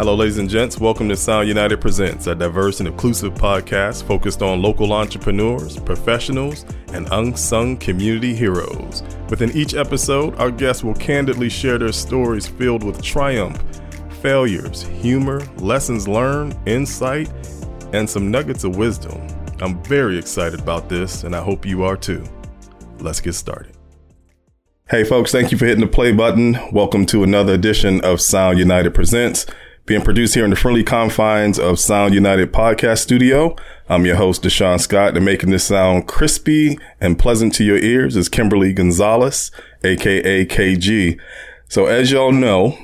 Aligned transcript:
Hello, 0.00 0.14
ladies 0.14 0.38
and 0.38 0.48
gents. 0.48 0.80
Welcome 0.80 1.10
to 1.10 1.14
Sound 1.14 1.46
United 1.46 1.78
Presents, 1.78 2.26
a 2.26 2.34
diverse 2.34 2.80
and 2.80 2.88
inclusive 2.88 3.34
podcast 3.34 4.02
focused 4.04 4.40
on 4.40 4.62
local 4.62 4.94
entrepreneurs, 4.94 5.78
professionals, 5.78 6.64
and 6.94 7.06
unsung 7.12 7.76
community 7.76 8.34
heroes. 8.34 9.02
Within 9.28 9.50
each 9.50 9.74
episode, 9.74 10.34
our 10.36 10.50
guests 10.50 10.82
will 10.82 10.94
candidly 10.94 11.50
share 11.50 11.76
their 11.76 11.92
stories 11.92 12.48
filled 12.48 12.82
with 12.82 13.02
triumph, 13.02 13.62
failures, 14.22 14.84
humor, 14.84 15.42
lessons 15.58 16.08
learned, 16.08 16.56
insight, 16.66 17.30
and 17.92 18.08
some 18.08 18.30
nuggets 18.30 18.64
of 18.64 18.76
wisdom. 18.76 19.20
I'm 19.60 19.84
very 19.84 20.16
excited 20.16 20.60
about 20.60 20.88
this, 20.88 21.24
and 21.24 21.36
I 21.36 21.42
hope 21.42 21.66
you 21.66 21.82
are 21.82 21.98
too. 21.98 22.24
Let's 23.00 23.20
get 23.20 23.34
started. 23.34 23.76
Hey, 24.88 25.04
folks, 25.04 25.30
thank 25.30 25.52
you 25.52 25.58
for 25.58 25.66
hitting 25.66 25.84
the 25.84 25.86
play 25.86 26.10
button. 26.10 26.58
Welcome 26.72 27.04
to 27.06 27.22
another 27.22 27.52
edition 27.52 28.00
of 28.00 28.22
Sound 28.22 28.58
United 28.58 28.94
Presents, 28.94 29.44
being 29.90 30.02
produced 30.02 30.36
here 30.36 30.44
in 30.44 30.50
the 30.50 30.56
friendly 30.56 30.84
confines 30.84 31.58
of 31.58 31.76
Sound 31.76 32.14
United 32.14 32.52
Podcast 32.52 32.98
Studio. 32.98 33.56
I'm 33.88 34.06
your 34.06 34.14
host, 34.14 34.44
Deshaun 34.44 34.80
Scott, 34.80 35.16
and 35.16 35.24
making 35.24 35.50
this 35.50 35.64
sound 35.64 36.06
crispy 36.06 36.78
and 37.00 37.18
pleasant 37.18 37.56
to 37.56 37.64
your 37.64 37.76
ears 37.76 38.14
is 38.14 38.28
Kimberly 38.28 38.72
Gonzalez, 38.72 39.50
aka 39.82 40.46
KG. 40.46 41.18
So, 41.68 41.86
as 41.86 42.12
y'all 42.12 42.30
know, 42.30 42.78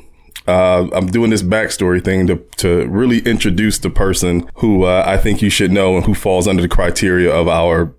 uh, 0.49 0.89
I'm 0.93 1.07
doing 1.07 1.31
this 1.31 1.45
backstory 1.45 2.05
thing 2.05 2.27
to, 2.27 2.45
to 2.57 2.89
really 2.89 3.21
introduce 3.21 3.79
the 3.79 3.89
person 3.89 4.51
who 4.57 4.83
uh, 4.83 5.05
I 5.07 5.17
think 5.17 5.41
you 5.41 5.49
should 5.49 5.71
know 5.71 5.95
and 5.95 6.07
who 6.07 6.15
falls 6.15 6.49
under 6.49 6.61
the 6.61 6.69
criteria 6.69 7.33
of 7.33 7.47
our 7.47 7.95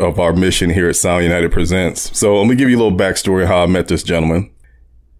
of 0.00 0.18
our 0.18 0.32
mission 0.32 0.70
here 0.70 0.88
at 0.88 0.96
Sound 0.96 1.24
United 1.24 1.52
Presents. 1.52 2.18
So 2.18 2.38
let 2.38 2.48
me 2.48 2.54
give 2.54 2.70
you 2.70 2.76
a 2.76 2.82
little 2.82 2.98
backstory 2.98 3.46
how 3.46 3.62
I 3.62 3.66
met 3.66 3.88
this 3.88 4.02
gentleman. 4.02 4.50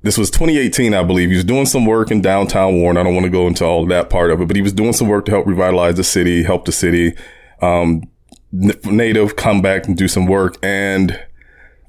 This 0.07 0.17
was 0.17 0.31
2018, 0.31 0.95
I 0.95 1.03
believe. 1.03 1.31
He 1.31 1.35
was 1.35 1.45
doing 1.45 1.67
some 1.67 1.85
work 1.85 2.13
in 2.13 2.21
downtown 2.21 2.81
Warren. 2.81 2.97
I 2.97 3.03
don't 3.03 3.13
want 3.13 3.25
to 3.25 3.31
go 3.31 3.49
into 3.49 3.65
all 3.65 3.85
that 3.87 4.09
part 4.09 4.31
of 4.31 4.41
it, 4.41 4.47
but 4.47 4.55
he 4.55 4.63
was 4.63 4.73
doing 4.73 4.93
some 4.93 5.09
work 5.09 5.25
to 5.25 5.33
help 5.33 5.49
revitalize 5.49 5.97
the 5.97 6.05
city, 6.05 6.45
help 6.45 6.65
the 6.65 6.71
city, 6.71 7.17
um, 7.61 8.09
native 8.53 9.35
come 9.35 9.61
back 9.61 9.89
and 9.89 9.97
do 9.97 10.07
some 10.07 10.27
work. 10.27 10.59
And 10.63 11.21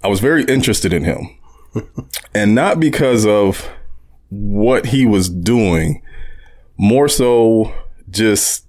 I 0.03 0.07
was 0.07 0.19
very 0.19 0.43
interested 0.45 0.93
in 0.93 1.03
him 1.03 1.29
and 2.33 2.55
not 2.55 2.79
because 2.79 3.23
of 3.23 3.69
what 4.29 4.87
he 4.87 5.05
was 5.05 5.29
doing, 5.29 6.01
more 6.75 7.07
so 7.07 7.71
just 8.09 8.65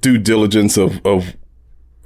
due 0.00 0.18
diligence 0.18 0.76
of, 0.76 1.00
of, 1.06 1.34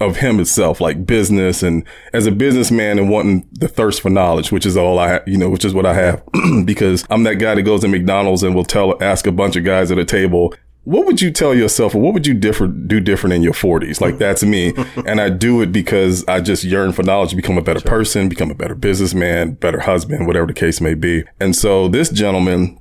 of 0.01 0.17
him 0.17 0.41
itself, 0.41 0.81
like 0.81 1.07
business 1.07 1.63
and 1.63 1.85
as 2.13 2.27
a 2.27 2.33
businessman 2.33 2.99
and 2.99 3.09
wanting 3.09 3.49
the 3.53 3.69
thirst 3.69 4.03
for 4.03 4.11
knowledge, 4.11 4.53
which 4.53 4.67
is 4.67 4.77
all 4.77 4.99
I, 4.99 5.21
you 5.27 5.39
know, 5.39 5.49
which 5.49 5.65
is 5.65 5.75
what 5.75 5.87
I 5.87 5.95
have. 5.95 6.23
Because 6.65 7.05
I'm 7.11 7.23
that 7.25 7.37
guy 7.37 7.55
that 7.55 7.63
goes 7.63 7.83
to 7.83 7.89
McDonald's 7.89 8.43
and 8.43 8.55
will 8.55 8.65
tell, 8.65 9.01
ask 9.03 9.27
a 9.27 9.33
bunch 9.33 9.57
of 9.57 9.65
guys 9.65 9.91
at 9.91 9.99
a 9.99 10.05
table, 10.05 10.55
what 10.85 11.05
would 11.07 11.21
you 11.21 11.33
tell 11.33 11.55
yourself 11.55 11.95
or 11.95 12.01
what 12.01 12.15
would 12.15 12.27
you 12.27 12.35
different 12.35 12.87
do 12.87 13.01
different 13.01 13.35
in 13.35 13.43
your 13.43 13.53
40s 13.53 14.01
like 14.01 14.19
that's 14.19 14.45
me. 14.45 14.73
And 15.05 15.21
i 15.21 15.29
do 15.29 15.61
it 15.61 15.73
because 15.73 16.25
i 16.29 16.41
just 16.41 16.63
yearn 16.63 16.93
for 16.93 17.03
knowledge 17.03 17.31
to 17.31 17.37
become 17.37 17.59
a 17.59 17.63
better 17.63 17.81
person 17.81 18.29
become 18.29 18.53
a 18.53 18.55
better 18.55 18.77
businessman 18.77 19.55
better 19.55 19.81
husband 19.81 20.29
whatever 20.29 20.47
the 20.47 20.55
case 20.55 20.81
may 20.81 20.95
be. 20.95 21.25
And 21.41 21.57
so 21.57 21.89
this 21.89 22.09
gentleman 22.09 22.79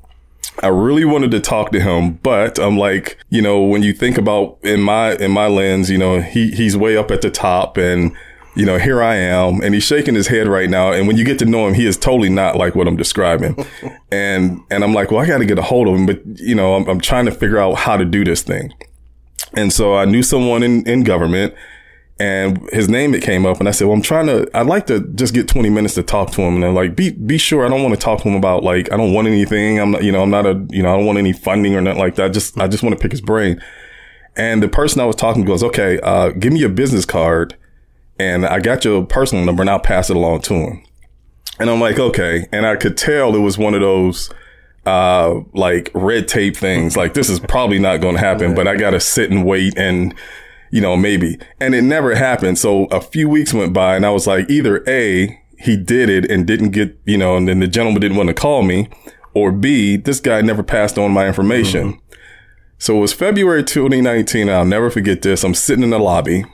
I 0.63 0.67
really 0.67 1.05
wanted 1.05 1.31
to 1.31 1.39
talk 1.39 1.71
to 1.71 1.79
him, 1.79 2.13
but 2.23 2.59
I'm 2.59 2.77
like, 2.77 3.17
you 3.29 3.41
know, 3.41 3.61
when 3.61 3.83
you 3.83 3.93
think 3.93 4.17
about 4.17 4.57
in 4.63 4.81
my 4.81 5.15
in 5.15 5.31
my 5.31 5.47
lens, 5.47 5.89
you 5.89 5.97
know, 5.97 6.21
he 6.21 6.51
he's 6.51 6.77
way 6.77 6.95
up 6.95 7.11
at 7.11 7.21
the 7.21 7.29
top 7.29 7.77
and 7.77 8.15
you 8.55 8.65
know, 8.65 8.77
here 8.77 9.03
I 9.03 9.15
am 9.15 9.61
and 9.61 9.73
he's 9.73 9.83
shaking 9.83 10.15
his 10.15 10.27
head 10.27 10.47
right 10.47 10.69
now. 10.69 10.91
And 10.93 11.07
when 11.07 11.17
you 11.17 11.25
get 11.25 11.39
to 11.39 11.45
know 11.45 11.67
him, 11.67 11.73
he 11.73 11.85
is 11.85 11.97
totally 11.97 12.29
not 12.29 12.55
like 12.55 12.73
what 12.73 12.87
I'm 12.87 12.95
describing. 12.95 13.65
and, 14.11 14.61
and 14.71 14.83
I'm 14.83 14.93
like, 14.93 15.11
well, 15.11 15.19
I 15.19 15.27
got 15.27 15.39
to 15.39 15.45
get 15.45 15.59
a 15.59 15.61
hold 15.61 15.89
of 15.89 15.95
him, 15.95 16.05
but 16.05 16.21
you 16.39 16.55
know, 16.55 16.75
I'm, 16.75 16.87
I'm 16.87 17.01
trying 17.01 17.25
to 17.25 17.31
figure 17.31 17.59
out 17.59 17.73
how 17.75 17.97
to 17.97 18.05
do 18.05 18.23
this 18.23 18.41
thing. 18.41 18.73
And 19.53 19.71
so 19.71 19.95
I 19.95 20.05
knew 20.05 20.23
someone 20.23 20.63
in, 20.63 20.87
in 20.87 21.03
government 21.03 21.53
and 22.17 22.69
his 22.71 22.87
name, 22.87 23.13
it 23.13 23.21
came 23.21 23.45
up 23.45 23.59
and 23.59 23.67
I 23.67 23.71
said, 23.71 23.87
well, 23.87 23.95
I'm 23.95 24.01
trying 24.01 24.27
to, 24.27 24.49
I'd 24.53 24.67
like 24.67 24.87
to 24.87 25.01
just 25.15 25.33
get 25.33 25.49
20 25.49 25.69
minutes 25.69 25.95
to 25.95 26.03
talk 26.03 26.31
to 26.31 26.41
him. 26.41 26.55
And 26.55 26.63
they're 26.63 26.71
like, 26.71 26.95
be, 26.95 27.11
be 27.11 27.37
sure 27.37 27.65
I 27.65 27.69
don't 27.69 27.83
want 27.83 27.93
to 27.93 27.99
talk 27.99 28.21
to 28.21 28.29
him 28.29 28.35
about 28.35 28.63
like, 28.63 28.91
I 28.91 28.95
don't 28.95 29.13
want 29.13 29.27
anything. 29.27 29.79
I'm 29.79 29.91
not, 29.91 30.03
you 30.03 30.13
know, 30.13 30.21
I'm 30.21 30.29
not 30.29 30.45
a, 30.45 30.65
you 30.69 30.81
know, 30.81 30.93
I 30.93 30.97
don't 30.97 31.05
want 31.05 31.17
any 31.17 31.33
funding 31.33 31.75
or 31.75 31.81
nothing 31.81 31.99
like 31.99 32.15
that. 32.15 32.31
Just, 32.31 32.57
I 32.57 32.69
just 32.69 32.83
want 32.83 32.95
to 32.95 33.01
pick 33.01 33.11
his 33.11 33.19
brain. 33.19 33.61
And 34.37 34.63
the 34.63 34.69
person 34.69 35.01
I 35.01 35.05
was 35.05 35.17
talking 35.17 35.43
to 35.43 35.47
goes, 35.47 35.61
okay, 35.61 35.99
uh, 36.01 36.29
give 36.29 36.53
me 36.53 36.59
your 36.59 36.69
business 36.69 37.03
card 37.03 37.57
and 38.17 38.45
I 38.45 38.61
got 38.61 38.85
your 38.85 39.05
personal 39.05 39.43
number 39.43 39.61
and 39.63 39.69
I'll 39.69 39.79
pass 39.79 40.09
it 40.09 40.15
along 40.15 40.41
to 40.43 40.53
him. 40.53 40.83
And 41.59 41.69
I'm 41.69 41.81
like, 41.81 41.99
okay. 41.99 42.47
And 42.53 42.65
I 42.65 42.77
could 42.77 42.95
tell 42.95 43.35
it 43.35 43.39
was 43.39 43.57
one 43.57 43.73
of 43.73 43.81
those, 43.81 44.29
uh, 44.85 45.41
like 45.53 45.91
red 45.93 46.29
tape 46.29 46.55
things. 46.55 46.95
Like 46.95 47.13
this 47.13 47.29
is 47.29 47.41
probably 47.41 47.79
not 47.79 47.99
going 47.99 48.15
to 48.15 48.21
happen, 48.21 48.55
but 48.55 48.69
I 48.69 48.77
got 48.77 48.91
to 48.91 49.01
sit 49.01 49.31
and 49.31 49.45
wait 49.45 49.77
and, 49.77 50.15
you 50.71 50.81
know, 50.81 50.95
maybe. 50.95 51.37
And 51.59 51.75
it 51.75 51.83
never 51.83 52.15
happened. 52.15 52.57
So 52.57 52.85
a 52.85 53.01
few 53.01 53.29
weeks 53.29 53.53
went 53.53 53.73
by 53.73 53.95
and 53.95 54.05
I 54.05 54.11
was 54.11 54.27
like, 54.27 54.49
either 54.49 54.83
A, 54.87 55.39
he 55.59 55.77
did 55.77 56.09
it 56.09 56.29
and 56.29 56.45
didn't 56.45 56.71
get, 56.71 56.99
you 57.05 57.17
know, 57.17 57.37
and 57.37 57.47
then 57.47 57.59
the 57.59 57.67
gentleman 57.67 58.01
didn't 58.01 58.17
want 58.17 58.27
to 58.27 58.33
call 58.33 58.63
me 58.63 58.89
or 59.35 59.51
B, 59.51 59.97
this 59.97 60.19
guy 60.19 60.41
never 60.41 60.63
passed 60.63 60.97
on 60.97 61.11
my 61.11 61.27
information. 61.27 61.93
Mm-hmm. 61.93 62.15
So 62.79 62.97
it 62.97 63.01
was 63.01 63.13
February 63.13 63.63
2019. 63.63 64.49
I'll 64.49 64.65
never 64.65 64.89
forget 64.89 65.21
this. 65.21 65.43
I'm 65.43 65.53
sitting 65.53 65.83
in 65.83 65.89
the 65.91 65.99
lobby 65.99 66.45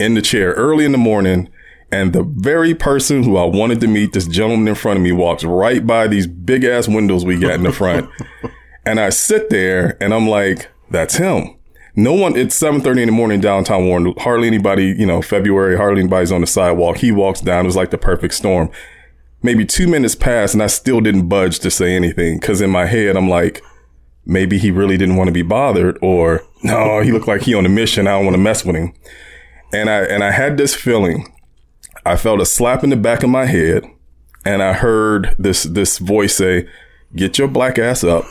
in 0.00 0.14
the 0.14 0.22
chair 0.22 0.52
early 0.52 0.84
in 0.84 0.92
the 0.92 0.98
morning. 0.98 1.48
And 1.92 2.14
the 2.14 2.22
very 2.22 2.74
person 2.74 3.22
who 3.22 3.36
I 3.36 3.44
wanted 3.44 3.80
to 3.82 3.86
meet, 3.86 4.14
this 4.14 4.26
gentleman 4.26 4.66
in 4.66 4.74
front 4.74 4.96
of 4.96 5.02
me, 5.02 5.12
walks 5.12 5.44
right 5.44 5.86
by 5.86 6.08
these 6.08 6.26
big 6.26 6.64
ass 6.64 6.88
windows 6.88 7.22
we 7.22 7.38
got 7.38 7.52
in 7.52 7.64
the 7.64 7.72
front. 7.72 8.08
and 8.86 8.98
I 8.98 9.10
sit 9.10 9.50
there 9.50 10.02
and 10.02 10.14
I'm 10.14 10.26
like, 10.26 10.70
that's 10.90 11.16
him. 11.16 11.54
No 11.94 12.14
one, 12.14 12.36
it's 12.36 12.58
7.30 12.58 13.02
in 13.02 13.06
the 13.06 13.12
morning 13.12 13.40
downtown 13.40 13.86
Warren. 13.86 14.14
Hardly 14.18 14.46
anybody, 14.46 14.94
you 14.98 15.04
know, 15.04 15.20
February, 15.20 15.76
hardly 15.76 16.00
anybody's 16.00 16.32
on 16.32 16.40
the 16.40 16.46
sidewalk. 16.46 16.98
He 16.98 17.12
walks 17.12 17.42
down. 17.42 17.66
It 17.66 17.68
was 17.68 17.76
like 17.76 17.90
the 17.90 17.98
perfect 17.98 18.32
storm. 18.32 18.70
Maybe 19.42 19.66
two 19.66 19.86
minutes 19.86 20.14
passed 20.14 20.54
and 20.54 20.62
I 20.62 20.68
still 20.68 21.00
didn't 21.02 21.28
budge 21.28 21.58
to 21.60 21.70
say 21.70 21.94
anything. 21.94 22.40
Cause 22.40 22.62
in 22.62 22.70
my 22.70 22.86
head, 22.86 23.16
I'm 23.16 23.28
like, 23.28 23.62
maybe 24.24 24.56
he 24.56 24.70
really 24.70 24.96
didn't 24.96 25.16
want 25.16 25.28
to 25.28 25.32
be 25.32 25.42
bothered 25.42 25.98
or 26.00 26.42
no, 26.62 27.00
he 27.00 27.12
looked 27.12 27.28
like 27.28 27.42
he 27.42 27.54
on 27.54 27.66
a 27.66 27.68
mission. 27.68 28.06
I 28.06 28.12
don't 28.12 28.24
want 28.24 28.36
to 28.36 28.42
mess 28.42 28.64
with 28.64 28.76
him. 28.76 28.94
And 29.72 29.90
I, 29.90 30.02
and 30.04 30.24
I 30.24 30.30
had 30.30 30.56
this 30.56 30.74
feeling. 30.74 31.30
I 32.06 32.16
felt 32.16 32.40
a 32.40 32.46
slap 32.46 32.82
in 32.82 32.90
the 32.90 32.96
back 32.96 33.22
of 33.22 33.30
my 33.30 33.44
head 33.44 33.84
and 34.46 34.62
I 34.62 34.72
heard 34.72 35.34
this, 35.38 35.64
this 35.64 35.98
voice 35.98 36.36
say, 36.36 36.66
get 37.14 37.38
your 37.38 37.48
black 37.48 37.78
ass 37.78 38.02
up 38.02 38.24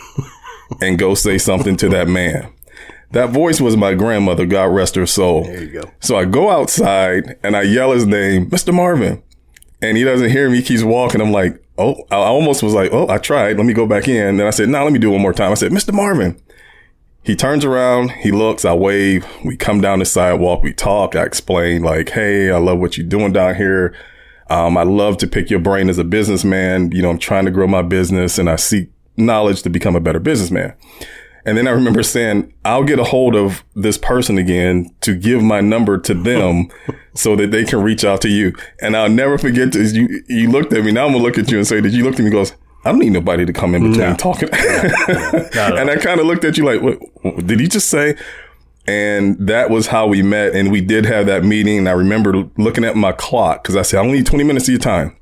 and 0.82 0.98
go 0.98 1.14
say 1.14 1.38
something 1.38 1.78
to 1.78 1.90
that 1.90 2.08
man. 2.08 2.52
That 3.12 3.30
voice 3.32 3.60
was 3.60 3.76
my 3.76 3.94
grandmother, 3.94 4.46
God 4.46 4.66
rest 4.66 4.96
her 4.96 5.06
soul. 5.06 5.44
There 5.44 5.64
you 5.64 5.82
go. 5.82 5.92
So 6.00 6.18
I 6.18 6.26
go 6.26 6.50
outside 6.50 7.38
and 7.44 7.56
I 7.56 7.64
yell 7.64 7.92
his 7.92 8.06
name, 8.06 8.50
Mr. 8.50 8.74
Marvin. 8.74 9.22
And 9.82 9.98
he 9.98 10.04
doesn't 10.04 10.30
hear 10.30 10.50
me. 10.50 10.58
He 10.58 10.64
keeps 10.64 10.84
walking. 10.84 11.22
I'm 11.22 11.32
like, 11.32 11.62
oh, 11.78 11.96
I 12.12 12.16
almost 12.16 12.64
was 12.64 12.74
like, 12.74 12.92
oh, 12.94 13.08
I 13.10 13.18
tried. 13.18 13.58
Let 13.58 13.66
me 13.66 13.74
go 13.74 13.86
back 13.86 14.08
in. 14.08 14.38
Then 14.38 14.48
I 14.48 14.52
said, 14.52 14.70
no, 14.70 14.78
nah, 14.78 14.84
let 14.84 14.94
me 14.94 15.00
do 15.00 15.10
it 15.10 15.14
one 15.14 15.22
more 15.22 15.34
time. 15.34 15.52
I 15.52 15.56
said, 15.56 15.72
Mr. 15.72 15.94
Marvin. 15.94 16.40
He 17.24 17.36
turns 17.36 17.64
around, 17.64 18.10
he 18.12 18.32
looks, 18.32 18.66
I 18.66 18.74
wave, 18.74 19.28
we 19.46 19.56
come 19.56 19.80
down 19.80 20.00
the 20.00 20.06
sidewalk, 20.06 20.64
we 20.64 20.74
talk, 20.74 21.16
I 21.16 21.24
explain 21.24 21.84
like, 21.84 22.10
Hey, 22.10 22.50
I 22.50 22.58
love 22.58 22.80
what 22.80 22.98
you're 22.98 23.06
doing 23.06 23.32
down 23.32 23.54
here. 23.54 23.96
Um, 24.50 24.76
I 24.76 24.82
love 24.84 25.18
to 25.18 25.28
pick 25.28 25.52
your 25.52 25.60
brain 25.60 25.88
as 25.88 26.00
a 26.00 26.04
businessman. 26.04 26.92
You 26.92 27.04
know, 27.04 27.12
I'm 27.12 27.20
trying 27.20 27.46
to 27.46 27.52
grow 27.52 27.68
my 27.68 27.84
business 27.84 28.40
and 28.40 28.50
I 28.50 28.56
seek 28.56 28.90
knowledge 29.18 29.62
to 29.64 29.70
become 29.70 29.96
a 29.96 30.00
better 30.00 30.20
businessman. 30.20 30.74
And 31.46 31.58
then 31.58 31.68
I 31.68 31.72
remember 31.72 32.04
saying, 32.04 32.54
I'll 32.64 32.84
get 32.84 33.00
a 33.00 33.04
hold 33.04 33.36
of 33.36 33.64
this 33.76 33.98
person 33.98 34.38
again 34.38 34.94
to 35.02 35.16
give 35.16 35.42
my 35.42 35.62
number 35.62 35.98
to 35.98 36.14
them 36.14 36.70
so 37.16 37.36
that 37.36 37.52
they 37.52 37.64
can 37.66 37.82
reach 37.82 38.04
out 38.04 38.22
to 38.22 38.30
you. 38.30 38.54
And 38.82 38.96
I'll 38.96 39.10
never 39.10 39.38
forget 39.38 39.72
this. 39.72 39.94
You, 39.94 40.24
you 40.28 40.50
looked 40.50 40.74
at 40.74 40.84
me. 40.84 40.92
Now 40.92 41.06
I'm 41.06 41.12
going 41.12 41.24
to 41.24 41.28
look 41.28 41.38
at 41.38 41.52
you 41.52 41.58
and 41.58 41.68
say, 41.68 41.82
did 41.82 41.94
you 41.94 42.04
look 42.04 42.14
at 42.14 42.20
me 42.20 42.26
and 42.26 42.34
goes, 42.34 42.54
I 42.84 42.92
don't 42.92 43.00
need 43.00 43.12
nobody 43.12 43.46
to 43.46 43.54
come 43.54 43.76
in 43.76 43.92
between 43.92 44.10
no. 44.10 44.16
talking. 44.16 44.50
No, 44.52 44.58
and 45.78 45.90
I 45.90 45.98
kind 45.98 46.20
of 46.20 46.26
looked 46.26 46.44
at 46.44 46.58
you 46.58 46.66
like, 46.66 46.82
what 46.82 47.46
did 47.46 47.60
he 47.60 47.68
just 47.68 47.90
say? 47.90 48.16
And 48.88 49.38
that 49.48 49.70
was 49.70 49.88
how 49.88 50.08
we 50.08 50.24
met. 50.24 50.56
And 50.56 50.72
we 50.72 50.82
did 50.82 51.06
have 51.06 51.28
that 51.28 51.44
meeting. 51.44 51.78
And 51.78 51.90
I 51.90 51.92
remember 51.92 52.50
looking 52.58 52.84
at 52.84 52.96
my 52.96 53.12
clock 53.12 53.64
because 53.64 53.76
I 53.76 53.84
said, 53.84 54.00
I 54.00 54.02
only 54.02 54.18
need 54.18 54.26
20 54.26 54.44
minutes 54.44 54.68
of 54.68 54.72
your 54.72 54.80
time. 54.80 55.16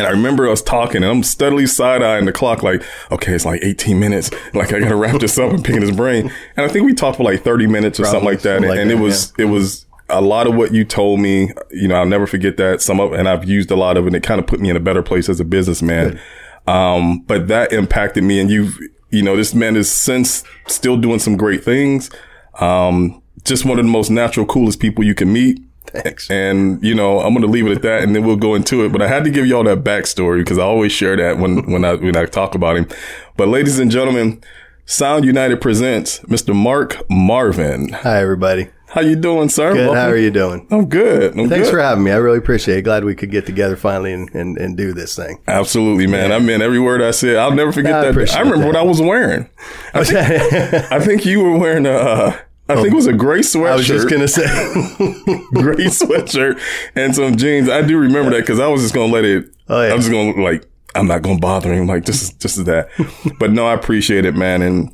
And 0.00 0.06
I 0.06 0.12
remember 0.12 0.48
us 0.48 0.62
talking 0.62 1.02
and 1.02 1.12
I'm 1.12 1.22
steadily 1.22 1.66
side 1.66 2.02
eyeing 2.02 2.24
the 2.24 2.32
clock, 2.32 2.62
like, 2.62 2.82
okay, 3.10 3.34
it's 3.34 3.44
like 3.44 3.62
18 3.62 4.00
minutes. 4.00 4.30
Like, 4.54 4.72
I 4.72 4.80
got 4.80 4.88
to 4.88 4.96
wrap 4.96 5.20
this 5.20 5.38
up 5.38 5.52
and 5.52 5.64
picking 5.64 5.82
his 5.82 5.94
brain. 5.94 6.32
And 6.56 6.66
I 6.66 6.68
think 6.68 6.86
we 6.86 6.94
talked 6.94 7.18
for 7.18 7.22
like 7.22 7.42
30 7.44 7.66
minutes 7.66 8.00
or 8.00 8.04
Probably, 8.04 8.16
something 8.16 8.28
like 8.30 8.42
that. 8.42 8.54
Something 8.56 8.64
and, 8.64 8.70
like 8.70 8.80
and 8.80 8.90
that, 8.90 8.96
it 8.96 9.00
was, 9.00 9.32
yeah. 9.38 9.44
it 9.44 9.48
was, 9.48 9.86
a 10.08 10.20
lot 10.20 10.46
of 10.46 10.56
what 10.56 10.72
you 10.72 10.84
told 10.84 11.20
me, 11.20 11.52
you 11.70 11.86
know, 11.86 11.96
I'll 11.96 12.06
never 12.06 12.26
forget 12.26 12.56
that. 12.56 12.80
Some 12.80 12.98
of, 12.98 13.12
and 13.12 13.28
I've 13.28 13.44
used 13.44 13.70
a 13.70 13.76
lot 13.76 13.96
of 13.96 14.04
it. 14.04 14.08
And 14.08 14.16
it 14.16 14.22
kind 14.22 14.40
of 14.40 14.46
put 14.46 14.58
me 14.58 14.70
in 14.70 14.76
a 14.76 14.80
better 14.80 15.02
place 15.02 15.28
as 15.28 15.38
a 15.38 15.44
businessman. 15.44 16.18
Um, 16.66 17.20
but 17.26 17.48
that 17.48 17.72
impacted 17.72 18.24
me 18.24 18.40
and 18.40 18.50
you've, 18.50 18.76
you 19.10 19.22
know, 19.22 19.36
this 19.36 19.54
man 19.54 19.76
is 19.76 19.92
since 19.92 20.42
still 20.66 20.96
doing 20.96 21.18
some 21.18 21.36
great 21.36 21.62
things. 21.62 22.10
Um, 22.58 23.22
just 23.44 23.64
one 23.64 23.78
of 23.78 23.84
the 23.84 23.90
most 23.90 24.10
natural, 24.10 24.46
coolest 24.46 24.80
people 24.80 25.04
you 25.04 25.14
can 25.14 25.32
meet. 25.32 25.60
Thanks. 25.92 26.30
And, 26.30 26.82
you 26.82 26.94
know, 26.94 27.20
I'm 27.20 27.32
going 27.34 27.44
to 27.46 27.50
leave 27.50 27.66
it 27.66 27.72
at 27.72 27.82
that 27.82 28.02
and 28.02 28.14
then 28.14 28.24
we'll 28.26 28.36
go 28.36 28.54
into 28.54 28.84
it. 28.84 28.92
But 28.92 29.02
I 29.02 29.08
had 29.08 29.24
to 29.24 29.30
give 29.30 29.46
y'all 29.46 29.64
that 29.64 29.84
backstory 29.84 30.38
because 30.38 30.58
I 30.58 30.62
always 30.62 30.92
share 30.92 31.16
that 31.16 31.38
when, 31.38 31.70
when 31.70 31.84
I, 31.84 31.94
when 31.94 32.16
I 32.16 32.26
talk 32.26 32.54
about 32.54 32.76
him. 32.76 32.88
But 33.36 33.48
ladies 33.48 33.78
and 33.78 33.90
gentlemen, 33.90 34.42
Sound 34.86 35.24
United 35.24 35.60
presents 35.60 36.18
Mr. 36.20 36.54
Mark 36.54 37.08
Marvin. 37.08 37.90
Hi, 37.90 38.20
everybody. 38.20 38.70
How 38.88 39.02
you 39.02 39.14
doing, 39.14 39.48
sir? 39.48 39.72
Good. 39.72 39.82
Welcome. 39.82 39.96
How 39.96 40.08
are 40.08 40.16
you 40.16 40.32
doing? 40.32 40.66
I'm 40.68 40.88
good. 40.88 41.38
I'm 41.38 41.48
Thanks 41.48 41.68
good. 41.68 41.74
for 41.74 41.80
having 41.80 42.02
me. 42.02 42.10
I 42.10 42.16
really 42.16 42.38
appreciate 42.38 42.78
it. 42.78 42.82
Glad 42.82 43.04
we 43.04 43.14
could 43.14 43.30
get 43.30 43.46
together 43.46 43.76
finally 43.76 44.12
and, 44.12 44.28
and, 44.34 44.58
and 44.58 44.76
do 44.76 44.92
this 44.92 45.14
thing. 45.14 45.40
Absolutely, 45.46 46.08
man. 46.08 46.30
Yeah. 46.30 46.36
I 46.36 46.38
mean, 46.40 46.60
every 46.60 46.80
word 46.80 47.00
I 47.00 47.12
said, 47.12 47.36
I'll 47.36 47.54
never 47.54 47.70
forget 47.70 47.94
I 47.94 48.10
that. 48.10 48.34
I 48.34 48.40
remember 48.40 48.58
that. 48.58 48.66
what 48.66 48.74
I 48.74 48.82
was 48.82 49.00
wearing. 49.00 49.48
I 49.94 50.02
think, 50.02 50.18
I 50.92 50.98
think 50.98 51.24
you 51.24 51.40
were 51.40 51.56
wearing 51.56 51.86
a. 51.86 51.92
Uh, 51.92 52.38
I 52.70 52.74
think 52.76 52.92
it 52.92 52.94
was 52.94 53.06
a 53.06 53.12
gray 53.12 53.40
sweatshirt. 53.40 53.70
I 53.70 53.76
was 53.76 53.86
just 53.86 54.08
gonna 54.08 54.28
say 54.28 54.42
gray 55.54 55.86
sweatshirt 55.86 56.60
and 56.94 57.14
some 57.14 57.36
jeans. 57.36 57.68
I 57.68 57.82
do 57.82 57.98
remember 57.98 58.30
that 58.30 58.40
because 58.40 58.60
I 58.60 58.68
was 58.68 58.82
just 58.82 58.94
gonna 58.94 59.12
let 59.12 59.24
it. 59.24 59.46
Oh 59.68 59.82
yeah. 59.82 59.92
I'm 59.92 59.98
just 59.98 60.10
gonna 60.10 60.42
like. 60.42 60.66
I'm 60.94 61.06
not 61.06 61.22
gonna 61.22 61.38
bother 61.38 61.72
him. 61.72 61.86
Like 61.86 62.04
this 62.04 62.22
is 62.22 62.32
just 62.32 62.64
that. 62.64 62.88
but 63.38 63.52
no, 63.52 63.66
I 63.66 63.74
appreciate 63.74 64.24
it, 64.24 64.34
man. 64.34 64.62
And 64.62 64.88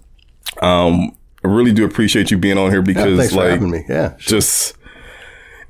um, 0.61 1.17
I 1.44 1.49
really 1.49 1.73
do 1.73 1.84
appreciate 1.84 2.31
you 2.31 2.38
being 2.38 2.58
on 2.58 2.70
here 2.70 2.82
because, 2.82 3.32
yeah, 3.32 3.38
like, 3.38 3.61
me. 3.61 3.84
Yeah, 3.88 4.17
sure. 4.19 4.38
just 4.38 4.76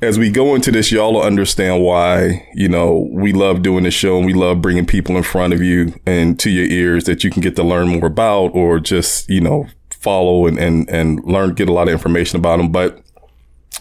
as 0.02 0.18
we 0.18 0.30
go 0.30 0.54
into 0.54 0.70
this, 0.70 0.92
y'all 0.92 1.14
will 1.14 1.22
understand 1.22 1.82
why, 1.82 2.46
you 2.54 2.68
know, 2.68 3.08
we 3.12 3.32
love 3.32 3.62
doing 3.62 3.84
this 3.84 3.94
show 3.94 4.16
and 4.16 4.26
we 4.26 4.34
love 4.34 4.60
bringing 4.60 4.86
people 4.86 5.16
in 5.16 5.22
front 5.22 5.54
of 5.54 5.62
you 5.62 5.94
and 6.06 6.38
to 6.40 6.50
your 6.50 6.66
ears 6.66 7.04
that 7.04 7.24
you 7.24 7.30
can 7.30 7.40
get 7.40 7.56
to 7.56 7.62
learn 7.62 7.88
more 7.88 8.06
about 8.06 8.48
or 8.54 8.78
just, 8.78 9.28
you 9.28 9.40
know, 9.40 9.66
follow 10.00 10.46
and, 10.46 10.58
and, 10.58 10.88
and 10.88 11.24
learn, 11.24 11.54
get 11.54 11.68
a 11.68 11.72
lot 11.72 11.88
of 11.88 11.92
information 11.92 12.38
about 12.38 12.58
them. 12.58 12.70
But 12.70 13.02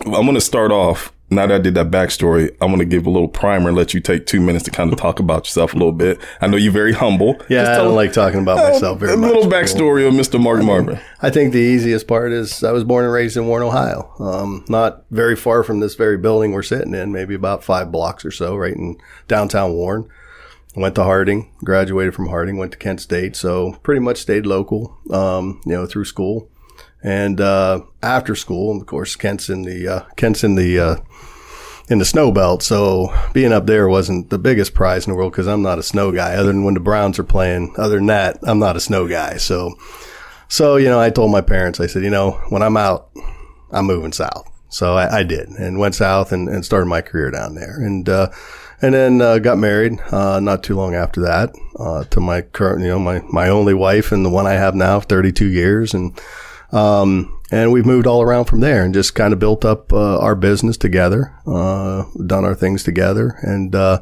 I'm 0.06 0.12
going 0.12 0.36
to 0.36 0.42
start 0.42 0.72
off 0.72 1.14
now 1.30 1.48
that 1.48 1.56
I 1.56 1.58
did 1.58 1.74
that 1.74 1.90
backstory, 1.90 2.56
I'm 2.62 2.70
going 2.70 2.80
to 2.80 2.86
give 2.86 3.08
a 3.08 3.10
little 3.10 3.28
primer 3.28 3.70
and 3.70 3.78
let 3.78 3.94
you 3.94 4.00
take 4.00 4.26
two 4.26 4.40
minutes 4.40 4.66
to 4.66 4.72
kind 4.72 4.92
of 4.94 5.00
talk 5.00 5.20
about 5.20 5.46
yourself 5.46 5.74
a 5.74 5.78
little 5.78 5.92
bit. 5.92 6.20
I 6.40 6.48
know 6.48 6.58
you're 6.58 6.72
very 6.72 6.94
humble. 6.94 7.42
Yeah, 7.50 7.74
I 7.74 7.78
don't 7.78 7.96
like 7.96 8.14
talking 8.14 8.42
about 8.42 8.58
myself 8.58 9.00
very 9.00 9.14
a 9.14 9.18
much. 9.18 9.32
A 9.32 9.34
little 9.34 9.52
backstory 9.52 10.08
of 10.08 10.14
Mr. 10.14 10.42
Mark 10.42 10.64
Marvin. 10.64 11.00
I 11.22 11.30
think 11.30 11.54
the 11.54 11.60
easiest 11.60 12.08
part 12.08 12.32
is 12.32 12.64
I 12.64 12.72
was 12.72 12.84
born 12.84 13.06
and 13.06 13.14
raised 13.14 13.38
in 13.38 13.48
Warren, 13.48 13.66
Ohio. 13.66 14.14
Um, 14.20 14.66
not 14.70 15.06
very 15.10 15.36
far 15.36 15.64
from 15.64 15.80
this 15.80 15.96
very 15.96 16.18
building 16.18 16.52
we're 16.52 16.64
sitting 16.64 16.94
in, 16.94 17.12
maybe 17.12 17.34
about 17.34 17.64
five 17.64 17.92
blocks 17.92 18.24
or 18.24 18.32
so, 18.32 18.56
right 18.56 18.76
in 18.76 18.98
downtown 19.28 19.74
Warren. 19.74 20.10
Went 20.75 20.95
to 20.95 21.04
Harding, 21.04 21.51
graduated 21.63 22.13
from 22.13 22.27
Harding, 22.27 22.57
went 22.57 22.74
to 22.74 22.77
Kent 22.77 23.00
State, 23.00 23.36
so 23.36 23.74
pretty 23.83 24.01
much 24.01 24.18
stayed 24.18 24.45
local, 24.45 24.98
um, 25.10 25.62
you 25.66 25.72
know, 25.72 25.86
through 25.86 26.06
school. 26.06 26.50
And 27.01 27.39
uh, 27.39 27.83
after 28.04 28.36
school, 28.36 28.75
of 28.75 28.86
course, 28.86 29.16
Kent's 29.16 29.50
in 29.50 29.62
the 29.62 29.88
uh, 29.88 30.00
Kent's 30.16 30.44
in 30.44 30.56
the 30.56 30.80
uh, 30.80 30.95
in 31.88 32.00
the 32.00 32.06
snow 32.06 32.31
belt. 32.31 32.63
So 32.63 33.13
being 33.33 33.54
up 33.54 33.68
there 33.68 33.88
wasn't 33.88 34.30
the 34.30 34.39
biggest 34.39 34.74
prize 34.74 35.06
in 35.06 35.12
the 35.12 35.18
world 35.18 35.31
because 35.31 35.48
I'm 35.48 35.62
not 35.62 35.80
a 35.80 35.83
snow 35.83 36.12
guy. 36.12 36.33
Other 36.33 36.48
than 36.48 36.63
when 36.63 36.74
the 36.74 36.80
Browns 36.80 37.19
are 37.19 37.24
playing, 37.24 37.75
other 37.78 37.98
than 37.98 38.07
that, 38.07 38.39
I'm 38.44 38.60
not 38.60 38.75
a 38.75 38.81
snow 38.81 39.07
guy. 39.07 39.38
So, 39.38 39.75
so 40.48 40.78
you 40.78 40.89
know, 40.89 41.00
I 41.00 41.10
told 41.10 41.31
my 41.31 41.42
parents, 41.42 41.80
I 41.80 41.88
said, 41.88 42.04
you 42.04 42.10
know, 42.10 42.31
when 42.50 42.63
I'm 42.63 42.78
out, 42.78 43.12
I'm 43.71 43.86
moving 43.86 44.12
south. 44.12 44.51
So 44.69 44.95
I, 44.95 45.19
I 45.19 45.24
did 45.24 45.50
and 45.50 45.80
went 45.80 45.95
south 45.95 46.31
and, 46.31 46.50
and, 46.50 46.66
started 46.66 46.88
my 46.88 47.01
career 47.01 47.31
down 47.31 47.56
there. 47.56 47.78
And 47.80 48.10
uh, 48.10 48.30
and 48.81 48.94
then 48.94 49.22
uh, 49.22 49.39
got 49.39 49.57
married 49.57 50.00
uh, 50.12 50.39
not 50.39 50.63
too 50.63 50.75
long 50.75 50.95
after 50.95 51.22
that 51.22 51.54
uh, 51.80 52.04
to 52.06 52.19
my 52.19 52.42
current, 52.42 52.81
you 52.81 52.88
know, 52.88 53.00
my 53.00 53.22
my 53.30 53.50
only 53.50 53.74
wife 53.74 54.12
and 54.12 54.25
the 54.25 54.30
one 54.30 54.48
I 54.48 54.54
have 54.54 54.75
now, 54.75 55.00
32 55.00 55.48
years 55.48 55.94
and. 55.94 56.19
Um, 56.72 57.31
and 57.51 57.72
we've 57.72 57.86
moved 57.86 58.07
all 58.07 58.24
around 58.24 58.45
from 58.45 58.60
there 58.60 58.83
and 58.83 58.94
just 58.94 59.13
kind 59.13 59.31
of 59.31 59.39
built 59.39 59.63
up 59.63 59.94
uh, 59.94 60.19
our 60.19 60.36
business 60.36 60.77
together, 60.77 61.31
uh, 61.45 62.04
done 62.25 62.44
our 62.44 62.56
things 62.56 62.83
together, 62.83 63.38
and 63.44 63.75
uh, 63.75 64.01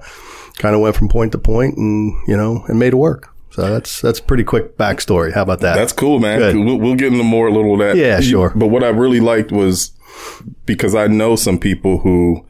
kind 0.57 0.73
of 0.73 0.81
went 0.81 0.95
from 0.95 1.09
point 1.09 1.33
to 1.33 1.37
point, 1.37 1.77
and 1.77 2.13
you 2.25 2.37
know, 2.37 2.63
and 2.67 2.79
made 2.79 2.93
it 2.93 2.97
work. 2.97 3.33
So 3.51 3.69
that's 3.69 4.01
that's 4.01 4.19
pretty 4.19 4.43
quick 4.43 4.77
backstory. 4.77 5.33
How 5.33 5.43
about 5.43 5.59
that? 5.59 5.75
That's 5.75 5.93
cool, 5.93 6.19
man. 6.19 6.65
We'll, 6.65 6.77
we'll, 6.77 6.95
get 6.95 7.11
into 7.11 7.23
more 7.23 7.47
a 7.47 7.51
little 7.51 7.73
of 7.73 7.79
that. 7.79 7.97
Yeah, 7.97 8.19
sure. 8.19 8.51
But 8.55 8.67
what 8.67 8.83
I 8.83 8.89
really 8.89 9.19
liked 9.19 9.51
was 9.51 9.91
because 10.65 10.95
I 10.95 11.07
know 11.07 11.35
some 11.35 11.59
people 11.59 11.99
who 11.99 12.47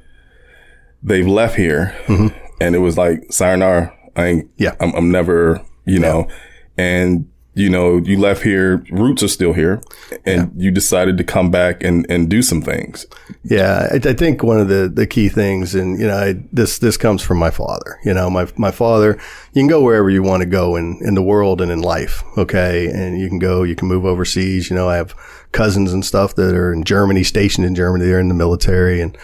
they've 1.03 1.27
left 1.27 1.55
here, 1.55 1.95
mm-hmm. 2.05 2.35
and 2.61 2.75
it 2.75 2.79
was 2.79 2.97
like 2.97 3.31
sayonara. 3.31 3.93
I 4.15 4.25
ain't. 4.25 4.51
Yeah. 4.57 4.75
I'm, 4.79 4.93
I'm 4.93 5.11
never. 5.11 5.61
You 5.85 5.99
know, 5.99 6.27
yeah. 6.29 6.35
and 6.77 7.29
you 7.55 7.69
know, 7.69 7.97
you 7.97 8.19
left 8.19 8.41
here, 8.41 8.83
roots 8.89 9.21
are 9.21 9.27
still 9.27 9.53
here, 9.53 9.81
and 10.25 10.51
yeah. 10.55 10.63
you 10.63 10.71
decided 10.71 11.17
to 11.19 11.23
come 11.23 11.51
back 11.51 11.83
and, 11.83 12.05
and 12.09 12.27
do 12.27 12.41
some 12.41 12.61
things. 12.63 13.05
Yeah, 13.43 13.89
I, 13.91 13.95
I 13.95 14.13
think 14.13 14.41
one 14.41 14.59
of 14.59 14.69
the, 14.69 14.89
the 14.91 15.05
key 15.05 15.29
things, 15.29 15.75
and 15.75 15.99
you 15.99 16.07
know, 16.07 16.17
I, 16.17 16.33
this 16.51 16.79
this 16.79 16.97
comes 16.97 17.21
from 17.21 17.37
my 17.37 17.51
father. 17.51 17.99
You 18.03 18.13
know, 18.13 18.29
my 18.29 18.47
my 18.57 18.71
father. 18.71 19.19
You 19.53 19.61
can 19.61 19.67
go 19.67 19.81
wherever 19.81 20.09
you 20.09 20.23
want 20.23 20.41
to 20.41 20.49
go 20.49 20.75
in 20.75 20.99
in 21.03 21.13
the 21.13 21.21
world 21.21 21.61
and 21.61 21.71
in 21.71 21.81
life. 21.81 22.23
Okay, 22.37 22.87
and 22.87 23.19
you 23.19 23.29
can 23.29 23.39
go, 23.39 23.61
you 23.63 23.75
can 23.75 23.87
move 23.87 24.05
overseas. 24.05 24.69
You 24.69 24.75
know, 24.75 24.89
I 24.89 24.95
have 24.95 25.13
cousins 25.53 25.93
and 25.93 26.05
stuff 26.05 26.35
that 26.35 26.53
are 26.53 26.73
in 26.73 26.83
Germany, 26.83 27.23
stationed 27.23 27.65
in 27.65 27.75
Germany. 27.75 28.05
They're 28.05 28.19
in 28.19 28.27
the 28.27 28.33
military, 28.33 28.99
and 28.99 29.17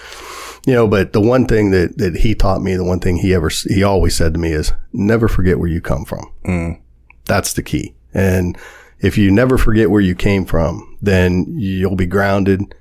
you 0.66 0.74
know, 0.74 0.88
but 0.88 1.12
the 1.12 1.22
one 1.22 1.46
thing 1.46 1.72
that 1.72 1.98
that 1.98 2.18
he 2.18 2.34
taught 2.34 2.62
me, 2.62 2.76
the 2.76 2.86
one 2.86 3.00
thing 3.00 3.18
he 3.18 3.34
ever 3.34 3.50
he 3.50 3.84
always 3.84 4.16
said 4.16 4.34
to 4.34 4.40
me 4.40 4.54
is, 4.54 4.72
never 4.94 5.28
forget 5.28 5.60
where 5.60 5.70
you 5.70 5.81
come 5.81 6.06
from. 6.06 6.31
Mm. 6.46 6.80
That's 7.26 7.54
the 7.54 7.64
key 7.64 7.96
and 8.14 8.58
if 9.00 9.18
you 9.18 9.31
never 9.31 9.58
forget 9.58 9.90
where 9.90 10.02
you 10.02 10.16
came 10.16 10.46
from, 10.46 10.98
then 11.02 11.46
you'll 11.58 11.96
be 11.96 12.06
grounded. 12.06 12.76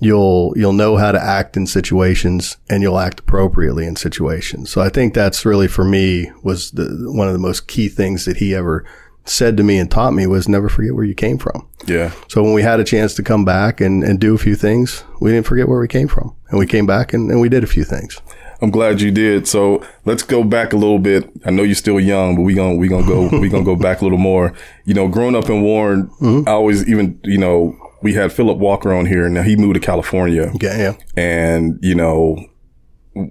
You'll, 0.00 0.52
you'll 0.56 0.72
know 0.72 0.96
how 0.96 1.10
to 1.10 1.20
act 1.20 1.56
in 1.56 1.66
situations 1.66 2.58
and 2.70 2.82
you'll 2.82 2.98
act 2.98 3.20
appropriately 3.20 3.86
in 3.86 3.96
situations. 3.96 4.70
So 4.70 4.80
I 4.80 4.88
think 4.88 5.14
that's 5.14 5.44
really 5.44 5.66
for 5.66 5.84
me 5.84 6.30
was 6.44 6.70
the, 6.72 7.10
one 7.12 7.26
of 7.26 7.32
the 7.32 7.40
most 7.40 7.66
key 7.66 7.88
things 7.88 8.24
that 8.24 8.36
he 8.36 8.54
ever 8.54 8.84
said 9.28 9.56
to 9.56 9.62
me 9.62 9.78
and 9.78 9.90
taught 9.90 10.12
me 10.12 10.26
was 10.26 10.48
never 10.48 10.68
forget 10.68 10.94
where 10.94 11.04
you 11.04 11.14
came 11.14 11.38
from. 11.38 11.68
Yeah. 11.86 12.12
So 12.28 12.42
when 12.42 12.54
we 12.54 12.62
had 12.62 12.80
a 12.80 12.84
chance 12.84 13.14
to 13.14 13.22
come 13.22 13.44
back 13.44 13.80
and, 13.80 14.02
and 14.02 14.18
do 14.18 14.34
a 14.34 14.38
few 14.38 14.56
things, 14.56 15.04
we 15.20 15.30
didn't 15.30 15.46
forget 15.46 15.68
where 15.68 15.80
we 15.80 15.88
came 15.88 16.08
from 16.08 16.34
and 16.48 16.58
we 16.58 16.66
came 16.66 16.86
back 16.86 17.12
and, 17.12 17.30
and 17.30 17.40
we 17.40 17.48
did 17.48 17.64
a 17.64 17.66
few 17.66 17.84
things. 17.84 18.20
I'm 18.60 18.70
glad 18.70 19.00
you 19.00 19.10
did. 19.10 19.46
So 19.46 19.84
let's 20.04 20.22
go 20.22 20.42
back 20.42 20.72
a 20.72 20.76
little 20.76 20.98
bit. 20.98 21.30
I 21.44 21.50
know 21.50 21.62
you're 21.62 21.76
still 21.76 22.00
young, 22.00 22.34
but 22.34 22.42
we 22.42 22.54
gonna 22.54 22.74
we 22.74 22.88
gonna 22.88 23.06
go 23.06 23.28
we 23.40 23.48
gonna 23.48 23.64
go 23.64 23.76
back 23.76 24.00
a 24.00 24.04
little 24.04 24.18
more. 24.18 24.52
You 24.84 24.94
know, 24.94 25.08
growing 25.08 25.36
up 25.36 25.48
in 25.48 25.62
Warren, 25.62 26.08
mm-hmm. 26.20 26.48
I 26.48 26.52
always 26.52 26.88
even 26.88 27.20
you 27.22 27.38
know 27.38 27.78
we 28.02 28.14
had 28.14 28.32
Philip 28.32 28.58
Walker 28.58 28.92
on 28.92 29.06
here. 29.06 29.28
Now 29.28 29.42
he 29.42 29.56
moved 29.56 29.74
to 29.74 29.80
California. 29.80 30.52
Yeah, 30.60 30.76
yeah. 30.76 30.94
And 31.16 31.78
you 31.82 31.94
know, 31.94 32.36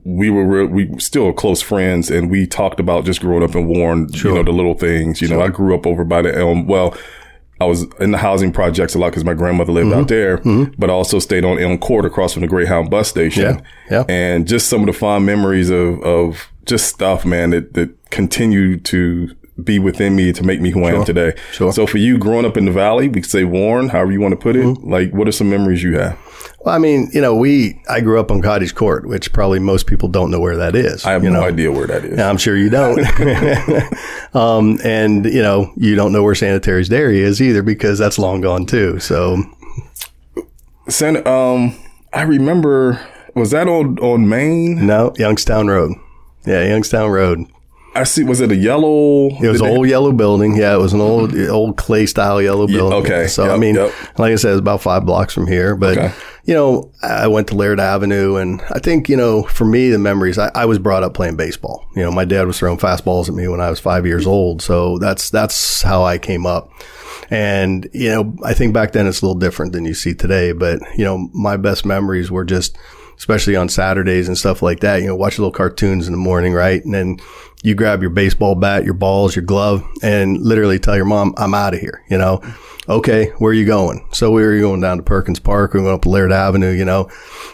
we 0.04 0.30
were 0.30 0.46
re- 0.46 0.66
we 0.66 1.00
still 1.00 1.32
close 1.34 1.62
friends, 1.62 2.10
and 2.10 2.30
we 2.30 2.48
talked 2.48 2.80
about 2.80 3.06
just 3.06 3.22
growing 3.22 3.44
up 3.44 3.56
in 3.56 3.68
Warren. 3.68 4.12
Sure. 4.12 4.32
You 4.32 4.38
know, 4.38 4.44
the 4.44 4.52
little 4.52 4.76
things. 4.76 5.22
You 5.22 5.28
sure. 5.28 5.38
know, 5.38 5.44
I 5.44 5.50
grew 5.50 5.76
up 5.76 5.86
over 5.86 6.04
by 6.04 6.22
the 6.22 6.36
Elm. 6.36 6.68
Well, 6.68 6.98
I 7.60 7.66
was 7.66 7.88
in 8.00 8.12
the 8.12 8.18
housing 8.18 8.52
projects 8.52 8.94
a 8.94 9.00
lot 9.00 9.10
because 9.10 9.24
my 9.26 9.34
grandmother 9.34 9.72
lived 9.72 9.90
mm-hmm. 9.90 10.00
out 10.00 10.08
there, 10.08 10.38
mm-hmm. 10.40 10.74
but 10.78 10.90
I 10.90 10.94
also 10.94 11.20
stayed 11.20 11.44
on 11.44 11.58
Elm 11.58 11.78
Court 11.80 12.06
across 12.06 12.34
from 12.34 12.42
the 12.42 12.48
Greyhound 12.48 12.90
bus 12.90 13.08
station. 13.08 13.44
Yeah. 13.44 13.62
yeah. 13.90 14.04
And 14.08 14.48
just 14.48 14.68
some 14.68 14.82
of 14.82 14.88
the 14.88 14.94
fond 14.94 15.26
memories 15.26 15.70
of, 15.70 16.00
of 16.04 16.52
just 16.66 16.88
stuff, 16.88 17.26
man, 17.26 17.50
that, 17.52 17.74
that 17.74 18.10
continue 18.12 18.78
to 18.82 19.36
be 19.64 19.80
within 19.80 20.16
me 20.16 20.32
to 20.34 20.44
make 20.44 20.62
me 20.62 20.70
who 20.70 20.82
sure. 20.82 20.90
I 20.90 20.96
am 20.96 21.04
today. 21.04 21.34
Sure. 21.52 21.72
So 21.72 21.88
for 21.88 21.98
you 21.98 22.20
growing 22.20 22.46
up 22.46 22.58
in 22.58 22.66
the 22.66 22.72
valley, 22.72 23.08
we 23.08 23.22
could 23.22 23.30
say 23.30 23.44
Warren, 23.44 23.90
however 23.90 24.12
you 24.12 24.22
want 24.22 24.34
to 24.34 24.38
put 24.38 24.56
it, 24.56 24.64
mm-hmm. 24.64 24.90
like 24.90 25.12
what 25.12 25.28
are 25.28 25.32
some 25.32 25.50
memories 25.50 25.82
you 25.82 25.98
have? 25.98 26.20
Well, 26.68 26.76
I 26.76 26.80
mean, 26.80 27.10
you 27.14 27.22
know, 27.22 27.34
we 27.34 27.82
I 27.88 28.02
grew 28.02 28.20
up 28.20 28.30
on 28.30 28.42
Cottage 28.42 28.76
Court, 28.76 29.08
which 29.08 29.32
probably 29.32 29.58
most 29.58 29.88
people 29.88 30.10
don't 30.10 30.30
know 30.30 30.42
where 30.42 30.58
that 30.58 30.76
is. 30.76 31.06
I 31.06 31.14
have 31.14 31.24
no 31.24 31.30
know? 31.30 31.44
idea 31.44 31.72
where 31.72 31.88
that 31.88 32.04
is. 32.04 32.20
I'm 32.20 32.36
sure 32.36 32.58
you 32.58 32.70
don't. 32.70 33.00
um, 34.36 34.78
and 34.84 35.24
you 35.24 35.42
know, 35.42 35.72
you 35.78 35.96
don't 35.96 36.12
know 36.12 36.24
where 36.24 36.36
Sanitary's 36.36 36.90
Dairy 36.90 37.22
is 37.22 37.42
either 37.42 37.64
because 37.64 37.98
that's 37.98 38.20
long 38.20 38.42
gone 38.42 38.66
too. 38.66 39.00
So, 39.00 39.42
San, 40.90 41.26
um, 41.26 41.74
I 42.12 42.24
remember 42.24 43.00
was 43.34 43.52
that 43.52 43.70
on 43.70 43.98
on 44.00 44.28
Main? 44.28 44.86
No, 44.86 45.14
Youngstown 45.16 45.68
Road. 45.68 45.94
Yeah, 46.46 46.68
Youngstown 46.68 47.12
Road. 47.12 47.46
I 47.98 48.04
see. 48.04 48.24
Was 48.24 48.42
it 48.42 48.52
a 48.52 48.56
yellow? 48.56 49.28
It 49.28 49.48
was 49.50 49.60
an 49.60 49.68
old 49.68 49.88
yellow 49.88 50.12
building. 50.12 50.56
Yeah, 50.56 50.76
it 50.76 50.80
was 50.80 50.94
an 50.94 51.02
old 51.02 51.32
mm-hmm. 51.32 51.52
old 51.52 51.78
clay 51.78 52.06
style 52.06 52.40
yellow 52.42 52.68
building. 52.68 52.92
Yeah, 53.10 53.18
okay. 53.18 53.28
So 53.28 53.46
yep, 53.46 53.54
I 53.54 53.58
mean, 53.58 53.76
yep. 53.76 53.92
like 54.20 54.32
I 54.32 54.36
said, 54.36 54.52
it's 54.52 54.60
about 54.60 54.82
five 54.82 55.06
blocks 55.06 55.34
from 55.34 55.48
here. 55.48 55.76
But 55.76 55.98
okay. 55.98 56.14
you 56.46 56.54
know, 56.54 56.92
I 57.02 57.28
went 57.28 57.48
to 57.48 57.56
Laird 57.56 57.80
Avenue, 57.80 58.36
and 58.36 58.62
I 58.72 58.80
think 58.80 59.10
you 59.10 59.18
know, 59.18 59.44
for 59.44 59.66
me, 59.66 59.90
the 59.90 59.98
memories. 59.98 60.38
I, 60.38 60.52
I, 60.54 60.66
was 60.66 60.78
brought 60.78 61.04
up 61.04 61.16
playing 61.16 61.38
baseball. 61.38 61.88
You 61.96 62.04
know, 62.04 62.12
my 62.12 62.24
dad 62.24 62.46
was 62.46 62.60
throwing 62.60 62.78
fastballs 62.78 63.30
at 63.30 63.36
me 63.36 63.48
when 63.48 63.62
I 63.62 63.70
was 63.70 63.80
five 63.80 64.06
years 64.06 64.28
old. 64.28 64.62
So 64.62 65.00
that's 65.00 65.32
that's 65.32 65.82
how 65.82 66.04
I 66.04 66.20
came 66.20 66.46
up. 66.46 66.70
And 67.32 67.90
you 67.94 68.10
know, 68.10 68.36
I 68.44 68.54
think 68.54 68.74
back 68.74 68.92
then 68.92 69.08
it's 69.08 69.22
a 69.22 69.26
little 69.26 69.40
different 69.40 69.74
than 69.74 69.86
you 69.86 69.96
see 69.96 70.14
today. 70.14 70.52
But 70.52 70.82
you 70.96 71.04
know, 71.04 71.30
my 71.34 71.58
best 71.58 71.84
memories 71.84 72.30
were 72.30 72.46
just 72.46 72.78
especially 73.18 73.56
on 73.56 73.68
Saturdays 73.68 74.28
and 74.28 74.38
stuff 74.38 74.62
like 74.62 74.82
that. 74.82 75.02
You 75.02 75.08
know, 75.08 75.16
watch 75.16 75.40
little 75.40 75.52
cartoons 75.52 76.08
in 76.08 76.14
the 76.14 76.20
morning, 76.20 76.54
right? 76.54 76.84
And 76.86 76.94
then 76.94 77.18
you 77.64 77.76
grab 77.76 78.02
your 78.02 78.12
baseball 78.12 78.56
bat, 78.56 78.86
your 78.86 78.94
balls, 78.94 79.36
your 79.36 79.46
glove, 79.46 79.84
and 80.02 80.40
literally 80.42 80.80
tell 80.80 80.96
your 80.96 81.06
mom, 81.06 81.34
I'm 81.38 81.54
out 81.54 81.74
of 81.74 81.80
here, 81.80 82.04
you 82.10 82.18
know? 82.18 82.42
Okay, 82.90 83.34
where 83.40 83.52
are 83.52 83.54
you 83.54 83.66
going? 83.66 84.08
So 84.14 84.32
we 84.32 84.44
were 84.44 84.58
going 84.60 84.80
down 84.80 84.96
to 84.96 85.04
Perkins 85.04 85.42
Park. 85.42 85.74
We 85.74 85.82
went 85.82 85.94
up 85.94 86.06
Laird 86.06 86.32
Avenue, 86.32 86.72
you 86.72 86.86
know, 86.86 87.10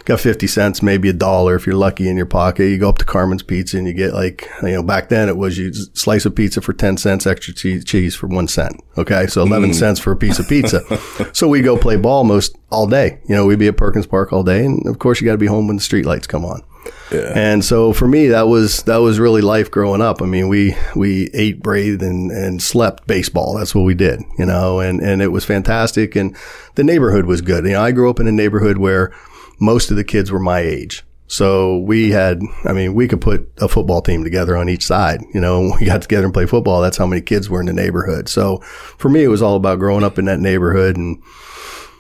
got 0.06 0.20
50 0.20 0.46
cents, 0.46 0.84
maybe 0.84 1.10
a 1.10 1.14
dollar 1.14 1.56
if 1.56 1.66
you're 1.66 1.76
lucky 1.76 2.08
in 2.08 2.18
your 2.18 2.28
pocket. 2.28 2.66
You 2.66 2.78
go 2.78 2.90
up 2.90 3.00
to 3.00 3.06
Carmen's 3.06 3.42
Pizza 3.42 3.80
and 3.80 3.88
you 3.88 3.94
get 3.94 4.14
like, 4.14 4.48
you 4.62 4.74
know, 4.74 4.84
back 4.84 5.10
then 5.10 5.30
it 5.30 5.38
was 5.38 5.58
you 5.58 5.74
slice 5.74 6.26
of 6.26 6.36
pizza 6.36 6.62
for 6.62 6.74
10 6.74 6.98
cents, 6.98 7.26
extra 7.26 7.52
cheese, 7.52 7.84
cheese 7.84 8.16
for 8.16 8.28
one 8.28 8.48
cent. 8.48 8.80
Okay. 8.96 9.26
So 9.26 9.42
11 9.42 9.72
mm. 9.72 9.76
cents 9.76 10.00
for 10.00 10.12
a 10.12 10.16
piece 10.18 10.38
of 10.38 10.48
pizza. 10.48 10.84
so 11.34 11.48
we 11.48 11.62
go 11.62 11.78
play 11.78 11.96
ball 11.98 12.24
most 12.24 12.56
all 12.70 12.86
day. 12.86 13.20
You 13.28 13.34
know, 13.34 13.48
we'd 13.48 13.58
be 13.58 13.68
at 13.70 13.78
Perkins 13.78 14.06
Park 14.06 14.32
all 14.32 14.44
day. 14.44 14.64
And 14.64 14.86
of 14.86 15.00
course 15.00 15.20
you 15.20 15.26
got 15.26 15.32
to 15.32 15.40
be 15.40 15.48
home 15.48 15.66
when 15.66 15.78
the 15.78 15.82
street 15.82 16.06
lights 16.06 16.28
come 16.28 16.46
on. 16.46 16.62
Yeah. 17.12 17.32
And 17.36 17.64
so 17.64 17.94
for 17.94 18.08
me, 18.08 18.28
that 18.28 18.48
was 18.48 18.84
that 18.84 18.98
was 18.98 19.20
really 19.20 19.42
life 19.42 19.70
growing 19.70 20.02
up. 20.02 20.22
I 20.22 20.26
mean, 20.26 20.48
we 20.48 20.76
we 20.96 21.30
ate, 21.34 21.62
breathed, 21.62 22.02
and 22.02 22.32
and 22.32 22.62
slept 22.62 23.08
baseball. 23.08 23.56
That's 23.56 23.76
what 23.76 23.84
we 23.84 23.94
did, 23.94 24.22
you 24.38 24.46
know. 24.46 24.80
And 24.80 25.00
and 25.00 25.22
it 25.22 25.30
was 25.30 25.46
fantastic. 25.46 26.16
And 26.16 26.36
the 26.76 26.84
neighborhood 26.84 27.26
was 27.26 27.42
good. 27.42 27.66
You 27.66 27.74
know, 27.74 27.82
I 27.82 27.92
grew 27.92 28.10
up 28.10 28.20
in 28.20 28.28
a 28.28 28.32
neighborhood 28.32 28.78
where 28.78 29.14
most 29.60 29.92
of 29.92 29.98
the 29.98 30.04
kids 30.04 30.32
were 30.32 30.40
my 30.40 30.60
age. 30.60 31.04
So 31.28 31.80
we 31.80 32.12
had, 32.12 32.42
I 32.66 32.74
mean, 32.74 32.94
we 32.94 33.08
could 33.08 33.20
put 33.20 33.52
a 33.58 33.68
football 33.68 34.02
team 34.02 34.24
together 34.24 34.56
on 34.56 34.70
each 34.70 34.86
side, 34.86 35.24
you 35.34 35.42
know, 35.42 35.60
and 35.64 35.74
we 35.80 35.86
got 35.88 36.04
together 36.04 36.26
and 36.26 36.34
play 36.34 36.46
football. 36.46 36.82
That's 36.82 36.98
how 36.98 37.08
many 37.08 37.22
kids 37.22 37.50
were 37.50 37.60
in 37.60 37.66
the 37.66 37.74
neighborhood. 37.74 38.30
So 38.30 38.58
for 39.00 39.10
me, 39.10 39.24
it 39.24 39.30
was 39.30 39.42
all 39.42 39.56
about 39.56 39.80
growing 39.80 40.04
up 40.04 40.20
in 40.20 40.26
that 40.26 40.40
neighborhood 40.40 40.96
and, 40.96 41.24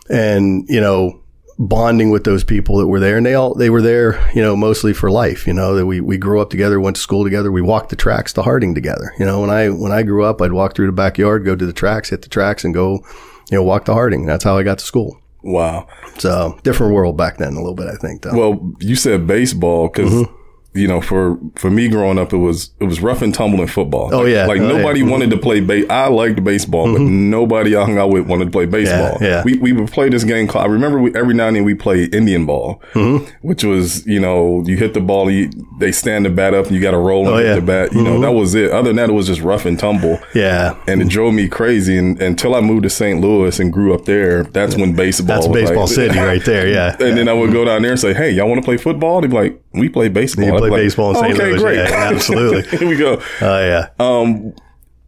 and, 0.07 0.67
you 0.69 0.81
know, 0.81 1.23
bonding 1.60 2.10
with 2.10 2.24
those 2.24 2.43
people 2.43 2.77
that 2.77 2.88
were 2.88 3.00
there 3.00 3.17
and 3.17 3.25
they 3.25 3.36
all 3.36 3.53
they 3.53 3.69
were 3.69 3.81
there 3.81 4.29
you 4.33 4.41
know 4.41 4.55
mostly 4.55 4.93
for 4.93 5.12
life 5.12 5.45
you 5.45 5.53
know 5.53 5.75
that 5.75 5.86
we 5.86 6.01
we 6.01 6.17
grew 6.17 6.41
up 6.41 6.50
together 6.50 6.79
went 6.79 6.95
to 6.95 7.01
school 7.01 7.24
together 7.24 7.51
we 7.51 7.62
walked 7.62 7.89
the 7.89 7.95
tracks 7.95 8.33
to 8.33 8.41
harding 8.41 8.74
together 8.74 9.13
you 9.19 9.25
know. 9.25 9.41
When 9.41 9.50
i 9.50 9.69
when 9.69 9.91
i 9.91 10.03
grew 10.03 10.24
up 10.24 10.41
i'd 10.41 10.51
walk 10.51 10.75
through 10.75 10.88
the 10.88 10.93
backyard 10.93 11.45
go 11.45 11.55
to 11.55 11.65
the 11.65 11.74
tracks 11.74 12.10
hit 12.10 12.22
the 12.22 12.29
tracks 12.29 12.63
and 12.63 12.74
go 12.74 13.03
you 13.51 13.57
know 13.57 13.63
walk 13.63 13.86
to 13.86 13.93
harding. 13.93 14.25
That's 14.25 14.43
how 14.43 14.57
i 14.57 14.63
got 14.63 14.79
to 14.79 14.86
school. 14.86 15.19
Wow. 15.43 15.88
So 16.17 16.57
different 16.63 16.93
world 16.93 17.17
back 17.17 17.38
then 17.38 17.53
a 17.53 17.60
little 17.60 17.75
bit 17.75 17.88
i 17.88 17.95
think 17.95 18.22
though. 18.22 18.38
Well 18.38 18.74
you 18.79 18.95
said 18.95 19.27
baseball 19.27 19.89
because 19.89 20.12
mm-hmm 20.12 20.42
you 20.75 20.88
know, 20.88 21.01
for 21.01 21.38
for 21.56 21.70
me 21.70 21.88
growing 21.88 22.18
up, 22.18 22.34
it 22.34 22.38
was 22.38 22.72
it 22.80 22.86
was 22.86 23.00
rough 23.00 23.22
and 23.22 23.34
tumble 23.34 23.62
in 23.62 23.68
football. 23.68 24.10
Oh 24.13 24.22
like, 24.22 24.34
yeah, 24.34 24.46
like 24.48 24.60
oh, 24.60 24.68
nobody 24.68 25.01
yeah. 25.01 25.10
wanted 25.10 25.30
to 25.30 25.38
play 25.38 25.60
base. 25.60 25.88
I 25.89 26.08
liked 26.08 26.44
baseball, 26.44 26.88
mm-hmm. 26.88 26.96
but 26.96 27.12
nobody 27.12 27.75
I 27.75 27.86
hung 27.86 27.98
out 28.00 28.10
with 28.10 28.27
wanted 28.27 28.46
to 28.46 28.51
play 28.51 28.65
baseball. 28.65 29.18
Yeah, 29.22 29.27
yeah. 29.27 29.44
We 29.44 29.58
we 29.58 29.72
would 29.72 29.92
play 29.92 30.10
this 30.10 30.24
game 30.24 30.48
called. 30.48 30.65
I 30.65 30.68
remember 30.68 31.00
we, 31.00 31.13
every 31.15 31.36
now 31.36 31.48
and 31.48 31.56
then 31.56 31.63
we 31.63 31.75
played 31.75 32.15
Indian 32.15 32.48
ball, 32.48 32.82
mm-hmm. 32.94 33.25
which 33.48 33.63
was 33.63 34.06
you 34.08 34.20
know 34.20 34.63
you 34.65 34.75
hit 34.75 34.96
the 34.96 35.01
ball, 35.01 35.30
you, 35.30 35.51
they 35.77 35.92
stand 35.92 36.25
the 36.25 36.32
bat 36.32 36.56
up, 36.56 36.65
and 36.65 36.75
you 36.75 36.82
got 36.82 36.92
to 36.92 36.98
roll 36.98 37.27
and 37.27 37.36
oh, 37.36 37.38
hit 37.38 37.46
yeah. 37.46 37.56
the 37.56 37.62
bat. 37.62 37.92
You 37.92 38.00
mm-hmm. 38.00 38.06
know 38.06 38.22
that 38.22 38.32
was 38.32 38.56
it. 38.56 38.72
Other 38.72 38.89
than 38.89 38.96
that, 38.96 39.10
it 39.10 39.13
was 39.13 39.27
just 39.27 39.42
rough 39.42 39.65
and 39.65 39.77
tumble. 39.77 40.20
Yeah, 40.34 40.75
and 40.88 41.03
it 41.03 41.08
drove 41.08 41.36
me 41.36 41.48
crazy. 41.48 41.98
And 41.98 42.20
until 42.20 42.56
I 42.56 42.62
moved 42.62 42.84
to 42.84 42.89
St. 42.89 43.22
Louis 43.22 43.60
and 43.60 43.72
grew 43.72 43.94
up 43.94 44.06
there, 44.06 44.44
that's 44.46 44.75
when 44.75 44.96
baseball. 44.96 45.27
That's 45.27 45.48
baseball 45.48 45.86
like, 45.86 45.89
city 45.89 46.18
right 46.18 46.44
there. 46.44 46.68
Yeah, 46.68 46.94
and 47.00 47.15
then 47.15 47.27
I 47.27 47.34
would 47.34 47.51
go 47.51 47.63
down 47.63 47.84
there 47.84 47.92
and 47.92 48.00
say, 48.00 48.15
"Hey, 48.15 48.32
y'all 48.32 48.50
want 48.50 48.60
to 48.60 48.65
play 48.65 48.77
football?" 48.77 49.22
They'd 49.22 49.30
be 49.30 49.36
like, 49.36 49.62
"We 49.74 49.89
play 49.89 50.10
baseball." 50.10 50.46
You 50.46 50.51
play 50.58 50.70
like, 50.70 50.82
baseball 50.82 51.10
in 51.12 51.15
St. 51.15 51.34
okay, 51.34 51.51
Louis. 51.51 51.62
great. 51.62 51.77
Yeah, 51.77 52.12
absolutely. 52.13 52.77
Here 52.77 52.88
we 52.88 52.96
go. 52.98 53.22
Oh 53.42 53.60
yeah. 53.60 53.89
Um, 54.00 54.53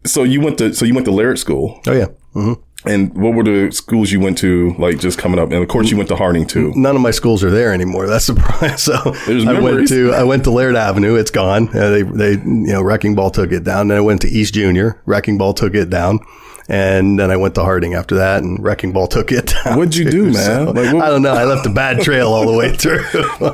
so 0.06 0.24
you 0.24 0.42
went 0.42 0.58
to 0.60 0.74
so 0.74 0.86
you 0.86 0.94
went 0.94 1.06
to 1.06 1.12
Laird 1.12 1.40
School. 1.40 1.82
Oh 1.88 1.94
yeah. 1.94 2.08
Mm-hmm. 2.36 2.62
And 2.88 3.18
what 3.18 3.34
were 3.34 3.44
the 3.44 3.72
schools 3.72 4.12
you 4.12 4.20
went 4.20 4.38
to, 4.40 4.76
like 4.78 5.00
just 5.00 5.18
coming 5.18 5.40
up? 5.40 5.52
And 5.52 5.64
of 5.64 5.68
course, 5.68 5.90
you 5.90 5.98
went 5.98 6.08
to 6.10 6.16
Harding 6.16 6.46
too. 6.46 6.72
None 6.76 6.96
of 6.96 7.02
my 7.02 7.10
schools 7.10 7.44
are 7.44 7.50
there 7.50 7.74
anymore. 7.74 8.06
That's 8.06 8.28
the 8.28 8.36
problem. 8.36 8.78
So 8.78 8.94
There's 9.26 9.44
I 9.44 9.54
memories. 9.54 9.76
went 9.76 9.88
to 9.90 10.14
I 10.14 10.24
went 10.24 10.44
to 10.44 10.52
Laird 10.52 10.76
Avenue. 10.76 11.16
It's 11.16 11.32
gone. 11.32 11.70
Uh, 11.70 11.90
they 11.90 12.02
they 12.04 12.32
you 12.34 12.74
know 12.74 12.84
Wrecking 12.84 13.16
Ball 13.16 13.32
took 13.32 13.52
it 13.52 13.64
down. 13.64 13.88
Then 13.88 13.98
I 13.98 14.02
went 14.02 14.22
to 14.22 14.28
East 14.28 14.54
Junior. 14.54 15.02
Wrecking 15.06 15.38
Ball 15.40 15.54
took 15.54 15.74
it 15.74 15.90
down. 15.90 16.20
And 16.68 17.20
then 17.20 17.30
I 17.32 17.38
went 17.38 17.56
to 17.56 17.62
Harding 17.64 17.94
after 17.94 18.16
that, 18.16 18.42
and 18.44 18.62
Wrecking 18.64 18.92
Ball 18.92 19.08
took 19.08 19.32
it. 19.32 19.54
What'd 19.66 19.96
you 19.96 20.10
do, 20.10 20.24
man? 20.26 20.34
So, 20.34 20.64
Like, 20.72 20.94
what- 20.94 21.04
I 21.04 21.10
don't 21.10 21.22
know. 21.22 21.34
I 21.34 21.44
left 21.46 21.66
a 21.66 21.70
bad 21.70 22.02
trail 22.02 22.28
all 22.34 22.46
the 22.46 22.58
way 22.58 22.76
through. 22.76 23.04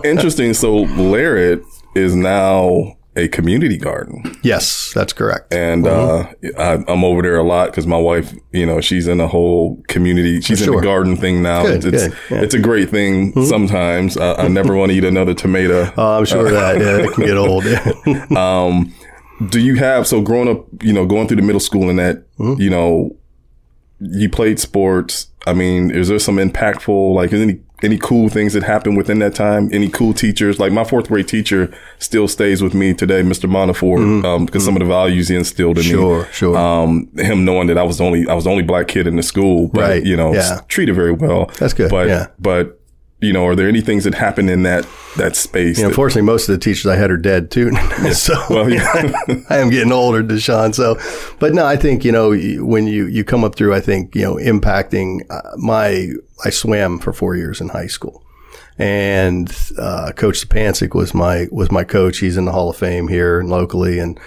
Interesting. 0.09 0.53
So 0.53 0.75
Laird 0.77 1.63
is 1.95 2.15
now 2.15 2.95
a 3.17 3.27
community 3.27 3.77
garden. 3.77 4.23
yes, 4.41 4.93
that's 4.95 5.11
correct. 5.11 5.53
And 5.53 5.85
uh, 5.85 6.27
I, 6.57 6.81
I'm 6.87 7.03
over 7.03 7.21
there 7.21 7.35
a 7.35 7.43
lot 7.43 7.65
because 7.69 7.85
my 7.85 7.97
wife, 7.97 8.33
you 8.53 8.65
know, 8.65 8.79
she's 8.79 9.05
in 9.09 9.19
a 9.19 9.27
whole 9.27 9.83
community. 9.89 10.39
She's 10.39 10.61
in 10.65 10.73
the 10.73 10.79
garden 10.81 11.17
thing 11.17 11.43
now. 11.43 11.63
Good, 11.63 11.83
it's 11.83 12.07
good, 12.07 12.17
yeah. 12.29 12.41
it's 12.41 12.53
a 12.53 12.59
great 12.59 12.89
thing. 12.89 13.33
Sometimes 13.45 14.15
I, 14.15 14.35
I 14.43 14.47
never 14.47 14.73
want 14.77 14.91
to 14.93 14.97
eat 14.97 15.03
another 15.03 15.33
tomato. 15.33 15.91
Oh, 15.97 16.19
I'm 16.19 16.23
sure 16.25 16.49
that 16.49 16.79
yeah, 16.79 17.05
it 17.05 17.13
can 17.13 17.25
get 17.25 17.35
old. 17.35 17.65
Um, 18.37 18.93
do 19.49 19.59
you 19.59 19.75
have 19.75 20.07
so 20.07 20.21
growing 20.21 20.49
up, 20.49 20.65
you 20.83 20.93
know, 20.93 21.05
going 21.05 21.27
through 21.27 21.37
the 21.37 21.43
middle 21.43 21.59
school 21.59 21.89
and 21.89 21.99
that, 21.99 22.23
Mm-hmm. 22.37 22.61
you 22.61 22.69
know, 22.69 23.15
you 23.99 24.29
played 24.29 24.59
sports. 24.59 25.27
I 25.45 25.53
mean, 25.53 25.91
is 25.91 26.07
there 26.07 26.17
some 26.19 26.37
impactful, 26.37 27.13
like 27.15 27.33
any 27.33 27.59
any 27.83 27.97
cool 27.97 28.29
things 28.29 28.53
that 28.53 28.61
happened 28.61 28.95
within 28.97 29.17
that 29.19 29.33
time? 29.35 29.69
Any 29.71 29.89
cool 29.89 30.13
teachers? 30.13 30.59
Like 30.59 30.71
my 30.71 30.83
fourth 30.83 31.07
grade 31.07 31.27
teacher 31.27 31.71
still 31.99 32.27
stays 32.27 32.61
with 32.61 32.73
me 32.75 32.93
today, 32.93 33.21
Mr. 33.23 33.49
Montefiore, 33.49 33.99
um, 34.25 34.45
because 34.45 34.63
some 34.65 34.75
of 34.75 34.79
the 34.81 34.85
values 34.87 35.27
he 35.29 35.35
instilled 35.35 35.77
in 35.77 35.83
Mm-hmm. 35.85 35.91
Sure, 35.91 36.25
sure. 36.31 36.57
Um, 36.57 37.09
him 37.17 37.45
knowing 37.45 37.67
that 37.67 37.77
I 37.77 37.83
was 37.83 37.97
the 37.99 38.03
only 38.03 38.27
I 38.27 38.33
was 38.33 38.43
the 38.45 38.49
only 38.51 38.63
black 38.63 38.87
kid 38.87 39.05
in 39.07 39.15
the 39.15 39.23
school, 39.23 39.67
but 39.73 39.81
Right, 39.81 40.03
you 40.05 40.15
know, 40.17 40.33
yeah. 40.33 40.61
treated 40.67 40.95
very 40.95 41.11
well. 41.11 41.45
That's 41.59 41.73
good, 41.73 41.89
But 41.91 42.07
yeah. 42.07 42.27
but 42.39 42.80
you 43.21 43.31
know, 43.31 43.45
are 43.45 43.55
there 43.55 43.67
any 43.67 43.81
things 43.81 44.03
that 44.03 44.15
happen 44.15 44.49
in 44.49 44.63
that 44.63 44.85
that 45.17 45.35
space? 45.35 45.77
You 45.77 45.83
know, 45.83 45.89
that- 45.89 45.93
unfortunately, 45.93 46.23
most 46.23 46.49
of 46.49 46.53
the 46.53 46.59
teachers 46.59 46.87
I 46.87 46.95
had 46.95 47.11
are 47.11 47.17
dead 47.17 47.51
too. 47.51 47.71
so 48.13 48.33
well, 48.49 48.69
yeah. 48.69 48.83
I 49.49 49.57
am 49.57 49.69
getting 49.69 49.91
older, 49.91 50.23
Deshaun. 50.23 50.73
So, 50.73 50.99
but 51.39 51.53
no, 51.53 51.65
I 51.65 51.77
think 51.77 52.03
you 52.03 52.11
know 52.11 52.31
when 52.65 52.87
you 52.87 53.05
you 53.05 53.23
come 53.23 53.43
up 53.43 53.55
through, 53.55 53.73
I 53.75 53.79
think 53.79 54.15
you 54.15 54.23
know 54.23 54.35
impacting 54.35 55.21
uh, 55.29 55.55
my. 55.57 56.09
I 56.43 56.49
swam 56.49 56.97
for 56.97 57.13
four 57.13 57.35
years 57.35 57.61
in 57.61 57.69
high 57.69 57.85
school, 57.85 58.23
and 58.79 59.55
uh, 59.77 60.11
Coach 60.15 60.47
Sapancic 60.47 60.95
was 60.95 61.13
my 61.13 61.47
was 61.51 61.71
my 61.71 61.83
coach. 61.83 62.17
He's 62.17 62.35
in 62.37 62.45
the 62.45 62.51
Hall 62.51 62.71
of 62.71 62.77
Fame 62.77 63.07
here 63.07 63.39
and 63.39 63.49
locally, 63.49 63.99
and 63.99 64.19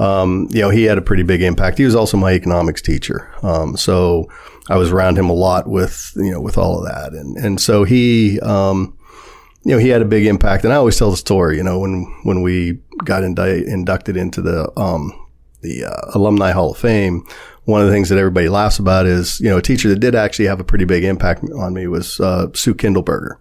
um, 0.00 0.48
you 0.50 0.60
know 0.60 0.70
he 0.70 0.84
had 0.84 0.98
a 0.98 1.02
pretty 1.02 1.22
big 1.22 1.42
impact. 1.42 1.78
He 1.78 1.84
was 1.84 1.94
also 1.94 2.16
my 2.16 2.32
economics 2.32 2.82
teacher, 2.82 3.32
um, 3.42 3.76
so 3.76 4.28
I 4.68 4.76
was 4.76 4.90
around 4.90 5.18
him 5.18 5.30
a 5.30 5.34
lot 5.34 5.68
with 5.68 6.12
you 6.16 6.32
know 6.32 6.40
with 6.40 6.58
all 6.58 6.78
of 6.78 6.84
that, 6.86 7.12
and 7.12 7.36
and 7.36 7.60
so 7.60 7.84
he. 7.84 8.40
Um, 8.40 8.96
you 9.62 9.72
know, 9.72 9.78
he 9.78 9.88
had 9.88 10.00
a 10.00 10.06
big 10.06 10.24
impact. 10.24 10.64
And 10.64 10.72
I 10.72 10.76
always 10.76 10.98
tell 10.98 11.10
the 11.10 11.18
story, 11.18 11.58
you 11.58 11.62
know, 11.62 11.78
when, 11.78 12.04
when 12.22 12.40
we 12.40 12.78
got 13.04 13.22
indi- 13.22 13.66
inducted 13.68 14.16
into 14.16 14.40
the, 14.40 14.72
um, 14.80 15.12
the 15.60 15.84
uh, 15.84 16.10
Alumni 16.14 16.52
Hall 16.52 16.70
of 16.70 16.78
Fame, 16.78 17.26
one 17.64 17.82
of 17.82 17.86
the 17.86 17.92
things 17.92 18.08
that 18.08 18.18
everybody 18.18 18.48
laughs 18.48 18.78
about 18.78 19.04
is, 19.04 19.38
you 19.38 19.50
know, 19.50 19.58
a 19.58 19.62
teacher 19.62 19.90
that 19.90 20.00
did 20.00 20.14
actually 20.14 20.46
have 20.46 20.60
a 20.60 20.64
pretty 20.64 20.86
big 20.86 21.04
impact 21.04 21.44
on 21.54 21.74
me 21.74 21.86
was 21.86 22.18
uh, 22.20 22.46
Sue 22.54 22.74
Kindleberger. 22.74 23.36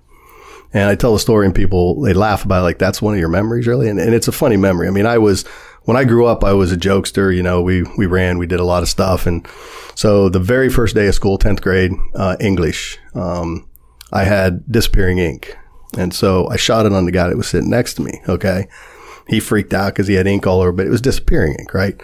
And 0.73 0.89
I 0.89 0.95
tell 0.95 1.13
the 1.13 1.19
story 1.19 1.45
and 1.45 1.55
people, 1.55 2.01
they 2.01 2.13
laugh 2.13 2.43
about 2.43 2.59
it, 2.59 2.63
like, 2.63 2.79
that's 2.79 3.01
one 3.01 3.13
of 3.13 3.19
your 3.21 3.29
memories, 3.29 3.65
really? 3.65 3.87
And, 3.87 3.97
and 3.97 4.13
it's 4.13 4.27
a 4.27 4.33
funny 4.33 4.57
memory. 4.57 4.89
I 4.89 4.91
mean, 4.91 5.05
I 5.05 5.17
was, 5.17 5.45
when 5.83 5.97
I 5.97 6.03
grew 6.03 6.25
up, 6.25 6.43
I 6.43 6.53
was 6.53 6.71
a 6.71 6.77
jokester. 6.77 7.35
You 7.35 7.43
know, 7.43 7.61
we, 7.61 7.83
we 7.97 8.05
ran, 8.05 8.37
we 8.37 8.47
did 8.47 8.59
a 8.59 8.65
lot 8.65 8.83
of 8.83 8.89
stuff. 8.89 9.25
And 9.25 9.47
so 9.95 10.29
the 10.29 10.39
very 10.39 10.69
first 10.69 10.95
day 10.95 11.07
of 11.07 11.15
school, 11.15 11.37
10th 11.37 11.61
grade, 11.61 11.91
uh, 12.15 12.37
English, 12.39 12.97
um, 13.15 13.67
I 14.11 14.23
had 14.23 14.69
disappearing 14.71 15.17
ink. 15.19 15.57
And 15.97 16.13
so 16.13 16.47
I 16.47 16.55
shot 16.55 16.85
it 16.85 16.93
on 16.93 17.05
the 17.05 17.11
guy 17.11 17.27
that 17.27 17.37
was 17.37 17.47
sitting 17.47 17.69
next 17.69 17.95
to 17.95 18.01
me. 18.01 18.21
Okay. 18.27 18.67
He 19.27 19.39
freaked 19.39 19.73
out 19.73 19.93
because 19.93 20.07
he 20.07 20.15
had 20.15 20.27
ink 20.27 20.47
all 20.47 20.61
over, 20.61 20.71
but 20.71 20.85
it 20.85 20.89
was 20.89 21.01
disappearing 21.01 21.55
ink, 21.59 21.73
right? 21.73 22.01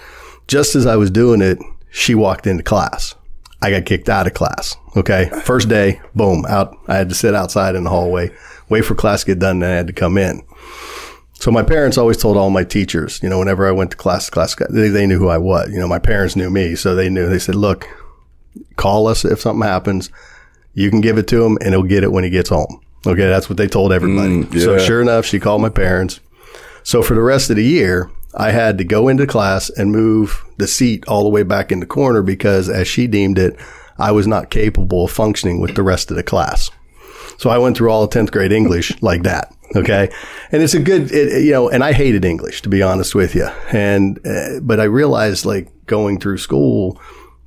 Just 0.48 0.76
as 0.76 0.86
I 0.86 0.96
was 0.96 1.10
doing 1.10 1.42
it, 1.42 1.60
she 1.90 2.14
walked 2.14 2.46
into 2.46 2.64
class. 2.64 3.16
I 3.62 3.72
got 3.72 3.86
kicked 3.86 4.10
out 4.10 4.28
of 4.28 4.34
class. 4.34 4.76
Okay. 4.96 5.30
First 5.44 5.70
day, 5.70 6.02
boom, 6.14 6.46
out. 6.48 6.78
I 6.88 6.96
had 6.96 7.10
to 7.10 7.16
sit 7.16 7.34
outside 7.34 7.76
in 7.76 7.84
the 7.84 7.90
hallway, 7.90 8.32
wait 8.70 8.86
for 8.86 8.96
class 8.96 9.22
to 9.22 9.28
get 9.28 9.40
done, 9.40 9.64
and 9.64 9.66
I 9.66 9.76
had 9.76 9.88
to 9.88 9.94
come 9.94 10.18
in. 10.18 10.42
So 11.40 11.52
my 11.52 11.64
parents 11.64 11.98
always 11.98 12.18
told 12.18 12.38
all 12.38 12.50
my 12.50 12.64
teachers, 12.64 13.20
you 13.22 13.30
know, 13.30 13.38
whenever 13.40 13.68
I 13.68 13.72
went 13.72 13.92
to 13.92 13.98
class, 13.98 14.30
class, 14.30 14.56
they, 14.70 14.88
they 14.90 15.06
knew 15.06 15.20
who 15.20 15.28
I 15.28 15.38
was. 15.38 15.70
You 15.72 15.80
know, 15.80 15.88
my 15.88 16.00
parents 16.00 16.36
knew 16.36 16.50
me, 16.50 16.76
so 16.76 16.96
they 16.96 17.10
knew. 17.10 17.30
They 17.30 17.40
said, 17.40 17.56
"Look, 17.56 17.88
call 18.78 19.08
us 19.08 19.26
if 19.26 19.42
something 19.42 19.68
happens. 19.68 20.10
You 20.74 20.90
can 20.90 21.02
give 21.02 21.18
it 21.18 21.28
to 21.28 21.44
him, 21.46 21.58
and 21.62 21.70
he'll 21.74 21.84
get 21.84 22.04
it 22.04 22.12
when 22.12 22.24
he 22.24 22.30
gets 22.30 22.50
home." 22.50 22.80
Okay, 23.06 23.28
that's 23.28 23.50
what 23.50 23.58
they 23.58 23.68
told 23.68 23.92
everybody. 23.94 24.44
Mm, 24.44 24.60
So 24.60 24.78
sure 24.80 25.02
enough, 25.02 25.26
she 25.26 25.40
called 25.40 25.62
my 25.62 25.70
parents. 25.70 26.20
So 26.84 27.04
for 27.04 27.14
the 27.14 27.22
rest 27.22 27.50
of 27.50 27.56
the 27.58 27.64
year, 27.64 28.10
I 28.34 28.52
had 28.52 28.78
to 28.80 28.84
go 28.84 29.08
into 29.08 29.28
class 29.28 29.70
and 29.70 29.92
move 29.92 30.44
the 30.58 30.68
seat 30.68 31.06
all 31.08 31.24
the 31.24 31.30
way 31.30 31.44
back 31.44 31.72
in 31.72 31.80
the 31.80 31.86
corner 31.86 32.22
because, 32.24 32.70
as 32.70 32.88
she 32.88 33.06
deemed 33.08 33.38
it, 33.38 33.56
I 33.98 34.12
was 34.12 34.26
not 34.26 34.50
capable 34.50 35.06
of 35.06 35.12
functioning 35.12 35.60
with 35.62 35.76
the 35.76 35.84
rest 35.84 36.10
of 36.10 36.18
the 36.18 36.24
class. 36.24 36.72
So 37.38 37.50
I 37.50 37.58
went 37.58 37.78
through 37.78 37.90
all 37.92 38.04
of 38.04 38.10
10th 38.12 38.32
grade 38.32 38.52
English 38.52 39.02
like 39.02 39.24
that. 39.24 39.54
Okay. 39.76 40.10
And 40.52 40.62
it's 40.62 40.74
a 40.74 40.80
good, 40.80 41.12
it, 41.12 41.44
you 41.44 41.52
know, 41.52 41.70
and 41.70 41.84
I 41.84 41.94
hated 41.94 42.26
English 42.26 42.62
to 42.64 42.70
be 42.70 42.82
honest 42.82 43.16
with 43.16 43.36
you. 43.36 43.48
And, 43.72 44.20
uh, 44.26 44.60
but 44.62 44.80
I 44.80 44.84
realized 44.84 45.46
like 45.46 45.70
going 45.86 46.20
through 46.20 46.38
school, 46.38 47.00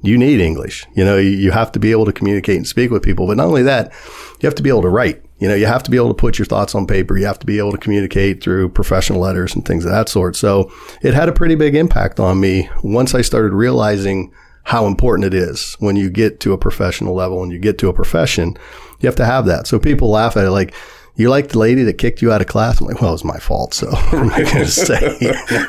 you 0.03 0.17
need 0.17 0.41
English. 0.41 0.87
You 0.95 1.05
know, 1.05 1.17
you, 1.17 1.31
you 1.31 1.51
have 1.51 1.73
to 1.73 1.79
be 1.79 1.91
able 1.91 2.07
to 2.07 2.13
communicate 2.13 2.57
and 2.57 2.67
speak 2.67 2.91
with 2.91 3.03
people. 3.03 3.27
But 3.27 3.37
not 3.37 3.47
only 3.47 3.63
that, 3.65 3.93
you 4.41 4.47
have 4.47 4.55
to 4.57 4.63
be 4.63 4.69
able 4.69 4.83
to 4.83 4.89
write. 4.89 5.23
You 5.39 5.49
know, 5.49 5.55
you 5.55 5.67
have 5.67 5.83
to 5.85 5.91
be 5.91 5.97
able 5.97 6.09
to 6.09 6.15
put 6.15 6.39
your 6.39 6.47
thoughts 6.47 6.75
on 6.75 6.87
paper. 6.87 7.17
You 7.17 7.27
have 7.27 7.39
to 7.41 7.47
be 7.47 7.59
able 7.59 7.73
to 7.73 7.79
communicate 7.79 8.43
through 8.43 8.71
professional 8.71 9.21
letters 9.21 9.55
and 9.55 9.65
things 9.65 9.85
of 9.85 9.91
that 9.91 10.09
sort. 10.09 10.37
So 10.37 10.73
it 11.03 11.15
had 11.15 11.29
a 11.29 11.33
pretty 11.33 11.55
big 11.55 11.75
impact 11.75 12.19
on 12.21 12.41
me 12.41 12.69
once 12.83 13.15
I 13.15 13.23
started 13.23 13.53
realizing 13.53 14.33
how 14.65 14.87
important 14.87 15.33
it 15.33 15.35
is 15.35 15.77
when 15.79 15.97
you 15.97 16.11
get 16.11 16.41
to 16.41 16.53
a 16.53 16.59
professional 16.59 17.15
level 17.15 17.43
and 17.43 17.51
you 17.53 17.59
get 17.59 17.79
to 17.79 17.89
a 17.89 17.93
profession. 17.93 18.57
You 19.01 19.07
have 19.07 19.17
to 19.17 19.25
have 19.25 19.47
that. 19.47 19.67
So 19.67 19.79
people 19.79 20.11
laugh 20.11 20.37
at 20.37 20.45
it 20.45 20.51
like, 20.51 20.75
you 21.19 21.29
like 21.29 21.49
the 21.49 21.59
lady 21.59 21.83
that 21.83 21.95
kicked 21.95 22.23
you 22.23 22.31
out 22.31 22.41
of 22.41 22.47
class? 22.47 22.81
I'm 22.81 22.87
like, 22.87 23.01
well, 23.01 23.11
it 23.11 23.15
was 23.15 23.25
my 23.25 23.39
fault. 23.39 23.75
So 23.75 23.91
I'm 23.93 24.29
not 24.29 24.37
going 24.37 24.47
to 24.65 24.67
say. 24.67 25.19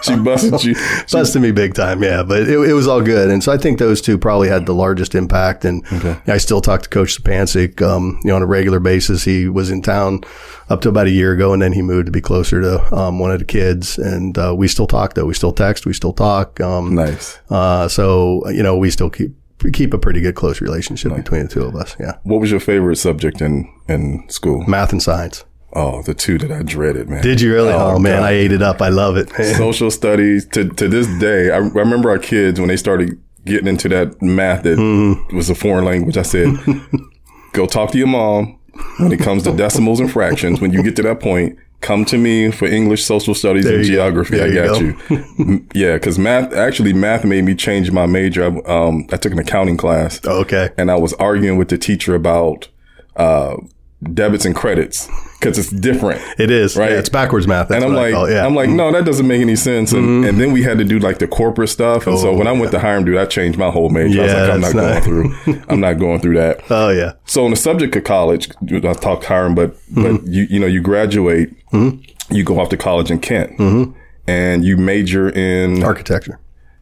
she 0.04 0.16
busted 0.16 0.64
you. 0.64 0.76
busted 1.12 1.42
me 1.42 1.52
big 1.52 1.74
time. 1.74 2.04
Yeah. 2.04 2.22
But 2.22 2.44
it, 2.44 2.50
it, 2.50 2.74
was 2.74 2.88
all 2.88 3.02
good. 3.02 3.32
And 3.32 3.44
so 3.44 3.52
I 3.52 3.58
think 3.58 3.80
those 3.80 4.00
two 4.00 4.20
probably 4.20 4.48
had 4.48 4.68
the 4.68 4.76
largest 4.76 5.16
impact. 5.16 5.66
And 5.66 5.84
okay. 5.92 6.20
I 6.28 6.38
still 6.38 6.62
talk 6.62 6.84
to 6.84 6.90
Coach 6.90 7.20
Sapancic, 7.20 7.82
um, 7.82 8.20
you 8.24 8.30
know, 8.30 8.36
on 8.36 8.44
a 8.44 8.46
regular 8.46 8.80
basis. 8.80 9.24
He 9.24 9.50
was 9.50 9.72
in 9.72 9.82
town 9.82 10.22
up 10.70 10.82
to 10.82 10.90
about 10.90 11.08
a 11.08 11.12
year 11.12 11.34
ago 11.34 11.52
and 11.52 11.64
then 11.64 11.74
he 11.74 11.82
moved 11.82 12.06
to 12.06 12.12
be 12.12 12.22
closer 12.22 12.62
to, 12.62 12.96
um, 12.96 13.18
one 13.18 13.32
of 13.32 13.40
the 13.40 13.46
kids. 13.46 13.98
And, 13.98 14.38
uh, 14.38 14.54
we 14.56 14.68
still 14.68 14.86
talk 14.86 15.16
though. 15.16 15.26
We 15.26 15.34
still 15.34 15.52
text. 15.52 15.88
We 15.88 15.94
still 15.94 16.14
talk. 16.14 16.62
Um, 16.62 16.94
nice. 16.94 17.40
Uh, 17.50 17.88
so, 17.88 18.48
you 18.50 18.62
know, 18.62 18.78
we 18.78 18.92
still 18.92 19.10
keep, 19.10 19.36
keep 19.74 19.94
a 19.94 19.98
pretty 19.98 20.22
good 20.22 20.36
close 20.36 20.62
relationship 20.62 21.12
nice. 21.12 21.22
between 21.22 21.44
the 21.44 21.50
two 21.50 21.64
of 21.64 21.76
us. 21.76 21.96
Yeah. 22.00 22.18
What 22.24 22.40
was 22.40 22.52
your 22.52 22.60
favorite 22.60 22.96
subject 22.96 23.42
in, 23.42 23.72
in 23.88 24.28
school? 24.30 24.64
Math 24.68 24.92
and 24.92 25.02
science. 25.02 25.46
Oh, 25.74 26.02
the 26.02 26.16
two 26.16 26.38
that 26.40 26.52
I 26.52 26.64
dreaded, 26.64 27.10
man. 27.10 27.22
Did 27.22 27.42
you 27.42 27.54
really? 27.54 27.72
Oh, 27.72 27.96
oh 27.96 28.00
man, 28.00 28.24
I 28.24 28.32
ate 28.32 28.52
it 28.52 28.62
up. 28.62 28.82
I 28.82 28.90
love 28.90 29.18
it. 29.18 29.32
Man. 29.38 29.54
Social 29.56 29.92
studies. 29.92 30.46
To 30.48 30.68
to 30.68 30.88
this 30.88 31.06
day, 31.20 31.52
I, 31.52 31.58
I, 31.58 31.60
remember 31.60 32.10
our 32.10 32.18
kids 32.18 32.60
when 32.60 32.70
they 32.70 32.78
started 32.78 33.22
getting 33.46 33.68
into 33.68 33.88
that 33.90 34.20
math 34.20 34.64
that 34.64 34.80
mm. 34.80 35.32
was 35.32 35.50
a 35.50 35.56
foreign 35.56 35.86
language. 35.86 36.18
I 36.18 36.24
said, 36.24 36.58
"Go 37.54 37.68
talk 37.68 37.92
to 37.92 38.00
your 38.00 38.08
mom 38.08 38.60
when 38.98 39.12
it 39.12 39.20
comes 39.20 39.44
to 39.44 39.56
decimals 39.56 40.00
and 40.00 40.12
fractions. 40.12 40.60
When 40.60 40.72
you 40.72 40.82
get 40.82 40.96
to 40.96 41.04
that 41.04 41.20
point, 41.20 41.58
come 41.82 42.06
to 42.06 42.18
me 42.18 42.52
for 42.52 42.66
English, 42.66 43.04
social 43.04 43.34
studies, 43.34 43.66
there 43.66 43.78
and 43.78 43.86
geography. 43.86 44.42
I 44.42 44.54
got 44.54 44.80
you. 44.80 44.98
you. 45.10 45.68
yeah, 45.74 45.94
because 45.94 46.20
math 46.20 46.54
actually 46.54 46.94
math 46.94 47.26
made 47.26 47.44
me 47.44 47.56
change 47.56 47.92
my 47.92 48.06
major. 48.06 48.44
I, 48.44 48.88
um, 48.88 49.08
I 49.12 49.18
took 49.18 49.32
an 49.32 49.40
accounting 49.40 49.78
class. 49.78 50.24
okay, 50.26 50.70
and 50.78 50.92
I 50.92 50.96
was 50.96 51.14
arguing 51.14 51.58
with 51.58 51.70
the 51.70 51.78
teacher 51.78 52.16
about. 52.16 52.68
Uh, 53.16 53.58
debits 54.02 54.46
and 54.46 54.56
credits 54.56 55.10
because 55.40 55.58
it's 55.58 55.70
different. 55.70 56.22
It 56.40 56.52
is, 56.52 56.76
right? 56.76 56.92
Yeah, 56.92 57.00
it's 57.00 57.10
backwards 57.10 57.48
math. 57.48 57.70
and 57.72 57.84
I'm 57.84 57.94
like, 57.94 58.14
yeah. 58.14 58.46
I'm 58.46 58.56
like, 58.56 58.70
no, 58.70 58.92
that 58.92 59.06
doesn't 59.06 59.28
make 59.28 59.42
any 59.42 59.56
sense. 59.56 59.92
And, 59.92 60.04
mm-hmm. 60.04 60.30
and 60.30 60.40
then 60.40 60.52
we 60.52 60.64
had 60.64 60.78
to 60.78 60.84
do 60.84 61.00
like 61.00 61.20
the 61.20 61.28
corporate 61.28 61.70
stuff. 61.70 62.08
And 62.08 62.16
oh, 62.16 62.20
so 62.20 62.34
when 62.34 62.48
I 62.48 62.52
went 62.52 62.72
to 62.72 62.80
Hiram, 62.80 63.06
dude, 63.06 63.18
I 63.18 63.26
changed 63.26 63.58
my 63.58 63.70
whole 63.70 63.90
major. 63.90 64.24
Yeah, 64.24 64.24
I 64.24 64.26
was 64.26 64.34
like, 64.34 64.54
I'm 64.54 64.62
not, 64.62 64.76
not 64.76 65.04
going 65.04 65.04
through. 65.04 65.64
I'm 65.70 65.80
not 65.80 65.94
going 65.94 66.20
through 66.22 66.36
that. 66.36 66.64
Oh 66.70 66.90
yeah. 66.90 67.14
So 67.26 67.44
on 67.46 67.52
the 67.52 67.58
subject 67.58 67.96
of 67.96 68.04
college, 68.04 68.50
I 68.72 68.94
talked 68.94 69.26
Hiram, 69.26 69.56
but 69.56 69.72
mm-hmm. 69.72 70.18
but 70.18 70.28
you 70.28 70.48
you 70.50 70.60
know 70.60 70.68
you 70.68 70.82
graduate, 70.82 71.52
mm-hmm. 71.72 72.02
you 72.34 72.44
go 72.44 72.60
off 72.60 72.70
to 72.70 72.78
college 72.78 73.12
in 73.12 73.20
Kent, 73.20 73.58
mm-hmm. 73.58 73.98
and 74.28 74.64
you 74.64 74.78
major 74.78 75.30
in 75.30 75.84
architecture. 75.84 76.40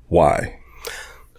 Why? 0.08 0.60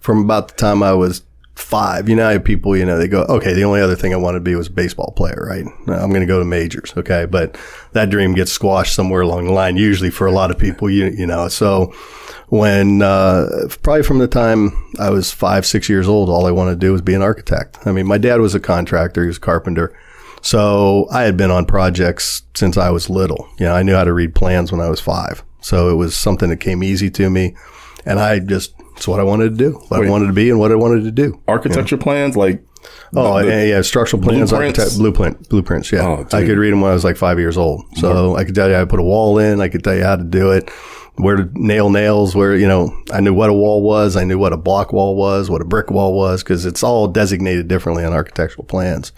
From 0.00 0.24
about 0.24 0.48
the 0.48 0.54
time 0.54 0.82
I 0.82 0.92
was 0.92 1.22
five, 1.58 2.08
you 2.08 2.14
know, 2.14 2.28
I 2.28 2.32
have 2.32 2.44
people, 2.44 2.76
you 2.76 2.86
know, 2.86 2.98
they 2.98 3.08
go, 3.08 3.22
okay, 3.24 3.52
the 3.52 3.64
only 3.64 3.80
other 3.80 3.96
thing 3.96 4.14
I 4.14 4.16
wanted 4.16 4.38
to 4.38 4.44
be 4.44 4.54
was 4.54 4.68
a 4.68 4.72
baseball 4.72 5.12
player, 5.16 5.46
right? 5.50 5.64
I'm 5.88 6.10
going 6.10 6.20
to 6.20 6.26
go 6.26 6.38
to 6.38 6.44
majors. 6.44 6.94
Okay. 6.96 7.26
But 7.26 7.58
that 7.92 8.10
dream 8.10 8.34
gets 8.34 8.52
squashed 8.52 8.94
somewhere 8.94 9.22
along 9.22 9.46
the 9.46 9.52
line, 9.52 9.76
usually 9.76 10.10
for 10.10 10.26
a 10.26 10.32
lot 10.32 10.50
of 10.50 10.58
people, 10.58 10.88
you, 10.88 11.06
you 11.06 11.26
know, 11.26 11.48
so 11.48 11.92
when, 12.48 13.02
uh, 13.02 13.68
probably 13.82 14.04
from 14.04 14.18
the 14.18 14.28
time 14.28 14.72
I 14.98 15.10
was 15.10 15.32
five, 15.32 15.66
six 15.66 15.88
years 15.88 16.08
old, 16.08 16.30
all 16.30 16.46
I 16.46 16.52
wanted 16.52 16.72
to 16.72 16.86
do 16.86 16.92
was 16.92 17.02
be 17.02 17.14
an 17.14 17.22
architect. 17.22 17.78
I 17.84 17.92
mean, 17.92 18.06
my 18.06 18.18
dad 18.18 18.40
was 18.40 18.54
a 18.54 18.60
contractor. 18.60 19.22
He 19.22 19.28
was 19.28 19.38
a 19.38 19.40
carpenter. 19.40 19.94
So 20.40 21.08
I 21.10 21.22
had 21.22 21.36
been 21.36 21.50
on 21.50 21.66
projects 21.66 22.42
since 22.54 22.76
I 22.76 22.90
was 22.90 23.10
little. 23.10 23.48
You 23.58 23.66
know, 23.66 23.74
I 23.74 23.82
knew 23.82 23.94
how 23.94 24.04
to 24.04 24.12
read 24.12 24.34
plans 24.34 24.70
when 24.70 24.80
I 24.80 24.88
was 24.88 25.00
five. 25.00 25.42
So 25.60 25.90
it 25.90 25.94
was 25.94 26.16
something 26.16 26.48
that 26.50 26.60
came 26.60 26.84
easy 26.84 27.10
to 27.10 27.28
me. 27.28 27.56
And 28.06 28.20
I 28.20 28.38
just 28.38 28.72
it's 28.98 29.06
what 29.06 29.20
I 29.20 29.22
wanted 29.22 29.50
to 29.50 29.56
do, 29.56 29.72
what 29.88 30.00
Wait. 30.00 30.08
I 30.08 30.10
wanted 30.10 30.26
to 30.26 30.32
be, 30.32 30.50
and 30.50 30.58
what 30.58 30.72
I 30.72 30.74
wanted 30.74 31.04
to 31.04 31.12
do. 31.12 31.40
Architecture 31.46 31.96
plans, 31.96 32.36
like 32.36 32.64
oh 33.14 33.40
the, 33.40 33.48
yeah, 33.48 33.62
yeah, 33.62 33.82
structural 33.82 34.20
plans, 34.20 34.50
blueprints? 34.50 34.78
architect 34.78 34.98
blueprint, 34.98 35.48
blueprints. 35.48 35.92
Yeah, 35.92 36.04
oh, 36.04 36.26
I 36.32 36.44
could 36.44 36.58
read 36.58 36.72
them 36.72 36.80
when 36.80 36.90
I 36.90 36.94
was 36.94 37.04
like 37.04 37.16
five 37.16 37.38
years 37.38 37.56
old, 37.56 37.84
so 37.96 38.34
I 38.34 38.44
could 38.44 38.56
tell 38.56 38.68
you 38.68 38.74
how 38.74 38.80
to 38.80 38.88
put 38.88 38.98
a 38.98 39.04
wall 39.04 39.38
in. 39.38 39.60
I 39.60 39.68
could 39.68 39.84
tell 39.84 39.94
you 39.94 40.02
how 40.02 40.16
to 40.16 40.24
do 40.24 40.50
it, 40.50 40.68
where 41.14 41.36
to 41.36 41.48
nail 41.54 41.90
nails, 41.90 42.34
where 42.34 42.56
you 42.56 42.66
know 42.66 42.92
I 43.12 43.20
knew 43.20 43.32
what 43.32 43.50
a 43.50 43.54
wall 43.54 43.82
was, 43.84 44.16
I 44.16 44.24
knew 44.24 44.36
what 44.38 44.52
a 44.52 44.56
block 44.56 44.92
wall 44.92 45.14
was, 45.14 45.48
what 45.48 45.62
a 45.62 45.64
brick 45.64 45.92
wall 45.92 46.12
was, 46.12 46.42
because 46.42 46.66
it's 46.66 46.82
all 46.82 47.06
designated 47.06 47.68
differently 47.68 48.04
on 48.04 48.12
architectural 48.12 48.64
plans. 48.64 49.12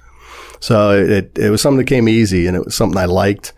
So 0.60 0.90
it 0.90 1.38
it 1.38 1.48
was 1.48 1.62
something 1.62 1.78
that 1.78 1.86
came 1.86 2.06
easy, 2.06 2.46
and 2.46 2.54
it 2.54 2.66
was 2.66 2.74
something 2.74 2.98
I 2.98 3.06
liked. 3.06 3.54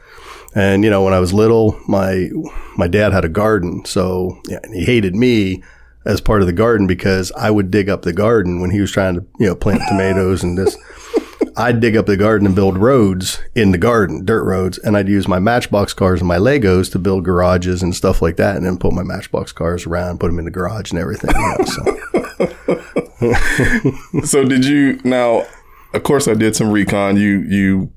And 0.54 0.84
you 0.84 0.90
know, 0.90 1.02
when 1.02 1.14
I 1.14 1.18
was 1.18 1.32
little, 1.32 1.80
my 1.88 2.30
my 2.76 2.86
dad 2.86 3.12
had 3.12 3.24
a 3.24 3.28
garden, 3.28 3.84
so 3.84 4.40
yeah, 4.46 4.60
and 4.62 4.72
he 4.72 4.84
hated 4.84 5.16
me 5.16 5.64
as 6.04 6.20
part 6.20 6.40
of 6.40 6.46
the 6.46 6.52
garden 6.52 6.86
because 6.86 7.32
I 7.32 7.50
would 7.50 7.70
dig 7.70 7.88
up 7.88 8.02
the 8.02 8.12
garden 8.12 8.60
when 8.60 8.70
he 8.70 8.80
was 8.80 8.90
trying 8.90 9.14
to, 9.14 9.26
you 9.38 9.46
know, 9.46 9.54
plant 9.54 9.82
tomatoes 9.88 10.42
and 10.42 10.58
this. 10.58 10.76
I'd 11.56 11.80
dig 11.80 11.96
up 11.96 12.06
the 12.06 12.16
garden 12.16 12.46
and 12.46 12.56
build 12.56 12.78
roads 12.78 13.38
in 13.54 13.72
the 13.72 13.78
garden, 13.78 14.24
dirt 14.24 14.44
roads, 14.44 14.78
and 14.78 14.96
I'd 14.96 15.08
use 15.08 15.28
my 15.28 15.38
matchbox 15.38 15.92
cars 15.92 16.20
and 16.20 16.28
my 16.28 16.38
Legos 16.38 16.90
to 16.92 16.98
build 16.98 17.24
garages 17.24 17.82
and 17.82 17.94
stuff 17.94 18.22
like 18.22 18.36
that, 18.36 18.56
and 18.56 18.64
then 18.64 18.78
put 18.78 18.94
my 18.94 19.02
matchbox 19.02 19.52
cars 19.52 19.86
around, 19.86 20.18
put 20.18 20.28
them 20.28 20.38
in 20.38 20.46
the 20.46 20.50
garage 20.50 20.90
and 20.92 20.98
everything. 20.98 21.30
You 21.34 21.54
know, 21.58 21.64
so. 21.66 21.98
so 24.24 24.44
did 24.44 24.64
you 24.64 25.00
now? 25.04 25.46
Of 25.92 26.02
course, 26.04 26.26
I 26.26 26.34
did 26.34 26.56
some 26.56 26.70
recon. 26.70 27.16
You 27.16 27.40
you 27.40 27.92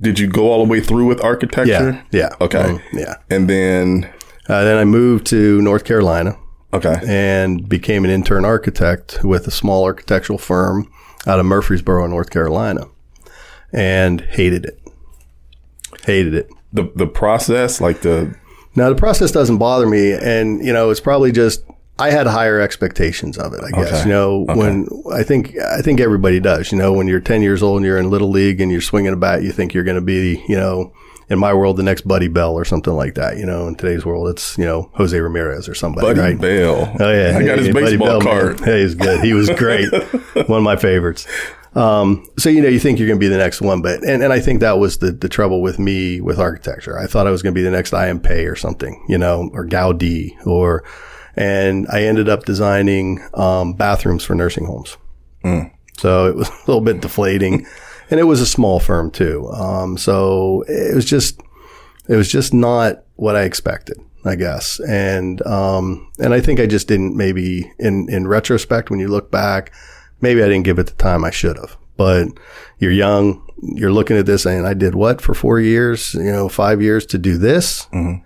did 0.00 0.18
you 0.18 0.26
go 0.26 0.50
all 0.50 0.64
the 0.64 0.70
way 0.70 0.80
through 0.80 1.06
with 1.06 1.22
architecture? 1.22 2.04
Yeah. 2.10 2.28
Yeah. 2.30 2.36
Okay. 2.40 2.62
Um, 2.62 2.82
yeah. 2.92 3.16
And 3.30 3.48
then 3.48 4.12
uh, 4.48 4.64
then 4.64 4.76
I 4.76 4.84
moved 4.84 5.26
to 5.26 5.60
North 5.62 5.84
Carolina 5.84 6.36
Okay. 6.72 7.00
And 7.06 7.68
became 7.68 8.04
an 8.04 8.10
intern 8.10 8.44
architect 8.44 9.24
with 9.24 9.46
a 9.46 9.50
small 9.50 9.84
architectural 9.84 10.38
firm 10.38 10.90
out 11.26 11.40
of 11.40 11.46
Murfreesboro, 11.46 12.06
North 12.06 12.30
Carolina, 12.30 12.86
and 13.72 14.20
hated 14.20 14.66
it. 14.66 14.80
Hated 16.04 16.34
it. 16.34 16.50
The 16.72 16.90
the 16.94 17.06
process, 17.06 17.80
like 17.80 18.02
the 18.02 18.34
now 18.76 18.90
the 18.90 18.94
process 18.94 19.32
doesn't 19.32 19.58
bother 19.58 19.86
me, 19.86 20.12
and 20.12 20.64
you 20.64 20.72
know 20.72 20.90
it's 20.90 21.00
probably 21.00 21.32
just 21.32 21.64
I 21.98 22.10
had 22.10 22.26
higher 22.26 22.60
expectations 22.60 23.38
of 23.38 23.54
it. 23.54 23.60
I 23.64 23.70
guess 23.70 23.92
okay. 23.92 24.02
you 24.02 24.08
know 24.10 24.44
okay. 24.48 24.54
when 24.54 24.88
I 25.12 25.22
think 25.22 25.58
I 25.58 25.80
think 25.80 26.00
everybody 26.00 26.38
does. 26.38 26.70
You 26.70 26.78
know 26.78 26.92
when 26.92 27.08
you're 27.08 27.20
10 27.20 27.42
years 27.42 27.62
old 27.62 27.78
and 27.78 27.86
you're 27.86 27.98
in 27.98 28.10
little 28.10 28.30
league 28.30 28.60
and 28.60 28.70
you're 28.70 28.80
swinging 28.82 29.12
a 29.12 29.16
bat, 29.16 29.42
you 29.42 29.52
think 29.52 29.72
you're 29.74 29.84
going 29.84 29.96
to 29.96 30.02
be 30.02 30.44
you 30.48 30.56
know 30.56 30.92
in 31.30 31.38
my 31.38 31.52
world, 31.52 31.76
the 31.76 31.82
next 31.82 32.08
Buddy 32.08 32.28
Bell 32.28 32.54
or 32.54 32.64
something 32.64 32.94
like 32.94 33.14
that. 33.14 33.36
You 33.36 33.46
know, 33.46 33.68
in 33.68 33.74
today's 33.74 34.04
world, 34.04 34.28
it's 34.28 34.56
you 34.56 34.64
know 34.64 34.90
Jose 34.94 35.18
Ramirez 35.18 35.68
or 35.68 35.74
somebody. 35.74 36.06
Buddy 36.06 36.20
right? 36.20 36.40
Bell. 36.40 36.96
Oh 36.98 37.12
yeah, 37.12 37.36
I 37.38 37.44
got 37.44 37.58
his 37.58 37.72
baseball 37.72 38.06
Bell, 38.06 38.20
card. 38.20 38.60
Man. 38.60 38.68
Hey, 38.68 38.82
he's 38.82 38.94
good. 38.94 39.24
He 39.24 39.34
was 39.34 39.50
great. 39.50 39.90
One 40.48 40.58
of 40.58 40.62
my 40.62 40.76
favorites. 40.76 41.26
Um, 41.74 42.26
so 42.38 42.48
you 42.48 42.60
know, 42.62 42.68
you 42.68 42.80
think 42.80 42.98
you're 42.98 43.08
going 43.08 43.18
to 43.18 43.24
be 43.24 43.28
the 43.28 43.38
next 43.38 43.60
one, 43.60 43.82
but 43.82 44.02
and, 44.02 44.22
and 44.22 44.32
I 44.32 44.40
think 44.40 44.60
that 44.60 44.78
was 44.78 44.98
the 44.98 45.12
the 45.12 45.28
trouble 45.28 45.60
with 45.62 45.78
me 45.78 46.20
with 46.20 46.38
architecture. 46.38 46.98
I 46.98 47.06
thought 47.06 47.26
I 47.26 47.30
was 47.30 47.42
going 47.42 47.54
to 47.54 47.58
be 47.58 47.62
the 47.62 47.70
next 47.70 47.92
I.M. 47.92 48.20
Pei 48.20 48.46
or 48.46 48.56
something, 48.56 49.04
you 49.08 49.18
know, 49.18 49.50
or 49.52 49.66
Gaudi 49.66 50.34
or, 50.46 50.84
and 51.36 51.86
I 51.88 52.04
ended 52.04 52.28
up 52.28 52.44
designing 52.44 53.20
um, 53.34 53.74
bathrooms 53.74 54.24
for 54.24 54.34
nursing 54.34 54.64
homes. 54.64 54.96
Mm. 55.44 55.70
So 55.98 56.26
it 56.26 56.36
was 56.36 56.48
a 56.66 56.66
little 56.66 56.80
bit 56.80 57.00
deflating 57.00 57.66
and 58.10 58.20
it 58.20 58.24
was 58.24 58.40
a 58.40 58.46
small 58.46 58.80
firm 58.80 59.10
too. 59.10 59.48
Um, 59.50 59.98
so 59.98 60.64
it 60.68 60.94
was 60.94 61.04
just, 61.04 61.40
it 62.08 62.16
was 62.16 62.30
just 62.30 62.54
not 62.54 63.04
what 63.16 63.36
I 63.36 63.42
expected, 63.42 63.98
I 64.24 64.34
guess. 64.34 64.80
And, 64.80 65.44
um, 65.46 66.10
and 66.18 66.32
I 66.32 66.40
think 66.40 66.60
I 66.60 66.66
just 66.66 66.88
didn't 66.88 67.16
maybe 67.16 67.70
in, 67.78 68.08
in 68.08 68.26
retrospect, 68.26 68.90
when 68.90 69.00
you 69.00 69.08
look 69.08 69.30
back, 69.30 69.72
maybe 70.20 70.42
I 70.42 70.46
didn't 70.46 70.64
give 70.64 70.78
it 70.78 70.86
the 70.86 70.94
time 70.94 71.24
I 71.24 71.30
should 71.30 71.56
have, 71.56 71.76
but 71.96 72.28
you're 72.78 72.92
young. 72.92 73.44
You're 73.60 73.92
looking 73.92 74.16
at 74.16 74.26
this 74.26 74.46
and 74.46 74.66
I 74.66 74.74
did 74.74 74.94
what 74.94 75.20
for 75.20 75.34
four 75.34 75.60
years, 75.60 76.14
you 76.14 76.32
know, 76.32 76.48
five 76.48 76.80
years 76.80 77.04
to 77.06 77.18
do 77.18 77.36
this. 77.36 77.86
Mm-hmm. 77.86 78.24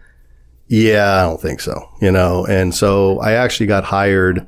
Yeah, 0.68 1.16
I 1.16 1.22
don't 1.22 1.40
think 1.40 1.60
so, 1.60 1.86
you 2.00 2.10
know, 2.10 2.46
and 2.46 2.74
so 2.74 3.18
I 3.20 3.32
actually 3.32 3.66
got 3.66 3.84
hired 3.84 4.46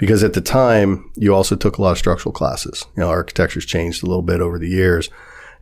because 0.00 0.24
at 0.24 0.32
the 0.32 0.40
time 0.40 1.10
you 1.14 1.34
also 1.34 1.54
took 1.54 1.76
a 1.76 1.82
lot 1.82 1.90
of 1.90 1.98
structural 1.98 2.32
classes. 2.32 2.86
You 2.96 3.02
know, 3.02 3.10
architecture's 3.10 3.66
changed 3.66 4.02
a 4.02 4.06
little 4.06 4.22
bit 4.22 4.40
over 4.40 4.58
the 4.58 4.66
years. 4.66 5.10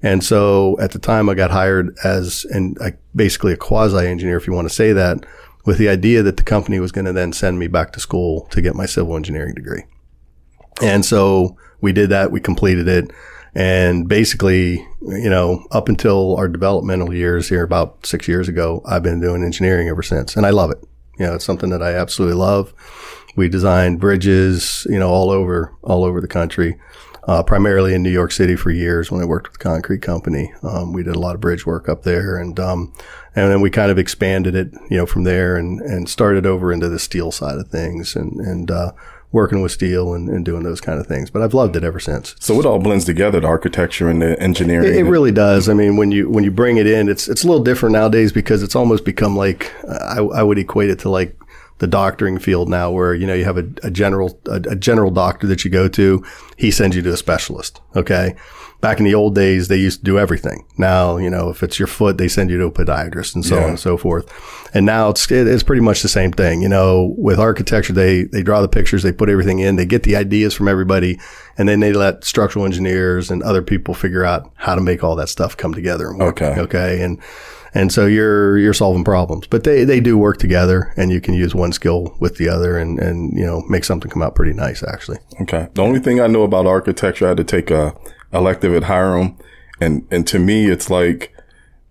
And 0.00 0.22
so 0.22 0.78
at 0.78 0.92
the 0.92 1.00
time 1.00 1.28
I 1.28 1.34
got 1.34 1.50
hired 1.50 1.98
as 2.04 2.46
and 2.52 2.78
basically 3.16 3.52
a 3.52 3.56
quasi 3.56 4.06
engineer, 4.06 4.36
if 4.36 4.46
you 4.46 4.52
want 4.52 4.68
to 4.68 4.74
say 4.74 4.92
that, 4.92 5.26
with 5.66 5.76
the 5.78 5.88
idea 5.88 6.22
that 6.22 6.36
the 6.36 6.44
company 6.44 6.78
was 6.78 6.92
going 6.92 7.06
to 7.06 7.12
then 7.12 7.32
send 7.32 7.58
me 7.58 7.66
back 7.66 7.92
to 7.94 8.00
school 8.00 8.46
to 8.52 8.62
get 8.62 8.76
my 8.76 8.86
civil 8.86 9.16
engineering 9.16 9.54
degree. 9.54 9.82
And 10.80 11.04
so 11.04 11.56
we 11.80 11.92
did 11.92 12.10
that. 12.10 12.30
We 12.30 12.38
completed 12.38 12.86
it. 12.86 13.10
And 13.56 14.08
basically, 14.08 14.74
you 15.00 15.28
know, 15.28 15.66
up 15.72 15.88
until 15.88 16.36
our 16.36 16.46
developmental 16.46 17.12
years 17.12 17.48
here 17.48 17.64
about 17.64 18.06
six 18.06 18.28
years 18.28 18.48
ago, 18.48 18.82
I've 18.86 19.02
been 19.02 19.20
doing 19.20 19.42
engineering 19.42 19.88
ever 19.88 20.04
since. 20.04 20.36
And 20.36 20.46
I 20.46 20.50
love 20.50 20.70
it. 20.70 20.78
You 21.18 21.26
know, 21.26 21.34
it's 21.34 21.44
something 21.44 21.70
that 21.70 21.82
I 21.82 21.94
absolutely 21.94 22.36
love. 22.36 22.72
We 23.38 23.48
designed 23.48 24.00
bridges, 24.00 24.86
you 24.90 24.98
know, 24.98 25.08
all 25.08 25.30
over, 25.30 25.72
all 25.82 26.04
over 26.04 26.20
the 26.20 26.28
country. 26.28 26.76
uh, 27.28 27.42
primarily 27.42 27.94
in 27.94 28.02
New 28.02 28.10
York 28.10 28.32
City 28.32 28.56
for 28.56 28.70
years 28.70 29.10
when 29.10 29.20
I 29.20 29.26
worked 29.26 29.48
with 29.48 29.58
concrete 29.58 30.00
company. 30.00 30.50
Um, 30.62 30.94
we 30.94 31.02
did 31.02 31.14
a 31.14 31.18
lot 31.18 31.34
of 31.34 31.42
bridge 31.42 31.66
work 31.66 31.86
up 31.88 32.02
there 32.02 32.38
and, 32.38 32.58
um, 32.58 32.92
and 33.36 33.50
then 33.50 33.60
we 33.60 33.68
kind 33.70 33.90
of 33.90 33.98
expanded 33.98 34.54
it, 34.56 34.72
you 34.90 34.96
know, 34.96 35.04
from 35.04 35.24
there 35.24 35.56
and, 35.56 35.78
and 35.82 36.08
started 36.08 36.46
over 36.46 36.72
into 36.72 36.88
the 36.88 36.98
steel 36.98 37.30
side 37.30 37.58
of 37.58 37.68
things 37.68 38.16
and, 38.16 38.40
and, 38.40 38.70
uh, 38.70 38.92
working 39.30 39.60
with 39.60 39.70
steel 39.70 40.14
and, 40.14 40.30
and 40.30 40.46
doing 40.46 40.62
those 40.62 40.80
kind 40.80 40.98
of 40.98 41.06
things. 41.06 41.28
But 41.30 41.42
I've 41.42 41.52
loved 41.52 41.76
it 41.76 41.84
ever 41.84 42.00
since. 42.00 42.34
So 42.40 42.58
it 42.60 42.64
all 42.64 42.78
blends 42.78 43.04
together, 43.04 43.40
the 43.40 43.46
architecture 43.46 44.08
and 44.08 44.22
the 44.22 44.40
engineering. 44.40 44.88
It, 44.88 44.96
it 44.96 45.04
really 45.04 45.32
does. 45.32 45.68
I 45.68 45.74
mean, 45.74 45.98
when 45.98 46.10
you 46.10 46.30
when 46.30 46.44
you 46.44 46.50
bring 46.50 46.78
it 46.78 46.86
in, 46.86 47.10
it's 47.10 47.28
it's 47.28 47.44
a 47.44 47.46
little 47.46 47.62
different 47.62 47.92
nowadays 47.92 48.32
because 48.32 48.62
it's 48.62 48.74
almost 48.74 49.04
become 49.04 49.36
like 49.36 49.70
I, 49.86 50.20
I 50.20 50.42
would 50.42 50.56
equate 50.56 50.88
it 50.88 51.00
to 51.00 51.10
like 51.10 51.38
the 51.78 51.86
doctoring 51.86 52.38
field 52.38 52.68
now 52.68 52.90
where 52.90 53.14
you 53.14 53.26
know 53.26 53.34
you 53.34 53.44
have 53.44 53.58
a, 53.58 53.68
a 53.82 53.90
general 53.90 54.40
a, 54.46 54.56
a, 54.70 54.76
general 54.76 55.10
doctor 55.10 55.46
that 55.46 55.64
you 55.64 55.70
go 55.70 55.88
to 55.88 56.24
he 56.56 56.70
sends 56.70 56.94
you 56.96 57.02
to 57.02 57.12
a 57.12 57.16
specialist 57.16 57.80
okay? 57.96 58.34
Back 58.80 58.98
in 59.00 59.04
the 59.04 59.14
old 59.14 59.34
days 59.34 59.66
they 59.66 59.76
used 59.76 60.00
to 60.00 60.04
do 60.04 60.18
everything. 60.20 60.64
Now 60.76 61.16
you 61.16 61.30
know 61.30 61.50
if 61.50 61.62
it's 61.62 61.78
your 61.78 61.88
foot 61.88 62.16
they 62.16 62.28
send 62.28 62.50
you 62.50 62.58
to 62.58 62.66
a 62.66 62.70
podiatrist 62.70 63.34
and 63.34 63.44
so 63.44 63.56
yeah. 63.56 63.64
on 63.64 63.68
and 63.70 63.80
so 63.80 63.96
forth. 63.96 64.32
And 64.72 64.86
now 64.86 65.08
it's 65.08 65.28
it's 65.30 65.64
pretty 65.64 65.82
much 65.82 66.02
the 66.02 66.08
same 66.08 66.30
thing. 66.30 66.62
You 66.62 66.68
know 66.68 67.14
with 67.18 67.40
architecture 67.40 67.92
they 67.92 68.24
they 68.24 68.42
draw 68.42 68.60
the 68.60 68.68
pictures 68.68 69.02
they 69.02 69.12
put 69.12 69.28
everything 69.28 69.58
in 69.58 69.76
they 69.76 69.86
get 69.86 70.04
the 70.04 70.14
ideas 70.14 70.54
from 70.54 70.68
everybody 70.68 71.18
and 71.56 71.68
then 71.68 71.80
they 71.80 71.92
let 71.92 72.24
structural 72.24 72.64
engineers 72.64 73.32
and 73.32 73.42
other 73.42 73.62
people 73.62 73.94
figure 73.94 74.24
out 74.24 74.50
how 74.54 74.76
to 74.76 74.80
make 74.80 75.02
all 75.02 75.16
that 75.16 75.28
stuff 75.28 75.56
come 75.56 75.74
together 75.74 76.08
and 76.08 76.20
work, 76.20 76.40
okay. 76.40 76.60
okay? 76.60 77.02
And 77.02 77.20
and 77.74 77.92
so 77.92 78.06
you're 78.06 78.58
you're 78.58 78.74
solving 78.74 79.04
problems. 79.04 79.46
But 79.46 79.64
they 79.64 79.84
they 79.84 80.00
do 80.00 80.16
work 80.16 80.38
together, 80.38 80.92
and 80.96 81.10
you 81.10 81.20
can 81.20 81.34
use 81.34 81.54
one 81.54 81.72
skill 81.72 82.16
with 82.20 82.36
the 82.36 82.48
other, 82.48 82.78
and 82.78 82.98
and 82.98 83.36
you 83.36 83.44
know 83.44 83.62
make 83.68 83.84
something 83.84 84.10
come 84.10 84.22
out 84.22 84.34
pretty 84.34 84.52
nice 84.52 84.82
actually. 84.82 85.18
Okay. 85.42 85.68
The 85.74 85.82
only 85.82 86.00
thing 86.00 86.20
I 86.20 86.26
know 86.26 86.42
about 86.42 86.66
architecture, 86.66 87.26
I 87.26 87.28
had 87.30 87.36
to 87.38 87.44
take 87.44 87.70
a 87.70 87.94
elective 88.32 88.74
at 88.74 88.84
Hiram, 88.84 89.36
and 89.80 90.06
and 90.10 90.26
to 90.28 90.38
me, 90.38 90.68
it's 90.68 90.90
like 90.90 91.34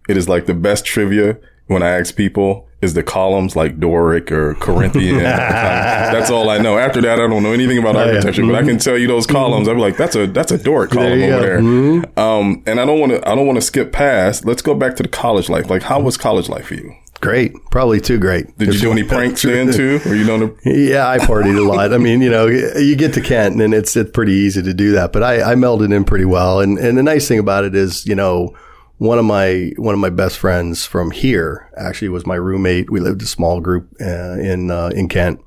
it 0.07 0.17
is 0.17 0.29
like 0.29 0.45
the 0.45 0.53
best 0.53 0.85
trivia 0.85 1.37
when 1.67 1.83
I 1.83 1.99
ask 1.99 2.15
people 2.15 2.67
is 2.81 2.93
the 2.93 3.03
columns 3.03 3.55
like 3.55 3.79
Doric 3.79 4.31
or 4.31 4.55
Corinthian. 4.55 5.17
that's 5.23 6.29
all 6.29 6.49
I 6.49 6.59
know. 6.59 6.77
After 6.77 7.01
that, 7.01 7.19
I 7.19 7.27
don't 7.27 7.41
know 7.41 7.51
anything 7.51 7.77
about 7.77 7.95
architecture, 7.95 8.43
oh, 8.43 8.45
yeah. 8.45 8.51
but 8.51 8.57
mm-hmm. 8.59 8.69
I 8.69 8.71
can 8.71 8.79
tell 8.79 8.97
you 8.97 9.07
those 9.07 9.25
columns. 9.25 9.67
I'm 9.67 9.79
like, 9.79 9.97
that's 9.97 10.15
a 10.15 10.27
that's 10.27 10.51
a 10.51 10.57
Doric 10.57 10.91
column 10.91 11.19
there 11.19 11.33
over 11.33 11.45
there. 11.45 11.59
Mm-hmm. 11.59 12.19
Um, 12.19 12.63
and 12.65 12.79
I 12.79 12.85
don't 12.85 12.99
want 12.99 13.13
to 13.13 13.29
I 13.29 13.35
don't 13.35 13.47
want 13.47 13.57
to 13.57 13.61
skip 13.61 13.91
past. 13.91 14.45
Let's 14.45 14.61
go 14.61 14.75
back 14.75 14.95
to 14.97 15.03
the 15.03 15.09
college 15.09 15.49
life. 15.49 15.69
Like, 15.69 15.83
how 15.83 15.99
was 15.99 16.17
college 16.17 16.49
life 16.49 16.67
for 16.67 16.75
you? 16.75 16.95
Great, 17.19 17.55
probably 17.71 17.99
too 17.99 18.19
great. 18.19 18.55
Did 18.59 18.75
you 18.75 18.79
do 18.79 18.91
any 18.91 19.01
pranks 19.01 19.41
then 19.41 19.73
too? 19.73 19.99
Or 20.05 20.13
you 20.13 20.23
know? 20.23 20.55
Yeah, 20.63 21.09
I 21.09 21.17
partied 21.17 21.57
a 21.57 21.61
lot. 21.67 21.91
I 21.91 21.97
mean, 21.97 22.21
you 22.21 22.29
know, 22.29 22.45
you 22.45 22.95
get 22.95 23.15
to 23.15 23.21
Kent 23.21 23.59
and 23.59 23.73
it's 23.73 23.95
it's 23.95 24.11
pretty 24.11 24.33
easy 24.33 24.61
to 24.61 24.73
do 24.73 24.91
that. 24.91 25.13
But 25.13 25.23
I, 25.23 25.53
I 25.53 25.55
melded 25.55 25.91
in 25.91 26.03
pretty 26.03 26.25
well. 26.25 26.59
And 26.59 26.77
and 26.77 26.95
the 26.95 27.01
nice 27.01 27.27
thing 27.27 27.39
about 27.39 27.63
it 27.63 27.73
is, 27.73 28.05
you 28.05 28.13
know 28.13 28.55
one 28.97 29.19
of 29.19 29.25
my 29.25 29.71
one 29.77 29.93
of 29.93 29.99
my 29.99 30.09
best 30.09 30.37
friends 30.37 30.85
from 30.85 31.11
here 31.11 31.69
actually 31.77 32.09
was 32.09 32.25
my 32.25 32.35
roommate. 32.35 32.89
We 32.89 32.99
lived 32.99 33.21
a 33.21 33.27
small 33.27 33.59
group 33.59 33.89
uh, 34.01 34.39
in 34.39 34.71
uh, 34.71 34.89
in 34.95 35.07
Kent, 35.07 35.41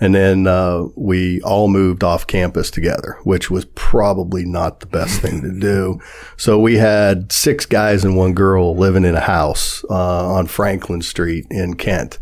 and 0.00 0.14
then 0.14 0.46
uh, 0.46 0.86
we 0.96 1.40
all 1.42 1.68
moved 1.68 2.02
off 2.02 2.26
campus 2.26 2.70
together, 2.70 3.18
which 3.22 3.50
was 3.50 3.66
probably 3.66 4.44
not 4.44 4.80
the 4.80 4.86
best 4.86 5.20
thing 5.20 5.42
to 5.42 5.58
do. 5.58 6.00
So 6.36 6.58
we 6.58 6.76
had 6.76 7.32
six 7.32 7.66
guys 7.66 8.04
and 8.04 8.16
one 8.16 8.32
girl 8.32 8.76
living 8.76 9.04
in 9.04 9.16
a 9.16 9.20
house 9.20 9.84
uh, 9.90 10.34
on 10.34 10.46
Franklin 10.46 11.02
Street 11.02 11.46
in 11.50 11.74
Kent. 11.74 12.18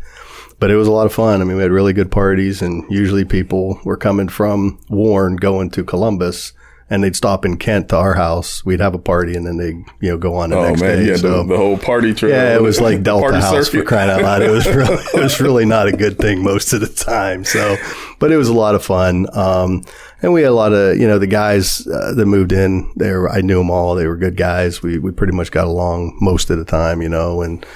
But 0.59 0.71
it 0.71 0.77
was 0.77 0.89
a 0.89 0.93
lot 0.93 1.05
of 1.05 1.13
fun. 1.13 1.43
I 1.43 1.45
mean, 1.45 1.57
we 1.57 1.63
had 1.63 1.71
really 1.71 1.93
good 1.93 2.11
parties, 2.11 2.63
and 2.63 2.91
usually 2.91 3.27
people 3.27 3.79
were 3.85 3.99
coming 3.99 4.29
from 4.29 4.81
Warren 4.89 5.37
going 5.37 5.69
to 5.73 5.85
Columbus 5.85 6.55
and 6.89 7.03
they'd 7.03 7.17
stop 7.17 7.45
in 7.45 7.57
Kent 7.57 7.89
to 7.89 7.97
our 7.97 8.15
house. 8.15 8.65
We'd 8.65 8.81
have 8.81 8.95
a 8.95 8.99
party, 8.99 9.35
and 9.35 9.47
then 9.47 9.57
they'd 9.57 9.85
you 10.01 10.11
know 10.11 10.19
go 10.19 10.37
on 10.37 10.51
the 10.51 10.57
oh, 10.57 10.69
next 10.69 10.81
man, 10.81 10.99
day. 10.99 11.09
Yeah, 11.11 11.17
so, 11.17 11.43
the, 11.43 11.55
the, 11.55 11.57
whole 11.57 11.79
party 11.79 12.15
trip. 12.15 12.31
Yeah, 12.31 12.55
it 12.55 12.63
was 12.63 12.81
like 12.81 13.03
Delta 13.03 13.41
House 13.41 13.67
circuit. 13.67 13.81
for 13.81 13.85
crying 13.85 14.11
out 14.11 14.23
loud. 14.23 14.43
It 14.43 14.51
was 14.51 14.67
really, 14.67 14.95
it 15.15 15.23
was 15.23 15.41
really 15.41 15.65
not 15.65 15.89
a 15.89 15.93
good 15.93 16.19
thing 16.19 16.43
most 16.43 16.73
of 16.73 16.81
the 16.81 16.89
time. 16.89 17.45
So, 17.45 17.77
but 18.19 18.31
it 18.31 18.37
was 18.37 18.49
a 18.49 18.55
lot 18.55 18.75
of 18.75 18.85
fun. 18.85 19.27
Um, 19.37 19.83
and 20.23 20.33
we 20.33 20.43
had 20.43 20.51
a 20.51 20.55
lot 20.55 20.73
of 20.73 20.97
you 20.99 21.07
know 21.07 21.19
the 21.19 21.27
guys 21.27 21.87
uh, 21.87 22.15
that 22.15 22.27
moved 22.27 22.53
in. 22.53 22.93
They 22.97 23.13
were, 23.13 23.31
I 23.31 23.41
knew 23.41 23.59
them 23.59 23.71
all. 23.71 23.95
They 23.95 24.07
were 24.07 24.17
good 24.17 24.37
guys. 24.37 24.83
We 24.83 24.99
we 24.99 25.11
pretty 25.11 25.33
much 25.33 25.51
got 25.51 25.67
along 25.67 26.17
most 26.21 26.51
of 26.51 26.59
the 26.59 26.65
time. 26.65 27.03
You 27.03 27.09
know, 27.09 27.43
and 27.43 27.67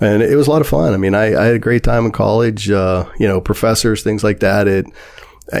and 0.00 0.22
it 0.22 0.36
was 0.36 0.46
a 0.46 0.50
lot 0.50 0.60
of 0.60 0.68
fun. 0.68 0.92
I 0.92 0.98
mean, 0.98 1.14
I, 1.14 1.34
I 1.34 1.44
had 1.46 1.54
a 1.54 1.58
great 1.58 1.82
time 1.82 2.04
in 2.04 2.12
college. 2.12 2.70
Uh, 2.70 3.06
you 3.18 3.26
know, 3.26 3.40
professors, 3.40 4.02
things 4.02 4.22
like 4.22 4.40
that. 4.40 4.68
It 4.68 4.86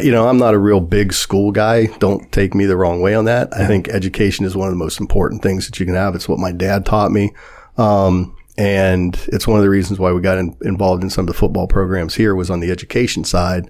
you 0.02 0.12
know, 0.12 0.28
I'm 0.28 0.38
not 0.38 0.54
a 0.54 0.58
real 0.58 0.80
big 0.80 1.12
school 1.12 1.52
guy. 1.52 1.86
Don't 1.98 2.30
take 2.32 2.54
me 2.54 2.66
the 2.66 2.76
wrong 2.76 3.00
way 3.00 3.14
on 3.14 3.24
that. 3.24 3.52
I 3.52 3.66
think 3.66 3.88
education 3.88 4.44
is 4.44 4.56
one 4.56 4.68
of 4.68 4.72
the 4.72 4.78
most 4.78 5.00
important 5.00 5.42
things 5.42 5.66
that 5.66 5.80
you 5.80 5.86
can 5.86 5.94
have. 5.94 6.14
It's 6.14 6.28
what 6.28 6.38
my 6.38 6.52
dad 6.52 6.86
taught 6.86 7.10
me. 7.10 7.32
Um, 7.76 8.36
and 8.56 9.18
it's 9.28 9.46
one 9.46 9.58
of 9.58 9.62
the 9.62 9.70
reasons 9.70 9.98
why 9.98 10.12
we 10.12 10.20
got 10.20 10.38
in, 10.38 10.56
involved 10.62 11.02
in 11.02 11.10
some 11.10 11.22
of 11.22 11.26
the 11.28 11.38
football 11.38 11.66
programs 11.66 12.14
here 12.14 12.34
was 12.34 12.50
on 12.50 12.60
the 12.60 12.70
education 12.70 13.24
side 13.24 13.68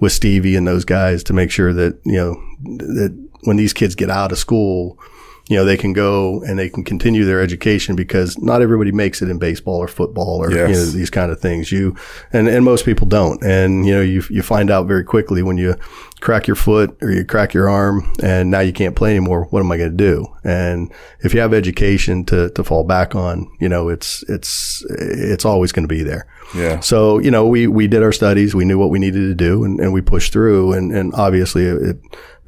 with 0.00 0.12
Stevie 0.12 0.56
and 0.56 0.66
those 0.66 0.84
guys 0.84 1.24
to 1.24 1.32
make 1.32 1.50
sure 1.50 1.72
that, 1.72 1.98
you 2.04 2.16
know, 2.16 2.34
that 2.62 3.28
when 3.42 3.56
these 3.56 3.72
kids 3.72 3.94
get 3.94 4.10
out 4.10 4.32
of 4.32 4.38
school, 4.38 4.98
you 5.48 5.56
know, 5.56 5.64
they 5.64 5.76
can 5.76 5.94
go 5.94 6.42
and 6.42 6.58
they 6.58 6.68
can 6.68 6.84
continue 6.84 7.24
their 7.24 7.40
education 7.40 7.96
because 7.96 8.38
not 8.38 8.60
everybody 8.60 8.92
makes 8.92 9.22
it 9.22 9.30
in 9.30 9.38
baseball 9.38 9.78
or 9.78 9.88
football 9.88 10.42
or, 10.42 10.52
yes. 10.52 10.68
you 10.68 10.74
know, 10.74 10.84
these 10.90 11.10
kind 11.10 11.32
of 11.32 11.40
things. 11.40 11.72
You, 11.72 11.96
and, 12.32 12.48
and 12.48 12.64
most 12.64 12.84
people 12.84 13.06
don't. 13.06 13.42
And, 13.42 13.86
you 13.86 13.94
know, 13.94 14.02
you, 14.02 14.22
you 14.28 14.42
find 14.42 14.70
out 14.70 14.86
very 14.86 15.04
quickly 15.04 15.42
when 15.42 15.56
you 15.56 15.74
crack 16.20 16.46
your 16.46 16.56
foot 16.56 16.96
or 17.00 17.10
you 17.10 17.24
crack 17.24 17.54
your 17.54 17.68
arm 17.68 18.12
and 18.22 18.50
now 18.50 18.60
you 18.60 18.72
can't 18.72 18.96
play 18.96 19.10
anymore. 19.10 19.44
What 19.50 19.60
am 19.60 19.70
I 19.70 19.76
going 19.76 19.90
to 19.90 19.96
do? 19.96 20.26
And 20.44 20.92
if 21.20 21.34
you 21.34 21.40
have 21.40 21.54
education 21.54 22.24
to, 22.26 22.50
to 22.50 22.64
fall 22.64 22.84
back 22.84 23.14
on, 23.14 23.50
you 23.60 23.68
know, 23.68 23.88
it's, 23.88 24.22
it's, 24.28 24.84
it's 24.90 25.44
always 25.44 25.72
going 25.72 25.84
to 25.84 25.94
be 25.94 26.02
there. 26.02 26.26
Yeah. 26.54 26.80
So, 26.80 27.18
you 27.18 27.30
know, 27.30 27.46
we, 27.46 27.66
we 27.66 27.86
did 27.86 28.02
our 28.02 28.12
studies. 28.12 28.54
We 28.54 28.64
knew 28.64 28.78
what 28.78 28.90
we 28.90 28.98
needed 28.98 29.20
to 29.20 29.34
do 29.34 29.64
and, 29.64 29.80
and 29.80 29.92
we 29.92 30.00
pushed 30.00 30.32
through 30.32 30.72
and, 30.72 30.92
and 30.92 31.14
obviously 31.14 31.64
it, 31.64 31.98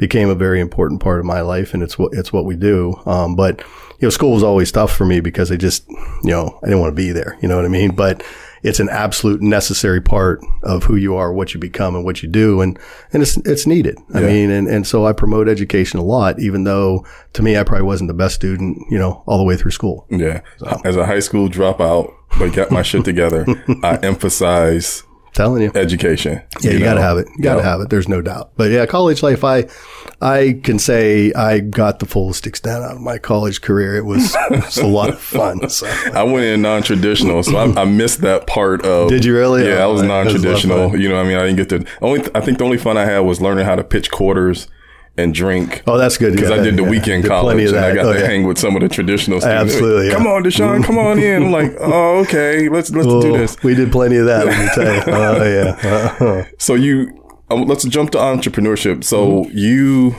became 0.01 0.31
a 0.31 0.35
very 0.35 0.61
important 0.61 0.99
part 1.03 1.21
of 1.21 1.27
my 1.27 1.43
life 1.43 1.75
and 1.75 1.83
it's 1.83 1.99
what, 1.99 2.15
it's 2.15 2.33
what 2.33 2.47
we 2.47 2.57
do. 2.57 2.99
Um, 3.05 3.37
but, 3.37 3.61
you 3.99 4.07
know, 4.07 4.09
school 4.09 4.33
was 4.33 4.43
always 4.43 4.73
tough 4.73 4.91
for 4.91 5.05
me 5.05 5.21
because 5.21 5.53
I 5.53 5.57
just, 5.57 5.87
you 5.91 6.31
know, 6.31 6.59
I 6.63 6.67
didn't 6.67 6.81
want 6.81 6.93
to 6.93 6.97
be 6.97 7.13
there. 7.13 7.39
You 7.43 7.49
know 7.49 7.57
what 7.57 7.67
I 7.67 7.69
mean? 7.69 7.95
But 7.95 8.25
it's 8.63 8.81
an 8.81 8.89
absolute 8.89 9.41
necessary 9.41 10.01
part 10.01 10.41
of 10.63 10.85
who 10.85 10.97
you 10.97 11.15
are, 11.17 11.33
what 11.33 11.55
you 11.55 11.61
become 11.61 11.95
and 11.95 12.05
what 12.05 12.23
you 12.23 12.29
do. 12.29 12.61
And, 12.61 12.79
and 13.13 13.23
it's, 13.23 13.37
it's 13.39 13.67
needed. 13.67 13.99
I 14.13 14.21
mean, 14.21 14.51
and, 14.51 14.69
and 14.69 14.87
so 14.87 15.07
I 15.07 15.13
promote 15.13 15.49
education 15.49 15.99
a 15.99 16.05
lot, 16.05 16.39
even 16.41 16.65
though 16.65 17.05
to 17.35 17.43
me, 17.43 17.57
I 17.57 17.65
probably 17.65 17.87
wasn't 17.87 18.09
the 18.09 18.15
best 18.15 18.35
student, 18.35 18.79
you 18.91 18.99
know, 18.99 19.23
all 19.27 19.39
the 19.39 19.45
way 19.45 19.57
through 19.57 19.71
school. 19.71 20.07
Yeah. 20.11 20.43
So. 20.59 20.81
As 20.85 20.97
a 20.97 21.07
high 21.07 21.21
school 21.21 21.49
dropout, 21.49 22.13
but 22.39 22.53
got 22.53 22.71
my 22.71 22.83
shit 22.83 23.05
together, 23.05 23.47
I 23.83 23.97
emphasize 24.03 25.03
telling 25.33 25.63
you. 25.63 25.73
Education 25.75 26.43
yeah 26.61 26.73
you, 26.73 26.79
you 26.79 26.85
got 26.85 26.95
to 26.95 27.03
have 27.03 27.19
it. 27.19 27.29
You 27.37 27.43
got 27.43 27.57
to 27.57 27.63
have 27.63 27.81
it. 27.81 27.91
There's 27.91 28.09
no 28.09 28.21
doubt. 28.21 28.53
But 28.57 28.71
yeah 28.71 28.87
college 28.87 29.23
life 29.23 29.45
i 29.45 29.67
i 30.21 30.61
can 30.63 30.79
say 30.79 31.33
i 31.33 31.61
got 31.61 31.99
the 31.99 32.07
fullest 32.07 32.47
extent 32.47 32.83
out 32.83 32.97
of 32.97 33.01
my 33.01 33.19
college 33.19 33.61
career. 33.61 33.97
It 33.97 34.05
was, 34.05 34.35
it 34.51 34.65
was 34.65 34.79
a 34.79 34.87
lot 34.87 35.11
of 35.11 35.21
fun 35.21 35.69
so. 35.69 35.87
i 36.13 36.23
went 36.23 36.45
in 36.45 36.63
non-traditional 36.63 37.43
so 37.43 37.57
I, 37.57 37.83
I, 37.83 37.85
missed 37.85 38.21
that 38.23 38.47
part 38.47 38.85
of 38.85 39.09
did 39.09 39.25
you 39.25 39.35
really? 39.35 39.67
Yeah 39.67 39.79
oh, 39.79 39.85
i 39.85 39.87
was 39.87 40.03
non-traditional. 40.03 40.97
You 40.99 41.09
know 41.09 41.21
i 41.21 41.25
mean? 41.25 41.37
I 41.37 41.47
didn't 41.47 41.57
get 41.57 41.69
to 41.71 41.87
only 42.03 42.21
i 42.35 42.41
think 42.41 42.59
the 42.59 42.65
only 42.65 42.79
fun 42.79 42.97
i 42.97 43.05
had 43.05 43.21
was 43.21 43.41
learning 43.41 43.65
how 43.65 43.77
to 43.77 43.85
pitch 43.85 44.11
quarters 44.11 44.69
and 45.21 45.35
drink. 45.35 45.83
Oh, 45.87 45.99
that's 45.99 46.17
good. 46.17 46.35
Because 46.35 46.51
yeah, 46.51 46.57
I 46.57 46.63
did 46.63 46.77
the 46.77 46.83
yeah. 46.83 46.91
weekend 46.91 47.25
college 47.25 47.69
and 47.69 47.79
I 47.79 47.95
got 47.95 48.07
oh, 48.07 48.13
to 48.13 48.19
yeah. 48.19 48.27
hang 48.27 48.47
with 48.47 48.59
some 48.59 48.75
of 48.75 48.83
the 48.83 48.89
traditional 48.89 49.41
students. 49.41 49.75
Absolutely. 49.75 50.11
Come 50.11 50.27
on, 50.27 50.43
Deshaun, 50.43 50.85
come 50.85 50.99
on 50.99 51.19
in. 51.19 51.45
I'm 51.45 51.53
like, 51.53 51.73
oh, 51.81 52.19
okay, 52.21 52.69
let's 52.69 52.91
let's 52.91 53.07
do 53.07 53.37
this. 53.37 53.63
We 53.63 53.75
did 53.75 53.93
plenty 53.93 54.17
of 54.17 54.27
that. 54.27 54.47
Let 54.47 54.59
me 54.59 54.69
tell 54.75 54.95
you. 54.95 55.01
Oh 55.21 55.45
yeah. 55.45 55.91
Uh-huh. 55.91 56.45
So 56.59 56.75
you, 56.75 57.11
um, 57.51 57.65
let's 57.65 57.85
jump 57.85 58.11
to 58.13 58.19
entrepreneurship. 58.19 59.05
So 59.05 59.45
mm-hmm. 59.45 59.57
you, 59.57 60.17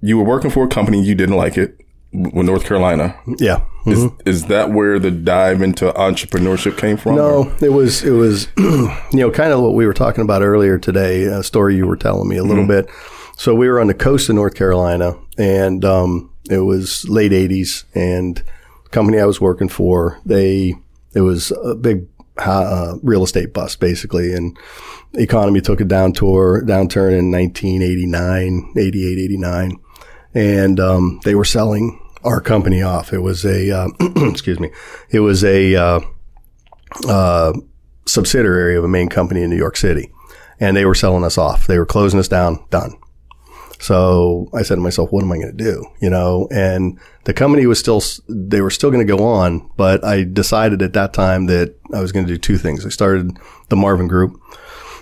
you 0.00 0.18
were 0.18 0.24
working 0.24 0.50
for 0.50 0.64
a 0.64 0.68
company 0.68 1.02
you 1.02 1.14
didn't 1.14 1.36
like 1.36 1.56
it 1.56 1.80
with 2.12 2.46
North 2.46 2.64
Carolina. 2.64 3.18
Yeah. 3.38 3.64
Mm-hmm. 3.84 4.28
Is 4.28 4.42
is 4.42 4.46
that 4.46 4.70
where 4.70 4.98
the 4.98 5.10
dive 5.10 5.62
into 5.62 5.90
entrepreneurship 5.92 6.76
came 6.76 6.96
from? 6.96 7.16
No, 7.16 7.54
it 7.60 7.72
was 7.72 8.04
it 8.04 8.10
was 8.10 8.48
you 8.58 8.90
know 9.12 9.30
kind 9.30 9.52
of 9.52 9.60
what 9.60 9.74
we 9.74 9.86
were 9.86 9.94
talking 9.94 10.22
about 10.22 10.42
earlier 10.42 10.78
today. 10.78 11.24
A 11.24 11.42
story 11.42 11.76
you 11.76 11.86
were 11.86 11.96
telling 11.96 12.28
me 12.28 12.36
a 12.36 12.42
little 12.42 12.64
mm-hmm. 12.64 12.86
bit 12.86 12.90
so 13.40 13.54
we 13.54 13.70
were 13.70 13.80
on 13.80 13.86
the 13.86 13.94
coast 13.94 14.28
of 14.28 14.34
North 14.34 14.54
Carolina 14.54 15.14
and, 15.38 15.82
um, 15.82 16.30
it 16.50 16.58
was 16.58 17.08
late 17.08 17.32
eighties 17.32 17.86
and 17.94 18.36
the 18.36 18.90
company 18.90 19.18
I 19.18 19.24
was 19.24 19.40
working 19.40 19.70
for, 19.70 20.20
they, 20.26 20.74
it 21.14 21.22
was 21.22 21.50
a 21.50 21.74
big, 21.74 22.06
uh, 22.36 22.96
real 23.02 23.24
estate 23.24 23.54
bust 23.54 23.80
basically. 23.80 24.34
And 24.34 24.54
the 25.12 25.22
economy 25.22 25.62
took 25.62 25.80
a 25.80 25.84
downturn 25.84 27.18
in 27.18 27.30
1989, 27.30 28.74
88, 28.76 29.18
89. 29.18 29.80
And, 30.34 30.78
um, 30.78 31.20
they 31.24 31.34
were 31.34 31.46
selling 31.46 31.98
our 32.22 32.42
company 32.42 32.82
off. 32.82 33.10
It 33.10 33.20
was 33.20 33.46
a, 33.46 33.70
uh, 33.70 33.88
excuse 34.28 34.60
me, 34.60 34.70
it 35.08 35.20
was 35.20 35.44
a, 35.44 35.76
uh, 35.76 36.00
uh, 37.08 37.54
subsidiary 38.06 38.76
of 38.76 38.84
a 38.84 38.88
main 38.88 39.08
company 39.08 39.42
in 39.42 39.48
New 39.48 39.56
York 39.56 39.78
City 39.78 40.12
and 40.58 40.76
they 40.76 40.84
were 40.84 40.94
selling 40.94 41.24
us 41.24 41.38
off. 41.38 41.66
They 41.66 41.78
were 41.78 41.86
closing 41.86 42.20
us 42.20 42.28
down, 42.28 42.62
done. 42.68 42.98
So 43.80 44.48
I 44.52 44.62
said 44.62 44.74
to 44.74 44.82
myself, 44.82 45.10
what 45.10 45.24
am 45.24 45.32
I 45.32 45.38
going 45.38 45.56
to 45.56 45.64
do? 45.64 45.86
You 46.02 46.10
know, 46.10 46.48
and 46.52 46.98
the 47.24 47.32
company 47.32 47.66
was 47.66 47.78
still, 47.78 48.02
they 48.28 48.60
were 48.60 48.70
still 48.70 48.90
going 48.90 49.04
to 49.06 49.16
go 49.16 49.24
on, 49.24 49.70
but 49.78 50.04
I 50.04 50.24
decided 50.24 50.82
at 50.82 50.92
that 50.92 51.14
time 51.14 51.46
that 51.46 51.74
I 51.92 52.00
was 52.00 52.12
going 52.12 52.26
to 52.26 52.32
do 52.32 52.38
two 52.38 52.58
things. 52.58 52.84
I 52.84 52.90
started 52.90 53.38
the 53.70 53.76
Marvin 53.76 54.06
Group. 54.06 54.38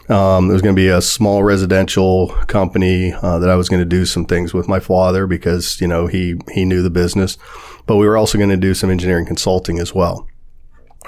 Um, 0.08 0.46
there 0.46 0.54
was 0.54 0.62
going 0.62 0.74
to 0.74 0.80
be 0.80 0.88
a 0.88 1.02
small 1.02 1.42
residential 1.42 2.28
company 2.46 3.12
uh, 3.12 3.38
that 3.40 3.50
I 3.50 3.56
was 3.56 3.68
going 3.68 3.82
to 3.82 3.84
do 3.84 4.06
some 4.06 4.24
things 4.24 4.54
with 4.54 4.68
my 4.68 4.80
father 4.80 5.26
because 5.26 5.78
you 5.82 5.86
know 5.86 6.06
he 6.06 6.40
he 6.50 6.64
knew 6.64 6.82
the 6.82 6.88
business, 6.88 7.36
but 7.84 7.96
we 7.96 8.06
were 8.06 8.16
also 8.16 8.38
going 8.38 8.48
to 8.48 8.56
do 8.56 8.72
some 8.72 8.90
engineering 8.90 9.26
consulting 9.26 9.78
as 9.78 9.94
well. 9.94 10.26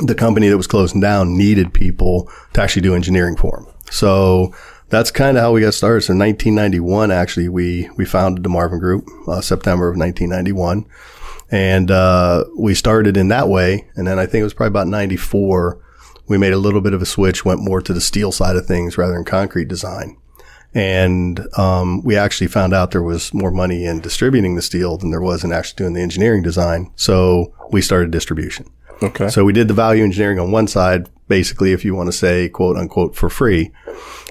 The 0.01 0.15
company 0.15 0.49
that 0.49 0.59
was 0.59 0.67
closing 0.67 1.01
down 1.01 1.35
needed 1.35 1.73
people 1.73 2.31
to 2.53 2.61
actually 2.61 2.83
do 2.83 2.95
engineering 2.95 3.37
for 3.37 3.63
them, 3.63 3.75
so 3.91 4.55
that's 4.91 5.11
kind 5.11 5.37
of 5.37 5.43
how 5.43 5.53
we 5.53 5.63
got 5.63 5.75
started. 5.75 6.03
So 6.03 6.13
in 6.13 6.19
1991, 6.19 7.11
actually, 7.11 7.49
we 7.49 7.89
we 7.97 8.05
founded 8.05 8.45
the 8.45 8.51
Marvin 8.51 8.79
Group, 8.79 9.09
uh, 9.27 9.41
September 9.41 9.89
of 9.89 9.97
1991, 9.97 10.85
and 11.51 11.91
uh, 11.91 12.45
we 12.59 12.75
started 12.75 13.17
in 13.17 13.29
that 13.29 13.49
way. 13.49 13.89
And 13.95 14.07
then 14.07 14.19
I 14.19 14.27
think 14.27 14.43
it 14.43 14.45
was 14.45 14.55
probably 14.55 14.73
about 14.73 14.89
94 14.89 15.81
we 16.31 16.39
made 16.39 16.53
a 16.53 16.59
little 16.59 16.81
bit 16.81 16.95
of 16.95 17.03
a 17.03 17.07
switch, 17.07 17.45
went 17.45 17.61
more 17.61 17.83
to 17.83 17.93
the 17.93 18.01
steel 18.01 18.31
side 18.31 18.55
of 18.55 18.65
things 18.65 18.97
rather 18.97 19.15
than 19.15 19.25
concrete 19.25 19.67
design. 19.67 20.17
And 20.73 21.41
um, 21.59 22.05
we 22.05 22.17
actually 22.17 22.47
found 22.47 22.73
out 22.73 22.93
there 22.93 23.03
was 23.03 23.35
more 23.35 23.51
money 23.51 23.85
in 23.85 23.99
distributing 23.99 24.55
the 24.55 24.63
steel 24.63 24.97
than 24.97 25.11
there 25.11 25.21
was 25.21 25.43
in 25.43 25.53
actually 25.53 25.79
doing 25.79 25.95
the 25.95 26.03
engineering 26.03 26.45
design. 26.45 26.93
So 26.95 27.53
we 27.73 27.83
started 27.83 28.13
distribution. 28.13 28.71
Okay. 29.03 29.29
So 29.29 29.45
we 29.45 29.53
did 29.53 29.69
the 29.69 29.75
value 29.75 30.05
engineering 30.05 30.39
on 30.39 30.51
one 30.51 30.67
side, 30.67 31.09
basically, 31.29 31.73
if 31.73 31.85
you 31.85 31.95
want 31.95 32.09
to 32.09 32.13
say 32.13 32.49
quote 32.49 32.77
unquote 32.77 33.17
for 33.17 33.29
free, 33.29 33.71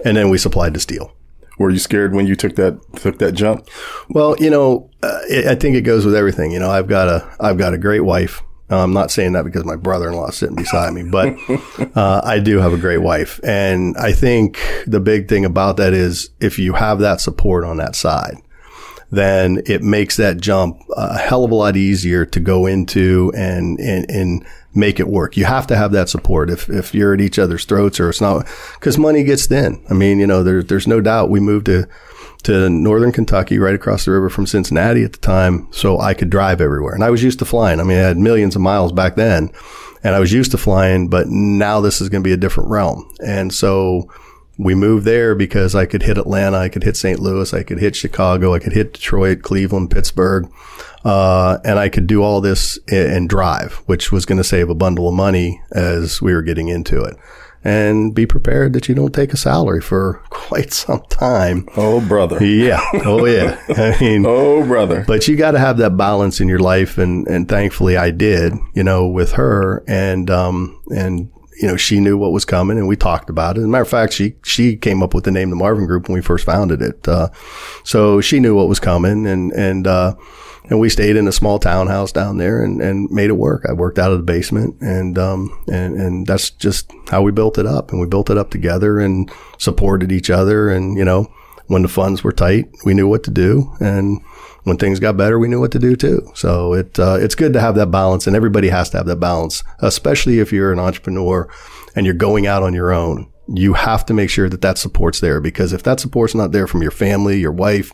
and 0.05 0.15
then 0.15 0.29
we 0.29 0.37
supplied 0.37 0.73
the 0.73 0.79
steel. 0.79 1.13
Were 1.57 1.69
you 1.69 1.79
scared 1.79 2.15
when 2.15 2.25
you 2.25 2.35
took 2.35 2.55
that 2.55 2.79
took 2.95 3.19
that 3.19 3.33
jump? 3.33 3.67
Well, 4.09 4.35
you 4.39 4.49
know, 4.49 4.89
uh, 5.03 5.19
I 5.47 5.55
think 5.55 5.75
it 5.75 5.81
goes 5.81 6.05
with 6.05 6.15
everything. 6.15 6.51
You 6.51 6.59
know, 6.59 6.69
I've 6.69 6.87
got 6.87 7.09
a 7.09 7.35
I've 7.39 7.57
got 7.57 7.73
a 7.73 7.77
great 7.77 8.01
wife. 8.01 8.41
I'm 8.69 8.93
not 8.93 9.09
saying 9.11 9.33
that 9.33 9.45
because 9.45 9.65
my 9.65 9.75
brother-in-law 9.75 10.27
is 10.29 10.37
sitting 10.37 10.55
beside 10.55 10.93
me, 10.93 11.03
but 11.03 11.35
uh, 11.97 12.21
I 12.23 12.39
do 12.39 12.59
have 12.59 12.71
a 12.71 12.77
great 12.77 12.99
wife, 12.99 13.39
and 13.43 13.97
I 13.97 14.13
think 14.13 14.59
the 14.85 14.99
big 14.99 15.27
thing 15.27 15.43
about 15.43 15.77
that 15.77 15.93
is 15.93 16.29
if 16.39 16.59
you 16.59 16.73
have 16.73 16.99
that 16.99 17.19
support 17.19 17.65
on 17.65 17.77
that 17.77 17.95
side, 17.95 18.35
then 19.11 19.63
it 19.65 19.81
makes 19.81 20.17
that 20.17 20.37
jump 20.37 20.81
a 20.95 21.17
hell 21.17 21.43
of 21.43 21.51
a 21.51 21.55
lot 21.55 21.75
easier 21.75 22.25
to 22.27 22.39
go 22.39 22.67
into 22.67 23.33
and 23.35 23.79
and, 23.79 24.09
and 24.09 24.45
make 24.79 24.99
it 24.99 25.07
work. 25.07 25.37
You 25.37 25.45
have 25.45 25.67
to 25.67 25.75
have 25.75 25.91
that 25.91 26.09
support. 26.09 26.49
If 26.49 26.69
if 26.69 26.93
you're 26.93 27.13
at 27.13 27.21
each 27.21 27.37
other's 27.37 27.65
throats 27.65 27.99
or 27.99 28.09
it's 28.09 28.21
not, 28.21 28.47
because 28.79 28.97
money 28.97 29.23
gets 29.23 29.45
thin. 29.47 29.83
I 29.89 29.93
mean, 29.93 30.19
you 30.19 30.27
know, 30.27 30.43
there's 30.43 30.65
there's 30.65 30.87
no 30.87 31.01
doubt 31.01 31.29
we 31.29 31.39
moved 31.39 31.65
to 31.67 31.87
to 32.43 32.69
northern 32.69 33.11
Kentucky, 33.11 33.59
right 33.59 33.75
across 33.75 34.05
the 34.05 34.11
river 34.11 34.29
from 34.29 34.47
Cincinnati 34.47 35.03
at 35.03 35.11
the 35.11 35.19
time, 35.19 35.67
so 35.71 35.99
I 35.99 36.13
could 36.13 36.29
drive 36.29 36.61
everywhere. 36.61 36.93
And 36.93 37.03
I 37.03 37.09
was 37.09 37.21
used 37.21 37.39
to 37.39 37.45
flying. 37.45 37.79
I 37.79 37.83
mean, 37.83 37.97
I 37.97 38.01
had 38.01 38.17
millions 38.17 38.55
of 38.55 38.61
miles 38.61 38.93
back 38.93 39.15
then, 39.15 39.51
and 40.03 40.15
I 40.15 40.19
was 40.19 40.31
used 40.31 40.51
to 40.51 40.57
flying, 40.57 41.09
but 41.09 41.27
now 41.27 41.81
this 41.81 41.99
is 41.99 42.07
going 42.07 42.23
to 42.23 42.27
be 42.27 42.33
a 42.33 42.37
different 42.37 42.69
realm. 42.69 43.09
And 43.25 43.53
so 43.53 44.09
we 44.59 44.75
moved 44.75 45.05
there 45.05 45.35
because 45.35 45.73
I 45.73 45.85
could 45.85 46.03
hit 46.03 46.17
Atlanta, 46.17 46.57
I 46.57 46.69
could 46.69 46.83
hit 46.83 46.97
St. 46.97 47.19
Louis, 47.19 47.53
I 47.53 47.63
could 47.63 47.79
hit 47.79 47.95
Chicago, 47.95 48.53
I 48.53 48.59
could 48.59 48.73
hit 48.73 48.93
Detroit, 48.93 49.41
Cleveland, 49.41 49.89
Pittsburgh, 49.89 50.51
uh, 51.05 51.59
and 51.63 51.79
I 51.79 51.87
could 51.87 52.07
do 52.07 52.21
all 52.21 52.41
this 52.41 52.77
and 52.91 53.29
drive, 53.29 53.75
which 53.85 54.11
was 54.11 54.25
going 54.25 54.37
to 54.37 54.43
save 54.43 54.69
a 54.69 54.75
bundle 54.75 55.07
of 55.07 55.15
money 55.15 55.61
as 55.71 56.21
we 56.21 56.33
were 56.33 56.41
getting 56.41 56.67
into 56.67 57.01
it 57.01 57.15
and 57.63 58.15
be 58.15 58.25
prepared 58.25 58.73
that 58.73 58.87
you 58.87 58.95
don't 58.95 59.13
take 59.13 59.33
a 59.33 59.37
salary 59.37 59.81
for 59.81 60.23
quite 60.29 60.71
some 60.71 61.03
time. 61.09 61.67
Oh, 61.75 62.05
brother. 62.05 62.43
Yeah. 62.43 62.81
Oh, 63.05 63.25
yeah. 63.25 63.61
I 63.69 63.97
mean, 64.01 64.25
oh, 64.25 64.65
brother. 64.65 65.03
But 65.05 65.27
you 65.27 65.35
got 65.35 65.51
to 65.51 65.59
have 65.59 65.77
that 65.77 65.97
balance 65.97 66.39
in 66.39 66.47
your 66.47 66.59
life. 66.59 66.97
And, 66.97 67.27
and 67.27 67.47
thankfully 67.47 67.97
I 67.97 68.11
did, 68.11 68.53
you 68.73 68.83
know, 68.83 69.07
with 69.07 69.33
her 69.33 69.83
and, 69.87 70.29
um, 70.29 70.81
and, 70.89 71.31
you 71.59 71.67
know, 71.67 71.75
she 71.75 71.99
knew 71.99 72.17
what 72.17 72.31
was 72.31 72.45
coming 72.45 72.77
and 72.77 72.87
we 72.87 72.95
talked 72.95 73.29
about 73.29 73.57
it. 73.57 73.59
As 73.59 73.65
a 73.65 73.67
matter 73.67 73.81
of 73.81 73.89
fact, 73.89 74.13
she, 74.13 74.35
she 74.43 74.77
came 74.77 75.03
up 75.03 75.13
with 75.13 75.25
the 75.25 75.31
name, 75.31 75.49
the 75.49 75.55
Marvin 75.55 75.85
Group 75.85 76.07
when 76.07 76.15
we 76.15 76.21
first 76.21 76.45
founded 76.45 76.81
it. 76.81 77.07
Uh, 77.07 77.29
so 77.83 78.21
she 78.21 78.39
knew 78.39 78.55
what 78.55 78.69
was 78.69 78.79
coming 78.79 79.27
and, 79.27 79.51
and, 79.51 79.85
uh, 79.85 80.15
and 80.69 80.79
we 80.79 80.87
stayed 80.87 81.15
in 81.15 81.27
a 81.27 81.31
small 81.31 81.59
townhouse 81.59 82.11
down 82.11 82.37
there 82.37 82.63
and, 82.63 82.79
and 82.81 83.09
made 83.11 83.29
it 83.29 83.33
work. 83.33 83.65
I 83.67 83.73
worked 83.73 83.99
out 83.99 84.11
of 84.11 84.19
the 84.19 84.23
basement 84.23 84.79
and, 84.81 85.17
um, 85.17 85.63
and, 85.67 85.95
and 85.95 86.27
that's 86.27 86.51
just 86.51 86.91
how 87.09 87.21
we 87.21 87.31
built 87.31 87.57
it 87.57 87.65
up 87.65 87.91
and 87.91 87.99
we 87.99 88.07
built 88.07 88.29
it 88.29 88.37
up 88.37 88.51
together 88.51 88.99
and 88.99 89.29
supported 89.57 90.11
each 90.11 90.29
other. 90.29 90.69
And, 90.69 90.97
you 90.97 91.03
know, 91.03 91.31
when 91.67 91.81
the 91.81 91.87
funds 91.87 92.23
were 92.23 92.31
tight, 92.31 92.69
we 92.85 92.93
knew 92.93 93.07
what 93.07 93.23
to 93.23 93.31
do. 93.31 93.73
And 93.79 94.21
when 94.63 94.77
things 94.77 94.99
got 94.99 95.17
better, 95.17 95.39
we 95.39 95.47
knew 95.47 95.59
what 95.59 95.71
to 95.71 95.79
do 95.79 95.95
too. 95.95 96.29
So 96.35 96.73
it, 96.73 96.99
uh, 96.99 97.17
it's 97.19 97.35
good 97.35 97.53
to 97.53 97.61
have 97.61 97.75
that 97.75 97.91
balance 97.91 98.27
and 98.27 98.35
everybody 98.35 98.69
has 98.69 98.89
to 98.91 98.97
have 98.97 99.05
that 99.07 99.19
balance, 99.19 99.63
especially 99.79 100.39
if 100.39 100.51
you're 100.51 100.71
an 100.71 100.79
entrepreneur 100.79 101.49
and 101.95 102.05
you're 102.05 102.15
going 102.15 102.47
out 102.47 102.63
on 102.63 102.73
your 102.73 102.91
own. 102.91 103.31
You 103.47 103.73
have 103.73 104.05
to 104.07 104.13
make 104.13 104.29
sure 104.29 104.47
that 104.49 104.61
that 104.61 104.77
support's 104.77 105.21
there 105.21 105.41
because 105.41 105.73
if 105.73 105.83
that 105.83 105.99
support's 105.99 106.35
not 106.35 106.51
there 106.51 106.67
from 106.67 106.81
your 106.81 106.91
family, 106.91 107.39
your 107.39 107.51
wife, 107.51 107.91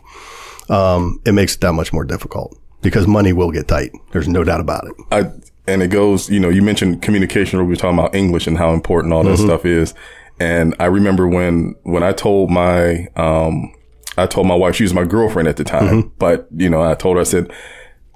um, 0.70 1.20
it 1.24 1.32
makes 1.32 1.54
it 1.54 1.60
that 1.62 1.72
much 1.72 1.92
more 1.92 2.04
difficult 2.04 2.58
because 2.82 3.06
money 3.06 3.32
will 3.32 3.50
get 3.50 3.68
tight. 3.68 3.92
There's 4.12 4.28
no 4.28 4.44
doubt 4.44 4.60
about 4.60 4.86
it. 4.86 4.94
I, 5.10 5.32
and 5.66 5.82
it 5.82 5.88
goes, 5.88 6.28
you 6.28 6.40
know, 6.40 6.48
you 6.48 6.62
mentioned 6.62 7.02
communication 7.02 7.58
where 7.58 7.64
we 7.64 7.72
were 7.72 7.76
talking 7.76 7.98
about 7.98 8.14
English 8.14 8.46
and 8.46 8.58
how 8.58 8.72
important 8.72 9.12
all 9.12 9.24
that 9.24 9.36
mm-hmm. 9.36 9.46
stuff 9.46 9.64
is. 9.64 9.94
And 10.38 10.74
I 10.78 10.84
remember 10.86 11.26
when, 11.26 11.74
when 11.82 12.02
I 12.02 12.12
told 12.12 12.50
my, 12.50 13.08
um, 13.16 13.72
I 14.16 14.26
told 14.26 14.46
my 14.46 14.54
wife, 14.54 14.76
she 14.76 14.82
was 14.84 14.94
my 14.94 15.04
girlfriend 15.04 15.48
at 15.48 15.56
the 15.56 15.64
time, 15.64 15.84
mm-hmm. 15.84 16.08
but 16.18 16.48
you 16.54 16.70
know, 16.70 16.82
I 16.82 16.94
told 16.94 17.16
her, 17.16 17.20
I 17.20 17.24
said, 17.24 17.52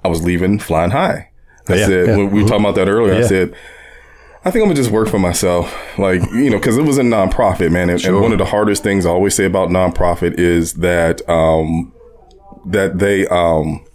I 0.03 0.07
was 0.07 0.23
leaving 0.23 0.59
flying 0.59 0.91
high. 0.91 1.31
I 1.67 1.75
yeah, 1.75 1.85
said, 1.85 2.07
yeah. 2.07 2.17
we 2.17 2.23
were 2.23 2.29
mm-hmm. 2.29 2.47
talking 2.47 2.65
about 2.65 2.75
that 2.75 2.87
earlier, 2.87 3.13
yeah. 3.13 3.19
I 3.19 3.27
said, 3.27 3.55
I 4.43 4.49
think 4.49 4.63
I'm 4.63 4.69
gonna 4.69 4.75
just 4.75 4.91
work 4.91 5.07
for 5.07 5.19
myself. 5.19 5.73
Like, 5.99 6.21
you 6.31 6.49
know, 6.49 6.59
cause 6.59 6.77
it 6.77 6.83
was 6.83 6.97
a 6.97 7.03
nonprofit, 7.03 7.71
man. 7.71 7.89
And, 7.89 8.01
sure. 8.01 8.13
and, 8.13 8.21
one 8.21 8.31
of 8.31 8.39
the 8.39 8.45
hardest 8.45 8.81
things 8.81 9.05
I 9.05 9.09
always 9.09 9.35
say 9.35 9.45
about 9.45 9.69
nonprofit 9.69 10.39
is 10.39 10.75
that, 10.75 11.27
um, 11.29 11.93
that 12.65 12.97
they, 12.97 13.27
um, 13.27 13.85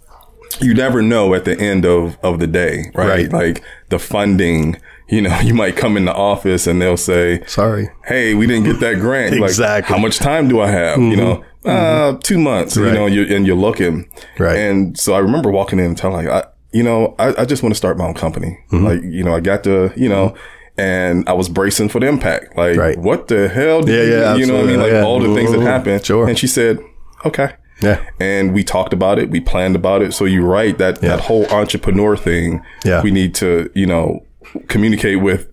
you 0.61 0.73
never 0.73 1.01
know 1.01 1.33
at 1.33 1.43
the 1.45 1.59
end 1.59 1.85
of, 1.85 2.17
of 2.23 2.39
the 2.39 2.47
day, 2.47 2.91
right? 2.93 3.29
right? 3.29 3.33
Like 3.33 3.63
the 3.89 3.99
funding, 3.99 4.79
you 5.09 5.21
know, 5.21 5.37
you 5.43 5.53
might 5.53 5.75
come 5.75 5.97
in 5.97 6.05
the 6.05 6.13
office 6.13 6.65
and 6.65 6.81
they'll 6.81 6.95
say, 6.95 7.43
sorry, 7.45 7.89
hey, 8.05 8.33
we 8.33 8.47
didn't 8.47 8.63
get 8.63 8.79
that 8.79 8.99
grant. 8.99 9.35
exactly. 9.35 9.65
Like, 9.65 9.85
how 9.85 9.97
much 9.97 10.17
time 10.17 10.47
do 10.47 10.61
I 10.61 10.67
have? 10.67 10.97
Mm-hmm. 10.97 11.11
You 11.11 11.17
know, 11.17 11.45
uh, 11.67 12.11
mm-hmm. 12.11 12.19
two 12.19 12.37
months, 12.37 12.77
right. 12.77 12.87
you 12.87 12.93
know, 12.93 13.05
you're, 13.05 13.35
and 13.35 13.45
you're 13.45 13.55
looking. 13.55 14.09
Right. 14.39 14.57
And 14.57 14.97
so 14.97 15.13
I 15.13 15.19
remember 15.19 15.51
walking 15.51 15.79
in 15.79 15.85
and 15.85 15.97
telling 15.97 16.25
like, 16.25 16.45
I, 16.45 16.49
you 16.71 16.83
know, 16.83 17.15
I, 17.17 17.41
I 17.41 17.45
just 17.45 17.63
want 17.63 17.73
to 17.73 17.77
start 17.77 17.97
my 17.97 18.05
own 18.05 18.13
company. 18.13 18.59
Mm-hmm. 18.71 18.85
Like, 18.85 19.01
you 19.03 19.23
know, 19.23 19.35
I 19.35 19.39
got 19.39 19.63
to, 19.63 19.91
you 19.95 20.09
know, 20.09 20.35
and 20.77 21.27
I 21.27 21.33
was 21.33 21.49
bracing 21.49 21.89
for 21.89 21.99
the 21.99 22.07
impact. 22.07 22.55
Like, 22.55 22.77
right. 22.77 22.97
what 22.97 23.27
the 23.29 23.47
hell? 23.49 23.81
Did 23.81 23.95
yeah, 23.95 24.03
you, 24.03 24.21
yeah, 24.21 24.35
you 24.35 24.45
know 24.45 24.55
what 24.55 24.63
I 24.63 24.67
mean? 24.67 24.79
Like 24.79 24.91
yeah. 24.91 25.03
all 25.03 25.19
the 25.19 25.33
things 25.33 25.51
that 25.51 25.61
happened. 25.61 26.05
Sure. 26.05 26.27
And 26.27 26.37
she 26.37 26.47
said, 26.47 26.79
okay. 27.25 27.55
Yeah. 27.81 28.03
And 28.19 28.53
we 28.53 28.63
talked 28.63 28.93
about 28.93 29.19
it. 29.19 29.29
We 29.29 29.39
planned 29.39 29.75
about 29.75 30.01
it. 30.01 30.13
So 30.13 30.25
you're 30.25 30.45
right. 30.45 30.77
That, 30.77 31.01
yeah. 31.01 31.09
that 31.09 31.21
whole 31.21 31.45
entrepreneur 31.47 32.15
thing. 32.17 32.63
Yeah. 32.83 33.01
We 33.01 33.11
need 33.11 33.33
to, 33.35 33.71
you 33.73 33.85
know, 33.85 34.25
communicate 34.67 35.21
with 35.21 35.47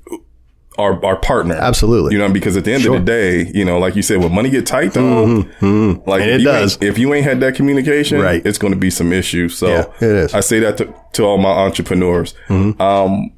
our, 0.79 1.05
our 1.05 1.17
partner. 1.17 1.55
Absolutely. 1.55 2.15
You 2.15 2.19
know, 2.19 2.31
because 2.31 2.57
at 2.57 2.65
the 2.65 2.73
end 2.73 2.83
sure. 2.83 2.97
of 2.97 3.05
the 3.05 3.07
day, 3.07 3.51
you 3.55 3.65
know, 3.65 3.79
like 3.79 3.97
you 3.97 4.03
said, 4.03 4.19
when 4.19 4.35
money 4.35 4.51
get 4.51 4.67
tight 4.67 4.93
though, 4.93 5.27
mm-hmm. 5.27 5.65
Mm-hmm. 5.65 6.09
like 6.09 6.23
and 6.23 6.31
it 6.31 6.45
does. 6.45 6.79
If 6.81 6.99
you 6.99 7.15
ain't 7.15 7.25
had 7.25 7.41
that 7.41 7.55
communication, 7.55 8.21
right. 8.21 8.45
it's 8.45 8.59
going 8.59 8.73
to 8.73 8.79
be 8.79 8.91
some 8.91 9.13
issues. 9.13 9.57
So 9.57 9.69
yeah, 9.69 9.87
it 9.97 10.17
is. 10.17 10.35
I 10.35 10.41
say 10.41 10.59
that 10.61 10.77
to, 10.79 10.95
to 11.15 11.25
all 11.25 11.39
my 11.39 11.51
entrepreneurs. 11.51 12.35
Mm-hmm. 12.49 12.81
Um, 12.81 13.33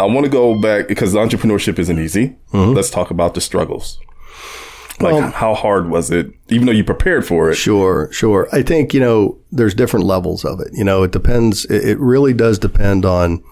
I 0.00 0.04
want 0.04 0.24
to 0.24 0.30
go 0.30 0.60
back 0.60 0.88
because 0.88 1.14
entrepreneurship 1.14 1.78
isn't 1.78 1.98
easy. 1.98 2.36
Mm-hmm. 2.52 2.74
Let's 2.74 2.90
talk 2.90 3.10
about 3.10 3.34
the 3.34 3.40
struggles. 3.40 3.98
Like 5.00 5.12
well, 5.12 5.30
how 5.30 5.54
hard 5.54 5.90
was 5.90 6.10
it, 6.10 6.32
even 6.48 6.66
though 6.66 6.72
you 6.72 6.82
prepared 6.82 7.24
for 7.24 7.50
it? 7.50 7.54
Sure, 7.54 8.10
sure. 8.10 8.48
I 8.50 8.62
think, 8.62 8.92
you 8.92 8.98
know, 8.98 9.38
there's 9.52 9.74
different 9.74 10.06
levels 10.06 10.44
of 10.44 10.58
it. 10.60 10.68
You 10.72 10.82
know, 10.82 11.04
it 11.04 11.12
depends. 11.12 11.64
It 11.66 11.98
really 12.00 12.32
does 12.32 12.58
depend 12.58 13.04
on 13.04 13.44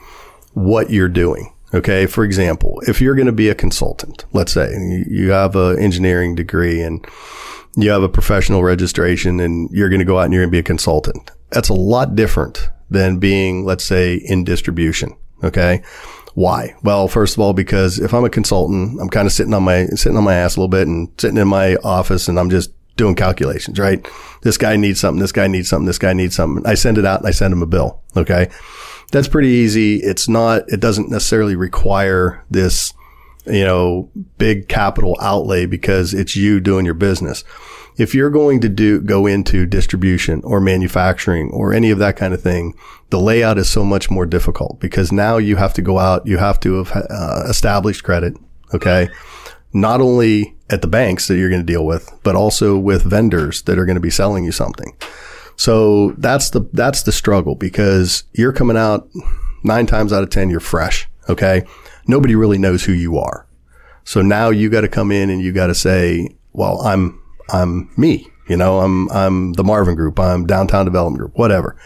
what 0.54 0.90
you're 0.90 1.08
doing. 1.08 1.52
Okay. 1.76 2.06
For 2.06 2.24
example, 2.24 2.82
if 2.86 3.00
you're 3.00 3.14
going 3.14 3.26
to 3.26 3.32
be 3.32 3.48
a 3.48 3.54
consultant, 3.54 4.24
let's 4.32 4.52
say 4.52 4.72
you 5.08 5.30
have 5.30 5.54
an 5.56 5.78
engineering 5.78 6.34
degree 6.34 6.80
and 6.80 7.06
you 7.76 7.90
have 7.90 8.02
a 8.02 8.08
professional 8.08 8.64
registration 8.64 9.38
and 9.38 9.68
you're 9.70 9.90
going 9.90 10.00
to 10.00 10.06
go 10.06 10.18
out 10.18 10.24
and 10.24 10.32
you're 10.32 10.42
going 10.42 10.50
to 10.50 10.56
be 10.56 10.58
a 10.58 10.62
consultant. 10.62 11.30
That's 11.50 11.68
a 11.68 11.74
lot 11.74 12.16
different 12.16 12.70
than 12.90 13.18
being, 13.18 13.64
let's 13.64 13.84
say, 13.84 14.14
in 14.14 14.44
distribution. 14.44 15.14
Okay. 15.44 15.82
Why? 16.34 16.74
Well, 16.82 17.08
first 17.08 17.36
of 17.36 17.40
all, 17.40 17.52
because 17.52 17.98
if 17.98 18.14
I'm 18.14 18.24
a 18.24 18.30
consultant, 18.30 19.00
I'm 19.00 19.10
kind 19.10 19.26
of 19.26 19.32
sitting 19.32 19.52
on 19.52 19.62
my, 19.62 19.86
sitting 19.86 20.16
on 20.16 20.24
my 20.24 20.34
ass 20.34 20.56
a 20.56 20.60
little 20.60 20.68
bit 20.68 20.88
and 20.88 21.08
sitting 21.18 21.36
in 21.36 21.48
my 21.48 21.76
office 21.76 22.28
and 22.28 22.38
I'm 22.38 22.50
just 22.50 22.70
doing 22.96 23.14
calculations, 23.14 23.78
right? 23.78 24.06
This 24.42 24.56
guy 24.56 24.76
needs 24.76 25.00
something. 25.00 25.20
This 25.20 25.32
guy 25.32 25.46
needs 25.46 25.68
something. 25.68 25.86
This 25.86 25.98
guy 25.98 26.14
needs 26.14 26.34
something. 26.34 26.64
I 26.66 26.74
send 26.74 26.96
it 26.96 27.04
out 27.04 27.20
and 27.20 27.28
I 27.28 27.32
send 27.32 27.52
him 27.52 27.62
a 27.62 27.66
bill. 27.66 28.00
Okay. 28.16 28.48
That's 29.12 29.28
pretty 29.28 29.48
easy. 29.48 29.96
It's 29.96 30.28
not, 30.28 30.68
it 30.68 30.80
doesn't 30.80 31.10
necessarily 31.10 31.56
require 31.56 32.44
this 32.50 32.92
you 33.46 33.64
know, 33.64 34.10
big 34.38 34.68
capital 34.68 35.16
outlay 35.20 35.66
because 35.66 36.12
it's 36.12 36.36
you 36.36 36.60
doing 36.60 36.84
your 36.84 36.94
business. 36.94 37.44
If 37.96 38.14
you're 38.14 38.30
going 38.30 38.60
to 38.60 38.68
do, 38.68 39.00
go 39.00 39.26
into 39.26 39.64
distribution 39.64 40.42
or 40.44 40.60
manufacturing 40.60 41.50
or 41.50 41.72
any 41.72 41.90
of 41.90 41.98
that 41.98 42.16
kind 42.16 42.34
of 42.34 42.42
thing, 42.42 42.74
the 43.10 43.18
layout 43.18 43.56
is 43.56 43.68
so 43.68 43.84
much 43.84 44.10
more 44.10 44.26
difficult 44.26 44.80
because 44.80 45.12
now 45.12 45.38
you 45.38 45.56
have 45.56 45.72
to 45.74 45.82
go 45.82 45.98
out, 45.98 46.26
you 46.26 46.36
have 46.36 46.60
to 46.60 46.82
have 46.82 47.04
uh, 47.08 47.44
established 47.48 48.04
credit. 48.04 48.36
Okay. 48.74 49.08
Not 49.72 50.00
only 50.00 50.56
at 50.68 50.82
the 50.82 50.88
banks 50.88 51.28
that 51.28 51.36
you're 51.36 51.48
going 51.48 51.64
to 51.64 51.72
deal 51.72 51.86
with, 51.86 52.10
but 52.22 52.34
also 52.34 52.76
with 52.76 53.02
vendors 53.02 53.62
that 53.62 53.78
are 53.78 53.86
going 53.86 53.96
to 53.96 54.00
be 54.00 54.10
selling 54.10 54.44
you 54.44 54.52
something. 54.52 54.94
So 55.56 56.12
that's 56.18 56.50
the, 56.50 56.68
that's 56.72 57.02
the 57.02 57.12
struggle 57.12 57.54
because 57.54 58.24
you're 58.32 58.52
coming 58.52 58.76
out 58.76 59.08
nine 59.64 59.86
times 59.86 60.12
out 60.12 60.22
of 60.22 60.30
10, 60.30 60.50
you're 60.50 60.60
fresh. 60.60 61.08
Okay. 61.28 61.64
Nobody 62.06 62.34
really 62.34 62.58
knows 62.58 62.84
who 62.84 62.92
you 62.92 63.18
are. 63.18 63.46
So 64.04 64.22
now 64.22 64.50
you 64.50 64.70
got 64.70 64.82
to 64.82 64.88
come 64.88 65.10
in 65.10 65.30
and 65.30 65.40
you 65.42 65.52
got 65.52 65.66
to 65.66 65.74
say, 65.74 66.28
well, 66.52 66.80
I'm, 66.82 67.20
I'm 67.50 67.90
me. 67.96 68.28
You 68.48 68.56
know, 68.56 68.80
I'm, 68.80 69.10
I'm 69.10 69.52
the 69.54 69.64
Marvin 69.64 69.96
group. 69.96 70.20
I'm 70.20 70.46
downtown 70.46 70.84
development 70.84 71.18
group, 71.18 71.36
whatever. 71.36 71.76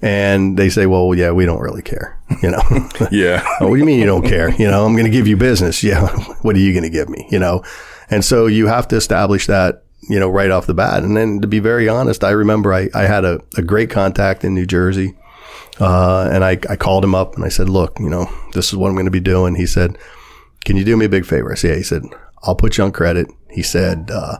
And 0.00 0.56
they 0.56 0.70
say, 0.70 0.86
well, 0.86 1.14
yeah, 1.14 1.32
we 1.32 1.44
don't 1.44 1.60
really 1.60 1.82
care. 1.82 2.14
You 2.42 2.50
know, 2.50 2.60
Yeah. 3.10 3.42
oh, 3.60 3.68
what 3.68 3.74
do 3.74 3.80
you 3.80 3.86
mean 3.86 3.98
you 3.98 4.06
don't 4.06 4.24
care? 4.24 4.50
You 4.50 4.68
know, 4.68 4.84
I'm 4.84 4.92
going 4.92 5.06
to 5.06 5.10
give 5.10 5.26
you 5.26 5.36
business. 5.36 5.82
Yeah. 5.82 6.08
what 6.42 6.54
are 6.56 6.58
you 6.60 6.72
going 6.72 6.84
to 6.84 6.90
give 6.90 7.08
me? 7.08 7.26
You 7.30 7.38
know, 7.38 7.64
and 8.10 8.24
so 8.24 8.46
you 8.46 8.66
have 8.66 8.86
to 8.88 8.96
establish 8.96 9.46
that, 9.46 9.82
you 10.02 10.18
know, 10.18 10.28
right 10.28 10.50
off 10.50 10.66
the 10.66 10.74
bat. 10.74 11.02
And 11.02 11.16
then 11.16 11.40
to 11.40 11.46
be 11.48 11.58
very 11.58 11.88
honest, 11.88 12.24
I 12.24 12.30
remember 12.30 12.72
I, 12.72 12.88
I 12.94 13.02
had 13.02 13.24
a, 13.24 13.40
a 13.56 13.62
great 13.62 13.90
contact 13.90 14.44
in 14.44 14.54
New 14.54 14.66
Jersey. 14.66 15.16
Uh, 15.80 16.28
and 16.32 16.44
I, 16.44 16.58
I 16.68 16.76
called 16.76 17.04
him 17.04 17.14
up 17.14 17.36
and 17.36 17.44
I 17.44 17.48
said, 17.48 17.68
look, 17.68 17.98
you 18.00 18.10
know, 18.10 18.28
this 18.52 18.68
is 18.68 18.76
what 18.76 18.88
I'm 18.88 18.94
going 18.94 19.06
to 19.06 19.10
be 19.10 19.20
doing. 19.20 19.54
He 19.54 19.66
said, 19.66 19.96
can 20.64 20.76
you 20.76 20.84
do 20.84 20.96
me 20.96 21.06
a 21.06 21.10
big 21.10 21.24
favor? 21.24 21.52
I 21.52 21.54
said, 21.54 21.70
yeah. 21.70 21.76
He 21.76 21.82
said, 21.82 22.02
I'll 22.42 22.56
put 22.56 22.78
you 22.78 22.84
on 22.84 22.92
credit. 22.92 23.28
He 23.50 23.62
said, 23.62 24.10
uh, 24.10 24.38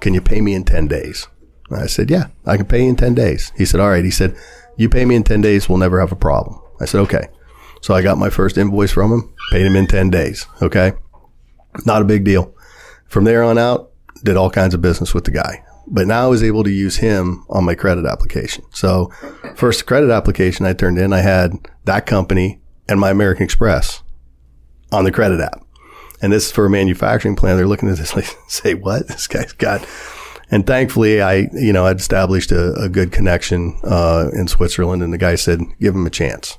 can 0.00 0.14
you 0.14 0.20
pay 0.20 0.40
me 0.40 0.54
in 0.54 0.64
10 0.64 0.86
days? 0.88 1.26
I 1.70 1.86
said, 1.86 2.10
yeah, 2.10 2.28
I 2.46 2.56
can 2.56 2.66
pay 2.66 2.82
you 2.82 2.88
in 2.90 2.96
10 2.96 3.14
days. 3.14 3.52
He 3.56 3.64
said, 3.64 3.80
all 3.80 3.90
right. 3.90 4.04
He 4.04 4.10
said, 4.10 4.36
you 4.76 4.88
pay 4.88 5.04
me 5.04 5.16
in 5.16 5.24
10 5.24 5.40
days. 5.40 5.68
We'll 5.68 5.78
never 5.78 6.00
have 6.00 6.12
a 6.12 6.16
problem. 6.16 6.60
I 6.80 6.84
said, 6.86 7.00
okay. 7.02 7.28
So 7.82 7.94
I 7.94 8.02
got 8.02 8.18
my 8.18 8.30
first 8.30 8.56
invoice 8.56 8.92
from 8.92 9.12
him, 9.12 9.34
paid 9.52 9.66
him 9.66 9.76
in 9.76 9.86
10 9.86 10.10
days. 10.10 10.46
Okay. 10.62 10.92
Not 11.84 12.02
a 12.02 12.06
big 12.06 12.24
deal. 12.24 12.54
From 13.06 13.24
there 13.24 13.42
on 13.42 13.58
out, 13.58 13.92
did 14.24 14.36
all 14.36 14.50
kinds 14.50 14.74
of 14.74 14.82
business 14.82 15.14
with 15.14 15.24
the 15.24 15.30
guy. 15.30 15.64
But 15.86 16.06
now 16.06 16.24
I 16.24 16.28
was 16.28 16.42
able 16.42 16.64
to 16.64 16.70
use 16.70 16.96
him 16.96 17.44
on 17.48 17.64
my 17.64 17.74
credit 17.74 18.04
application. 18.04 18.64
So 18.72 19.10
first 19.54 19.86
credit 19.86 20.10
application 20.10 20.66
I 20.66 20.74
turned 20.74 20.98
in, 20.98 21.12
I 21.12 21.20
had 21.20 21.52
that 21.84 22.04
company 22.06 22.60
and 22.88 23.00
my 23.00 23.10
American 23.10 23.44
Express 23.44 24.02
on 24.92 25.04
the 25.04 25.12
credit 25.12 25.40
app. 25.40 25.64
And 26.20 26.32
this 26.32 26.46
is 26.46 26.52
for 26.52 26.66
a 26.66 26.70
manufacturing 26.70 27.36
plant. 27.36 27.56
They're 27.56 27.66
looking 27.66 27.88
at 27.88 27.96
this 27.96 28.14
like, 28.16 28.26
say, 28.48 28.74
what? 28.74 29.08
This 29.08 29.26
guy's 29.26 29.52
got. 29.52 29.86
And 30.50 30.66
thankfully, 30.66 31.20
I, 31.20 31.48
you 31.52 31.72
know, 31.72 31.86
I'd 31.86 31.98
established 31.98 32.52
a, 32.52 32.72
a 32.74 32.88
good 32.88 33.12
connection, 33.12 33.78
uh, 33.84 34.30
in 34.32 34.48
Switzerland 34.48 35.02
and 35.02 35.12
the 35.12 35.18
guy 35.18 35.34
said, 35.34 35.60
give 35.80 35.94
him 35.94 36.06
a 36.06 36.10
chance. 36.10 36.58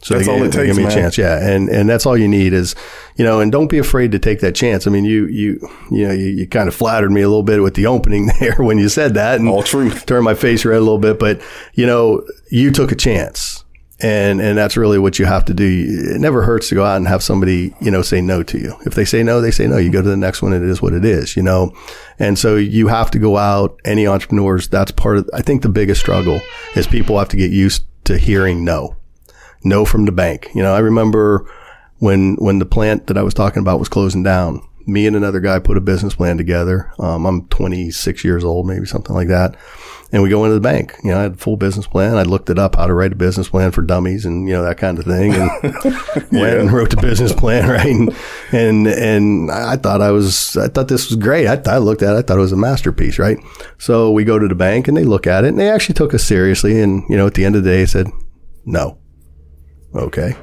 So 0.00 0.14
That's 0.14 0.26
they 0.26 0.32
all 0.32 0.42
it 0.44 0.52
takes, 0.52 0.66
Give 0.66 0.76
me 0.76 0.84
man. 0.84 0.92
a 0.92 0.94
chance, 0.94 1.18
yeah, 1.18 1.44
and 1.50 1.68
and 1.68 1.88
that's 1.88 2.06
all 2.06 2.16
you 2.16 2.28
need 2.28 2.52
is, 2.52 2.76
you 3.16 3.24
know, 3.24 3.40
and 3.40 3.50
don't 3.50 3.66
be 3.68 3.78
afraid 3.78 4.12
to 4.12 4.18
take 4.20 4.38
that 4.40 4.54
chance. 4.54 4.86
I 4.86 4.90
mean, 4.90 5.04
you 5.04 5.26
you 5.26 5.58
you 5.90 6.06
know 6.06 6.12
you, 6.14 6.26
you 6.26 6.46
kind 6.46 6.68
of 6.68 6.74
flattered 6.74 7.10
me 7.10 7.20
a 7.20 7.28
little 7.28 7.42
bit 7.42 7.62
with 7.62 7.74
the 7.74 7.86
opening 7.86 8.30
there 8.40 8.54
when 8.58 8.78
you 8.78 8.88
said 8.88 9.14
that, 9.14 9.40
and 9.40 9.48
All 9.48 9.62
truth. 9.62 10.06
turned 10.06 10.24
my 10.24 10.34
face 10.34 10.64
red 10.64 10.76
a 10.76 10.80
little 10.80 10.98
bit, 10.98 11.18
but 11.18 11.40
you 11.74 11.84
know, 11.84 12.22
you 12.50 12.70
took 12.70 12.92
a 12.92 12.94
chance, 12.94 13.64
and 14.00 14.40
and 14.40 14.56
that's 14.56 14.76
really 14.76 15.00
what 15.00 15.18
you 15.18 15.24
have 15.26 15.44
to 15.46 15.52
do. 15.54 15.64
It 16.14 16.20
never 16.20 16.42
hurts 16.42 16.68
to 16.68 16.76
go 16.76 16.84
out 16.84 16.98
and 16.98 17.08
have 17.08 17.22
somebody 17.24 17.74
you 17.80 17.90
know 17.90 18.02
say 18.02 18.20
no 18.20 18.44
to 18.44 18.56
you. 18.58 18.76
If 18.86 18.94
they 18.94 19.04
say 19.04 19.24
no, 19.24 19.40
they 19.40 19.50
say 19.50 19.66
no. 19.66 19.78
You 19.78 19.90
go 19.90 20.00
to 20.00 20.08
the 20.08 20.16
next 20.16 20.42
one, 20.42 20.52
and 20.52 20.64
it 20.64 20.70
is 20.70 20.80
what 20.80 20.92
it 20.92 21.04
is, 21.04 21.36
you 21.36 21.42
know. 21.42 21.72
And 22.20 22.38
so 22.38 22.54
you 22.54 22.86
have 22.86 23.10
to 23.10 23.18
go 23.18 23.36
out. 23.36 23.80
Any 23.84 24.06
entrepreneurs, 24.06 24.68
that's 24.68 24.92
part 24.92 25.18
of. 25.18 25.28
I 25.34 25.42
think 25.42 25.62
the 25.62 25.68
biggest 25.68 26.00
struggle 26.00 26.40
is 26.76 26.86
people 26.86 27.18
have 27.18 27.28
to 27.30 27.36
get 27.36 27.50
used 27.50 27.84
to 28.04 28.16
hearing 28.16 28.64
no 28.64 28.94
no 29.64 29.84
from 29.84 30.04
the 30.04 30.12
bank. 30.12 30.48
You 30.54 30.62
know, 30.62 30.74
I 30.74 30.78
remember 30.78 31.48
when 31.98 32.36
when 32.36 32.58
the 32.58 32.66
plant 32.66 33.06
that 33.08 33.18
I 33.18 33.22
was 33.22 33.34
talking 33.34 33.60
about 33.60 33.78
was 33.78 33.88
closing 33.88 34.22
down. 34.22 34.62
Me 34.86 35.06
and 35.06 35.14
another 35.14 35.40
guy 35.40 35.58
put 35.58 35.76
a 35.76 35.82
business 35.82 36.14
plan 36.14 36.38
together. 36.38 36.90
Um, 36.98 37.26
I'm 37.26 37.46
26 37.48 38.24
years 38.24 38.42
old, 38.42 38.66
maybe 38.66 38.86
something 38.86 39.14
like 39.14 39.28
that. 39.28 39.54
And 40.10 40.22
we 40.22 40.30
go 40.30 40.44
into 40.44 40.54
the 40.54 40.62
bank. 40.62 40.94
You 41.04 41.10
know, 41.10 41.18
I 41.18 41.22
had 41.24 41.32
a 41.32 41.36
full 41.36 41.58
business 41.58 41.86
plan. 41.86 42.16
I 42.16 42.22
looked 42.22 42.48
it 42.48 42.58
up 42.58 42.76
how 42.76 42.86
to 42.86 42.94
write 42.94 43.12
a 43.12 43.16
business 43.16 43.50
plan 43.50 43.70
for 43.72 43.82
dummies 43.82 44.24
and 44.24 44.48
you 44.48 44.54
know 44.54 44.62
that 44.62 44.78
kind 44.78 44.98
of 44.98 45.04
thing. 45.04 45.34
And 45.34 45.50
went 46.32 46.58
and 46.58 46.72
wrote 46.72 46.88
the 46.88 46.96
business 46.96 47.34
plan 47.34 47.68
right. 47.68 47.84
And 47.84 48.16
and 48.50 48.86
and 48.86 49.50
I 49.50 49.76
thought 49.76 50.00
I 50.00 50.10
was 50.10 50.56
I 50.56 50.68
thought 50.68 50.88
this 50.88 51.10
was 51.10 51.16
great. 51.16 51.46
I, 51.46 51.60
I 51.70 51.76
looked 51.76 52.00
at 52.00 52.14
it. 52.14 52.18
I 52.18 52.22
thought 52.22 52.38
it 52.38 52.40
was 52.40 52.52
a 52.52 52.56
masterpiece. 52.56 53.18
Right. 53.18 53.36
So 53.76 54.10
we 54.10 54.24
go 54.24 54.38
to 54.38 54.48
the 54.48 54.54
bank 54.54 54.88
and 54.88 54.96
they 54.96 55.04
look 55.04 55.26
at 55.26 55.44
it 55.44 55.48
and 55.48 55.60
they 55.60 55.68
actually 55.70 55.96
took 55.96 56.14
us 56.14 56.24
seriously. 56.24 56.80
And 56.80 57.02
you 57.10 57.16
know, 57.18 57.26
at 57.26 57.34
the 57.34 57.44
end 57.44 57.56
of 57.56 57.64
the 57.64 57.70
day, 57.70 57.80
they 57.80 57.86
said 57.86 58.06
no. 58.64 58.98
Okay. 59.94 60.36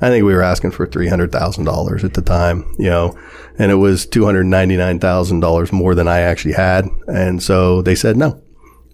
I 0.00 0.08
think 0.08 0.24
we 0.24 0.34
were 0.34 0.42
asking 0.42 0.72
for 0.72 0.86
three 0.86 1.08
hundred 1.08 1.32
thousand 1.32 1.64
dollars 1.64 2.04
at 2.04 2.14
the 2.14 2.22
time, 2.22 2.74
you 2.78 2.90
know, 2.90 3.18
and 3.58 3.72
it 3.72 3.76
was 3.76 4.04
two 4.04 4.24
hundred 4.24 4.44
ninety 4.44 4.76
nine 4.76 4.98
thousand 4.98 5.40
dollars 5.40 5.72
more 5.72 5.94
than 5.94 6.06
I 6.06 6.20
actually 6.20 6.52
had, 6.52 6.86
and 7.06 7.42
so 7.42 7.80
they 7.82 7.94
said 7.94 8.16
no. 8.16 8.42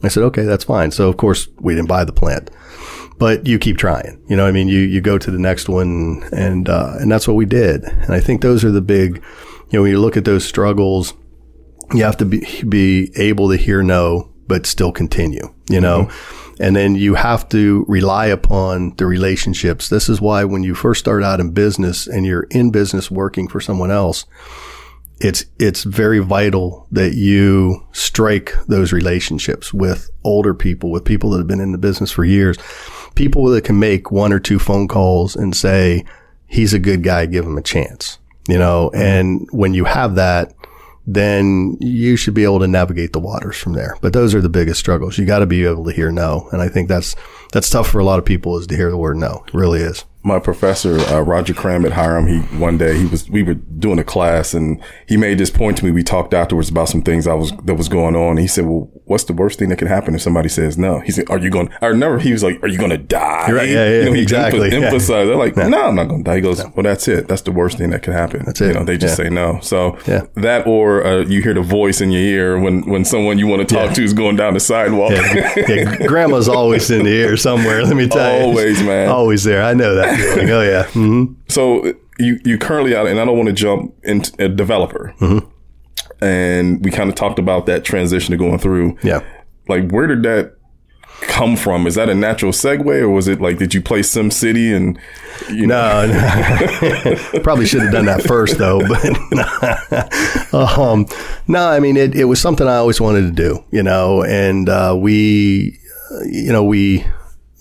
I 0.04 0.08
said 0.08 0.22
okay, 0.24 0.42
that's 0.42 0.64
fine. 0.64 0.90
So 0.92 1.08
of 1.08 1.16
course 1.16 1.48
we 1.58 1.74
didn't 1.74 1.88
buy 1.88 2.04
the 2.04 2.12
plant, 2.12 2.50
but 3.18 3.46
you 3.46 3.58
keep 3.58 3.78
trying. 3.78 4.22
You 4.28 4.36
know, 4.36 4.46
I 4.46 4.52
mean, 4.52 4.68
you 4.68 4.78
you 4.78 5.00
go 5.00 5.18
to 5.18 5.30
the 5.30 5.38
next 5.38 5.68
one, 5.68 6.22
and 6.32 6.68
uh, 6.68 6.94
and 7.00 7.10
that's 7.10 7.26
what 7.26 7.36
we 7.36 7.46
did. 7.46 7.82
And 7.82 8.12
I 8.12 8.20
think 8.20 8.40
those 8.40 8.64
are 8.64 8.70
the 8.70 8.80
big, 8.80 9.16
you 9.70 9.78
know, 9.78 9.82
when 9.82 9.90
you 9.90 10.00
look 10.00 10.16
at 10.16 10.24
those 10.24 10.44
struggles, 10.44 11.14
you 11.92 12.04
have 12.04 12.16
to 12.18 12.24
be 12.24 12.46
be 12.68 13.10
able 13.16 13.50
to 13.50 13.56
hear 13.56 13.82
no, 13.82 14.32
but 14.46 14.66
still 14.66 14.92
continue. 14.92 15.52
You 15.68 15.80
know. 15.80 16.10
And 16.62 16.76
then 16.76 16.94
you 16.94 17.14
have 17.14 17.48
to 17.48 17.84
rely 17.88 18.26
upon 18.26 18.94
the 18.94 19.04
relationships. 19.04 19.88
This 19.88 20.08
is 20.08 20.20
why 20.20 20.44
when 20.44 20.62
you 20.62 20.76
first 20.76 21.00
start 21.00 21.24
out 21.24 21.40
in 21.40 21.50
business 21.50 22.06
and 22.06 22.24
you're 22.24 22.46
in 22.52 22.70
business 22.70 23.10
working 23.10 23.48
for 23.48 23.60
someone 23.60 23.90
else, 23.90 24.26
it's, 25.18 25.44
it's 25.58 25.82
very 25.82 26.20
vital 26.20 26.86
that 26.92 27.14
you 27.14 27.84
strike 27.90 28.54
those 28.68 28.92
relationships 28.92 29.74
with 29.74 30.08
older 30.22 30.54
people, 30.54 30.92
with 30.92 31.04
people 31.04 31.30
that 31.30 31.38
have 31.38 31.48
been 31.48 31.58
in 31.58 31.72
the 31.72 31.78
business 31.78 32.12
for 32.12 32.24
years, 32.24 32.56
people 33.16 33.46
that 33.46 33.64
can 33.64 33.80
make 33.80 34.12
one 34.12 34.32
or 34.32 34.38
two 34.38 34.60
phone 34.60 34.86
calls 34.86 35.34
and 35.34 35.56
say, 35.56 36.04
he's 36.46 36.72
a 36.72 36.78
good 36.78 37.02
guy, 37.02 37.26
give 37.26 37.44
him 37.44 37.58
a 37.58 37.62
chance, 37.62 38.18
you 38.48 38.58
know, 38.58 38.88
and 38.94 39.48
when 39.50 39.74
you 39.74 39.84
have 39.84 40.14
that, 40.14 40.54
then 41.06 41.76
you 41.80 42.16
should 42.16 42.34
be 42.34 42.44
able 42.44 42.60
to 42.60 42.68
navigate 42.68 43.12
the 43.12 43.20
waters 43.20 43.56
from 43.56 43.72
there. 43.72 43.96
But 44.00 44.12
those 44.12 44.34
are 44.34 44.40
the 44.40 44.48
biggest 44.48 44.80
struggles. 44.80 45.18
You 45.18 45.26
got 45.26 45.40
to 45.40 45.46
be 45.46 45.64
able 45.64 45.84
to 45.84 45.92
hear 45.92 46.12
no. 46.12 46.48
And 46.52 46.62
I 46.62 46.68
think 46.68 46.88
that's, 46.88 47.16
that's 47.52 47.70
tough 47.70 47.88
for 47.88 47.98
a 48.00 48.04
lot 48.04 48.18
of 48.18 48.24
people 48.24 48.58
is 48.58 48.66
to 48.66 48.76
hear 48.76 48.90
the 48.90 48.96
word 48.96 49.16
no. 49.16 49.44
It 49.46 49.54
really 49.54 49.80
is. 49.80 50.04
my 50.24 50.38
professor 50.38 50.98
uh, 51.12 51.20
Roger 51.20 51.52
Cram 51.54 51.84
at 51.84 51.92
Hiram, 51.92 52.26
he 52.28 52.38
one 52.58 52.78
day 52.78 52.96
he 52.98 53.06
was 53.06 53.28
we 53.28 53.42
were 53.42 53.54
doing 53.54 53.98
a 53.98 54.04
class 54.04 54.54
and 54.54 54.80
he 55.08 55.16
made 55.16 55.38
this 55.38 55.50
point 55.50 55.76
to 55.78 55.84
me. 55.84 55.90
We 55.90 56.02
talked 56.04 56.32
afterwards 56.32 56.68
about 56.70 56.88
some 56.88 57.02
things 57.02 57.26
I 57.26 57.34
was 57.34 57.50
that 57.64 57.74
was 57.74 57.88
going 57.88 58.14
on. 58.14 58.36
He 58.36 58.46
said, 58.46 58.66
"Well, 58.66 58.88
what's 59.06 59.24
the 59.24 59.32
worst 59.32 59.58
thing 59.58 59.68
that 59.70 59.78
can 59.78 59.88
happen 59.88 60.14
if 60.14 60.22
somebody 60.22 60.48
says 60.48 60.78
no?" 60.78 61.00
He 61.00 61.10
said, 61.10 61.28
"Are 61.28 61.38
you 61.38 61.50
going?" 61.50 61.70
I 61.82 61.86
remember 61.86 62.20
he 62.20 62.30
was 62.30 62.44
like, 62.44 62.62
"Are 62.62 62.68
you 62.68 62.78
going 62.78 62.90
to 62.90 62.98
die?" 62.98 63.50
Right. 63.50 63.68
Yeah, 63.68 63.88
yeah, 63.88 63.98
you 63.98 64.04
know, 64.06 64.12
he 64.12 64.22
exactly. 64.22 64.70
emph- 64.70 64.80
Yeah. 64.80 64.86
emphasized. 64.86 65.28
They're 65.28 65.36
like, 65.36 65.56
"No, 65.56 65.64
I'm 65.88 65.96
not 65.96 66.04
going 66.08 66.22
to 66.22 66.30
die." 66.30 66.36
He 66.36 66.40
goes, 66.40 66.62
"Well, 66.76 66.84
that's 66.84 67.08
it. 67.08 67.26
That's 67.26 67.42
the 67.42 67.50
worst 67.52 67.78
thing 67.78 67.90
that 67.90 68.02
can 68.04 68.12
happen." 68.12 68.44
That's 68.46 68.60
it. 68.60 68.68
You 68.68 68.74
know, 68.74 68.84
they 68.84 68.96
just 68.96 69.18
Yeah. 69.18 69.24
say 69.24 69.30
no. 69.30 69.58
So 69.60 69.98
Yeah. 70.06 70.22
that 70.36 70.68
or 70.68 71.04
uh, 71.04 71.20
you 71.24 71.42
hear 71.42 71.54
the 71.54 71.62
voice 71.62 72.00
in 72.00 72.12
your 72.12 72.22
ear 72.22 72.58
when 72.60 72.82
when 72.88 73.04
someone 73.04 73.40
you 73.40 73.48
want 73.48 73.68
to 73.68 73.74
talk 73.74 73.88
Yeah. 73.88 73.94
to 73.94 74.04
is 74.04 74.12
going 74.12 74.36
down 74.36 74.54
the 74.54 74.60
sidewalk. 74.60 75.10
Yeah, 75.10 75.52
yeah, 75.68 75.96
grandma's 76.06 76.48
always 76.48 76.88
in 76.92 77.02
the 77.04 77.22
air 77.24 77.36
somewhere. 77.42 77.82
Let 77.84 77.96
me 77.96 78.06
tell 78.08 78.38
you, 78.38 78.44
Always, 78.46 78.82
man. 78.82 79.08
always 79.08 79.44
there. 79.44 79.62
I 79.62 79.74
know 79.74 79.94
that 79.96 80.16
feeling. 80.18 80.50
Oh 80.50 80.62
yeah, 80.62 80.84
hmm 80.90 81.24
So 81.48 81.92
you 82.18 82.38
you 82.44 82.58
currently 82.58 82.94
out, 82.96 83.06
and 83.06 83.18
I 83.20 83.24
don't 83.24 83.36
want 83.36 83.48
to 83.48 83.54
jump 83.54 83.94
into 84.04 84.32
a 84.44 84.48
developer. 84.48 85.14
Mm-hmm. 85.20 85.48
And 86.24 86.84
we 86.84 86.90
kind 86.90 87.08
of 87.08 87.16
talked 87.16 87.38
about 87.40 87.66
that 87.66 87.84
transition 87.84 88.30
to 88.30 88.36
going 88.36 88.58
through. 88.58 88.96
yeah. 89.02 89.20
Like, 89.68 89.90
where 89.90 90.06
did 90.06 90.22
that 90.24 90.56
come 91.22 91.56
from? 91.56 91.86
Is 91.86 91.94
that 91.94 92.08
a 92.08 92.14
natural 92.14 92.50
segue, 92.52 93.00
or 93.00 93.08
was 93.08 93.28
it 93.28 93.40
like 93.40 93.58
did 93.58 93.74
you 93.74 93.80
play 93.82 94.02
Sim 94.02 94.30
City 94.30 94.72
and 94.72 94.98
you 95.50 95.66
know? 95.66 96.06
No, 96.06 96.12
no. 97.04 97.40
probably 97.42 97.66
should 97.66 97.82
have 97.82 97.92
done 97.92 98.06
that 98.06 98.22
first 98.22 98.58
though. 98.58 98.80
But 98.86 99.04
um, 100.78 101.06
no, 101.46 101.68
I 101.68 101.80
mean 101.80 101.96
it, 101.96 102.14
it 102.14 102.24
was 102.24 102.40
something 102.40 102.66
I 102.66 102.76
always 102.76 103.00
wanted 103.00 103.22
to 103.22 103.30
do, 103.32 103.64
you 103.70 103.82
know. 103.82 104.22
And 104.24 104.68
uh, 104.68 104.96
we, 104.98 105.78
uh, 106.12 106.24
you 106.24 106.52
know, 106.52 106.64
we 106.64 107.04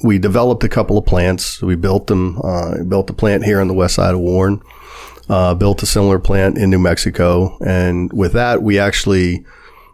we 0.04 0.20
developed 0.20 0.64
a 0.64 0.70
couple 0.70 0.97
of 0.97 1.06
plants. 1.06 1.62
We 1.62 1.76
built 1.76 2.08
them. 2.08 2.39
Uh, 2.43 2.84
built 2.84 3.10
a 3.10 3.14
plant 3.14 3.43
here 3.43 3.62
on 3.62 3.68
the 3.68 3.74
west 3.74 3.95
side 3.95 4.14
of 4.14 4.20
Warren. 4.20 4.62
Uh, 5.30 5.54
built 5.54 5.82
a 5.82 5.86
similar 5.86 6.20
plant 6.20 6.58
in 6.58 6.70
New 6.70 6.80
Mexico, 6.80 7.58
and 7.66 8.12
with 8.12 8.34
that, 8.34 8.62
we 8.64 8.80
actually 8.80 9.45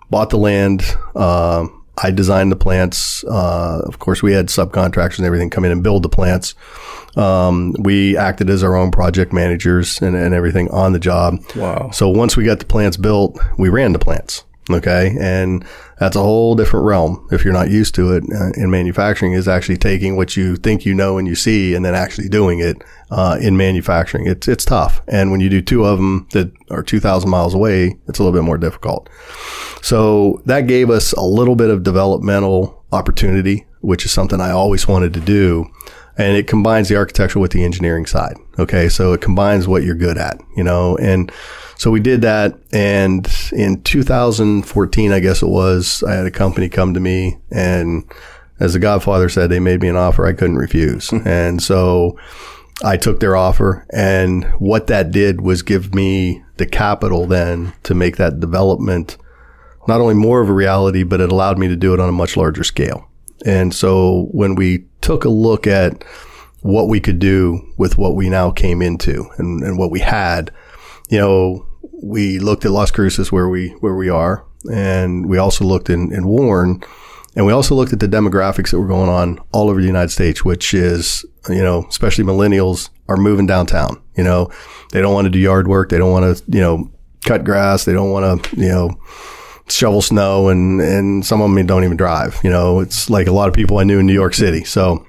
bought 0.09 0.29
the 0.29 0.37
land. 0.37 0.83
Uh, 1.15 1.67
I 2.01 2.11
designed 2.11 2.51
the 2.51 2.55
plants. 2.55 3.23
Uh, 3.23 3.81
of 3.85 3.99
course, 3.99 4.21
we 4.21 4.33
had 4.33 4.47
subcontractors 4.47 5.17
and 5.17 5.25
everything 5.25 5.49
come 5.49 5.65
in 5.65 5.71
and 5.71 5.83
build 5.83 6.03
the 6.03 6.09
plants. 6.09 6.55
Um, 7.15 7.73
we 7.79 8.15
acted 8.15 8.49
as 8.49 8.63
our 8.63 8.75
own 8.75 8.91
project 8.91 9.33
managers 9.33 9.99
and, 10.01 10.15
and 10.15 10.33
everything 10.33 10.69
on 10.69 10.93
the 10.93 10.99
job. 10.99 11.39
Wow. 11.55 11.89
So 11.91 12.07
once 12.09 12.37
we 12.37 12.43
got 12.43 12.59
the 12.59 12.65
plants 12.65 12.97
built, 12.97 13.39
we 13.57 13.69
ran 13.69 13.93
the 13.93 13.99
plants. 13.99 14.43
Okay. 14.69 15.15
And 15.19 15.65
that's 15.99 16.15
a 16.15 16.21
whole 16.21 16.55
different 16.55 16.85
realm. 16.85 17.27
If 17.31 17.43
you're 17.43 17.53
not 17.53 17.69
used 17.69 17.95
to 17.95 18.13
it 18.13 18.23
uh, 18.33 18.51
in 18.55 18.69
manufacturing 18.69 19.33
is 19.33 19.47
actually 19.47 19.77
taking 19.77 20.15
what 20.15 20.35
you 20.35 20.57
think 20.57 20.85
you 20.85 20.93
know 20.93 21.17
and 21.17 21.27
you 21.27 21.35
see 21.35 21.73
and 21.73 21.85
then 21.85 21.95
actually 21.95 22.29
doing 22.29 22.59
it, 22.59 22.77
uh, 23.09 23.37
in 23.41 23.55
manufacturing. 23.55 24.27
It's, 24.27 24.47
it's 24.47 24.65
tough. 24.65 25.01
And 25.07 25.31
when 25.31 25.39
you 25.39 25.49
do 25.49 25.61
two 25.61 25.85
of 25.85 25.97
them 25.97 26.27
that 26.33 26.51
are 26.69 26.83
2000 26.83 27.29
miles 27.29 27.53
away, 27.53 27.97
it's 28.07 28.19
a 28.19 28.23
little 28.23 28.37
bit 28.37 28.45
more 28.45 28.57
difficult. 28.57 29.09
So 29.81 30.41
that 30.45 30.67
gave 30.67 30.89
us 30.89 31.13
a 31.13 31.23
little 31.23 31.55
bit 31.55 31.69
of 31.69 31.83
developmental 31.83 32.83
opportunity, 32.91 33.65
which 33.81 34.05
is 34.05 34.11
something 34.11 34.41
I 34.41 34.51
always 34.51 34.87
wanted 34.87 35.13
to 35.13 35.19
do. 35.21 35.65
And 36.17 36.35
it 36.35 36.47
combines 36.47 36.89
the 36.89 36.97
architectural 36.97 37.41
with 37.41 37.51
the 37.51 37.63
engineering 37.63 38.05
side. 38.05 38.35
Okay. 38.59 38.89
So 38.89 39.13
it 39.13 39.21
combines 39.21 39.67
what 39.67 39.83
you're 39.83 39.95
good 39.95 40.17
at, 40.17 40.39
you 40.55 40.63
know, 40.63 40.97
and, 40.97 41.31
so 41.77 41.91
we 41.91 41.99
did 41.99 42.21
that. 42.21 42.57
And 42.71 43.27
in 43.51 43.81
2014, 43.83 45.11
I 45.11 45.19
guess 45.19 45.41
it 45.41 45.47
was, 45.47 46.03
I 46.03 46.13
had 46.13 46.25
a 46.25 46.31
company 46.31 46.69
come 46.69 46.93
to 46.93 46.99
me 46.99 47.37
and 47.51 48.09
as 48.59 48.73
the 48.73 48.79
Godfather 48.79 49.29
said, 49.29 49.49
they 49.49 49.59
made 49.59 49.81
me 49.81 49.87
an 49.87 49.95
offer 49.95 50.25
I 50.25 50.33
couldn't 50.33 50.57
refuse. 50.57 51.09
Hmm. 51.09 51.27
and 51.27 51.61
so 51.61 52.17
I 52.83 52.97
took 52.97 53.19
their 53.19 53.35
offer 53.35 53.85
and 53.91 54.45
what 54.59 54.87
that 54.87 55.11
did 55.11 55.41
was 55.41 55.61
give 55.61 55.93
me 55.95 56.43
the 56.57 56.65
capital 56.65 57.25
then 57.25 57.73
to 57.83 57.93
make 57.93 58.17
that 58.17 58.39
development 58.39 59.17
not 59.87 60.01
only 60.01 60.15
more 60.15 60.41
of 60.41 60.49
a 60.49 60.53
reality, 60.53 61.03
but 61.03 61.21
it 61.21 61.31
allowed 61.31 61.57
me 61.57 61.67
to 61.69 61.75
do 61.75 61.93
it 61.93 61.99
on 61.99 62.09
a 62.09 62.13
much 62.13 62.35
larger 62.35 62.63
scale. 62.63 63.09
And 63.45 63.73
so 63.73 64.27
when 64.31 64.55
we 64.55 64.85
took 65.01 65.23
a 65.23 65.29
look 65.29 65.65
at 65.65 66.03
what 66.61 66.89
we 66.89 66.99
could 66.99 67.19
do 67.19 67.61
with 67.77 67.97
what 67.97 68.15
we 68.15 68.29
now 68.29 68.51
came 68.51 68.81
into 68.81 69.29
and, 69.37 69.63
and 69.63 69.77
what 69.77 69.91
we 69.91 69.99
had, 69.99 70.51
you 71.09 71.17
know, 71.17 71.66
we 72.01 72.39
looked 72.39 72.65
at 72.65 72.71
Las 72.71 72.91
Cruces 72.91 73.31
where 73.31 73.49
we 73.49 73.69
where 73.79 73.95
we 73.95 74.09
are, 74.09 74.45
and 74.71 75.27
we 75.27 75.37
also 75.37 75.65
looked 75.65 75.89
in, 75.89 76.13
in 76.13 76.27
Warren, 76.27 76.81
and 77.35 77.45
we 77.45 77.51
also 77.51 77.75
looked 77.75 77.93
at 77.93 77.99
the 77.99 78.07
demographics 78.07 78.71
that 78.71 78.79
were 78.79 78.87
going 78.87 79.09
on 79.09 79.39
all 79.51 79.69
over 79.69 79.79
the 79.79 79.87
United 79.87 80.11
States, 80.11 80.45
which 80.45 80.73
is 80.73 81.25
you 81.49 81.63
know 81.63 81.85
especially 81.89 82.23
millennials 82.23 82.89
are 83.07 83.17
moving 83.17 83.47
downtown. 83.47 84.01
You 84.15 84.23
know, 84.23 84.51
they 84.91 85.01
don't 85.01 85.13
want 85.13 85.25
to 85.25 85.31
do 85.31 85.39
yard 85.39 85.67
work, 85.67 85.89
they 85.89 85.97
don't 85.97 86.11
want 86.11 86.37
to 86.37 86.43
you 86.51 86.61
know 86.61 86.91
cut 87.25 87.43
grass, 87.43 87.85
they 87.85 87.93
don't 87.93 88.11
want 88.11 88.43
to 88.43 88.55
you 88.55 88.69
know 88.69 88.99
shovel 89.67 90.01
snow, 90.01 90.49
and 90.49 90.79
and 90.81 91.25
some 91.25 91.41
of 91.41 91.53
them 91.53 91.65
don't 91.65 91.83
even 91.83 91.97
drive. 91.97 92.39
You 92.43 92.49
know, 92.49 92.79
it's 92.79 93.09
like 93.09 93.27
a 93.27 93.33
lot 93.33 93.47
of 93.47 93.53
people 93.53 93.79
I 93.79 93.83
knew 93.83 93.99
in 93.99 94.05
New 94.05 94.13
York 94.13 94.33
City. 94.33 94.63
So 94.63 95.05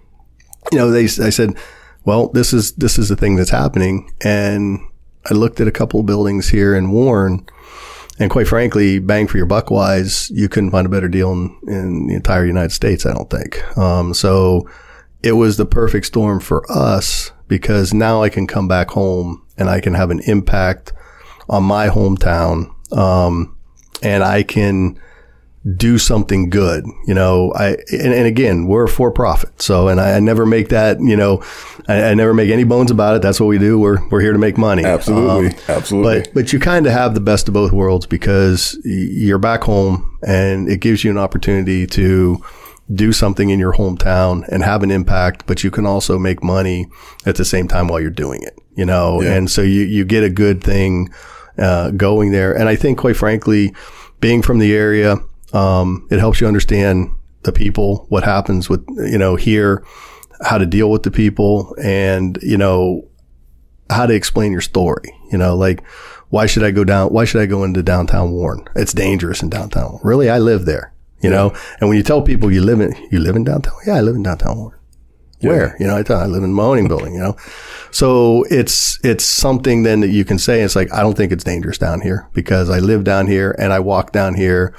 you 0.73 0.79
know 0.79 0.91
they 0.91 1.05
I 1.05 1.31
said, 1.31 1.57
well, 2.05 2.29
this 2.29 2.53
is 2.53 2.73
this 2.77 2.99
is 2.99 3.09
the 3.09 3.17
thing 3.17 3.37
that's 3.37 3.51
happening, 3.51 4.11
and 4.23 4.81
I 5.27 5.35
looked 5.35 5.61
at 5.61 5.69
a 5.69 5.73
couple 5.73 6.03
buildings 6.03 6.49
here 6.49 6.75
in 6.75 6.91
Warren, 6.91 7.47
and 8.19 8.31
quite 8.31 8.49
frankly, 8.49 8.99
bang 8.99 9.27
for 9.27 9.37
your 9.37 9.47
buck 9.47 9.71
wise, 9.71 10.31
you 10.31 10.49
couldn't 10.49 10.71
find 10.71 10.87
a 10.87 10.91
better 10.91 11.09
deal 11.09 11.33
in, 11.33 11.57
in 11.67 12.07
the 12.09 12.15
entire 12.15 12.45
United 12.45 12.73
States, 12.73 13.07
I 13.07 13.13
don't 13.13 13.31
think. 13.31 13.79
Um, 13.79 14.13
so 14.15 14.69
it 15.23 15.33
was 15.33 15.57
the 15.57 15.67
perfect 15.67 16.07
storm 16.07 16.41
for 16.41 16.71
us 16.71 17.33
because 17.47 17.95
now 17.95 18.23
I 18.23 18.29
can 18.29 18.47
come 18.47 18.69
back 18.69 18.91
home 18.91 19.45
and 19.57 19.69
I 19.69 19.81
can 19.81 19.95
have 19.95 20.11
an 20.11 20.21
impact 20.27 20.93
on 21.49 21.65
my 21.65 21.89
hometown. 21.89 22.73
Um, 22.97 23.57
and 24.03 24.23
I 24.23 24.43
can, 24.43 24.99
do 25.77 25.99
something 25.99 26.51
good. 26.51 26.85
You 27.07 27.15
know, 27.15 27.53
I, 27.55 27.77
and, 27.93 28.13
and 28.13 28.27
again, 28.27 28.67
we're 28.67 28.85
a 28.85 28.89
for 28.89 29.11
profit. 29.11 29.61
So, 29.61 29.89
and 29.89 30.01
I, 30.01 30.17
I, 30.17 30.21
never 30.21 30.47
make 30.47 30.69
that, 30.69 31.01
you 31.01 31.17
know, 31.17 31.43
I, 31.89 32.11
I, 32.11 32.15
never 32.15 32.33
make 32.33 32.51
any 32.51 32.65
bones 32.65 32.91
about 32.91 33.17
it. 33.17 33.23
That's 33.23 33.41
what 33.41 33.47
we 33.47 33.59
do. 33.59 33.79
We're, 33.79 34.07
we're 34.09 34.21
here 34.21 34.33
to 34.33 34.39
make 34.39 34.57
money. 34.57 34.85
Absolutely. 34.85 35.49
Um, 35.49 35.55
Absolutely. 35.69 36.21
But, 36.21 36.35
but 36.35 36.53
you 36.53 36.61
kind 36.61 36.87
of 36.87 36.93
have 36.93 37.15
the 37.15 37.21
best 37.21 37.49
of 37.49 37.55
both 37.55 37.73
worlds 37.73 38.07
because 38.07 38.79
you're 38.85 39.39
back 39.39 39.63
home 39.63 40.19
and 40.27 40.69
it 40.69 40.81
gives 40.81 41.05
you 41.05 41.11
an 41.11 41.19
opportunity 41.19 41.87
to 41.89 42.43
do 42.93 43.13
something 43.13 43.51
in 43.51 43.59
your 43.59 43.75
hometown 43.75 44.47
and 44.49 44.63
have 44.63 44.83
an 44.83 44.91
impact, 44.91 45.47
but 45.47 45.63
you 45.63 45.71
can 45.71 45.85
also 45.85 46.19
make 46.19 46.43
money 46.43 46.87
at 47.27 47.37
the 47.37 47.45
same 47.45 47.69
time 47.69 47.89
while 47.89 48.01
you're 48.01 48.11
doing 48.11 48.43
it, 48.43 48.59
you 48.77 48.87
know, 48.87 49.21
yeah. 49.21 49.35
and 49.35 49.51
so 49.51 49.61
you, 49.61 49.83
you 49.83 50.07
get 50.07 50.25
a 50.25 50.31
good 50.31 50.65
thing, 50.65 51.11
uh, 51.59 51.91
going 51.91 52.33
there. 52.33 52.57
And 52.57 52.67
I 52.69 52.77
think 52.77 52.99
quite 52.99 53.17
frankly, 53.17 53.75
being 54.21 54.41
from 54.41 54.59
the 54.59 54.75
area, 54.75 55.19
um, 55.53 56.07
it 56.11 56.19
helps 56.19 56.41
you 56.41 56.47
understand 56.47 57.11
the 57.43 57.53
people, 57.53 58.07
what 58.09 58.25
happens 58.25 58.69
with, 58.69 58.85
you 58.97 59.19
know, 59.19 59.37
here, 59.37 59.85
how 60.43 60.59
to 60.59 60.67
deal 60.67 60.91
with 60.91 61.03
the 61.03 61.11
people 61.11 61.75
and, 61.83 62.39
you 62.43 62.57
know, 62.57 63.09
how 63.91 64.07
to 64.07 64.15
explain 64.15 64.53
your 64.53 64.61
story. 64.61 65.13
You 65.33 65.39
know, 65.39 65.57
like, 65.57 65.85
why 66.31 66.47
should 66.47 66.63
I 66.63 66.71
go 66.71 66.85
down? 66.85 67.11
Why 67.13 67.25
should 67.25 67.41
I 67.41 67.47
go 67.47 67.65
into 67.65 67.83
downtown 67.83 68.33
Warren? 68.33 68.67
It's 68.77 68.93
dangerous 68.93 69.43
in 69.43 69.49
downtown. 69.49 69.99
Really? 70.03 70.29
I 70.29 70.39
live 70.39 70.67
there, 70.67 70.93
you 71.21 71.31
know? 71.31 71.55
And 71.81 71.89
when 71.89 71.97
you 71.97 72.03
tell 72.03 72.23
people 72.23 72.53
you 72.53 72.63
live 72.63 72.81
in, 72.81 72.95
you 73.11 73.21
live 73.21 73.37
in 73.37 73.45
downtown. 73.45 73.75
Yeah, 73.87 73.95
I 73.95 74.01
live 74.01 74.17
in 74.17 74.23
downtown 74.23 74.59
Warren. 74.59 74.78
Yeah. 75.41 75.51
Where? 75.51 75.77
You 75.79 75.87
know, 75.87 75.97
I, 75.97 76.03
tell, 76.03 76.19
I 76.19 76.27
live 76.27 76.43
in 76.43 76.53
Mahoning 76.53 76.89
building, 76.89 77.15
you 77.15 77.21
know? 77.21 77.37
So 77.91 78.45
it's, 78.51 78.99
it's 79.05 79.25
something 79.25 79.83
then 79.83 80.01
that 80.01 80.09
you 80.09 80.25
can 80.25 80.39
say, 80.39 80.63
it's 80.63 80.77
like, 80.77 80.93
I 80.93 81.01
don't 81.01 81.17
think 81.17 81.33
it's 81.33 81.45
dangerous 81.45 81.79
down 81.79 82.01
here 82.01 82.29
because 82.33 82.71
I 82.71 82.79
live 82.79 83.05
down 83.05 83.27
here 83.27 83.55
and 83.59 83.73
I 83.73 83.79
walk 83.79 84.13
down 84.13 84.35
here, 84.35 84.75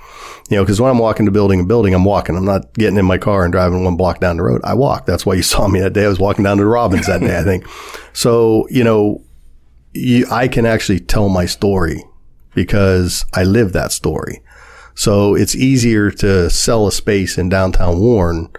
you 0.49 0.57
know, 0.57 0.65
cause 0.65 0.81
when 0.81 0.91
I'm 0.91 0.99
walking 0.99 1.25
to 1.25 1.31
building 1.31 1.59
and 1.59 1.67
building, 1.67 1.93
I'm 1.93 2.03
walking. 2.03 2.35
I'm 2.35 2.45
not 2.45 2.73
getting 2.73 2.97
in 2.97 3.05
my 3.05 3.17
car 3.17 3.43
and 3.43 3.51
driving 3.51 3.83
one 3.83 3.95
block 3.95 4.19
down 4.19 4.37
the 4.37 4.43
road. 4.43 4.61
I 4.63 4.73
walk. 4.73 5.05
That's 5.05 5.25
why 5.25 5.35
you 5.35 5.43
saw 5.43 5.67
me 5.67 5.79
that 5.79 5.93
day. 5.93 6.05
I 6.05 6.09
was 6.09 6.19
walking 6.19 6.43
down 6.43 6.57
to 6.57 6.65
Robbins 6.65 7.07
that 7.07 7.21
day, 7.21 7.37
I 7.37 7.43
think. 7.43 7.65
So, 8.11 8.67
you 8.69 8.83
know, 8.83 9.23
you, 9.93 10.25
I 10.29 10.49
can 10.49 10.65
actually 10.65 10.99
tell 10.99 11.29
my 11.29 11.45
story 11.45 12.03
because 12.53 13.23
I 13.33 13.43
live 13.43 13.71
that 13.73 13.93
story. 13.93 14.41
So 14.95 15.35
it's 15.35 15.55
easier 15.55 16.11
to 16.11 16.49
sell 16.49 16.87
a 16.87 16.91
space 16.91 17.37
in 17.37 17.47
downtown 17.47 17.99
Warren 17.99 18.49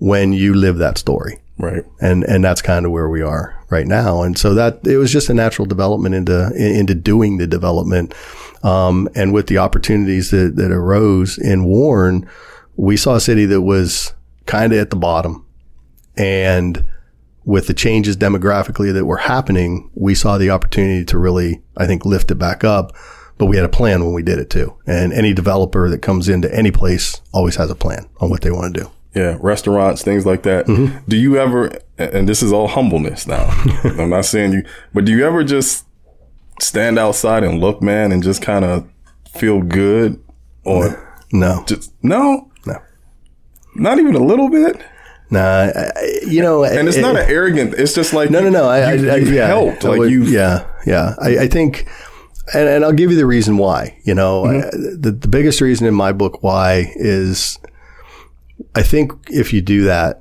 when 0.00 0.32
you 0.32 0.54
live 0.54 0.78
that 0.78 0.98
story. 0.98 1.38
Right. 1.58 1.84
And, 2.00 2.24
and 2.24 2.42
that's 2.42 2.62
kind 2.62 2.86
of 2.86 2.92
where 2.92 3.08
we 3.10 3.20
are 3.20 3.62
right 3.68 3.86
now. 3.86 4.22
And 4.22 4.36
so 4.36 4.54
that 4.54 4.80
it 4.86 4.96
was 4.96 5.12
just 5.12 5.28
a 5.28 5.34
natural 5.34 5.66
development 5.66 6.14
into, 6.14 6.50
into 6.56 6.94
doing 6.94 7.36
the 7.36 7.46
development. 7.46 8.14
Um, 8.62 9.08
and 9.14 9.32
with 9.34 9.46
the 9.46 9.58
opportunities 9.58 10.30
that, 10.30 10.56
that 10.56 10.72
arose 10.72 11.36
in 11.36 11.64
Warren, 11.64 12.26
we 12.76 12.96
saw 12.96 13.16
a 13.16 13.20
city 13.20 13.44
that 13.44 13.60
was 13.60 14.14
kind 14.46 14.72
of 14.72 14.78
at 14.78 14.88
the 14.88 14.96
bottom. 14.96 15.46
And 16.16 16.82
with 17.44 17.66
the 17.66 17.74
changes 17.74 18.16
demographically 18.16 18.92
that 18.94 19.04
were 19.04 19.18
happening, 19.18 19.90
we 19.94 20.14
saw 20.14 20.38
the 20.38 20.50
opportunity 20.50 21.04
to 21.06 21.18
really, 21.18 21.62
I 21.76 21.86
think, 21.86 22.06
lift 22.06 22.30
it 22.30 22.36
back 22.36 22.64
up. 22.64 22.96
But 23.36 23.46
we 23.46 23.56
had 23.56 23.66
a 23.66 23.70
plan 23.70 24.04
when 24.04 24.14
we 24.14 24.22
did 24.22 24.38
it 24.38 24.48
too. 24.48 24.76
And 24.86 25.12
any 25.12 25.34
developer 25.34 25.90
that 25.90 26.00
comes 26.00 26.28
into 26.28 26.54
any 26.54 26.70
place 26.70 27.20
always 27.32 27.56
has 27.56 27.70
a 27.70 27.74
plan 27.74 28.08
on 28.18 28.30
what 28.30 28.40
they 28.40 28.50
want 28.50 28.74
to 28.74 28.82
do. 28.82 28.90
Yeah, 29.14 29.38
restaurants, 29.40 30.02
things 30.02 30.24
like 30.24 30.44
that. 30.44 30.66
Mm-hmm. 30.66 30.98
Do 31.08 31.16
you 31.16 31.36
ever, 31.36 31.72
and 31.98 32.28
this 32.28 32.42
is 32.42 32.52
all 32.52 32.68
humbleness 32.68 33.26
now, 33.26 33.44
I'm 33.84 34.10
not 34.10 34.24
saying 34.24 34.52
you, 34.52 34.64
but 34.94 35.04
do 35.04 35.12
you 35.12 35.26
ever 35.26 35.42
just 35.42 35.84
stand 36.60 36.98
outside 36.98 37.42
and 37.42 37.60
look, 37.60 37.82
man, 37.82 38.12
and 38.12 38.22
just 38.22 38.40
kind 38.40 38.64
of 38.64 38.88
feel 39.28 39.62
good? 39.62 40.22
Or 40.64 41.18
no. 41.32 41.64
Just, 41.66 41.92
no? 42.02 42.50
No. 42.66 42.76
Not 43.74 43.98
even 43.98 44.14
a 44.14 44.22
little 44.22 44.48
bit? 44.48 44.80
Nah, 45.30 45.70
I, 45.74 46.20
you 46.26 46.42
know, 46.42 46.64
and 46.64 46.88
it's 46.88 46.96
it, 46.96 47.02
not 47.02 47.16
an 47.16 47.28
arrogant. 47.28 47.74
It's 47.74 47.94
just 47.94 48.12
like 48.12 48.30
no, 48.30 48.40
no, 48.40 48.50
no. 48.50 48.64
I, 48.68 48.94
you, 48.94 49.10
I, 49.10 49.14
I 49.14 49.16
yeah, 49.18 49.46
helped, 49.46 49.84
like 49.84 50.10
you, 50.10 50.24
yeah, 50.24 50.66
yeah. 50.84 51.14
I, 51.20 51.38
I 51.42 51.46
think, 51.46 51.88
and, 52.52 52.68
and, 52.68 52.84
I'll 52.84 52.92
give 52.92 53.12
you 53.12 53.16
the 53.16 53.26
reason 53.26 53.56
why. 53.56 53.96
You 54.02 54.14
know, 54.14 54.42
mm-hmm. 54.42 55.00
the 55.00 55.12
the 55.12 55.28
biggest 55.28 55.60
reason 55.60 55.86
in 55.86 55.94
my 55.94 56.10
book 56.10 56.42
why 56.42 56.92
is 56.96 57.60
I 58.74 58.82
think 58.82 59.12
if 59.28 59.52
you 59.52 59.60
do 59.60 59.84
that, 59.84 60.18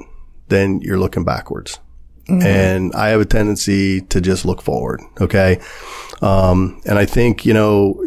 then 0.48 0.82
you're 0.82 1.00
looking 1.00 1.24
backwards. 1.24 1.80
Mm-hmm. 2.28 2.46
And 2.46 2.94
I 2.94 3.10
have 3.10 3.22
a 3.22 3.26
tendency 3.26 4.02
to 4.02 4.22
just 4.22 4.46
look 4.46 4.62
forward. 4.62 5.02
Okay. 5.20 5.60
Um, 6.22 6.82
and 6.86 7.00
I 7.00 7.06
think, 7.06 7.46
you 7.46 7.54
know, 7.54 8.04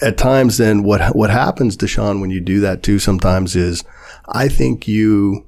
at 0.00 0.16
times 0.16 0.58
then 0.58 0.84
what, 0.84 1.16
what 1.16 1.30
happens 1.30 1.76
to 1.78 1.88
Sean 1.88 2.20
when 2.20 2.30
you 2.30 2.40
do 2.40 2.60
that 2.60 2.82
too 2.82 2.98
sometimes 2.98 3.56
is 3.56 3.82
I 4.26 4.48
think 4.48 4.86
you 4.86 5.46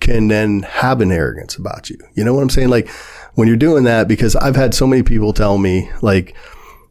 can 0.00 0.28
then 0.28 0.62
have 0.62 1.00
an 1.00 1.12
arrogance 1.12 1.56
about 1.56 1.88
you. 1.88 1.96
You 2.14 2.24
know 2.24 2.34
what 2.34 2.42
I'm 2.42 2.50
saying? 2.50 2.68
Like 2.68 2.88
when 3.34 3.48
you're 3.48 3.56
doing 3.56 3.84
that, 3.84 4.08
because 4.08 4.36
I've 4.36 4.56
had 4.56 4.74
so 4.74 4.86
many 4.86 5.02
people 5.02 5.32
tell 5.32 5.56
me 5.58 5.90
like, 6.02 6.36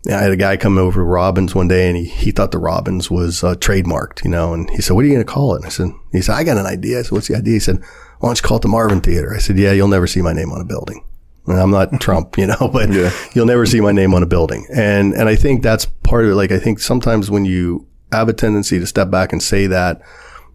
I 0.08 0.22
had 0.22 0.32
a 0.32 0.38
guy 0.38 0.58
come 0.58 0.78
over 0.78 1.00
to 1.00 1.04
Robbins 1.04 1.54
one 1.54 1.68
day 1.68 1.88
and 1.88 1.98
he, 1.98 2.06
he 2.06 2.32
thought 2.32 2.52
the 2.52 2.58
Robbins 2.58 3.12
was 3.12 3.44
uh, 3.44 3.56
trademarked, 3.56 4.24
you 4.24 4.32
know, 4.32 4.54
and 4.54 4.70
he 4.72 4.82
said, 4.82 4.96
what 4.96 5.06
are 5.06 5.08
you 5.08 5.14
going 5.14 5.26
to 5.26 5.32
call 5.32 5.54
it? 5.54 5.58
And 5.58 5.66
I 5.66 5.70
said, 5.70 5.92
he 6.12 6.22
said, 6.22 6.36
I 6.36 6.44
got 6.44 6.58
an 6.58 6.66
idea. 6.66 7.00
I 7.00 7.02
said, 7.04 7.12
what's 7.12 7.28
the 7.28 7.36
idea? 7.36 7.54
He 7.54 7.60
said, 7.60 7.82
why 8.20 8.30
don't 8.30 8.38
you 8.38 8.48
call 8.48 8.58
it 8.58 8.62
the 8.62 8.68
Marvin 8.68 9.02
Theater? 9.02 9.34
I 9.34 9.38
said, 9.38 9.58
yeah, 9.58 9.72
you'll 9.72 9.88
never 9.88 10.08
see 10.08 10.22
my 10.22 10.34
name 10.34 10.52
on 10.52 10.62
a 10.62 10.66
building. 10.66 11.06
And 11.46 11.60
I'm 11.60 11.72
not 11.72 11.90
Trump, 12.02 12.38
you 12.38 12.48
know, 12.48 12.70
but 12.74 12.92
yeah. 12.92 13.12
you'll 13.34 13.46
never 13.46 13.66
see 13.66 13.82
my 13.82 13.92
name 13.92 14.14
on 14.14 14.24
a 14.24 14.28
building. 14.28 14.66
And, 14.74 15.14
and 15.14 15.30
I 15.30 15.36
think 15.36 15.62
that's 15.62 15.86
part 15.86 16.26
of 16.26 16.32
it. 16.32 16.36
Like, 16.36 16.52
I 16.52 16.60
think 16.60 16.80
sometimes 16.80 17.30
when 17.30 17.46
you 17.46 17.88
have 18.12 18.28
a 18.28 18.34
tendency 18.34 18.80
to 18.80 18.88
step 18.88 19.12
back 19.12 19.32
and 19.32 19.42
say 19.42 19.68
that, 19.68 20.02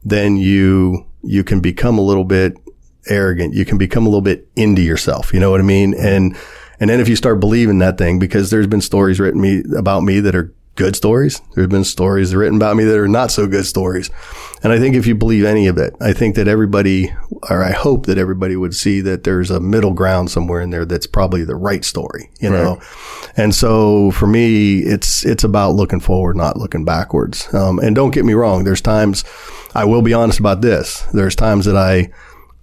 then 0.05 0.37
you 0.37 1.05
you 1.23 1.43
can 1.43 1.61
become 1.61 1.99
a 1.99 2.03
little 2.03 2.25
bit 2.25 2.57
arrogant. 3.09 3.55
You 3.55 3.65
can 3.65 3.79
become 3.79 4.07
a 4.07 4.09
little 4.09 4.23
bit 4.23 4.49
into 4.55 4.83
yourself. 4.83 5.33
You 5.35 5.41
know 5.41 5.51
what 5.51 5.61
I 5.61 5.65
mean? 5.65 5.95
And 5.95 6.37
and 6.81 6.91
then 6.91 7.01
if 7.01 7.09
you 7.09 7.17
start 7.17 7.41
believing 7.41 7.79
that 7.79 7.99
thing, 7.99 8.19
because 8.19 8.51
there's 8.51 8.67
been 8.67 8.81
stories 8.81 9.21
written 9.21 9.41
me 9.41 9.63
about 9.77 10.03
me 10.03 10.21
that 10.21 10.35
are 10.35 10.53
good 10.77 10.95
stories. 10.95 11.41
There's 11.55 11.69
been 11.69 11.85
stories 11.85 12.35
written 12.35 12.57
about 12.57 12.77
me 12.77 12.85
that 12.85 12.99
are 12.99 13.09
not 13.09 13.31
so 13.31 13.47
good 13.47 13.65
stories. 13.65 14.11
And 14.63 14.73
I 14.73 14.79
think 14.79 14.95
if 14.95 15.07
you 15.07 15.15
believe 15.15 15.45
any 15.45 15.67
of 15.67 15.79
it, 15.79 15.95
I 16.01 16.13
think 16.13 16.37
that 16.37 16.49
everybody, 16.49 17.15
or 17.51 17.65
I 17.65 17.73
hope 17.73 18.07
that 18.07 18.19
everybody 18.19 18.57
would 18.57 18.75
see 18.75 19.01
that 19.01 19.25
there's 19.25 19.51
a 19.51 19.59
middle 19.59 19.95
ground 19.95 20.31
somewhere 20.31 20.61
in 20.61 20.71
there 20.71 20.85
that's 20.85 21.07
probably 21.07 21.45
the 21.45 21.57
right 21.57 21.85
story, 21.85 22.31
you 22.41 22.51
know? 22.51 22.75
Right. 22.75 23.33
And 23.39 23.55
so 23.55 24.11
for 24.13 24.27
me, 24.27 24.81
it's, 24.81 25.25
it's 25.25 25.45
about 25.45 25.77
looking 25.77 26.01
forward, 26.01 26.37
not 26.37 26.59
looking 26.59 26.85
backwards. 26.85 27.53
Um, 27.55 27.79
and 27.79 27.97
don't 27.97 28.13
get 28.13 28.27
me 28.27 28.35
wrong. 28.35 28.65
There's 28.65 28.83
times 28.83 29.25
I 29.75 29.85
will 29.85 30.03
be 30.03 30.13
honest 30.13 30.41
about 30.41 30.61
this. 30.61 31.03
There's 31.15 31.35
times 31.35 31.65
that 31.65 31.77
I, 31.77 32.11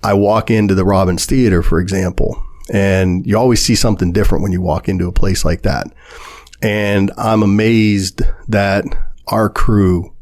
I 0.04 0.14
walk 0.14 0.52
into 0.52 0.76
the 0.76 0.86
Robbins 0.86 1.26
Theater, 1.26 1.64
for 1.64 1.80
example, 1.80 2.44
and 2.72 3.26
you 3.26 3.38
always 3.38 3.62
see 3.62 3.76
something 3.76 4.12
different 4.12 4.44
when 4.44 4.52
you 4.52 4.62
walk 4.62 4.88
into 4.88 5.08
a 5.08 5.12
place 5.12 5.44
like 5.44 5.64
that. 5.64 5.88
And 6.62 7.12
I'm 7.18 7.44
amazed 7.44 8.22
that 8.48 8.86
our 9.28 9.50
crew 9.50 10.14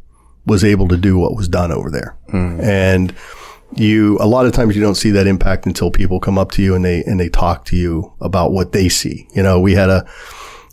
was 0.46 0.64
able 0.64 0.88
to 0.88 0.98
do 0.98 1.18
what 1.18 1.36
was 1.36 1.48
done 1.48 1.72
over 1.72 1.92
there. 1.92 2.18
Mm. 2.30 2.64
And 2.64 3.16
you, 3.76 4.18
a 4.20 4.26
lot 4.26 4.46
of 4.46 4.54
times 4.54 4.76
you 4.76 4.82
don't 4.82 4.96
see 4.96 5.12
that 5.12 5.28
impact 5.28 5.66
until 5.66 5.92
people 5.92 6.20
come 6.20 6.38
up 6.38 6.52
to 6.52 6.64
you 6.64 6.76
and 6.76 6.84
they, 6.84 7.04
and 7.04 7.20
they 7.20 7.30
talk 7.30 7.66
to 7.66 7.78
you 7.78 8.12
about 8.20 8.52
what 8.52 8.72
they 8.72 8.90
see. 8.90 9.28
You 9.36 9.44
know, 9.44 9.60
we 9.60 9.74
had 9.74 9.90
a, 9.90 10.10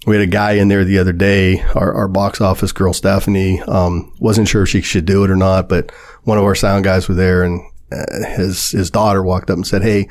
we 0.07 0.17
had 0.17 0.23
a 0.23 0.31
guy 0.31 0.53
in 0.53 0.69
there 0.69 0.85
the 0.85 0.99
other 0.99 1.13
day, 1.13 1.61
our, 1.75 1.93
our 1.93 2.09
box 2.09 2.41
office 2.41 2.73
girl, 2.73 2.95
Stephanie, 2.95 3.61
um, 3.63 4.13
wasn't 4.19 4.49
sure 4.49 4.63
if 4.63 4.71
she 4.71 4.81
should 4.81 5.05
do 5.05 5.23
it 5.23 5.31
or 5.31 5.37
not, 5.37 5.69
but 5.69 5.93
one 6.25 6.39
of 6.39 6.45
our 6.45 6.55
sound 6.55 6.85
guys 6.85 7.09
were 7.09 7.15
there 7.15 7.43
and 7.43 7.61
uh, 7.93 8.27
his, 8.37 8.71
his 8.71 8.91
daughter 8.91 9.23
walked 9.23 9.51
up 9.51 9.57
and 9.57 9.67
said, 9.67 9.83
Hey, 9.83 10.09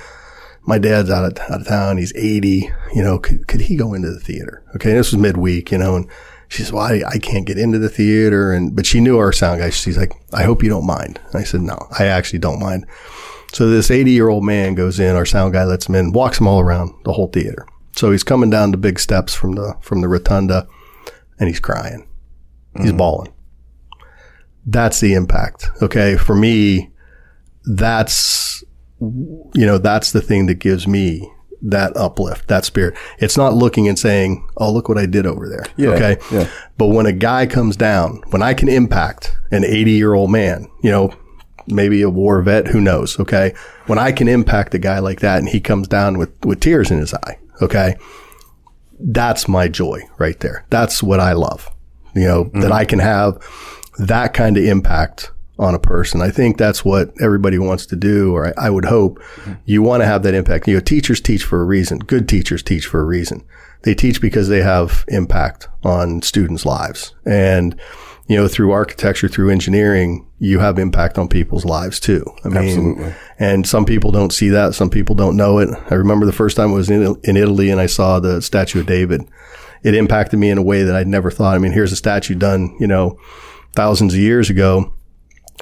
my 0.68 0.78
dad's 0.78 1.10
out 1.10 1.26
of, 1.26 1.40
out 1.50 1.62
of 1.62 1.68
town. 1.68 1.98
He's 1.98 2.14
80. 2.16 2.70
You 2.94 3.02
know, 3.02 3.18
could, 3.18 3.48
could 3.48 3.62
he 3.62 3.76
go 3.76 3.94
into 3.94 4.12
the 4.12 4.20
theater? 4.20 4.64
Okay. 4.76 4.94
this 4.94 5.12
was 5.12 5.20
midweek, 5.20 5.72
you 5.72 5.78
know, 5.78 5.96
and 5.96 6.08
she 6.50 6.62
says, 6.62 6.72
well, 6.72 6.84
I, 6.84 7.02
I 7.08 7.18
can't 7.20 7.48
get 7.48 7.58
into 7.58 7.80
the 7.80 7.90
theater. 7.90 8.52
And, 8.52 8.76
but 8.76 8.86
she 8.86 9.00
knew 9.00 9.18
our 9.18 9.32
sound 9.32 9.62
guy. 9.62 9.70
She's 9.70 9.98
like, 9.98 10.12
I 10.34 10.44
hope 10.44 10.62
you 10.62 10.70
don't 10.70 10.86
mind. 10.86 11.20
And 11.28 11.36
I 11.38 11.44
said, 11.44 11.62
no, 11.62 11.78
I 11.98 12.06
actually 12.06 12.40
don't 12.40 12.60
mind. 12.60 12.86
So 13.54 13.70
this 13.70 13.90
80 13.90 14.12
year 14.12 14.28
old 14.28 14.44
man 14.44 14.76
goes 14.76 15.00
in, 15.00 15.16
our 15.16 15.26
sound 15.26 15.54
guy 15.54 15.64
lets 15.64 15.88
him 15.88 15.96
in, 15.96 16.12
walks 16.12 16.40
him 16.40 16.48
all 16.48 16.60
around 16.60 16.94
the 17.06 17.14
whole 17.14 17.28
theater. 17.28 17.66
So 17.96 18.12
he's 18.12 18.24
coming 18.24 18.50
down 18.50 18.72
the 18.72 18.78
big 18.78 19.00
steps 19.00 19.34
from 19.34 19.54
the, 19.54 19.76
from 19.82 20.02
the 20.02 20.10
rotunda 20.10 20.68
and 21.40 21.48
he's 21.48 21.62
crying. 21.62 22.08
He's 22.76 22.88
mm-hmm. 22.88 22.98
bawling. 22.98 23.34
That's 24.66 25.00
the 25.00 25.14
impact. 25.14 25.70
Okay. 25.82 26.18
For 26.18 26.36
me, 26.36 26.92
that's 27.64 28.64
you 29.00 29.66
know, 29.66 29.78
that's 29.78 30.12
the 30.12 30.22
thing 30.22 30.48
that 30.48 30.56
gives 30.56 30.88
me 30.88 31.32
that 31.62 31.96
uplift, 31.98 32.48
that 32.48 32.66
spirit. 32.66 32.96
It's 33.20 33.38
not 33.38 33.54
looking 33.54 33.88
and 33.88 33.98
saying, 33.98 34.48
Oh, 34.58 34.72
look 34.72 34.90
what 34.90 34.98
I 34.98 35.06
did 35.06 35.26
over 35.26 35.50
there. 35.50 35.66
Yeah, 35.76 35.90
okay. 35.90 36.18
Yeah. 36.32 36.50
But 36.78 36.88
when 36.88 37.06
a 37.06 37.12
guy 37.12 37.46
comes 37.48 37.76
down, 37.76 38.22
when 38.30 38.42
I 38.42 38.54
can 38.54 38.70
impact 38.70 39.36
an 39.52 39.64
80 39.64 39.92
year 39.92 40.14
old 40.14 40.32
man, 40.32 40.68
you 40.84 40.92
know, 40.92 41.14
maybe 41.68 42.02
a 42.02 42.10
war 42.10 42.42
vet, 42.42 42.68
who 42.68 42.82
knows? 42.82 43.20
Okay. 43.20 43.54
When 43.88 44.00
I 44.00 44.12
can 44.12 44.28
impact 44.28 44.74
a 44.74 44.80
guy 44.80 45.00
like 45.00 45.20
that 45.22 45.40
and 45.40 45.50
he 45.50 45.60
comes 45.60 45.88
down 45.88 46.18
with, 46.18 46.34
with 46.46 46.60
tears 46.60 46.92
in 46.92 47.00
his 47.00 47.14
eye. 47.14 47.40
Okay. 47.62 47.96
That's 49.00 49.48
my 49.48 49.68
joy 49.68 50.02
right 50.18 50.40
there. 50.40 50.66
That's 50.70 51.04
what 51.04 51.20
I 51.20 51.34
love, 51.34 51.70
you 52.16 52.24
know, 52.24 52.46
mm-hmm. 52.46 52.62
that 52.62 52.72
I 52.72 52.86
can 52.86 53.00
have 53.00 53.38
that 54.00 54.34
kind 54.34 54.58
of 54.58 54.64
impact 54.64 55.32
on 55.60 55.74
a 55.74 55.80
person. 55.80 56.22
I 56.22 56.30
think 56.30 56.58
that's 56.58 56.86
what 56.86 57.12
everybody 57.22 57.58
wants 57.58 57.86
to 57.88 57.96
do, 57.96 58.34
or 58.36 58.48
I, 58.48 58.68
I 58.68 58.70
would 58.70 58.86
hope 58.86 59.20
mm-hmm. 59.20 59.54
you 59.66 59.82
want 59.82 60.02
to 60.02 60.06
have 60.06 60.24
that 60.24 60.34
impact. 60.34 60.68
You 60.68 60.76
know, 60.76 60.80
teachers 60.80 61.20
teach 61.20 61.44
for 61.44 61.62
a 61.62 61.66
reason. 61.66 62.00
Good 62.00 62.30
teachers 62.30 62.62
teach 62.62 62.86
for 62.86 63.02
a 63.02 63.06
reason. 63.06 63.44
They 63.84 63.96
teach 63.96 64.22
because 64.22 64.50
they 64.50 64.62
have 64.62 65.06
impact 65.08 65.68
on 65.84 66.22
students' 66.22 66.66
lives. 66.66 67.16
And, 67.26 67.80
you 68.28 68.36
know, 68.36 68.48
through 68.48 68.72
architecture, 68.72 69.28
through 69.28 69.50
engineering, 69.50 70.28
you 70.40 70.60
have 70.60 70.78
impact 70.78 71.18
on 71.18 71.28
people's 71.28 71.66
lives 71.66 72.00
too. 72.00 72.24
I 72.44 72.50
mean, 72.50 72.68
Absolutely. 72.68 73.16
and 73.40 73.68
some 73.68 73.86
people 73.86 74.12
don't 74.12 74.34
see 74.34 74.50
that. 74.50 74.76
Some 74.76 74.90
people 74.90 75.16
don't 75.16 75.38
know 75.38 75.60
it. 75.60 75.70
I 75.90 75.96
remember 75.96 76.26
the 76.26 76.32
first 76.32 76.58
time 76.58 76.72
I 76.72 76.74
was 76.74 76.90
in, 76.90 77.16
in 77.24 77.38
Italy 77.38 77.70
and 77.70 77.80
I 77.80 77.86
saw 77.86 78.20
the 78.20 78.42
statue 78.42 78.82
of 78.82 78.86
David. 78.86 79.22
It 79.84 79.96
impacted 79.96 80.40
me 80.40 80.50
in 80.50 80.58
a 80.58 80.64
way 80.64 80.84
that 80.84 80.96
I'd 80.96 81.08
never 81.08 81.32
thought. 81.32 81.56
I 81.56 81.60
mean, 81.60 81.72
here's 81.72 81.92
a 81.92 81.96
statue 81.96 82.36
done, 82.36 82.76
you 82.80 82.88
know, 82.88 83.18
thousands 83.74 84.14
of 84.14 84.20
years 84.20 84.50
ago 84.50 84.92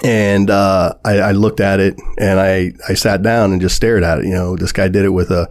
and 0.03 0.49
uh, 0.49 0.93
I, 1.05 1.19
I, 1.19 1.31
looked 1.31 1.59
at 1.59 1.79
it 1.79 1.95
and 2.17 2.39
I, 2.39 2.73
I 2.87 2.95
sat 2.95 3.21
down 3.21 3.51
and 3.51 3.61
just 3.61 3.75
stared 3.75 4.03
at 4.03 4.19
it. 4.19 4.25
You 4.25 4.33
know, 4.33 4.55
this 4.55 4.71
guy 4.71 4.87
did 4.87 5.05
it 5.05 5.09
with 5.09 5.31
a 5.31 5.49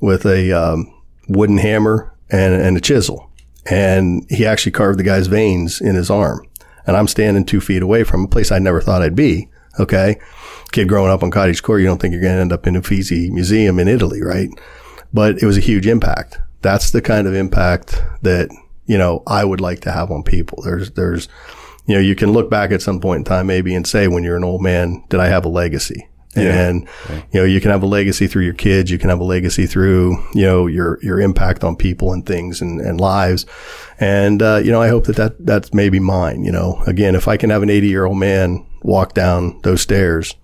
with 0.00 0.26
a 0.26 0.52
um, 0.52 0.92
wooden 1.28 1.58
hammer 1.58 2.12
and, 2.30 2.54
and 2.54 2.76
a 2.76 2.80
chisel, 2.80 3.30
and 3.70 4.26
he 4.28 4.44
actually 4.44 4.72
carved 4.72 4.98
the 4.98 5.04
guy's 5.04 5.28
veins 5.28 5.80
in 5.80 5.94
his 5.94 6.10
arm. 6.10 6.46
And 6.86 6.96
I'm 6.96 7.08
standing 7.08 7.44
two 7.44 7.60
feet 7.60 7.82
away 7.82 8.04
from 8.04 8.24
a 8.24 8.28
place 8.28 8.52
I 8.52 8.58
never 8.58 8.80
thought 8.80 9.02
I'd 9.02 9.16
be. 9.16 9.48
Okay, 9.78 10.18
kid 10.72 10.88
growing 10.88 11.10
up 11.10 11.22
on 11.22 11.30
cottage 11.30 11.62
core, 11.62 11.78
you 11.78 11.86
don't 11.86 12.00
think 12.00 12.12
you're 12.12 12.22
going 12.22 12.34
to 12.34 12.40
end 12.40 12.52
up 12.52 12.66
in 12.66 12.76
a 12.76 12.80
Uffizi 12.80 13.30
Museum 13.30 13.78
in 13.78 13.88
Italy, 13.88 14.22
right? 14.22 14.48
But 15.12 15.42
it 15.42 15.46
was 15.46 15.58
a 15.58 15.60
huge 15.60 15.86
impact. 15.86 16.38
That's 16.62 16.90
the 16.90 17.02
kind 17.02 17.26
of 17.26 17.34
impact 17.34 18.02
that 18.22 18.48
you 18.86 18.98
know 18.98 19.22
I 19.26 19.44
would 19.44 19.60
like 19.60 19.80
to 19.80 19.92
have 19.92 20.10
on 20.10 20.22
people. 20.22 20.62
There's 20.62 20.90
there's 20.92 21.28
you 21.86 21.94
know, 21.94 22.00
you 22.00 22.14
can 22.14 22.32
look 22.32 22.50
back 22.50 22.72
at 22.72 22.82
some 22.82 23.00
point 23.00 23.18
in 23.18 23.24
time 23.24 23.46
maybe 23.46 23.74
and 23.74 23.86
say 23.86 24.08
when 24.08 24.24
you're 24.24 24.36
an 24.36 24.44
old 24.44 24.62
man, 24.62 25.04
did 25.08 25.20
I 25.20 25.28
have 25.28 25.44
a 25.44 25.48
legacy? 25.48 26.08
Yeah. 26.36 26.68
And, 26.68 26.88
you 27.32 27.40
know, 27.40 27.44
you 27.44 27.60
can 27.60 27.70
have 27.70 27.82
a 27.82 27.86
legacy 27.86 28.26
through 28.26 28.44
your 28.44 28.54
kids. 28.54 28.90
You 28.90 28.98
can 28.98 29.08
have 29.08 29.20
a 29.20 29.24
legacy 29.24 29.66
through, 29.66 30.18
you 30.34 30.44
know, 30.44 30.66
your, 30.66 30.98
your 31.02 31.18
impact 31.18 31.64
on 31.64 31.76
people 31.76 32.12
and 32.12 32.26
things 32.26 32.60
and, 32.60 32.80
and 32.80 33.00
lives. 33.00 33.46
And, 33.98 34.42
uh, 34.42 34.60
you 34.62 34.70
know, 34.70 34.82
I 34.82 34.88
hope 34.88 35.06
that, 35.06 35.16
that 35.16 35.46
that's 35.46 35.72
maybe 35.72 35.98
mine. 35.98 36.44
You 36.44 36.52
know, 36.52 36.82
again, 36.86 37.14
if 37.14 37.26
I 37.26 37.36
can 37.36 37.50
have 37.50 37.62
an 37.62 37.70
80 37.70 37.88
year 37.88 38.04
old 38.04 38.18
man 38.18 38.66
walk 38.82 39.14
down 39.14 39.60
those 39.62 39.80
stairs 39.80 40.34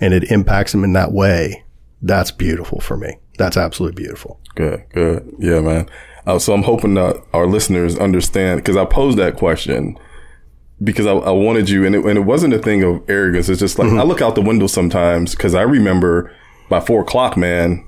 and 0.00 0.14
it 0.14 0.30
impacts 0.30 0.72
him 0.72 0.84
in 0.84 0.92
that 0.92 1.12
way, 1.12 1.64
that's 2.00 2.30
beautiful 2.30 2.80
for 2.80 2.96
me. 2.96 3.18
That's 3.36 3.56
absolutely 3.56 4.00
beautiful. 4.00 4.40
Good, 4.54 4.84
good. 4.90 5.34
Yeah, 5.38 5.60
man. 5.60 5.88
Uh, 6.26 6.38
so 6.38 6.52
I'm 6.52 6.62
hoping 6.62 6.94
that 6.94 7.22
our 7.32 7.46
listeners 7.46 7.98
understand 7.98 8.60
because 8.60 8.76
I 8.76 8.84
posed 8.84 9.18
that 9.18 9.36
question 9.36 9.98
because 10.82 11.06
I, 11.06 11.12
I, 11.12 11.30
wanted 11.30 11.68
you, 11.68 11.84
and 11.84 11.94
it, 11.94 12.04
and 12.04 12.16
it 12.16 12.22
wasn't 12.22 12.54
a 12.54 12.58
thing 12.58 12.82
of 12.82 13.08
arrogance. 13.08 13.48
It's 13.48 13.60
just 13.60 13.78
like 13.78 13.88
mm-hmm. 13.88 14.00
I 14.00 14.02
look 14.02 14.22
out 14.22 14.34
the 14.34 14.42
window 14.42 14.66
sometimes 14.66 15.34
because 15.34 15.54
I 15.54 15.62
remember 15.62 16.34
by 16.68 16.80
four 16.80 17.02
o'clock, 17.02 17.36
man, 17.36 17.86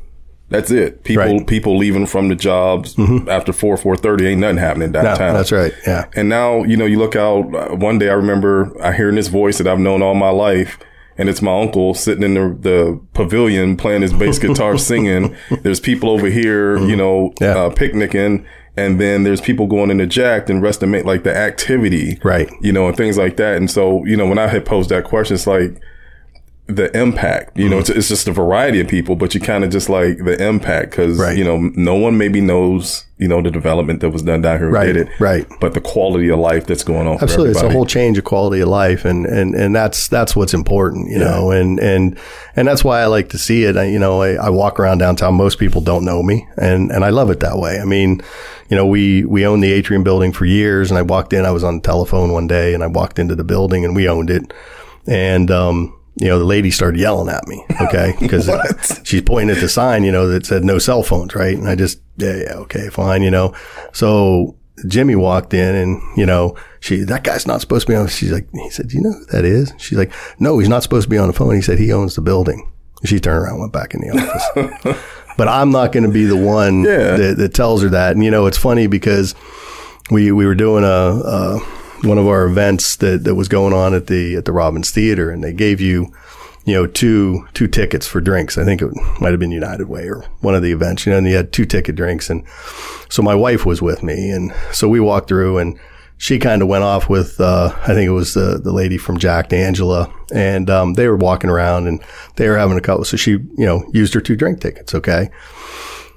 that's 0.53 0.71
it. 0.71 1.03
People 1.05 1.25
right. 1.25 1.47
people 1.47 1.79
leaving 1.79 2.07
from 2.07 2.29
the 2.29 2.35
jobs 2.35 2.95
mm-hmm. 2.95 3.29
after 3.29 3.53
four 3.53 3.77
four 3.77 3.97
thirty 3.97 4.27
ain't 4.27 4.41
nothing 4.41 4.59
happening 4.59 4.93
downtown. 4.93 5.33
No, 5.33 5.39
that's 5.39 5.53
right. 5.53 5.73
Yeah. 5.87 6.09
And 6.15 6.29
now 6.29 6.63
you 6.65 6.77
know 6.77 6.85
you 6.85 6.99
look 6.99 7.17
out. 7.17 7.55
Uh, 7.55 7.75
one 7.75 7.99
day 7.99 8.11
I 8.11 8.15
remember 8.15 8.73
I 8.83 8.93
hearing 8.93 9.17
this 9.17 9.29
voice 9.29 9.59
that 9.59 9.67
I've 9.67 9.81
known 9.81 10.03
all 10.03 10.15
my 10.15 10.31
life. 10.31 10.79
And 11.19 11.29
it's 11.29 11.43
my 11.43 11.61
uncle 11.61 11.93
sitting 11.93 12.25
in 12.25 12.35
the, 12.35 12.57
the 12.59 13.01
pavilion 13.13 13.77
playing 13.77 14.01
his 14.01 14.15
bass 14.15 14.39
guitar, 14.39 14.79
singing. 14.79 15.37
There's 15.61 15.79
people 15.79 16.09
over 16.09 16.29
here, 16.29 16.79
mm-hmm. 16.79 16.89
you 16.89 16.97
know, 16.97 17.35
yeah. 17.39 17.59
uh, 17.59 17.71
picnicking 17.71 18.47
and 18.77 19.01
then 19.01 19.23
there's 19.23 19.41
people 19.41 19.67
going 19.67 19.91
into 19.91 20.07
jacked 20.07 20.49
and 20.49 20.63
restimate 20.63 21.05
like 21.05 21.25
the 21.25 21.37
activity 21.37 22.19
right. 22.23 22.51
you 22.61 22.73
know 22.73 22.89
and 22.89 22.97
things 22.97 23.19
like 23.19 23.37
that. 23.37 23.57
And 23.57 23.71
so 23.71 24.05
you 24.05 24.17
know 24.17 24.27
when 24.27 24.39
i 24.39 24.47
had 24.47 24.65
posed 24.65 24.91
that 24.91 25.05
question 25.05 25.35
it's 25.35 25.47
like 25.47 25.81
the 26.77 26.97
impact 26.99 27.57
you 27.57 27.65
mm-hmm. 27.65 27.73
know 27.73 27.79
it's, 27.79 27.91
it's, 27.91 28.09
just 28.09 28.29
a 28.29 28.33
variety 28.33 28.81
of 28.81 28.89
people 28.89 29.17
but 29.17 29.35
you 29.35 29.41
kind 29.41 29.65
of 29.65 29.71
just 29.71 29.89
like 29.89 30.19
the 30.19 30.37
impact 30.43 30.91
because 30.91 31.19
right. 31.19 31.37
you 31.37 31.45
know 31.45 31.59
no 31.75 31.95
one 31.95 32.17
maybe 32.19 32.41
knows 32.41 33.05
you 33.23 33.29
know, 33.29 33.41
the 33.41 33.53
development 33.53 34.01
that 34.01 34.11
was 34.11 34.23
done 34.23 34.43
down 34.43 34.59
here 34.59 34.69
right, 34.69 34.87
did 34.87 34.97
it. 34.97 35.21
Right. 35.21 35.47
But 35.61 35.75
the 35.75 35.81
quality 35.81 36.29
of 36.29 36.41
life 36.41 36.67
that's 36.67 36.83
going 36.83 37.07
on. 37.07 37.23
Absolutely. 37.23 37.53
It's 37.53 37.63
a 37.63 37.71
whole 37.71 37.87
change 37.87 38.19
of 38.19 38.25
quality 38.25 38.61
of 38.63 38.69
life. 38.69 39.05
And, 39.05 39.27
and, 39.27 39.55
and 39.55 39.77
that's, 39.77 40.09
that's 40.09 40.35
what's 40.35 40.53
important, 40.53 41.09
you 41.09 41.21
yeah. 41.21 41.31
know, 41.31 41.53
and, 41.53 41.79
and, 41.79 42.19
and 42.57 42.67
that's 42.67 42.83
why 42.83 43.01
I 43.01 43.07
like 43.07 43.29
to 43.29 43.39
see 43.39 43.63
it. 43.63 43.77
I, 43.77 43.85
you 43.85 44.01
know, 44.01 44.23
I, 44.23 44.33
I 44.33 44.51
walk 44.51 44.81
around 44.81 44.99
downtown. 44.99 45.35
Most 45.35 45.61
people 45.61 45.81
don't 45.81 46.05
know 46.05 46.21
me 46.21 46.49
and, 46.57 46.91
and 46.91 47.05
I 47.05 47.11
love 47.11 47.31
it 47.31 47.39
that 47.41 47.59
way. 47.59 47.79
I 47.79 47.85
mean, 47.85 48.23
you 48.69 48.77
know, 48.77 48.87
we, 48.87 49.25
we 49.25 49.47
owned 49.47 49.63
the 49.63 49.71
atrium 49.71 50.03
building 50.03 50.33
for 50.33 50.45
years 50.45 50.91
and 50.91 50.99
I 50.99 51.03
walked 51.03 51.33
in, 51.33 51.45
I 51.45 51.53
was 51.53 51.63
on 51.63 51.77
the 51.77 51.83
telephone 51.83 52.33
one 52.33 52.49
day 52.49 52.75
and 52.75 52.83
I 52.83 52.89
walked 52.89 53.21
into 53.21 53.37
the 53.37 53.45
building 53.45 53.85
and 53.85 53.95
we 53.95 54.09
owned 54.09 54.31
it. 54.31 54.53
And, 55.07 55.49
um, 55.49 55.97
you 56.17 56.29
know, 56.29 56.39
the 56.39 56.45
lady 56.45 56.71
started 56.71 57.01
yelling 57.01 57.33
at 57.33 57.47
me, 57.47 57.65
okay, 57.81 58.15
because 58.21 58.51
she's 59.05 59.23
pointing 59.23 59.55
at 59.55 59.61
the 59.61 59.69
sign, 59.69 60.05
you 60.05 60.13
know, 60.13 60.29
that 60.29 60.47
said 60.47 60.65
no 60.65 60.79
cell 60.79 61.03
phones, 61.03 61.35
right? 61.35 61.57
And 61.57 61.69
I 61.69 61.75
just, 61.75 62.01
yeah, 62.17 62.37
yeah, 62.37 62.55
okay, 62.55 62.89
fine, 62.89 63.23
you 63.23 63.31
know. 63.31 63.55
So 63.93 64.57
Jimmy 64.87 65.15
walked 65.15 65.55
in 65.55 65.75
and, 65.75 66.03
you 66.17 66.27
know, 66.27 66.57
she, 66.81 67.03
that 67.05 67.25
guy's 67.25 67.47
not 67.47 67.61
supposed 67.61 67.87
to 67.87 67.93
be 67.93 67.97
on, 67.97 68.09
she's 68.09 68.33
like, 68.33 68.49
he 68.53 68.71
said, 68.71 68.89
do 68.89 68.97
you 68.97 69.03
know 69.03 69.13
who 69.13 69.25
that 69.27 69.45
is? 69.45 69.73
She's 69.79 69.99
like, 69.99 70.13
no, 70.39 70.59
he's 70.59 70.69
not 70.69 70.83
supposed 70.83 71.05
to 71.05 71.11
be 71.11 71.19
on 71.19 71.29
the 71.29 71.33
phone. 71.33 71.55
He 71.55 71.63
said 71.63 71.79
he 71.79 71.93
owns 71.93 72.15
the 72.15 72.23
building. 72.23 72.71
She 73.05 73.19
turned 73.19 73.45
around, 73.45 73.61
went 73.61 73.73
back 73.73 73.95
in 73.95 74.01
the 74.01 74.11
office. 74.11 74.99
but 75.37 75.49
I'm 75.49 75.71
not 75.71 75.93
going 75.93 76.05
to 76.05 76.11
be 76.11 76.25
the 76.25 76.37
one 76.37 76.85
yeah. 76.85 77.17
that, 77.17 77.37
that, 77.39 77.55
tells 77.55 77.83
her 77.83 77.89
that. 77.89 78.13
And, 78.13 78.25
you 78.25 78.31
know, 78.31 78.47
it's 78.47 78.59
funny 78.59 78.87
because 78.87 79.35
we, 80.11 80.31
we 80.31 80.47
were 80.47 80.55
doing 80.55 80.85
a, 80.85 80.89
a 80.89 81.82
one 82.03 82.19
of 82.19 82.27
our 82.27 82.47
events 82.47 82.97
that, 82.97 83.25
that 83.25 83.35
was 83.35 83.49
going 83.49 83.73
on 83.73 83.95
at 83.95 84.07
the 84.07 84.37
at 84.37 84.45
the 84.45 84.53
Robbins 84.53 84.91
Theater, 84.91 85.31
and 85.31 85.43
they 85.43 85.53
gave 85.53 85.81
you 85.81 86.13
you 86.65 86.75
know, 86.75 86.87
two 86.87 87.47
two 87.55 87.67
tickets 87.67 88.07
for 88.07 88.21
drinks. 88.21 88.57
I 88.57 88.65
think 88.65 88.83
it 88.83 88.91
might 89.21 89.31
have 89.31 89.41
been 89.41 89.51
United 89.51 89.89
Way 89.89 90.09
or 90.09 90.21
one 90.41 90.55
of 90.55 90.63
the 90.63 90.73
events, 90.73 91.07
you 91.07 91.13
know, 91.13 91.19
and 91.19 91.27
you 91.27 91.35
had 91.35 91.53
two 91.53 91.65
ticket 91.65 91.97
drinks. 91.97 92.31
And 92.31 92.45
so 93.09 93.23
my 93.23 93.35
wife 93.35 93.67
was 93.67 93.83
with 93.83 94.03
me. 94.03 94.31
And 94.31 94.53
so 94.73 94.89
we 94.89 95.01
walked 95.01 95.29
through 95.29 95.59
and 95.59 95.79
she 96.19 96.39
kind 96.39 96.63
of 96.63 96.69
went 96.69 96.85
off 96.85 97.09
with, 97.09 97.41
uh, 97.41 97.75
I 97.83 97.95
think 97.95 98.07
it 98.07 98.13
was 98.13 98.35
the, 98.35 98.61
the 98.63 98.73
lady 98.73 98.97
from 98.97 99.19
Jack 99.19 99.53
Angela. 99.53 100.13
And 100.33 100.71
um, 100.71 100.95
they 100.95 101.09
were 101.09 101.17
walking 101.17 101.51
around 101.51 101.89
and 101.89 102.01
they 102.37 102.49
were 102.49 102.57
having 102.59 102.79
a 102.79 102.81
couple. 102.81 103.05
So 103.05 103.17
she, 103.17 103.33
you 103.33 103.67
know, 103.67 103.85
used 103.93 104.15
her 104.15 104.21
two 104.21 104.37
drink 104.37 104.61
tickets. 104.61 104.95
Okay. 104.95 105.31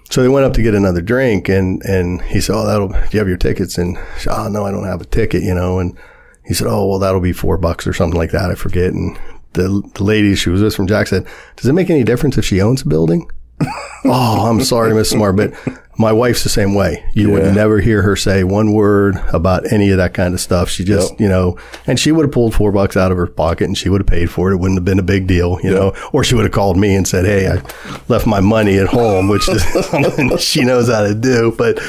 So 0.09 0.21
they 0.21 0.29
went 0.29 0.45
up 0.45 0.53
to 0.53 0.61
get 0.61 0.75
another 0.75 1.01
drink 1.01 1.49
and, 1.49 1.81
and 1.83 2.21
he 2.21 2.39
said, 2.39 2.55
Oh, 2.55 2.65
that'll, 2.65 2.89
do 2.89 3.07
you 3.11 3.19
have 3.19 3.27
your 3.27 3.37
tickets? 3.37 3.77
And 3.77 3.97
she, 4.19 4.29
Oh, 4.29 4.47
no, 4.47 4.65
I 4.65 4.71
don't 4.71 4.85
have 4.85 5.01
a 5.01 5.05
ticket, 5.05 5.43
you 5.43 5.53
know, 5.53 5.79
and 5.79 5.97
he 6.45 6.53
said, 6.53 6.67
Oh, 6.67 6.87
well, 6.87 6.99
that'll 6.99 7.21
be 7.21 7.33
four 7.33 7.57
bucks 7.57 7.87
or 7.87 7.93
something 7.93 8.17
like 8.17 8.31
that. 8.31 8.51
I 8.51 8.55
forget. 8.55 8.93
And 8.93 9.17
the, 9.53 9.81
the 9.95 10.03
lady 10.03 10.35
she 10.35 10.49
was 10.49 10.61
with 10.61 10.75
from 10.75 10.87
Jack 10.87 11.07
said, 11.07 11.27
does 11.55 11.65
it 11.65 11.73
make 11.73 11.89
any 11.89 12.03
difference 12.03 12.37
if 12.37 12.45
she 12.45 12.61
owns 12.61 12.83
a 12.83 12.87
building? 12.87 13.29
oh, 14.05 14.49
I'm 14.49 14.61
sorry, 14.63 14.93
Miss 14.93 15.09
Smart, 15.09 15.35
but 15.35 15.53
my 15.97 16.11
wife's 16.11 16.43
the 16.43 16.49
same 16.49 16.73
way. 16.73 17.05
You 17.13 17.29
yeah. 17.29 17.33
would 17.33 17.55
never 17.55 17.79
hear 17.79 18.01
her 18.01 18.15
say 18.15 18.43
one 18.43 18.73
word 18.73 19.15
about 19.31 19.71
any 19.71 19.91
of 19.91 19.97
that 19.97 20.13
kind 20.13 20.33
of 20.33 20.41
stuff. 20.41 20.69
She 20.69 20.83
just, 20.83 21.11
yep. 21.11 21.19
you 21.21 21.29
know, 21.29 21.57
and 21.87 21.99
she 21.99 22.11
would 22.11 22.25
have 22.25 22.33
pulled 22.33 22.53
four 22.53 22.71
bucks 22.71 22.97
out 22.97 23.11
of 23.11 23.17
her 23.17 23.27
pocket 23.27 23.65
and 23.65 23.77
she 23.77 23.89
would 23.89 24.01
have 24.01 24.07
paid 24.07 24.29
for 24.29 24.51
it. 24.51 24.55
It 24.55 24.57
wouldn't 24.57 24.77
have 24.77 24.85
been 24.85 24.99
a 24.99 25.03
big 25.03 25.27
deal, 25.27 25.57
you 25.63 25.71
yep. 25.71 25.79
know, 25.79 26.09
or 26.11 26.23
she 26.23 26.35
would 26.35 26.43
have 26.43 26.51
called 26.51 26.77
me 26.77 26.95
and 26.95 27.07
said, 27.07 27.25
Hey, 27.25 27.47
I 27.47 27.61
left 28.09 28.27
my 28.27 28.41
money 28.41 28.77
at 28.77 28.87
home, 28.87 29.29
which 29.29 29.47
is 29.47 29.63
something 29.87 30.37
she 30.37 30.65
knows 30.65 30.89
how 30.89 31.03
to 31.03 31.15
do. 31.15 31.53
But, 31.57 31.79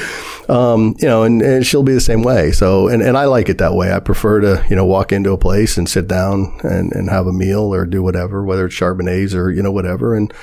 um, 0.49 0.95
you 0.99 1.07
know, 1.07 1.23
and, 1.23 1.41
and, 1.41 1.67
she'll 1.67 1.83
be 1.83 1.93
the 1.93 1.99
same 1.99 2.23
way. 2.23 2.53
So, 2.53 2.87
and, 2.87 3.01
and 3.01 3.17
I 3.17 3.25
like 3.25 3.49
it 3.49 3.57
that 3.57 3.73
way. 3.73 3.91
I 3.91 3.99
prefer 3.99 4.39
to, 4.39 4.65
you 4.69 4.77
know, 4.77 4.85
walk 4.85 5.11
into 5.11 5.33
a 5.33 5.37
place 5.37 5.77
and 5.77 5.89
sit 5.89 6.07
down 6.07 6.57
and, 6.63 6.93
and 6.93 7.09
have 7.09 7.27
a 7.27 7.33
meal 7.33 7.73
or 7.73 7.85
do 7.85 8.01
whatever, 8.01 8.45
whether 8.45 8.67
it's 8.67 8.75
Chardonnays 8.75 9.35
or, 9.35 9.51
you 9.51 9.61
know, 9.61 9.73
whatever. 9.73 10.15
And, 10.15 10.33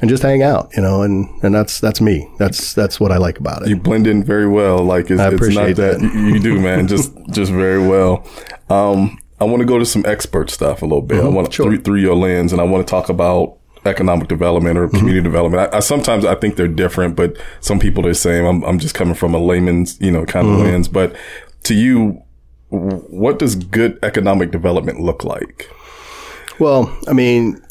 and 0.00 0.10
just 0.10 0.22
hang 0.22 0.42
out, 0.42 0.70
you 0.76 0.82
know, 0.82 1.02
and, 1.02 1.28
and 1.42 1.54
that's, 1.54 1.80
that's 1.80 2.00
me. 2.00 2.28
That's, 2.38 2.74
that's 2.74 3.00
what 3.00 3.12
I 3.12 3.16
like 3.16 3.38
about 3.38 3.62
it. 3.62 3.68
You 3.68 3.76
blend 3.76 4.06
in 4.06 4.22
very 4.22 4.48
well. 4.48 4.78
Like 4.78 5.10
it's, 5.10 5.20
I 5.20 5.32
it's 5.32 5.48
not 5.54 5.76
that, 5.76 6.00
that. 6.00 6.14
you 6.14 6.38
do, 6.38 6.60
man. 6.60 6.86
just, 6.88 7.12
just 7.30 7.50
very 7.50 7.86
well. 7.86 8.26
Um, 8.68 9.18
I 9.40 9.44
want 9.44 9.60
to 9.60 9.66
go 9.66 9.78
to 9.78 9.86
some 9.86 10.04
expert 10.06 10.50
stuff 10.50 10.82
a 10.82 10.84
little 10.84 11.02
bit. 11.02 11.18
Mm-hmm, 11.18 11.26
I 11.26 11.30
want 11.30 11.46
to 11.48 11.52
sure. 11.52 11.66
through, 11.66 11.82
through 11.82 12.00
your 12.00 12.14
lens 12.14 12.52
and 12.52 12.60
I 12.60 12.64
want 12.64 12.86
to 12.86 12.90
talk 12.90 13.08
about 13.08 13.58
economic 13.84 14.28
development 14.28 14.78
or 14.78 14.88
community 14.88 15.18
mm-hmm. 15.18 15.24
development. 15.24 15.72
I, 15.72 15.76
I, 15.76 15.80
sometimes 15.80 16.24
I 16.24 16.34
think 16.34 16.56
they're 16.56 16.68
different, 16.68 17.16
but 17.16 17.36
some 17.60 17.78
people 17.78 18.06
are 18.06 18.14
saying 18.14 18.46
I'm, 18.46 18.64
I'm 18.64 18.78
just 18.78 18.94
coming 18.94 19.14
from 19.14 19.34
a 19.34 19.38
layman's, 19.38 20.00
you 20.00 20.10
know, 20.10 20.24
kind 20.24 20.46
of 20.46 20.54
mm-hmm. 20.54 20.64
lens. 20.64 20.88
But 20.88 21.16
to 21.64 21.74
you, 21.74 22.22
what 22.68 23.38
does 23.38 23.54
good 23.54 23.98
economic 24.02 24.50
development 24.50 25.00
look 25.00 25.22
like? 25.24 25.70
Well, 26.58 26.94
I 27.06 27.12
mean, 27.12 27.62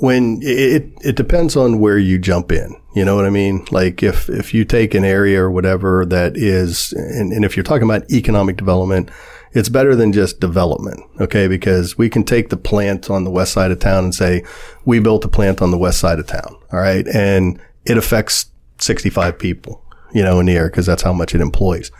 when 0.00 0.40
it, 0.42 0.92
it 1.02 1.14
depends 1.14 1.56
on 1.56 1.78
where 1.78 1.98
you 1.98 2.18
jump 2.18 2.50
in. 2.50 2.74
You 2.96 3.04
know 3.04 3.14
what 3.14 3.26
I 3.26 3.30
mean? 3.30 3.64
Like 3.70 4.02
if, 4.02 4.28
if 4.28 4.52
you 4.52 4.64
take 4.64 4.94
an 4.94 5.04
area 5.04 5.40
or 5.40 5.50
whatever 5.50 6.04
that 6.06 6.36
is, 6.36 6.92
and, 6.92 7.32
and 7.32 7.44
if 7.44 7.56
you're 7.56 7.64
talking 7.64 7.88
about 7.88 8.10
economic 8.10 8.56
development, 8.56 9.10
it's 9.52 9.68
better 9.68 9.94
than 9.94 10.12
just 10.12 10.40
development. 10.40 11.00
Okay. 11.20 11.46
Because 11.46 11.96
we 11.96 12.10
can 12.10 12.24
take 12.24 12.48
the 12.48 12.56
plant 12.56 13.08
on 13.08 13.22
the 13.22 13.30
west 13.30 13.52
side 13.52 13.70
of 13.70 13.78
town 13.78 14.04
and 14.04 14.14
say, 14.14 14.44
we 14.84 14.98
built 14.98 15.24
a 15.24 15.28
plant 15.28 15.62
on 15.62 15.70
the 15.70 15.78
west 15.78 16.00
side 16.00 16.18
of 16.18 16.26
town. 16.26 16.56
All 16.72 16.80
right. 16.80 17.06
And 17.06 17.60
it 17.84 17.96
affects 17.96 18.46
65 18.78 19.38
people, 19.38 19.80
you 20.12 20.24
know, 20.24 20.40
in 20.40 20.46
the 20.46 20.56
air 20.56 20.68
because 20.68 20.86
that's 20.86 21.02
how 21.02 21.12
much 21.12 21.36
it 21.36 21.40
employs. 21.40 21.92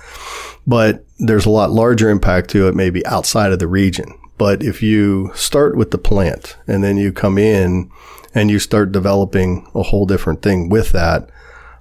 But 0.66 1.04
there's 1.18 1.46
a 1.46 1.50
lot 1.50 1.70
larger 1.70 2.10
impact 2.10 2.50
to 2.50 2.66
it, 2.66 2.74
maybe 2.74 3.06
outside 3.06 3.52
of 3.52 3.60
the 3.60 3.68
region. 3.68 4.18
But 4.44 4.62
if 4.62 4.82
you 4.82 5.32
start 5.34 5.74
with 5.74 5.90
the 5.90 5.96
plant 5.96 6.58
and 6.66 6.84
then 6.84 6.98
you 6.98 7.14
come 7.14 7.38
in 7.38 7.90
and 8.34 8.50
you 8.50 8.58
start 8.58 8.92
developing 8.92 9.66
a 9.74 9.82
whole 9.82 10.04
different 10.04 10.42
thing 10.42 10.68
with 10.68 10.92
that, 10.92 11.30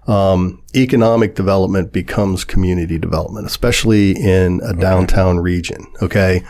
um, 0.08 0.64
economic 0.74 1.36
development 1.36 1.92
becomes 1.92 2.46
community 2.46 2.98
development, 2.98 3.48
especially 3.48 4.12
in 4.12 4.62
a 4.64 4.74
downtown 4.74 5.42
region. 5.42 5.86
Okay. 6.02 6.42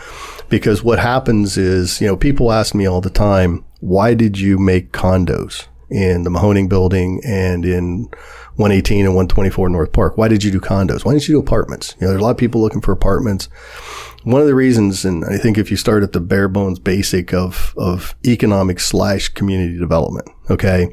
Because 0.48 0.84
what 0.84 1.00
happens 1.00 1.58
is, 1.58 2.00
you 2.00 2.06
know, 2.06 2.16
people 2.16 2.52
ask 2.52 2.76
me 2.76 2.86
all 2.86 3.00
the 3.00 3.10
time, 3.10 3.64
why 3.80 4.14
did 4.14 4.38
you 4.38 4.56
make 4.56 4.92
condos 4.92 5.66
in 5.90 6.22
the 6.22 6.30
Mahoning 6.30 6.68
building 6.68 7.22
and 7.26 7.64
in 7.64 8.08
118 8.56 9.04
and 9.04 9.14
124 9.14 9.68
North 9.68 9.92
Park? 9.92 10.16
Why 10.16 10.28
did 10.28 10.44
you 10.44 10.50
do 10.50 10.60
condos? 10.60 11.04
Why 11.04 11.12
didn't 11.12 11.28
you 11.28 11.34
do 11.34 11.40
apartments? 11.40 11.94
You 12.00 12.06
know, 12.06 12.10
there's 12.10 12.20
a 12.20 12.24
lot 12.24 12.30
of 12.30 12.36
people 12.36 12.60
looking 12.60 12.80
for 12.80 12.92
apartments. 12.92 13.46
One 14.22 14.40
of 14.40 14.46
the 14.46 14.54
reasons, 14.54 15.04
and 15.04 15.24
I 15.24 15.36
think 15.36 15.58
if 15.58 15.70
you 15.70 15.76
start 15.76 16.02
at 16.02 16.12
the 16.12 16.20
bare 16.20 16.48
bones 16.48 16.78
basic 16.78 17.34
of, 17.34 17.74
of 17.76 18.14
economic 18.26 18.80
slash 18.80 19.28
community 19.28 19.78
development, 19.78 20.28
okay, 20.48 20.88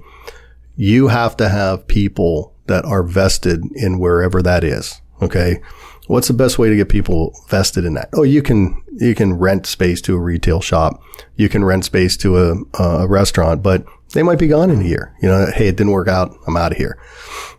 you 0.75 1.09
have 1.09 1.37
to 1.37 1.49
have 1.49 1.87
people 1.87 2.55
that 2.67 2.85
are 2.85 3.03
vested 3.03 3.63
in 3.75 3.99
wherever 3.99 4.41
that 4.41 4.63
is. 4.63 5.01
Okay. 5.21 5.61
What's 6.07 6.27
the 6.27 6.33
best 6.33 6.57
way 6.57 6.69
to 6.69 6.75
get 6.75 6.89
people 6.89 7.33
vested 7.47 7.85
in 7.85 7.93
that? 7.93 8.09
Oh, 8.13 8.23
you 8.23 8.41
can, 8.41 8.81
you 8.97 9.15
can 9.15 9.33
rent 9.33 9.65
space 9.65 10.01
to 10.01 10.15
a 10.15 10.19
retail 10.19 10.59
shop. 10.59 11.01
You 11.35 11.47
can 11.47 11.63
rent 11.63 11.85
space 11.85 12.17
to 12.17 12.37
a, 12.37 12.55
a 12.81 13.07
restaurant, 13.07 13.61
but 13.61 13.85
they 14.13 14.23
might 14.23 14.39
be 14.39 14.47
gone 14.47 14.69
in 14.69 14.81
a 14.81 14.85
year. 14.85 15.15
You 15.21 15.29
know, 15.29 15.45
hey, 15.53 15.67
it 15.67 15.77
didn't 15.77 15.93
work 15.93 16.07
out. 16.07 16.35
I'm 16.47 16.57
out 16.57 16.71
of 16.71 16.77
here. 16.77 16.97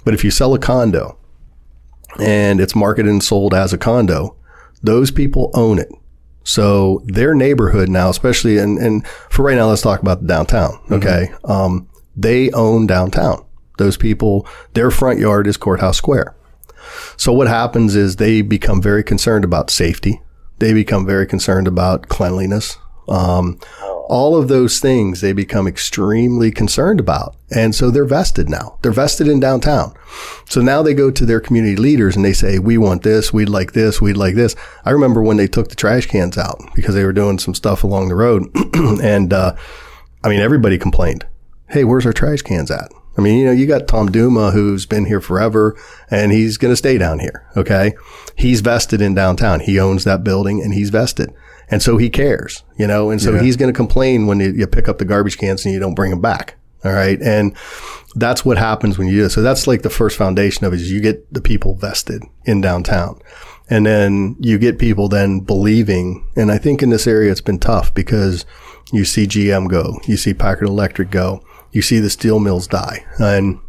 But 0.04 0.14
if 0.14 0.24
you 0.24 0.30
sell 0.30 0.54
a 0.54 0.58
condo 0.58 1.18
and 2.18 2.60
it's 2.60 2.74
marketed 2.74 3.10
and 3.10 3.22
sold 3.22 3.54
as 3.54 3.72
a 3.72 3.78
condo, 3.78 4.36
those 4.82 5.10
people 5.10 5.50
own 5.54 5.78
it. 5.78 5.90
So 6.44 7.02
their 7.06 7.34
neighborhood 7.34 7.88
now, 7.88 8.10
especially, 8.10 8.58
and, 8.58 8.78
and 8.78 9.06
for 9.06 9.44
right 9.44 9.56
now, 9.56 9.68
let's 9.68 9.82
talk 9.82 10.00
about 10.02 10.22
the 10.22 10.26
downtown. 10.26 10.80
Okay. 10.90 11.28
Mm-hmm. 11.30 11.50
Um, 11.50 11.88
they 12.16 12.50
own 12.50 12.86
downtown. 12.86 13.44
Those 13.78 13.96
people, 13.96 14.46
their 14.74 14.90
front 14.90 15.18
yard 15.18 15.46
is 15.46 15.56
Courthouse 15.56 15.96
Square. 15.96 16.34
So 17.16 17.32
what 17.32 17.48
happens 17.48 17.94
is 17.94 18.16
they 18.16 18.42
become 18.42 18.82
very 18.82 19.04
concerned 19.04 19.44
about 19.44 19.70
safety. 19.70 20.20
They 20.58 20.72
become 20.72 21.06
very 21.06 21.26
concerned 21.26 21.66
about 21.66 22.08
cleanliness. 22.08 22.76
Um, 23.08 23.58
all 24.08 24.36
of 24.36 24.48
those 24.48 24.78
things 24.78 25.20
they 25.20 25.32
become 25.32 25.66
extremely 25.66 26.50
concerned 26.50 27.00
about. 27.00 27.34
And 27.50 27.74
so 27.74 27.90
they're 27.90 28.04
vested 28.04 28.48
now. 28.48 28.78
They're 28.82 28.92
vested 28.92 29.28
in 29.28 29.40
downtown. 29.40 29.94
So 30.48 30.60
now 30.60 30.82
they 30.82 30.94
go 30.94 31.10
to 31.10 31.24
their 31.24 31.40
community 31.40 31.76
leaders 31.76 32.16
and 32.16 32.24
they 32.24 32.32
say, 32.32 32.58
we 32.58 32.76
want 32.78 33.02
this. 33.02 33.32
We'd 33.32 33.48
like 33.48 33.72
this. 33.72 34.00
We'd 34.00 34.16
like 34.16 34.34
this. 34.34 34.54
I 34.84 34.90
remember 34.90 35.22
when 35.22 35.36
they 35.36 35.48
took 35.48 35.68
the 35.68 35.76
trash 35.76 36.06
cans 36.06 36.36
out 36.36 36.60
because 36.74 36.94
they 36.94 37.04
were 37.04 37.12
doing 37.12 37.38
some 37.38 37.54
stuff 37.54 37.84
along 37.84 38.08
the 38.08 38.14
road. 38.14 38.50
and, 39.02 39.32
uh, 39.32 39.56
I 40.22 40.28
mean, 40.28 40.40
everybody 40.40 40.78
complained. 40.78 41.26
Hey, 41.70 41.84
where's 41.84 42.04
our 42.04 42.12
trash 42.12 42.42
cans 42.42 42.70
at? 42.70 42.92
I 43.16 43.20
mean, 43.20 43.38
you 43.38 43.46
know, 43.46 43.52
you 43.52 43.66
got 43.66 43.88
Tom 43.88 44.10
Duma 44.10 44.52
who's 44.52 44.86
been 44.86 45.04
here 45.04 45.20
forever 45.20 45.76
and 46.10 46.32
he's 46.32 46.56
going 46.56 46.72
to 46.72 46.76
stay 46.76 46.96
down 46.96 47.18
here. 47.18 47.46
Okay. 47.56 47.94
He's 48.36 48.60
vested 48.60 49.02
in 49.02 49.14
downtown. 49.14 49.60
He 49.60 49.78
owns 49.78 50.04
that 50.04 50.24
building 50.24 50.62
and 50.62 50.72
he's 50.72 50.90
vested. 50.90 51.34
And 51.70 51.82
so 51.82 51.96
he 51.96 52.10
cares, 52.10 52.64
you 52.78 52.86
know, 52.86 53.10
and 53.10 53.20
so 53.20 53.34
yeah. 53.34 53.42
he's 53.42 53.56
going 53.56 53.72
to 53.72 53.76
complain 53.76 54.26
when 54.26 54.40
you, 54.40 54.52
you, 54.52 54.66
pick 54.66 54.88
up 54.88 54.98
the 54.98 55.04
garbage 55.04 55.38
cans 55.38 55.64
and 55.64 55.72
you 55.72 55.80
don't 55.80 55.94
bring 55.94 56.10
them 56.10 56.20
back. 56.20 56.56
All 56.84 56.92
right. 56.92 57.20
And 57.22 57.56
that's 58.14 58.44
what 58.44 58.58
happens 58.58 58.98
when 58.98 59.06
you 59.06 59.14
do 59.14 59.22
this. 59.22 59.34
So 59.34 59.42
that's 59.42 59.66
like 59.66 59.82
the 59.82 59.90
first 59.90 60.16
foundation 60.16 60.66
of 60.66 60.72
it 60.72 60.80
is 60.80 60.90
you 60.90 61.00
get 61.00 61.32
the 61.32 61.40
people 61.40 61.74
vested 61.74 62.22
in 62.44 62.60
downtown. 62.60 63.20
And 63.70 63.86
then 63.86 64.36
you 64.40 64.58
get 64.58 64.78
people 64.78 65.08
then 65.08 65.40
believing. 65.40 66.28
And 66.36 66.50
I 66.50 66.58
think 66.58 66.82
in 66.82 66.90
this 66.90 67.06
area, 67.06 67.30
it's 67.30 67.40
been 67.40 67.60
tough 67.60 67.94
because 67.94 68.44
you 68.92 69.04
see 69.04 69.26
GM 69.26 69.68
go, 69.70 69.98
you 70.06 70.16
see 70.16 70.34
Packard 70.34 70.68
Electric 70.68 71.10
go, 71.10 71.42
you 71.70 71.80
see 71.80 71.98
the 71.98 72.10
steel 72.10 72.38
mills 72.38 72.66
die. 72.66 73.04
And 73.18 73.60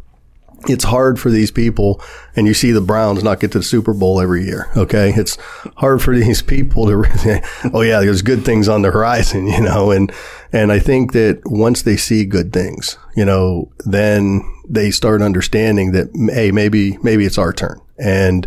it's 0.68 0.84
hard 0.84 1.18
for 1.18 1.30
these 1.30 1.50
people 1.50 2.02
and 2.36 2.46
you 2.46 2.54
see 2.54 2.72
the 2.72 2.80
Browns 2.80 3.22
not 3.22 3.40
get 3.40 3.52
to 3.52 3.58
the 3.58 3.64
Super 3.64 3.92
Bowl 3.92 4.20
every 4.20 4.44
year. 4.44 4.70
Okay. 4.76 5.12
It's 5.16 5.36
hard 5.76 6.02
for 6.02 6.14
these 6.18 6.42
people 6.42 6.86
to, 6.86 7.70
oh 7.72 7.82
yeah, 7.82 8.00
there's 8.00 8.22
good 8.22 8.44
things 8.44 8.68
on 8.68 8.82
the 8.82 8.90
horizon, 8.90 9.46
you 9.48 9.60
know, 9.60 9.90
and, 9.90 10.12
and 10.52 10.72
I 10.72 10.78
think 10.78 11.12
that 11.12 11.42
once 11.44 11.82
they 11.82 11.96
see 11.96 12.24
good 12.24 12.52
things, 12.52 12.98
you 13.16 13.24
know, 13.24 13.72
then 13.84 14.42
they 14.68 14.90
start 14.90 15.22
understanding 15.22 15.92
that, 15.92 16.08
hey, 16.32 16.50
maybe, 16.50 16.98
maybe 17.02 17.24
it's 17.24 17.38
our 17.38 17.52
turn. 17.52 17.80
And 17.98 18.46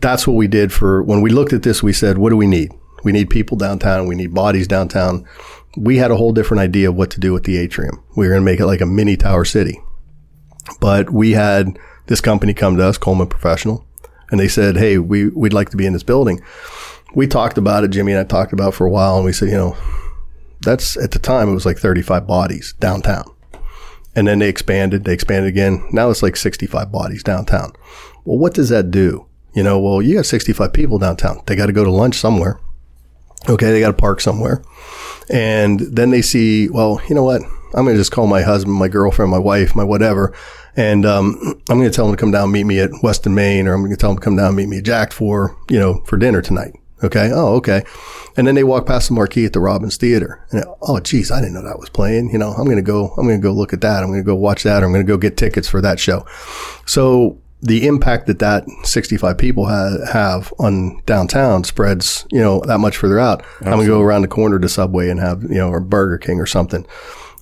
that's 0.00 0.26
what 0.26 0.34
we 0.34 0.46
did 0.46 0.72
for 0.72 1.02
when 1.02 1.22
we 1.22 1.30
looked 1.30 1.52
at 1.52 1.62
this, 1.62 1.82
we 1.82 1.92
said, 1.92 2.18
what 2.18 2.30
do 2.30 2.36
we 2.36 2.46
need? 2.46 2.72
We 3.04 3.12
need 3.12 3.30
people 3.30 3.56
downtown. 3.56 4.06
We 4.06 4.14
need 4.14 4.34
bodies 4.34 4.66
downtown. 4.66 5.26
We 5.76 5.98
had 5.98 6.10
a 6.10 6.16
whole 6.16 6.32
different 6.32 6.62
idea 6.62 6.90
of 6.90 6.96
what 6.96 7.10
to 7.12 7.20
do 7.20 7.32
with 7.32 7.44
the 7.44 7.56
atrium. 7.58 8.02
We 8.16 8.26
were 8.26 8.32
going 8.32 8.42
to 8.42 8.44
make 8.44 8.60
it 8.60 8.66
like 8.66 8.80
a 8.80 8.86
mini 8.86 9.16
Tower 9.16 9.44
City. 9.44 9.80
But 10.80 11.10
we 11.10 11.32
had 11.32 11.78
this 12.06 12.20
company 12.20 12.54
come 12.54 12.76
to 12.76 12.86
us, 12.86 12.98
Coleman 12.98 13.28
Professional, 13.28 13.86
and 14.30 14.40
they 14.40 14.48
said, 14.48 14.76
Hey, 14.76 14.98
we, 14.98 15.28
we'd 15.28 15.52
like 15.52 15.70
to 15.70 15.76
be 15.76 15.86
in 15.86 15.92
this 15.92 16.02
building. 16.02 16.40
We 17.14 17.26
talked 17.26 17.58
about 17.58 17.84
it, 17.84 17.88
Jimmy 17.88 18.12
and 18.12 18.20
I 18.20 18.24
talked 18.24 18.52
about 18.52 18.74
for 18.74 18.86
a 18.86 18.90
while, 18.90 19.16
and 19.16 19.24
we 19.24 19.32
said, 19.32 19.48
you 19.48 19.56
know, 19.56 19.76
that's 20.60 20.96
at 20.96 21.12
the 21.12 21.18
time 21.18 21.48
it 21.48 21.54
was 21.54 21.66
like 21.66 21.78
35 21.78 22.26
bodies 22.26 22.74
downtown. 22.80 23.24
And 24.14 24.26
then 24.26 24.38
they 24.38 24.48
expanded, 24.48 25.04
they 25.04 25.12
expanded 25.12 25.48
again. 25.48 25.86
Now 25.92 26.10
it's 26.10 26.22
like 26.22 26.36
65 26.36 26.90
bodies 26.90 27.22
downtown. 27.22 27.72
Well, 28.24 28.38
what 28.38 28.54
does 28.54 28.70
that 28.70 28.90
do? 28.90 29.26
You 29.54 29.62
know, 29.62 29.78
well, 29.78 30.02
you 30.02 30.16
got 30.16 30.26
65 30.26 30.72
people 30.72 30.98
downtown. 30.98 31.42
They 31.46 31.56
got 31.56 31.66
to 31.66 31.72
go 31.72 31.84
to 31.84 31.90
lunch 31.90 32.16
somewhere. 32.16 32.58
Okay, 33.48 33.70
they 33.70 33.80
got 33.80 33.88
to 33.88 33.92
park 33.94 34.20
somewhere. 34.20 34.62
And 35.30 35.80
then 35.80 36.10
they 36.10 36.22
see, 36.22 36.68
well, 36.68 37.00
you 37.08 37.14
know 37.14 37.24
what? 37.24 37.42
I'm 37.74 37.84
going 37.84 37.96
to 37.96 38.00
just 38.00 38.12
call 38.12 38.26
my 38.26 38.42
husband, 38.42 38.76
my 38.76 38.88
girlfriend, 38.88 39.30
my 39.30 39.38
wife, 39.38 39.74
my 39.74 39.84
whatever. 39.84 40.34
And, 40.76 41.04
um, 41.06 41.62
I'm 41.68 41.78
going 41.78 41.90
to 41.90 41.94
tell 41.94 42.06
them 42.06 42.16
to 42.16 42.20
come 42.20 42.30
down 42.30 42.44
and 42.44 42.52
meet 42.52 42.64
me 42.64 42.78
at 42.80 42.90
Weston, 43.02 43.34
Maine, 43.34 43.66
or 43.66 43.74
I'm 43.74 43.80
going 43.80 43.90
to 43.90 43.96
tell 43.96 44.10
them 44.10 44.18
to 44.18 44.24
come 44.24 44.36
down 44.36 44.48
and 44.48 44.56
meet 44.56 44.68
me 44.68 44.78
at 44.78 44.84
Jack 44.84 45.12
for, 45.12 45.56
you 45.70 45.78
know, 45.78 46.02
for 46.06 46.16
dinner 46.16 46.42
tonight. 46.42 46.74
Okay. 47.04 47.30
Oh, 47.32 47.56
okay. 47.56 47.84
And 48.36 48.46
then 48.46 48.54
they 48.54 48.64
walk 48.64 48.86
past 48.86 49.08
the 49.08 49.14
marquee 49.14 49.44
at 49.44 49.52
the 49.52 49.60
Robbins 49.60 49.96
Theater. 49.96 50.44
And 50.50 50.64
oh, 50.82 50.98
geez, 51.00 51.30
I 51.30 51.40
didn't 51.40 51.54
know 51.54 51.62
that 51.62 51.78
was 51.78 51.90
playing. 51.90 52.30
You 52.30 52.38
know, 52.38 52.52
I'm 52.52 52.64
going 52.64 52.76
to 52.76 52.82
go, 52.82 53.08
I'm 53.18 53.26
going 53.26 53.40
to 53.40 53.42
go 53.42 53.52
look 53.52 53.72
at 53.72 53.82
that. 53.82 54.02
I'm 54.02 54.08
going 54.08 54.20
to 54.20 54.26
go 54.26 54.34
watch 54.34 54.62
that. 54.62 54.82
Or 54.82 54.86
I'm 54.86 54.92
going 54.92 55.04
to 55.04 55.10
go 55.10 55.18
get 55.18 55.36
tickets 55.36 55.68
for 55.68 55.80
that 55.82 56.00
show. 56.00 56.26
So 56.86 57.38
the 57.62 57.86
impact 57.86 58.26
that 58.26 58.38
that 58.38 58.64
65 58.84 59.38
people 59.38 59.66
ha- 59.66 60.04
have 60.10 60.52
on 60.58 61.00
downtown 61.06 61.64
spreads, 61.64 62.26
you 62.30 62.40
know, 62.40 62.60
that 62.66 62.78
much 62.78 62.96
further 62.96 63.18
out. 63.18 63.40
Absolutely. 63.40 63.66
I'm 63.66 63.76
going 63.78 63.86
to 63.86 63.92
go 63.92 64.00
around 64.00 64.22
the 64.22 64.28
corner 64.28 64.58
to 64.58 64.68
Subway 64.68 65.08
and 65.08 65.20
have, 65.20 65.42
you 65.42 65.56
know, 65.56 65.68
or 65.68 65.80
Burger 65.80 66.18
King 66.18 66.40
or 66.40 66.46
something. 66.46 66.86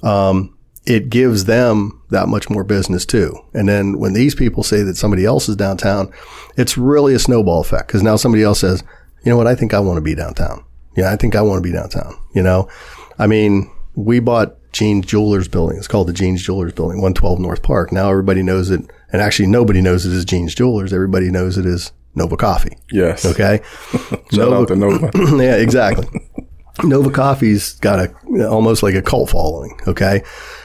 Um, 0.04 0.56
it 0.86 1.08
gives 1.08 1.46
them 1.46 2.02
that 2.10 2.28
much 2.28 2.50
more 2.50 2.62
business 2.62 3.06
too. 3.06 3.36
And 3.54 3.68
then 3.68 3.98
when 3.98 4.12
these 4.12 4.34
people 4.34 4.62
say 4.62 4.82
that 4.82 4.96
somebody 4.96 5.24
else 5.24 5.48
is 5.48 5.56
downtown, 5.56 6.12
it's 6.56 6.76
really 6.76 7.14
a 7.14 7.18
snowball 7.18 7.60
effect 7.60 7.88
because 7.88 8.02
now 8.02 8.16
somebody 8.16 8.42
else 8.42 8.60
says, 8.60 8.84
you 9.24 9.30
know 9.30 9.36
what? 9.36 9.46
I 9.46 9.54
think 9.54 9.72
I 9.72 9.80
want 9.80 9.96
to 9.96 10.02
be 10.02 10.14
downtown. 10.14 10.64
Yeah, 10.96 11.10
I 11.10 11.16
think 11.16 11.34
I 11.34 11.42
want 11.42 11.58
to 11.58 11.68
be 11.68 11.74
downtown. 11.74 12.14
You 12.34 12.42
know, 12.42 12.68
I 13.18 13.26
mean, 13.26 13.70
we 13.96 14.20
bought 14.20 14.56
Jeans 14.72 15.06
Jewelers 15.06 15.48
building. 15.48 15.78
It's 15.78 15.88
called 15.88 16.08
the 16.08 16.12
Jeans 16.12 16.42
Jewelers 16.42 16.72
building, 16.72 16.98
112 16.98 17.38
North 17.38 17.62
Park. 17.62 17.90
Now 17.90 18.10
everybody 18.10 18.42
knows 18.42 18.70
it. 18.70 18.80
And 19.12 19.22
actually 19.22 19.46
nobody 19.46 19.80
knows 19.80 20.04
it 20.04 20.12
as 20.12 20.24
Jeans 20.24 20.54
Jewelers. 20.54 20.92
Everybody 20.92 21.30
knows 21.30 21.56
it 21.56 21.64
as 21.64 21.92
Nova 22.14 22.36
Coffee. 22.36 22.76
Yes. 22.90 23.24
Okay. 23.24 23.60
Shout 23.92 24.32
Nova, 24.32 24.56
out 24.56 24.68
to 24.68 24.76
Nova. 24.76 25.10
yeah, 25.42 25.56
exactly. 25.56 26.06
Nova 26.82 27.10
Coffee's 27.10 27.74
got 27.74 28.00
a 28.00 28.48
almost 28.48 28.82
like 28.82 28.94
a 28.94 29.02
cult 29.02 29.30
following. 29.30 29.78
Okay. 29.86 30.22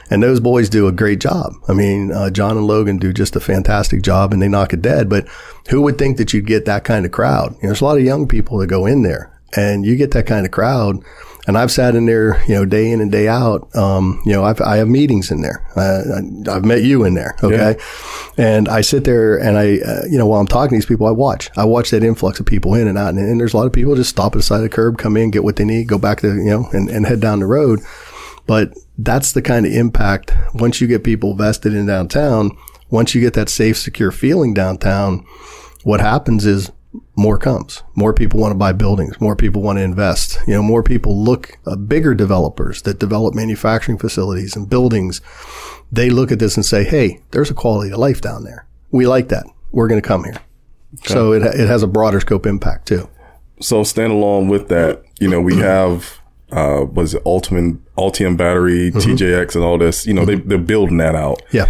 And 0.10 0.24
those 0.24 0.40
boys 0.40 0.70
do 0.70 0.88
a 0.88 0.92
great 0.92 1.20
job. 1.20 1.54
I 1.68 1.74
mean, 1.74 2.12
uh, 2.12 2.32
John 2.32 2.58
and 2.58 2.66
Logan 2.66 2.98
do 2.98 3.14
just 3.14 3.36
a 3.36 3.40
fantastic 3.40 4.02
job 4.02 4.34
and 4.34 4.42
they 4.42 4.48
knock 4.48 4.74
it 4.74 4.82
dead. 4.82 5.08
But 5.08 5.28
who 5.70 5.82
would 5.84 6.00
think 6.00 6.18
that 6.18 6.34
you'd 6.34 6.48
get 6.48 6.66
that 6.66 6.84
kind 6.84 7.06
of 7.06 7.12
crowd? 7.12 7.52
You 7.52 7.64
know, 7.64 7.68
there's 7.70 7.82
a 7.82 7.86
lot 7.86 7.98
of 7.98 8.04
young 8.04 8.28
people 8.28 8.58
that 8.58 8.68
go 8.68 8.88
in 8.88 9.04
there 9.04 9.32
and 9.56 9.86
you 9.86 9.96
get 9.96 10.12
that 10.12 10.26
kind 10.26 10.46
of 10.46 10.52
crowd. 10.52 11.04
And 11.50 11.58
I've 11.58 11.72
sat 11.72 11.96
in 11.96 12.06
there, 12.06 12.44
you 12.48 12.54
know, 12.54 12.64
day 12.64 12.92
in 12.92 13.02
and 13.02 13.12
day 13.12 13.28
out. 13.28 13.76
Um, 13.76 14.22
you 14.24 14.34
know, 14.34 14.44
I've, 14.44 14.62
I 14.62 14.78
have 14.78 14.88
meetings 14.88 15.32
in 15.32 15.42
there. 15.42 15.66
Uh, 15.76 16.22
I've 16.48 16.64
met 16.64 16.84
you 16.84 17.04
in 17.06 17.16
there. 17.16 17.36
Okay. 17.42 17.76
Yeah. 17.76 18.46
And 18.46 18.70
I 18.70 18.82
sit 18.82 19.04
there 19.04 19.36
and 19.36 19.58
I, 19.58 19.80
uh, 19.80 20.06
you 20.08 20.20
know, 20.20 20.28
while 20.28 20.40
I'm 20.40 20.46
talking 20.46 20.70
to 20.70 20.76
these 20.76 20.86
people, 20.86 21.08
I 21.08 21.12
watch, 21.12 21.50
I 21.58 21.66
watch 21.66 21.90
that 21.90 22.04
influx 22.04 22.40
of 22.40 22.46
people 22.46 22.76
in 22.76 22.88
and 22.88 23.00
out. 23.00 23.16
And, 23.16 23.18
and 23.18 23.40
there's 23.40 23.56
a 23.56 23.58
lot 23.58 23.66
of 23.66 23.74
people 23.74 23.96
just 23.96 24.12
stop 24.12 24.34
at 24.34 24.38
the 24.38 24.44
side 24.44 24.58
of 24.58 24.62
the 24.62 24.70
curb, 24.70 25.00
come 25.00 25.18
in, 25.18 25.32
get 25.32 25.44
what 25.44 25.56
they 25.56 25.66
need, 25.66 25.88
go 25.88 25.98
back 25.98 26.20
to, 26.20 26.28
you 26.28 26.52
know, 26.52 26.70
and, 26.72 26.88
and 26.88 27.08
head 27.08 27.20
down 27.20 27.40
the 27.40 27.48
road. 27.48 27.80
But 28.46 28.78
that's 29.00 29.32
the 29.32 29.42
kind 29.42 29.66
of 29.66 29.74
impact 29.74 30.32
once 30.54 30.80
you 30.80 30.86
get 30.86 31.04
people 31.04 31.34
vested 31.34 31.74
in 31.74 31.88
downtown, 31.88 32.56
once 32.92 33.16
you 33.16 33.22
get 33.22 33.34
that 33.34 33.50
safe, 33.50 33.76
secure 33.76 34.12
feeling 34.12 34.54
downtown, 34.54 35.26
what 35.82 36.00
happens 36.00 36.46
is 36.46 36.72
more 37.16 37.38
comes. 37.38 37.84
More 37.96 38.14
people 38.14 38.40
want 38.40 38.52
to 38.52 38.58
buy 38.58 38.74
buildings. 38.74 39.20
More 39.22 39.36
people 39.36 39.62
want 39.62 39.78
to 39.78 39.84
invest. 39.84 40.40
You 40.48 40.56
know, 40.56 40.64
more 40.64 40.84
people 40.84 41.24
look, 41.24 41.58
uh, 41.66 41.76
bigger 41.76 42.16
developers 42.16 42.82
that 42.84 43.00
develop 43.00 43.36
manufacturing 43.36 43.98
facilities 43.98 44.56
and 44.56 44.70
buildings. 44.70 45.22
They 45.92 46.10
look 46.10 46.32
at 46.32 46.40
this 46.40 46.56
and 46.56 46.66
say, 46.66 46.84
Hey, 46.84 47.22
there's 47.32 47.52
a 47.52 47.54
quality 47.54 47.92
of 47.92 48.00
life 48.00 48.22
down 48.22 48.44
there. 48.44 48.66
We 48.92 49.06
like 49.06 49.30
that. 49.30 49.46
We're 49.72 49.88
going 49.88 50.02
to 50.02 50.08
come 50.08 50.24
here. 50.24 50.42
Okay. 50.96 51.14
So 51.14 51.34
it, 51.34 51.44
it 51.44 51.68
has 51.68 51.84
a 51.84 51.88
broader 51.88 52.20
scope 52.20 52.46
impact 52.46 52.88
too. 52.88 53.08
So 53.62 53.84
stand 53.84 54.12
along 54.12 54.48
with 54.48 54.70
that. 54.70 55.04
You 55.20 55.28
know, 55.30 55.42
we 55.42 55.58
have 55.58 56.20
uh, 56.52 56.86
was 56.92 57.14
it 57.14 57.22
Ultimate, 57.26 57.78
Ultium 57.96 58.38
battery, 58.38 58.92
mm-hmm. 58.92 59.12
TJX 59.12 59.56
and 59.56 59.64
all 59.64 59.78
this, 59.78 60.06
you 60.06 60.14
know, 60.14 60.26
mm-hmm. 60.26 60.42
they, 60.42 60.56
they're 60.56 60.58
building 60.58 60.98
that 60.98 61.16
out. 61.16 61.42
Yeah. 61.52 61.68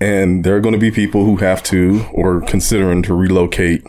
And 0.00 0.44
there 0.44 0.56
are 0.56 0.60
going 0.60 0.74
to 0.74 0.78
be 0.78 0.90
people 0.90 1.24
who 1.24 1.36
have 1.36 1.62
to 1.64 2.06
or 2.12 2.40
considering 2.42 3.02
to 3.04 3.14
relocate, 3.14 3.84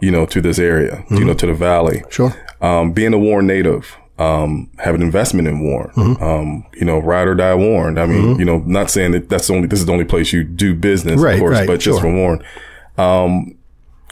you 0.00 0.10
know, 0.10 0.26
to 0.26 0.40
this 0.40 0.58
area, 0.58 0.96
mm-hmm. 0.96 1.16
you 1.16 1.24
know, 1.24 1.34
to 1.34 1.46
the 1.46 1.54
valley. 1.54 2.02
Sure. 2.10 2.34
Um, 2.60 2.92
being 2.92 3.14
a 3.14 3.18
Warren 3.18 3.46
native, 3.46 3.96
um, 4.18 4.70
have 4.78 4.94
an 4.94 5.02
investment 5.02 5.46
in 5.46 5.60
Warren, 5.60 5.90
mm-hmm. 5.90 6.22
um, 6.22 6.66
you 6.74 6.84
know, 6.84 6.98
ride 6.98 7.28
or 7.28 7.34
die 7.34 7.54
Warren. 7.54 7.98
I 7.98 8.06
mean, 8.06 8.22
mm-hmm. 8.22 8.40
you 8.40 8.44
know, 8.44 8.58
not 8.58 8.90
saying 8.90 9.12
that 9.12 9.28
that's 9.28 9.48
only, 9.50 9.68
this 9.68 9.80
is 9.80 9.86
the 9.86 9.92
only 9.92 10.04
place 10.04 10.32
you 10.32 10.44
do 10.44 10.74
business, 10.74 11.20
right, 11.20 11.34
of 11.34 11.40
course, 11.40 11.58
right, 11.58 11.66
but 11.66 11.82
sure. 11.82 11.92
just 11.92 12.02
for 12.02 12.12
Warren. 12.12 12.42
Um, 12.96 13.56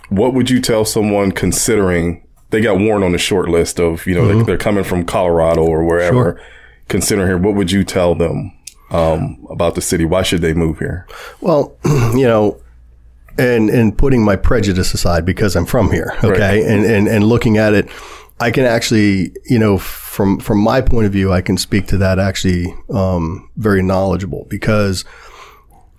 what 0.08 0.34
would 0.34 0.48
you 0.48 0.60
tell 0.60 0.84
someone 0.84 1.32
considering 1.32 2.26
they 2.50 2.60
got 2.60 2.78
Warren 2.78 3.02
on 3.02 3.12
the 3.12 3.18
short 3.18 3.48
list 3.48 3.80
of, 3.80 4.06
you 4.06 4.14
know, 4.14 4.22
mm-hmm. 4.22 4.44
they, 4.44 4.52
are 4.52 4.58
coming 4.58 4.84
from 4.84 5.04
Colorado 5.04 5.64
or 5.64 5.84
wherever. 5.84 6.38
Sure. 6.38 6.40
Considering 6.88 7.26
here, 7.26 7.38
what 7.38 7.54
would 7.54 7.72
you 7.72 7.82
tell 7.82 8.14
them 8.14 8.56
um, 8.90 9.44
about 9.50 9.74
the 9.74 9.80
city? 9.80 10.04
Why 10.04 10.22
should 10.22 10.42
they 10.42 10.54
move 10.54 10.78
here? 10.78 11.06
Well, 11.40 11.76
you 11.84 12.26
know, 12.26 12.60
and 13.38 13.70
and 13.70 13.96
putting 13.96 14.24
my 14.24 14.36
prejudice 14.36 14.94
aside 14.94 15.24
because 15.24 15.56
I'm 15.56 15.66
from 15.66 15.90
here, 15.90 16.12
okay, 16.24 16.60
right. 16.60 16.62
and, 16.64 16.84
and 16.84 17.08
and 17.08 17.24
looking 17.24 17.58
at 17.58 17.74
it, 17.74 17.88
I 18.40 18.50
can 18.50 18.64
actually, 18.64 19.32
you 19.46 19.58
know, 19.58 19.78
from 19.78 20.38
from 20.38 20.58
my 20.58 20.80
point 20.80 21.06
of 21.06 21.12
view, 21.12 21.32
I 21.32 21.40
can 21.42 21.56
speak 21.56 21.86
to 21.88 21.98
that 21.98 22.18
actually 22.18 22.74
um, 22.90 23.50
very 23.56 23.82
knowledgeable 23.82 24.46
because 24.48 25.04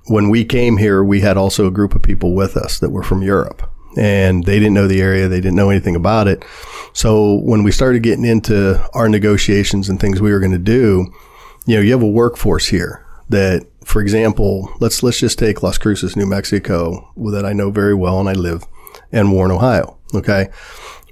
when 0.06 0.30
we 0.30 0.46
came 0.46 0.78
here, 0.78 1.04
we 1.04 1.22
had 1.22 1.38
also 1.38 1.68
a 1.68 1.72
group 1.72 1.94
of 1.96 2.02
people 2.02 2.34
with 2.34 2.56
us 2.56 2.80
that 2.80 2.90
were 2.90 3.04
from 3.04 3.22
Europe, 3.22 3.70
and 3.98 4.44
they 4.46 4.60
didn't 4.60 4.74
know 4.74 4.88
the 4.88 5.02
area. 5.02 5.28
They 5.28 5.42
didn't 5.42 5.56
know 5.56 5.70
anything 5.70 5.96
about 5.96 6.28
it. 6.28 6.46
So 6.94 7.40
when 7.42 7.64
we 7.64 7.72
started 7.72 8.04
getting 8.04 8.26
into 8.26 8.84
our 8.94 9.10
negotiations 9.10 9.90
and 9.90 10.00
things 10.00 10.22
we 10.22 10.32
were 10.32 10.40
going 10.40 10.52
to 10.52 10.58
do, 10.58 11.08
you 11.66 11.76
know, 11.76 11.82
you 11.82 11.92
have 11.92 12.02
a 12.02 12.08
workforce 12.08 12.68
here 12.68 13.06
that, 13.30 13.68
for 13.88 14.02
example, 14.02 14.70
let's, 14.82 15.02
let's 15.02 15.18
just 15.18 15.40
take 15.40 15.64
Las 15.64 15.78
Cruces, 15.78 16.18
New 16.18 16.26
Mexico, 16.26 17.10
that 17.32 17.46
I 17.46 17.54
know 17.54 17.72
very 17.72 17.96
well 17.96 18.20
and 18.20 18.28
I 18.28 18.34
live 18.34 18.66
and 19.14 19.32
Warren, 19.32 19.50
Ohio. 19.50 19.98
Okay. 20.14 20.50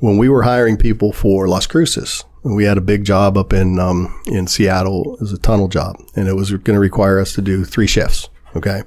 When 0.02 0.18
we 0.18 0.28
were 0.28 0.44
hiring 0.44 0.76
people 0.76 1.14
for 1.14 1.48
Las 1.48 1.68
Cruces, 1.68 2.26
we 2.44 2.66
had 2.66 2.78
a 2.78 2.82
big 2.82 3.06
job 3.06 3.38
up 3.38 3.54
in, 3.54 3.80
um, 3.80 4.22
in 4.28 4.46
Seattle. 4.48 5.16
It 5.16 5.22
was 5.22 5.32
a 5.32 5.38
tunnel 5.38 5.70
job 5.70 5.96
and 6.18 6.28
it 6.28 6.36
was 6.36 6.52
going 6.52 6.76
to 6.76 6.80
require 6.80 7.18
us 7.18 7.34
to 7.36 7.42
do 7.42 7.64
three 7.64 7.88
shifts. 7.88 8.28
Okay. 8.58 8.84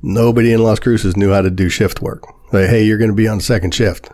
Nobody 0.00 0.52
in 0.52 0.62
Las 0.62 0.78
Cruces 0.78 1.16
knew 1.16 1.32
how 1.32 1.42
to 1.42 1.50
do 1.50 1.68
shift 1.68 2.00
work. 2.00 2.22
Like, 2.52 2.68
hey, 2.68 2.84
you're 2.84 2.98
going 2.98 3.10
to 3.10 3.16
be 3.16 3.26
on 3.26 3.40
second 3.40 3.74
shift. 3.74 4.08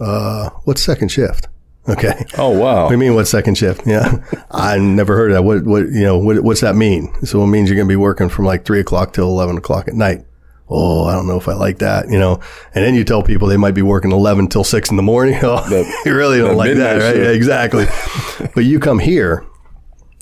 Uh, 0.00 0.50
what's 0.64 0.82
second 0.82 1.12
shift? 1.12 1.46
Okay. 1.88 2.26
Oh 2.36 2.50
wow. 2.50 2.82
What 2.84 2.88
do 2.90 2.94
you 2.94 2.98
mean? 2.98 3.14
What's 3.14 3.30
second 3.30 3.56
shift? 3.56 3.86
Yeah, 3.86 4.22
I 4.50 4.78
never 4.78 5.16
heard 5.16 5.30
of 5.30 5.36
that. 5.36 5.42
What 5.42 5.64
what 5.64 5.84
you 5.84 6.02
know? 6.02 6.18
What, 6.18 6.40
what's 6.40 6.60
that 6.60 6.76
mean? 6.76 7.12
So 7.24 7.42
it 7.42 7.46
means 7.46 7.68
you're 7.68 7.76
going 7.76 7.88
to 7.88 7.92
be 7.92 7.96
working 7.96 8.28
from 8.28 8.44
like 8.44 8.64
three 8.64 8.80
o'clock 8.80 9.12
till 9.12 9.28
eleven 9.28 9.56
o'clock 9.56 9.88
at 9.88 9.94
night. 9.94 10.24
Oh, 10.70 11.04
I 11.04 11.14
don't 11.14 11.26
know 11.26 11.38
if 11.38 11.48
I 11.48 11.54
like 11.54 11.78
that, 11.78 12.10
you 12.10 12.18
know. 12.18 12.40
And 12.74 12.84
then 12.84 12.94
you 12.94 13.02
tell 13.02 13.22
people 13.22 13.48
they 13.48 13.56
might 13.56 13.74
be 13.74 13.80
working 13.80 14.12
eleven 14.12 14.48
till 14.48 14.64
six 14.64 14.90
in 14.90 14.96
the 14.96 15.02
morning. 15.02 15.38
Oh, 15.42 15.66
that, 15.70 16.02
you 16.04 16.14
really 16.14 16.38
don't 16.38 16.56
like 16.56 16.74
that, 16.74 17.00
right? 17.00 17.16
Yeah, 17.16 17.30
exactly. 17.30 17.86
but 18.54 18.64
you 18.64 18.78
come 18.78 18.98
here 18.98 19.46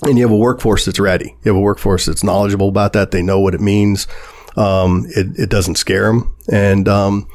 and 0.03 0.17
you 0.17 0.23
have 0.23 0.31
a 0.31 0.37
workforce 0.37 0.85
that's 0.85 0.99
ready. 0.99 1.35
You 1.43 1.51
have 1.51 1.57
a 1.57 1.61
workforce 1.61 2.05
that's 2.05 2.23
knowledgeable 2.23 2.69
about 2.69 2.93
that. 2.93 3.11
They 3.11 3.21
know 3.21 3.41
what 3.41 3.55
it 3.55 3.61
means. 3.61 4.07
Um, 4.55 5.05
it, 5.09 5.37
it 5.37 5.49
doesn't 5.49 5.75
scare 5.75 6.05
them. 6.07 6.35
And, 6.49 6.87
um, 6.87 7.27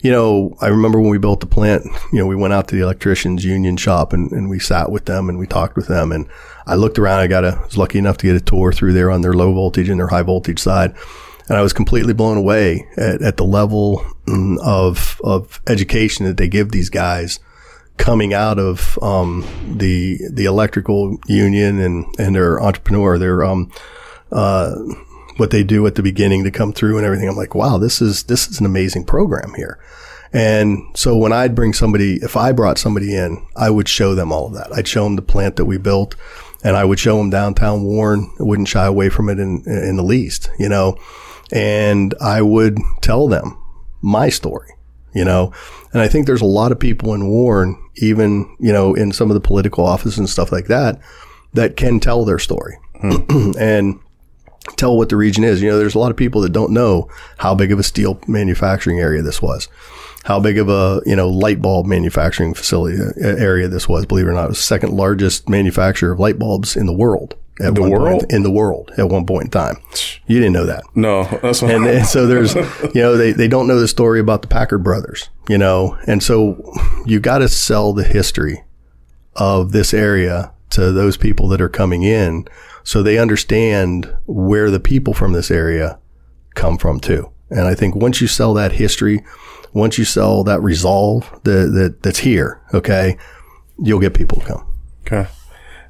you 0.00 0.12
know, 0.12 0.56
I 0.60 0.68
remember 0.68 1.00
when 1.00 1.10
we 1.10 1.18
built 1.18 1.40
the 1.40 1.46
plant, 1.46 1.84
you 2.12 2.18
know, 2.18 2.26
we 2.26 2.36
went 2.36 2.54
out 2.54 2.68
to 2.68 2.76
the 2.76 2.82
electricians 2.82 3.44
union 3.44 3.76
shop 3.76 4.12
and, 4.12 4.30
and 4.30 4.48
we 4.48 4.58
sat 4.60 4.92
with 4.92 5.06
them 5.06 5.28
and 5.28 5.38
we 5.38 5.46
talked 5.46 5.74
with 5.74 5.88
them. 5.88 6.12
And 6.12 6.28
I 6.66 6.76
looked 6.76 6.98
around, 6.98 7.18
I 7.18 7.26
got 7.26 7.44
a, 7.44 7.60
was 7.64 7.76
lucky 7.76 7.98
enough 7.98 8.16
to 8.18 8.26
get 8.26 8.36
a 8.36 8.40
tour 8.40 8.72
through 8.72 8.92
there 8.92 9.10
on 9.10 9.22
their 9.22 9.32
low 9.32 9.52
voltage 9.52 9.88
and 9.88 9.98
their 9.98 10.08
high 10.08 10.22
voltage 10.22 10.60
side. 10.60 10.94
And 11.48 11.56
I 11.56 11.62
was 11.62 11.72
completely 11.72 12.12
blown 12.12 12.36
away 12.36 12.86
at, 12.96 13.22
at 13.22 13.36
the 13.38 13.44
level 13.44 14.04
mm, 14.26 14.58
of, 14.62 15.20
of 15.24 15.60
education 15.66 16.26
that 16.26 16.36
they 16.36 16.48
give 16.48 16.70
these 16.70 16.90
guys 16.90 17.40
coming 17.96 18.32
out 18.32 18.60
of, 18.60 18.96
um, 19.02 19.44
the, 19.76 20.20
the 20.30 20.44
electrical 20.44 21.18
union 21.26 21.80
and, 21.80 22.06
and 22.20 22.36
their 22.36 22.60
entrepreneur, 22.62 23.18
their, 23.18 23.44
um, 23.44 23.72
uh, 24.30 24.76
what 25.38 25.50
they 25.50 25.64
do 25.64 25.86
at 25.86 25.94
the 25.94 26.02
beginning 26.02 26.44
to 26.44 26.50
come 26.50 26.72
through 26.72 26.98
and 26.98 27.06
everything. 27.06 27.28
I'm 27.28 27.36
like, 27.36 27.54
wow, 27.54 27.78
this 27.78 28.02
is, 28.02 28.24
this 28.24 28.48
is 28.48 28.60
an 28.60 28.66
amazing 28.66 29.04
program 29.04 29.54
here. 29.54 29.78
And 30.32 30.78
so 30.94 31.16
when 31.16 31.32
I'd 31.32 31.54
bring 31.54 31.72
somebody, 31.72 32.16
if 32.16 32.36
I 32.36 32.52
brought 32.52 32.76
somebody 32.76 33.16
in, 33.16 33.46
I 33.56 33.70
would 33.70 33.88
show 33.88 34.14
them 34.14 34.30
all 34.30 34.46
of 34.46 34.54
that. 34.54 34.72
I'd 34.72 34.88
show 34.88 35.04
them 35.04 35.16
the 35.16 35.22
plant 35.22 35.56
that 35.56 35.64
we 35.64 35.78
built 35.78 36.16
and 36.62 36.76
I 36.76 36.84
would 36.84 36.98
show 36.98 37.16
them 37.18 37.30
downtown 37.30 37.84
Warren. 37.84 38.30
I 38.38 38.42
wouldn't 38.42 38.68
shy 38.68 38.84
away 38.84 39.08
from 39.08 39.28
it 39.28 39.38
in, 39.38 39.62
in 39.66 39.96
the 39.96 40.02
least, 40.02 40.50
you 40.58 40.68
know, 40.68 40.98
and 41.52 42.14
I 42.20 42.42
would 42.42 42.78
tell 43.00 43.28
them 43.28 43.56
my 44.02 44.28
story, 44.28 44.74
you 45.14 45.24
know, 45.24 45.52
and 45.92 46.02
I 46.02 46.08
think 46.08 46.26
there's 46.26 46.42
a 46.42 46.46
lot 46.46 46.72
of 46.72 46.78
people 46.78 47.14
in 47.14 47.28
Warren, 47.28 47.80
even, 47.96 48.54
you 48.60 48.72
know, 48.72 48.94
in 48.94 49.12
some 49.12 49.30
of 49.30 49.34
the 49.34 49.40
political 49.40 49.86
offices 49.86 50.18
and 50.18 50.28
stuff 50.28 50.52
like 50.52 50.66
that, 50.66 51.00
that 51.54 51.76
can 51.76 52.00
tell 52.00 52.24
their 52.24 52.38
story. 52.38 52.76
Hmm. 53.00 53.52
and 53.58 54.00
tell 54.76 54.96
what 54.96 55.08
the 55.08 55.16
region 55.16 55.44
is. 55.44 55.62
You 55.62 55.70
know, 55.70 55.78
there's 55.78 55.94
a 55.94 55.98
lot 55.98 56.10
of 56.10 56.16
people 56.16 56.40
that 56.42 56.52
don't 56.52 56.72
know 56.72 57.08
how 57.38 57.54
big 57.54 57.72
of 57.72 57.78
a 57.78 57.82
steel 57.82 58.20
manufacturing 58.26 58.98
area 59.00 59.22
this 59.22 59.40
was, 59.42 59.68
how 60.24 60.40
big 60.40 60.58
of 60.58 60.68
a 60.68 61.00
you 61.06 61.16
know 61.16 61.28
light 61.28 61.60
bulb 61.62 61.86
manufacturing 61.86 62.54
facility 62.54 62.98
uh, 63.00 63.26
area 63.26 63.68
this 63.68 63.88
was. 63.88 64.06
Believe 64.06 64.26
it 64.26 64.30
or 64.30 64.34
not, 64.34 64.44
it 64.44 64.48
was 64.48 64.58
the 64.58 64.62
second 64.64 64.92
largest 64.92 65.48
manufacturer 65.48 66.12
of 66.12 66.20
light 66.20 66.38
bulbs 66.38 66.76
in 66.76 66.86
the 66.86 66.92
world. 66.92 67.34
At 67.60 67.74
The 67.74 67.80
one 67.80 67.90
point- 67.90 68.02
world? 68.02 68.26
in 68.30 68.42
the 68.44 68.52
world 68.52 68.92
at 68.98 69.08
one 69.08 69.26
point 69.26 69.46
in 69.46 69.50
time. 69.50 69.78
You 70.28 70.38
didn't 70.38 70.52
know 70.52 70.66
that. 70.66 70.84
No, 70.94 71.24
that's 71.42 71.60
what 71.60 71.72
And, 71.72 71.86
and 71.88 72.06
so 72.06 72.24
there's, 72.28 72.54
you 72.94 73.02
know, 73.02 73.16
they, 73.16 73.32
they 73.32 73.48
don't 73.48 73.66
know 73.66 73.80
the 73.80 73.88
story 73.88 74.20
about 74.20 74.42
the 74.42 74.46
Packard 74.48 74.84
brothers, 74.84 75.28
you 75.48 75.58
know, 75.58 75.98
and 76.06 76.22
so 76.22 76.72
you 77.04 77.18
got 77.18 77.38
to 77.38 77.48
sell 77.48 77.92
the 77.92 78.04
history 78.04 78.62
of 79.34 79.72
this 79.72 79.92
area 79.92 80.52
to 80.70 80.92
those 80.92 81.16
people 81.16 81.48
that 81.48 81.60
are 81.60 81.68
coming 81.68 82.04
in 82.04 82.46
so 82.88 83.02
they 83.02 83.18
understand 83.18 84.10
where 84.24 84.70
the 84.70 84.80
people 84.80 85.12
from 85.12 85.34
this 85.34 85.50
area 85.50 85.98
come 86.54 86.78
from 86.78 87.00
too. 87.00 87.30
And 87.50 87.68
I 87.68 87.74
think 87.74 87.94
once 87.94 88.22
you 88.22 88.26
sell 88.26 88.54
that 88.54 88.72
history, 88.72 89.22
once 89.74 89.98
you 89.98 90.06
sell 90.06 90.42
that 90.44 90.62
resolve 90.62 91.30
that, 91.44 91.72
that 91.74 92.02
that's 92.02 92.20
here, 92.20 92.62
okay, 92.72 93.18
you'll 93.78 94.00
get 94.00 94.14
people 94.14 94.40
to 94.40 94.46
come. 94.46 94.66
Okay. 95.02 95.28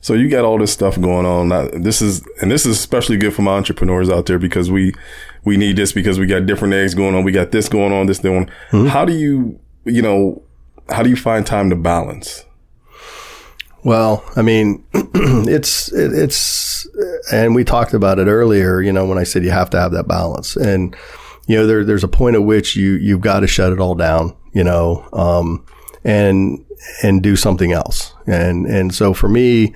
So 0.00 0.14
you 0.14 0.28
got 0.28 0.44
all 0.44 0.58
this 0.58 0.72
stuff 0.72 1.00
going 1.00 1.24
on. 1.24 1.50
Now, 1.50 1.68
this 1.68 2.02
is, 2.02 2.26
and 2.42 2.50
this 2.50 2.66
is 2.66 2.76
especially 2.76 3.16
good 3.16 3.32
for 3.32 3.42
my 3.42 3.52
entrepreneurs 3.52 4.10
out 4.10 4.26
there 4.26 4.40
because 4.40 4.68
we, 4.68 4.92
we 5.44 5.56
need 5.56 5.76
this 5.76 5.92
because 5.92 6.18
we 6.18 6.26
got 6.26 6.46
different 6.46 6.74
eggs 6.74 6.96
going 6.96 7.14
on. 7.14 7.22
We 7.22 7.30
got 7.30 7.52
this 7.52 7.68
going 7.68 7.92
on, 7.92 8.06
this 8.06 8.18
going 8.18 8.36
on. 8.38 8.46
Mm-hmm. 8.72 8.86
How 8.88 9.04
do 9.04 9.12
you, 9.12 9.60
you 9.84 10.02
know, 10.02 10.42
how 10.88 11.04
do 11.04 11.10
you 11.10 11.16
find 11.16 11.46
time 11.46 11.70
to 11.70 11.76
balance? 11.76 12.44
Well, 13.88 14.22
I 14.36 14.42
mean, 14.42 14.84
it's 14.92 15.90
it, 15.94 16.12
it's, 16.12 16.86
and 17.32 17.54
we 17.54 17.64
talked 17.64 17.94
about 17.94 18.18
it 18.18 18.26
earlier. 18.26 18.82
You 18.82 18.92
know, 18.92 19.06
when 19.06 19.16
I 19.16 19.22
said 19.22 19.44
you 19.44 19.50
have 19.50 19.70
to 19.70 19.80
have 19.80 19.92
that 19.92 20.06
balance, 20.06 20.56
and 20.56 20.94
you 21.46 21.56
know, 21.56 21.66
there 21.66 21.82
there's 21.86 22.04
a 22.04 22.08
point 22.08 22.36
at 22.36 22.42
which 22.42 22.76
you 22.76 22.96
you've 22.96 23.22
got 23.22 23.40
to 23.40 23.46
shut 23.46 23.72
it 23.72 23.80
all 23.80 23.94
down. 23.94 24.36
You 24.52 24.62
know, 24.62 25.08
um, 25.14 25.64
and 26.04 26.62
and 27.02 27.22
do 27.22 27.34
something 27.34 27.72
else. 27.72 28.12
And 28.26 28.66
and 28.66 28.94
so 28.94 29.14
for 29.14 29.30
me, 29.30 29.74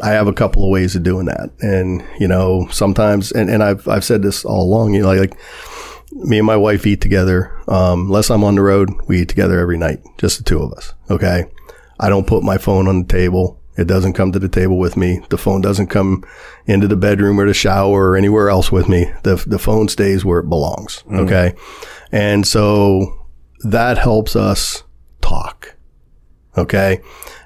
I 0.00 0.12
have 0.12 0.26
a 0.26 0.32
couple 0.32 0.64
of 0.64 0.70
ways 0.70 0.96
of 0.96 1.02
doing 1.02 1.26
that. 1.26 1.50
And 1.60 2.02
you 2.18 2.28
know, 2.28 2.66
sometimes, 2.70 3.30
and 3.30 3.50
and 3.50 3.62
I've 3.62 3.86
I've 3.86 4.04
said 4.04 4.22
this 4.22 4.42
all 4.42 4.62
along. 4.62 4.94
You 4.94 5.02
know, 5.02 5.12
like. 5.12 5.38
Me 6.12 6.38
and 6.38 6.46
my 6.46 6.56
wife 6.56 6.88
eat 6.88 7.00
together. 7.00 7.56
Um, 7.68 8.06
unless 8.06 8.32
I'm 8.32 8.42
on 8.42 8.56
the 8.56 8.62
road, 8.62 8.90
we 9.06 9.22
eat 9.22 9.28
together 9.28 9.60
every 9.60 9.78
night, 9.78 10.00
just 10.18 10.38
the 10.38 10.42
two 10.42 10.60
of 10.60 10.72
us. 10.72 10.92
Okay. 11.08 11.44
I 12.00 12.08
don't 12.08 12.26
put 12.26 12.42
my 12.42 12.58
phone 12.58 12.88
on 12.88 13.02
the 13.02 13.08
table. 13.08 13.60
It 13.76 13.86
doesn't 13.86 14.14
come 14.14 14.32
to 14.32 14.38
the 14.38 14.48
table 14.48 14.78
with 14.78 14.96
me. 14.96 15.20
The 15.30 15.38
phone 15.38 15.60
doesn't 15.60 15.86
come 15.86 16.24
into 16.66 16.88
the 16.88 16.96
bedroom 16.96 17.38
or 17.38 17.46
the 17.46 17.54
shower 17.54 18.10
or 18.10 18.16
anywhere 18.16 18.48
else 18.50 18.72
with 18.72 18.88
me. 18.88 19.12
The, 19.22 19.42
the 19.46 19.58
phone 19.58 19.88
stays 19.88 20.24
where 20.24 20.40
it 20.40 20.48
belongs. 20.48 21.04
Okay. 21.10 21.54
And 22.10 22.46
so 22.46 23.26
that 23.60 23.96
helps 23.98 24.34
us 24.34 24.82
talk. 25.20 25.76
Okay. 26.58 27.00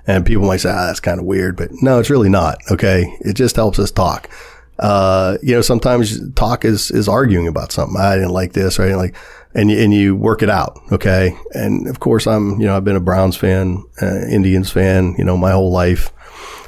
And 0.07 0.25
people 0.25 0.47
might 0.47 0.59
say, 0.59 0.71
ah, 0.71 0.87
that's 0.87 1.01
kind 1.01 1.21
of 1.21 1.27
weird, 1.27 1.57
but 1.57 1.71
no, 1.83 1.99
it's 1.99 2.11
really 2.11 2.31
not. 2.31 2.59
Okay. 2.71 3.05
It 3.21 3.35
just 3.35 3.57
helps 3.57 3.79
us 3.79 3.91
talk. 3.91 4.31
Uh, 4.79 5.39
you 5.43 5.55
know, 5.55 5.61
sometimes 5.61 6.33
talk 6.33 6.65
is, 6.65 6.91
is 6.91 7.09
arguing 7.09 7.47
about 7.47 7.71
something. 7.71 7.97
I 7.97 8.17
didn't 8.17 8.31
like 8.31 8.55
this 8.55 8.79
or 8.79 8.85
I 8.85 8.95
like, 8.95 9.15
and 9.55 9.71
and 9.71 9.95
you 9.95 10.17
work 10.17 10.43
it 10.43 10.51
out. 10.51 10.79
Okay. 10.93 11.37
And 11.53 11.87
of 11.89 12.01
course 12.01 12.27
I'm, 12.27 12.61
you 12.61 12.67
know, 12.67 12.77
I've 12.77 12.85
been 12.85 12.97
a 12.97 13.01
Browns 13.01 13.37
fan, 13.37 13.85
uh, 14.03 14.27
Indians 14.27 14.71
fan, 14.71 15.15
you 15.17 15.25
know, 15.25 15.37
my 15.37 15.53
whole 15.53 15.73
life. 15.73 16.11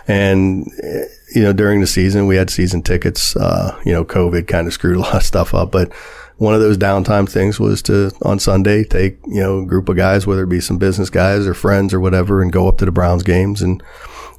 And, 0.09 0.70
eh, 0.82 1.05
you 1.34 1.43
know, 1.43 1.53
during 1.53 1.80
the 1.80 1.87
season, 1.87 2.26
we 2.26 2.37
had 2.37 2.49
season 2.49 2.82
tickets. 2.82 3.34
Uh, 3.34 3.76
you 3.84 3.93
know, 3.93 4.05
COVID 4.05 4.47
kind 4.47 4.66
of 4.66 4.72
screwed 4.72 4.97
a 4.97 5.01
lot 5.07 5.16
of 5.16 5.22
stuff 5.24 5.53
up, 5.53 5.72
but 5.72 5.93
one 6.39 6.55
of 6.55 6.61
those 6.61 6.78
downtime 6.78 7.28
things 7.28 7.59
was 7.59 7.82
to, 7.82 8.12
on 8.22 8.39
Sunday, 8.39 8.84
take, 8.84 9.18
you 9.26 9.41
know, 9.41 9.61
a 9.61 9.66
group 9.66 9.89
of 9.89 9.97
guys, 9.97 10.26
whether 10.26 10.45
it 10.45 10.49
be 10.51 10.61
some 10.61 10.76
business 10.76 11.09
guys 11.09 11.47
or 11.47 11.55
friends 11.55 11.95
or 11.95 11.99
whatever, 11.99 12.43
and 12.43 12.53
go 12.53 12.68
up 12.68 12.76
to 12.78 12.84
the 12.84 12.93
Browns 12.93 13.22
games 13.22 13.62
and, 13.62 13.82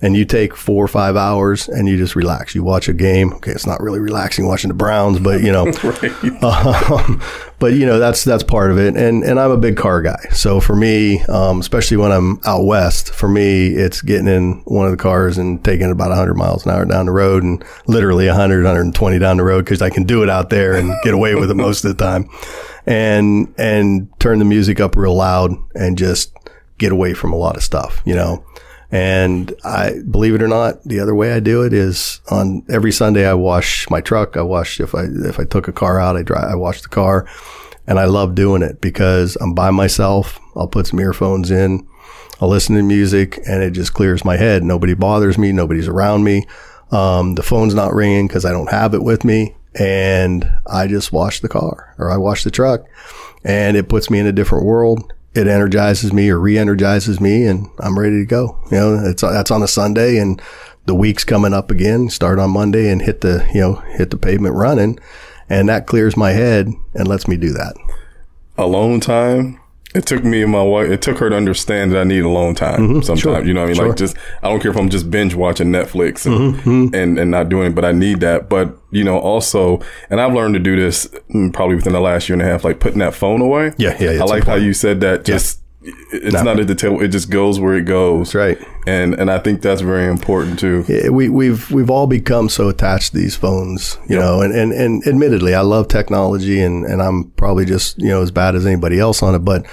and 0.02 0.16
you 0.16 0.26
take 0.26 0.56
four 0.56 0.84
or 0.84 0.88
five 0.88 1.16
hours 1.16 1.68
and 1.68 1.88
you 1.88 1.98
just 1.98 2.16
relax. 2.16 2.54
You 2.54 2.64
watch 2.64 2.88
a 2.88 2.94
game. 2.94 3.34
Okay. 3.34 3.52
It's 3.52 3.66
not 3.66 3.82
really 3.82 4.00
relaxing 4.00 4.48
watching 4.48 4.68
the 4.68 4.76
Browns, 4.76 5.20
but 5.20 5.42
you 5.42 5.52
know, 5.52 5.66
um, 6.42 7.22
but 7.60 7.74
you 7.74 7.86
know, 7.86 7.98
that's, 7.98 8.24
that's 8.24 8.44
part 8.44 8.72
of 8.72 8.78
it. 8.78 8.96
And, 8.96 9.24
and 9.24 9.40
I'm 9.40 9.52
a 9.52 9.58
big 9.58 9.76
car 9.76 10.02
guy. 10.02 10.20
So 10.32 10.60
for 10.60 10.76
me, 10.76 11.24
um, 11.24 11.60
especially 11.60 11.98
when 11.98 12.12
I'm 12.12 12.40
out 12.46 12.66
west, 12.66 13.14
for 13.14 13.28
me, 13.28 13.70
it's 13.70 14.02
getting 14.02 14.28
in 14.28 14.62
one 14.66 14.86
of 14.86 14.92
the 14.92 14.98
cars 14.98 15.38
and 15.38 15.64
taking 15.64 15.90
about 15.90 16.10
100 16.10 16.36
miles 16.36 16.66
an 16.66 16.72
hour 16.72 16.86
down 16.86 17.08
the 17.08 17.12
road 17.12 17.44
and 17.44 17.64
literally 17.88 18.28
100, 18.28 18.58
120 18.58 19.20
down 19.20 19.38
the 19.38 19.44
road 19.44 19.66
because 19.66 19.82
I 19.82 19.90
can 19.90 20.04
do 20.04 20.22
it 20.22 20.30
out 20.30 20.50
there 20.50 20.76
and 20.76 20.94
get 21.04 21.14
away 21.14 21.34
with 21.36 21.50
it 21.50 21.56
most 21.56 21.84
of 21.84 21.98
the 21.98 22.04
time. 22.04 22.30
And, 22.86 23.54
and 23.58 24.08
turn 24.20 24.40
the 24.40 24.46
music 24.46 24.80
up 24.80 24.96
real 24.96 25.16
loud 25.16 25.52
and 25.76 25.98
just 25.98 26.34
get 26.78 26.92
away 26.92 27.14
from 27.14 27.34
a 27.34 27.36
lot 27.36 27.58
of 27.58 27.64
stuff, 27.64 28.02
you 28.06 28.16
know. 28.16 28.46
And 28.92 29.54
I 29.66 30.00
believe 30.10 30.34
it 30.36 30.42
or 30.42 30.48
not, 30.48 30.82
the 30.84 31.00
other 31.00 31.14
way 31.14 31.34
I 31.34 31.42
do 31.42 31.64
it 31.64 31.74
is 31.74 32.22
on 32.32 32.64
every 32.70 32.92
Sunday 32.92 33.28
I 33.28 33.34
wash 33.34 33.90
my 33.90 34.00
truck. 34.00 34.38
I 34.38 34.42
wash 34.42 34.80
if 34.80 34.96
I 34.96 35.04
if 35.26 35.40
I 35.40 35.44
took 35.44 35.68
a 35.68 35.74
car 35.74 36.00
out, 36.00 36.16
I 36.16 36.24
drive 36.24 36.50
I 36.50 36.56
wash 36.56 36.82
the 36.82 36.90
car. 36.90 37.28
And 37.86 38.00
I 38.00 38.06
love 38.06 38.36
doing 38.36 38.62
it 38.62 38.82
because 38.82 39.38
I'm 39.38 39.54
by 39.54 39.72
myself. 39.72 40.40
I'll 40.56 40.68
put 40.68 40.88
some 40.88 41.00
earphones 41.00 41.52
in. 41.52 41.88
I'll 42.42 42.50
listen 42.50 42.76
to 42.76 42.84
music 42.84 43.40
and 43.48 43.64
it 43.64 43.72
just 43.72 43.94
clears 43.94 44.26
my 44.26 44.36
head. 44.36 44.64
Nobody 44.64 44.94
bothers 44.94 45.38
me. 45.38 45.52
Nobody's 45.52 45.88
around 45.88 46.24
me. 46.24 46.46
Um, 46.92 47.36
the 47.36 47.44
phone's 47.44 47.74
not 47.74 47.94
ringing 47.94 48.28
because 48.28 48.46
I 48.46 48.52
don't 48.52 48.70
have 48.70 48.94
it 48.94 49.04
with 49.04 49.24
me. 49.24 49.56
And 49.80 50.50
I 50.66 50.88
just 50.88 51.12
wash 51.12 51.40
the 51.40 51.50
car 51.50 51.96
or 51.98 52.12
I 52.12 52.18
wash 52.18 52.44
the 52.44 52.52
truck 52.52 52.86
and 53.44 53.78
it 53.78 53.90
puts 53.90 54.10
me 54.10 54.20
in 54.20 54.28
a 54.28 54.32
different 54.32 54.66
world. 54.66 55.14
It 55.38 55.48
energizes 55.48 56.12
me 56.12 56.30
or 56.32 56.40
re-energizes 56.40 57.22
me 57.22 57.46
and 57.46 57.70
I'm 57.80 57.98
ready 57.98 58.20
to 58.22 58.26
go. 58.26 58.58
You 58.72 58.78
know, 58.78 59.02
it's, 59.06 59.22
that's 59.22 59.52
on 59.52 59.62
a 59.62 59.68
Sunday 59.68 60.18
and 60.18 60.42
the 60.88 60.96
week's 60.96 61.24
coming 61.24 61.54
up 61.54 61.70
again. 61.70 62.10
Start 62.10 62.40
on 62.40 62.50
Monday 62.50 62.90
and 62.90 63.04
hit 63.04 63.22
the, 63.22 63.48
you 63.54 63.62
know, 63.62 63.76
hit 63.76 64.10
the 64.10 64.18
pavement 64.18 64.56
running 64.56 64.98
and 65.48 65.70
that 65.70 65.86
clears 65.86 66.18
my 66.18 66.32
head 66.32 66.74
and 66.96 67.08
lets 67.08 67.28
me 67.28 67.38
do 67.38 67.54
that. 67.54 67.76
Alone 68.58 69.00
time. 69.00 69.60
It 69.96 70.06
took 70.06 70.24
me 70.24 70.44
and 70.44 70.52
my 70.52 70.62
wife, 70.62 70.90
it 70.90 71.02
took 71.02 71.18
her 71.20 71.30
to 71.30 71.36
understand 71.36 71.94
that 71.94 72.00
I 72.00 72.04
need 72.04 72.20
alone 72.20 72.56
time 72.56 72.80
mm-hmm. 72.80 73.02
sometimes. 73.02 73.22
sure, 73.22 73.46
You 73.46 73.54
know 73.54 73.62
what 73.62 73.68
I 73.68 73.70
mean? 73.70 73.76
sure. 73.76 73.88
Like 73.88 73.98
just, 73.98 74.18
I 74.44 74.50
don't 74.50 74.60
care 74.60 74.72
if 74.72 74.78
I'm 74.78 74.90
just 74.90 75.10
binge 75.10 75.34
watching 75.34 75.68
Netflix 75.68 76.26
and, 76.26 76.56
mm-hmm. 76.56 76.70
Mm-hmm. 76.70 76.96
and, 76.96 77.18
and 77.18 77.32
not 77.32 77.50
doing 77.50 77.68
it, 77.68 77.76
but 77.76 77.86
I 77.86 77.94
need 77.94 78.20
that. 78.20 78.50
But, 78.50 78.78
you 78.92 79.04
know, 79.04 79.18
also, 79.18 79.82
and 80.10 80.20
I've 80.20 80.34
learned 80.34 80.56
to 80.56 80.60
do 80.60 80.76
this 80.76 81.08
mm, 81.34 81.54
probably 81.54 81.76
within 81.78 81.94
the 81.94 82.02
last 82.02 82.28
year 82.28 82.34
and 82.34 82.42
a 82.42 82.46
half, 82.46 82.66
like 82.66 82.80
putting 82.80 83.00
that 83.00 83.16
phone 83.16 83.42
away. 83.42 83.74
Yeah, 83.78 83.96
yeah, 84.00 84.22
I 84.22 84.26
like 84.26 84.44
how 84.44 84.56
you 84.56 84.74
said 84.74 85.00
that 85.02 85.24
just, 85.24 85.62
it's 86.12 86.44
not 86.44 86.60
at 86.60 86.68
the 86.68 86.76
table. 86.76 87.02
It 87.02 87.10
just 87.10 87.30
goes 87.30 87.60
where 87.60 87.76
it 87.76 87.86
goes. 87.86 88.32
That's 88.32 88.36
right. 88.36 88.68
And, 88.86 89.14
and 89.16 89.30
I 89.30 89.40
think 89.40 89.62
that's 89.62 89.82
very 89.82 90.08
important 90.08 90.60
too. 90.60 90.86
Yeah, 90.88 91.10
we, 91.10 91.30
we've 91.30 91.70
we've 91.72 91.90
all 91.90 92.08
become 92.08 92.50
so 92.50 92.70
attached 92.70 93.12
to 93.12 93.18
these 93.18 93.36
phones, 93.36 93.98
you 94.08 94.18
know, 94.18 94.42
and, 94.42 94.54
and, 94.54 94.72
and 94.72 95.06
admittedly, 95.08 95.54
I 95.54 95.62
love 95.62 95.88
technology 95.88 96.62
and, 96.62 96.86
and 96.86 97.02
I'm 97.02 97.32
probably 97.32 97.66
just, 97.66 97.98
you 97.98 98.10
know, 98.10 98.22
as 98.22 98.32
bad 98.32 98.56
as 98.56 98.66
anybody 98.66 99.00
else 99.00 99.22
on 99.24 99.36
it. 99.36 99.40
But 99.40 99.66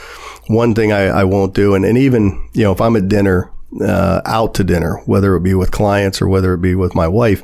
one 0.46 0.74
thing 0.74 0.92
I, 0.92 1.06
I 1.06 1.24
won't 1.24 1.54
do, 1.54 1.74
and, 1.74 1.84
and 1.84 1.96
even, 1.96 2.48
you 2.52 2.64
know, 2.64 2.72
if 2.72 2.80
I'm 2.80 2.96
at 2.96 3.08
dinner, 3.08 3.50
uh, 3.80 4.20
out 4.24 4.54
to 4.54 4.64
dinner, 4.64 5.02
whether 5.06 5.34
it 5.36 5.40
be 5.40 5.54
with 5.54 5.70
clients 5.70 6.22
or 6.22 6.28
whether 6.28 6.54
it 6.54 6.58
be 6.58 6.74
with 6.74 6.94
my 6.94 7.08
wife, 7.08 7.42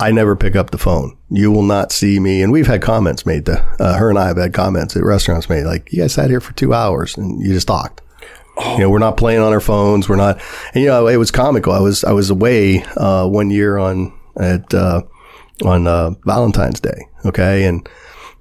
I 0.00 0.12
never 0.12 0.36
pick 0.36 0.54
up 0.54 0.70
the 0.70 0.78
phone. 0.78 1.16
You 1.28 1.50
will 1.50 1.62
not 1.62 1.90
see 1.90 2.20
me. 2.20 2.42
And 2.42 2.52
we've 2.52 2.66
had 2.66 2.82
comments 2.82 3.26
made 3.26 3.46
to, 3.46 3.66
uh, 3.80 3.96
her 3.98 4.10
and 4.10 4.18
I 4.18 4.28
have 4.28 4.36
had 4.36 4.52
comments 4.52 4.96
at 4.96 5.02
restaurants 5.02 5.48
made 5.48 5.64
like, 5.64 5.92
you 5.92 6.02
guys 6.02 6.12
sat 6.12 6.30
here 6.30 6.40
for 6.40 6.52
two 6.54 6.72
hours 6.72 7.16
and 7.16 7.40
you 7.44 7.52
just 7.52 7.66
talked. 7.66 8.00
You 8.58 8.78
know, 8.78 8.90
we're 8.90 8.98
not 8.98 9.16
playing 9.16 9.40
on 9.40 9.52
our 9.52 9.60
phones. 9.60 10.08
We're 10.08 10.16
not, 10.16 10.40
and 10.74 10.82
you 10.82 10.88
know, 10.88 11.06
it 11.06 11.16
was 11.16 11.30
comical. 11.30 11.72
I 11.72 11.80
was, 11.80 12.04
I 12.04 12.12
was 12.12 12.30
away, 12.30 12.84
uh, 12.96 13.26
one 13.26 13.50
year 13.50 13.78
on, 13.78 14.12
at, 14.36 14.72
uh, 14.72 15.02
on, 15.64 15.86
uh, 15.86 16.10
Valentine's 16.24 16.80
Day. 16.80 17.06
Okay. 17.24 17.64
And 17.64 17.88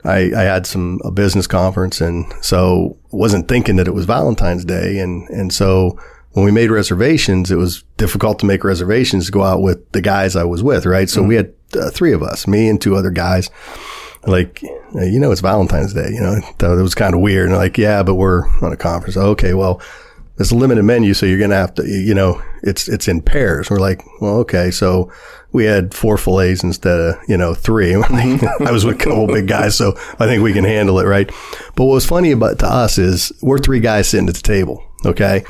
I, 0.03 0.31
I 0.35 0.43
had 0.43 0.65
some, 0.65 0.99
a 1.03 1.11
business 1.11 1.47
conference 1.47 2.01
and 2.01 2.31
so 2.41 2.97
wasn't 3.11 3.47
thinking 3.47 3.75
that 3.77 3.87
it 3.87 3.93
was 3.93 4.05
Valentine's 4.05 4.65
Day. 4.65 4.99
And, 4.99 5.27
and 5.29 5.51
so 5.51 5.99
when 6.37 6.45
we 6.45 6.51
made 6.51 6.69
reservations, 6.69 7.49
it 7.49 7.55
was 7.55 7.81
difficult 7.97 8.37
to 8.37 8.45
make 8.45 8.63
reservations 8.63 9.25
to 9.25 9.31
go 9.31 9.41
out 9.41 9.59
with 9.59 9.91
the 9.93 10.01
guys 10.01 10.35
I 10.35 10.43
was 10.43 10.61
with. 10.61 10.85
Right. 10.85 11.09
So 11.09 11.23
we 11.23 11.33
had 11.33 11.51
uh, 11.73 11.89
three 11.89 12.13
of 12.13 12.21
us, 12.21 12.45
me 12.45 12.69
and 12.69 12.79
two 12.79 12.95
other 12.95 13.09
guys 13.09 13.49
like, 14.27 14.61
you 14.61 15.19
know, 15.19 15.31
it's 15.31 15.41
Valentine's 15.41 15.95
Day, 15.95 16.09
you 16.11 16.19
know, 16.19 16.39
that 16.59 16.69
was 16.69 16.93
kind 16.93 17.15
of 17.15 17.21
weird. 17.21 17.49
And 17.49 17.57
like, 17.57 17.79
yeah, 17.79 18.03
but 18.03 18.15
we're 18.15 18.47
on 18.61 18.71
a 18.71 18.77
conference. 18.77 19.17
Okay. 19.17 19.55
Well, 19.55 19.81
there's 20.35 20.51
a 20.51 20.55
limited 20.55 20.83
menu. 20.83 21.15
So 21.15 21.25
you're 21.25 21.39
going 21.39 21.49
to 21.49 21.55
have 21.55 21.73
to, 21.73 21.87
you 21.87 22.13
know, 22.13 22.39
it's, 22.61 22.87
it's 22.87 23.07
in 23.07 23.23
pairs. 23.23 23.71
We're 23.71 23.79
like, 23.79 24.03
well, 24.21 24.35
okay. 24.41 24.69
So 24.69 25.11
we 25.53 25.65
had 25.65 25.91
four 25.91 26.17
fillets 26.17 26.61
instead 26.61 26.99
of, 26.99 27.15
you 27.27 27.37
know, 27.37 27.55
three. 27.55 27.95
I 28.09 28.71
was 28.71 28.85
with 28.85 29.01
a 29.01 29.03
couple 29.03 29.25
big 29.25 29.47
guys. 29.47 29.75
So 29.75 29.93
I 30.19 30.27
think 30.27 30.43
we 30.43 30.53
can 30.53 30.65
handle 30.65 30.99
it. 30.99 31.05
Right. 31.05 31.27
But 31.75 31.85
what 31.85 31.95
was 31.95 32.05
funny 32.05 32.29
about 32.29 32.59
to 32.59 32.67
us 32.67 32.99
is 32.99 33.31
we're 33.41 33.57
three 33.57 33.79
guys 33.79 34.07
sitting 34.07 34.29
at 34.29 34.35
the 34.35 34.41
table. 34.41 34.83
Okay. 35.03 35.43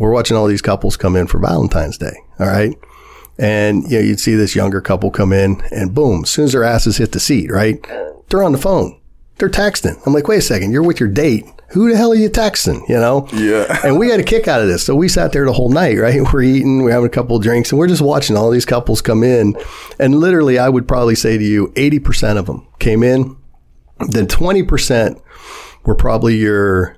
We're 0.00 0.12
watching 0.12 0.36
all 0.36 0.48
these 0.48 0.62
couples 0.62 0.96
come 0.96 1.14
in 1.14 1.28
for 1.28 1.38
Valentine's 1.38 1.98
Day. 1.98 2.16
All 2.40 2.48
right. 2.48 2.76
And 3.38 3.84
you 3.84 3.98
know, 3.98 4.04
you'd 4.04 4.20
see 4.20 4.34
this 4.34 4.56
younger 4.56 4.80
couple 4.80 5.12
come 5.12 5.32
in 5.32 5.62
and 5.70 5.94
boom, 5.94 6.24
as 6.24 6.30
soon 6.30 6.46
as 6.46 6.52
their 6.52 6.64
asses 6.64 6.96
hit 6.96 7.12
the 7.12 7.20
seat, 7.20 7.50
right? 7.50 7.80
They're 8.28 8.42
on 8.42 8.52
the 8.52 8.58
phone 8.58 9.00
they're 9.40 9.48
texting. 9.48 10.00
I'm 10.06 10.12
like, 10.12 10.28
wait 10.28 10.38
a 10.38 10.42
second, 10.42 10.70
you're 10.70 10.84
with 10.84 11.00
your 11.00 11.08
date. 11.08 11.46
Who 11.70 11.90
the 11.90 11.96
hell 11.96 12.12
are 12.12 12.16
you 12.16 12.28
texting? 12.28 12.86
You 12.88 12.96
know? 12.96 13.26
Yeah. 13.32 13.80
And 13.84 13.98
we 13.98 14.08
got 14.08 14.20
a 14.20 14.22
kick 14.24 14.46
out 14.46 14.60
of 14.60 14.68
this. 14.68 14.84
So 14.84 14.94
we 14.94 15.08
sat 15.08 15.32
there 15.32 15.46
the 15.46 15.52
whole 15.52 15.70
night, 15.70 15.96
right? 15.98 16.20
We're 16.32 16.42
eating, 16.42 16.82
we're 16.82 16.90
having 16.90 17.06
a 17.06 17.10
couple 17.10 17.36
of 17.36 17.42
drinks, 17.42 17.72
and 17.72 17.78
we're 17.78 17.88
just 17.88 18.02
watching 18.02 18.36
all 18.36 18.50
these 18.50 18.64
couples 18.64 19.00
come 19.00 19.22
in. 19.22 19.56
And 19.98 20.16
literally, 20.16 20.58
I 20.58 20.68
would 20.68 20.86
probably 20.86 21.14
say 21.14 21.38
to 21.38 21.44
you, 21.44 21.68
80% 21.68 22.36
of 22.36 22.46
them 22.46 22.66
came 22.78 23.02
in. 23.02 23.36
Then 24.10 24.26
20% 24.26 25.20
were 25.84 25.94
probably 25.94 26.36
your 26.36 26.96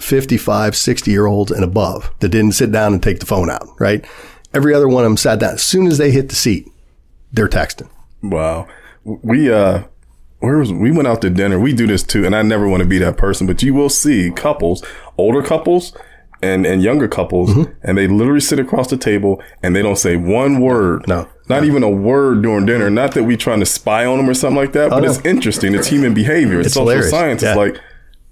55, 0.00 0.76
60 0.76 1.10
year 1.10 1.26
olds 1.26 1.50
and 1.52 1.64
above 1.64 2.10
that 2.20 2.28
didn't 2.30 2.52
sit 2.52 2.72
down 2.72 2.92
and 2.92 3.02
take 3.02 3.20
the 3.20 3.26
phone 3.26 3.50
out, 3.50 3.66
right? 3.78 4.04
Every 4.52 4.74
other 4.74 4.88
one 4.88 5.04
of 5.04 5.10
them 5.10 5.16
sat 5.16 5.40
down. 5.40 5.54
As 5.54 5.62
soon 5.62 5.86
as 5.86 5.98
they 5.98 6.10
hit 6.10 6.28
the 6.28 6.34
seat, 6.34 6.68
they're 7.32 7.48
texting. 7.48 7.88
Wow. 8.22 8.68
We, 9.04 9.52
uh, 9.52 9.84
where 10.38 10.58
was 10.58 10.72
we 10.72 10.90
went 10.92 11.08
out 11.08 11.22
to 11.22 11.30
dinner. 11.30 11.58
We 11.58 11.72
do 11.72 11.86
this 11.86 12.02
too, 12.02 12.24
and 12.26 12.34
I 12.36 12.42
never 12.42 12.68
want 12.68 12.82
to 12.82 12.88
be 12.88 12.98
that 12.98 13.16
person, 13.16 13.46
but 13.46 13.62
you 13.62 13.72
will 13.74 13.88
see 13.88 14.30
couples, 14.30 14.84
older 15.16 15.42
couples 15.42 15.96
and 16.42 16.66
and 16.66 16.82
younger 16.82 17.08
couples, 17.08 17.50
Mm-hmm. 17.50 17.72
and 17.82 17.96
they 17.96 18.06
literally 18.06 18.40
sit 18.40 18.58
across 18.58 18.88
the 18.90 18.96
table 18.98 19.42
and 19.62 19.74
they 19.74 19.80
don't 19.82 19.96
say 19.96 20.16
one 20.16 20.60
word. 20.60 21.06
No. 21.08 21.28
Not 21.48 21.64
even 21.64 21.82
a 21.82 21.88
word 21.90 22.42
during 22.42 22.66
dinner. 22.66 22.90
Not 22.90 23.12
that 23.14 23.24
we 23.24 23.36
trying 23.36 23.60
to 23.60 23.66
spy 23.66 24.04
on 24.06 24.18
them 24.18 24.28
or 24.28 24.34
something 24.34 24.56
like 24.56 24.72
that, 24.72 24.90
but 24.90 25.00
no. 25.02 25.10
it's 25.10 25.24
interesting. 25.24 25.74
It's 25.74 25.86
human 25.86 26.12
behavior. 26.14 26.58
It's, 26.60 26.68
It's 26.68 26.74
social 26.74 26.88
hilarious. 26.90 27.10
science. 27.10 27.42
Yeah. 27.42 27.50
It's 27.50 27.56
like 27.56 27.80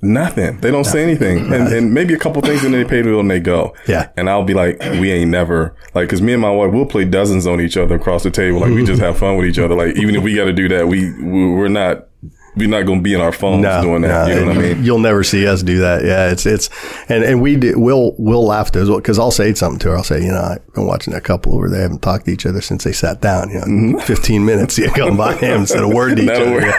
nothing. 0.03 0.61
They 0.61 0.71
don't 0.71 0.85
say 0.85 1.03
anything, 1.03 1.53
and, 1.53 1.73
and 1.73 1.95
maybe 1.95 2.13
a 2.13 2.19
couple 2.19 2.43
things, 2.43 2.65
and 2.65 2.75
they 2.75 2.85
pay 2.85 2.99
the 3.03 3.09
bill 3.11 3.21
and 3.21 3.31
they 3.31 3.41
go. 3.41 3.75
Yeah. 3.87 4.09
And 4.17 4.29
I'll 4.29 4.45
be 4.45 4.55
like, 4.55 4.79
we 5.01 5.11
ain't 5.13 5.31
never 5.31 5.75
like, 5.95 6.09
cause 6.09 6.21
me 6.21 6.33
and 6.33 6.43
my 6.43 6.51
wife 6.51 6.73
we'll 6.73 6.87
play 6.87 7.05
dozens 7.05 7.47
on 7.47 7.61
each 7.61 7.77
other 7.77 7.95
across 7.95 8.23
the 8.25 8.31
table. 8.31 8.61
Like 8.61 8.73
we 8.73 8.85
just 8.85 9.01
have 9.01 9.17
fun 9.19 9.37
with 9.37 9.47
each 9.47 9.59
other. 9.59 9.75
Like 9.75 9.97
even 9.97 10.15
if 10.17 10.23
we 10.23 10.35
got 10.35 10.45
to 10.47 10.53
do 10.53 10.69
that, 10.69 10.89
we- 10.89 11.13
we're 11.23 11.69
not 11.69 12.09
we're 12.55 12.69
not 12.69 12.83
going 12.83 12.99
to 12.99 13.03
be 13.03 13.15
in 13.15 13.21
our 13.21 13.33
phones 13.33 13.65
doing 13.83 14.03
that. 14.03 14.29
no, 14.29 14.35
you 14.35 14.41
know 14.41 14.47
what 14.49 14.57
I 14.59 14.61
mean? 14.75 14.85
You'll 14.85 14.99
never 14.99 15.25
see 15.25 15.47
us 15.47 15.63
do 15.63 15.79
that. 15.79 16.05
Yeah, 16.05 16.31
it's 16.31 16.45
it's 16.45 16.69
and 17.09 17.25
and 17.25 17.41
we 17.41 17.57
do, 17.57 17.79
we'll 17.79 18.15
we'll 18.19 18.45
laugh 18.45 18.73
those 18.73 18.95
because 18.95 19.19
I'll 19.19 19.31
say 19.31 19.55
something 19.55 19.79
to 19.81 19.89
her. 19.89 19.97
I'll 19.97 20.05
say, 20.05 20.23
you 20.23 20.33
know, 20.33 20.41
I've 20.41 20.75
been 20.75 20.87
watching 20.87 21.15
that 21.15 21.25
couple 21.25 21.57
where 21.57 21.71
they 21.71 21.81
haven't 21.81 22.03
talked 22.03 22.27
to 22.27 22.31
each 22.33 22.45
other 22.45 22.61
since 22.61 22.85
they 22.85 22.93
sat 22.93 23.23
down. 23.23 23.49
You 23.49 23.55
know, 23.57 23.65
mm-hmm. 23.65 23.99
fifteen 24.07 24.45
minutes 24.45 24.77
you 24.77 24.91
come 24.95 25.17
by 25.17 25.35
him 25.35 25.63
instead 25.63 25.83
a 25.83 25.89
word 25.89 26.17
to 26.17 26.25
each 26.25 26.29
other. 26.29 26.53
word. 26.53 26.75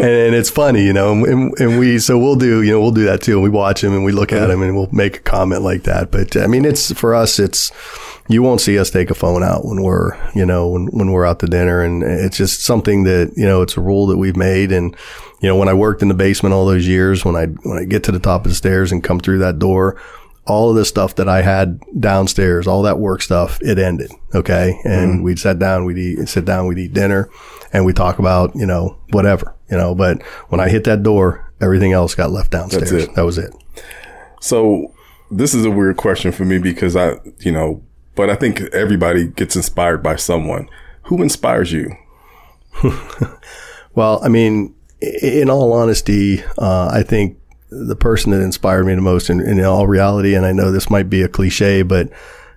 and, 0.00 0.10
and 0.10 0.34
it's 0.34 0.50
funny, 0.50 0.84
you 0.84 0.92
know, 0.92 1.12
and, 1.12 1.58
and 1.58 1.78
we 1.78 1.98
so 1.98 2.18
we'll 2.18 2.36
do 2.36 2.62
you 2.62 2.72
know 2.72 2.80
we'll 2.80 2.90
do 2.90 3.04
that 3.04 3.22
too. 3.22 3.32
And 3.34 3.42
we 3.42 3.48
watch 3.50 3.82
him 3.82 3.94
and 3.94 4.04
we 4.04 4.12
look 4.12 4.32
at 4.32 4.50
him 4.50 4.62
and 4.62 4.76
we'll 4.76 4.90
make 4.92 5.16
a 5.16 5.20
comment 5.20 5.62
like 5.62 5.84
that. 5.84 6.10
But 6.10 6.36
I 6.36 6.46
mean, 6.46 6.66
it's 6.66 6.92
for 6.92 7.14
us, 7.14 7.38
it's 7.38 7.70
you 8.28 8.42
won't 8.42 8.60
see 8.60 8.78
us 8.78 8.90
take 8.90 9.10
a 9.10 9.14
phone 9.14 9.42
out 9.42 9.64
when 9.64 9.82
we're, 9.82 10.16
you 10.34 10.46
know, 10.46 10.68
when, 10.68 10.86
when 10.86 11.10
we're 11.10 11.26
out 11.26 11.40
to 11.40 11.46
dinner. 11.46 11.82
And 11.82 12.02
it's 12.02 12.36
just 12.36 12.62
something 12.62 13.04
that, 13.04 13.32
you 13.36 13.44
know, 13.44 13.62
it's 13.62 13.76
a 13.76 13.80
rule 13.80 14.06
that 14.06 14.16
we've 14.16 14.36
made. 14.36 14.72
And, 14.72 14.96
you 15.40 15.48
know, 15.48 15.56
when 15.56 15.68
I 15.68 15.74
worked 15.74 16.00
in 16.00 16.08
the 16.08 16.14
basement 16.14 16.54
all 16.54 16.64
those 16.64 16.86
years, 16.86 17.24
when 17.24 17.36
I, 17.36 17.46
when 17.46 17.78
I 17.78 17.84
get 17.84 18.02
to 18.04 18.12
the 18.12 18.18
top 18.18 18.46
of 18.46 18.50
the 18.50 18.56
stairs 18.56 18.92
and 18.92 19.04
come 19.04 19.20
through 19.20 19.38
that 19.38 19.58
door, 19.58 20.00
all 20.46 20.70
of 20.70 20.76
the 20.76 20.84
stuff 20.84 21.14
that 21.16 21.28
I 21.28 21.42
had 21.42 21.80
downstairs, 21.98 22.66
all 22.66 22.82
that 22.82 22.98
work 22.98 23.22
stuff, 23.22 23.58
it 23.62 23.78
ended. 23.78 24.10
Okay. 24.34 24.78
And 24.84 25.14
mm-hmm. 25.14 25.22
we'd 25.22 25.38
sit 25.38 25.58
down, 25.58 25.84
we'd 25.84 25.98
eat, 25.98 26.28
sit 26.28 26.44
down, 26.44 26.66
we'd 26.66 26.78
eat 26.78 26.92
dinner 26.92 27.30
and 27.72 27.84
we 27.84 27.92
talk 27.92 28.18
about, 28.18 28.54
you 28.54 28.66
know, 28.66 28.98
whatever, 29.10 29.54
you 29.70 29.76
know, 29.76 29.94
but 29.94 30.22
when 30.48 30.60
I 30.60 30.68
hit 30.68 30.84
that 30.84 31.02
door, 31.02 31.52
everything 31.60 31.92
else 31.92 32.14
got 32.14 32.30
left 32.30 32.50
downstairs. 32.50 32.92
it. 32.92 33.14
That 33.14 33.24
was 33.24 33.36
it. 33.36 33.54
So 34.40 34.94
this 35.30 35.54
is 35.54 35.64
a 35.64 35.70
weird 35.70 35.96
question 35.96 36.32
for 36.32 36.44
me 36.44 36.58
because 36.58 36.96
I, 36.96 37.16
you 37.40 37.52
know, 37.52 37.82
but 38.14 38.30
I 38.30 38.34
think 38.34 38.60
everybody 38.72 39.26
gets 39.26 39.56
inspired 39.56 40.02
by 40.02 40.16
someone. 40.16 40.68
Who 41.04 41.22
inspires 41.22 41.72
you? 41.72 41.96
Well, 43.94 44.20
I 44.24 44.28
mean, 44.28 44.74
in 45.00 45.48
all 45.48 45.72
honesty, 45.72 46.42
uh, 46.58 46.90
I 46.92 47.02
think 47.02 47.38
the 47.70 47.96
person 47.96 48.32
that 48.32 48.40
inspired 48.40 48.86
me 48.86 48.94
the 48.94 49.00
most 49.00 49.30
in, 49.30 49.40
in 49.40 49.64
all 49.64 49.86
reality, 49.86 50.34
and 50.34 50.44
I 50.44 50.52
know 50.52 50.70
this 50.70 50.90
might 50.90 51.08
be 51.08 51.22
a 51.22 51.28
cliche, 51.28 51.82
but 51.82 52.10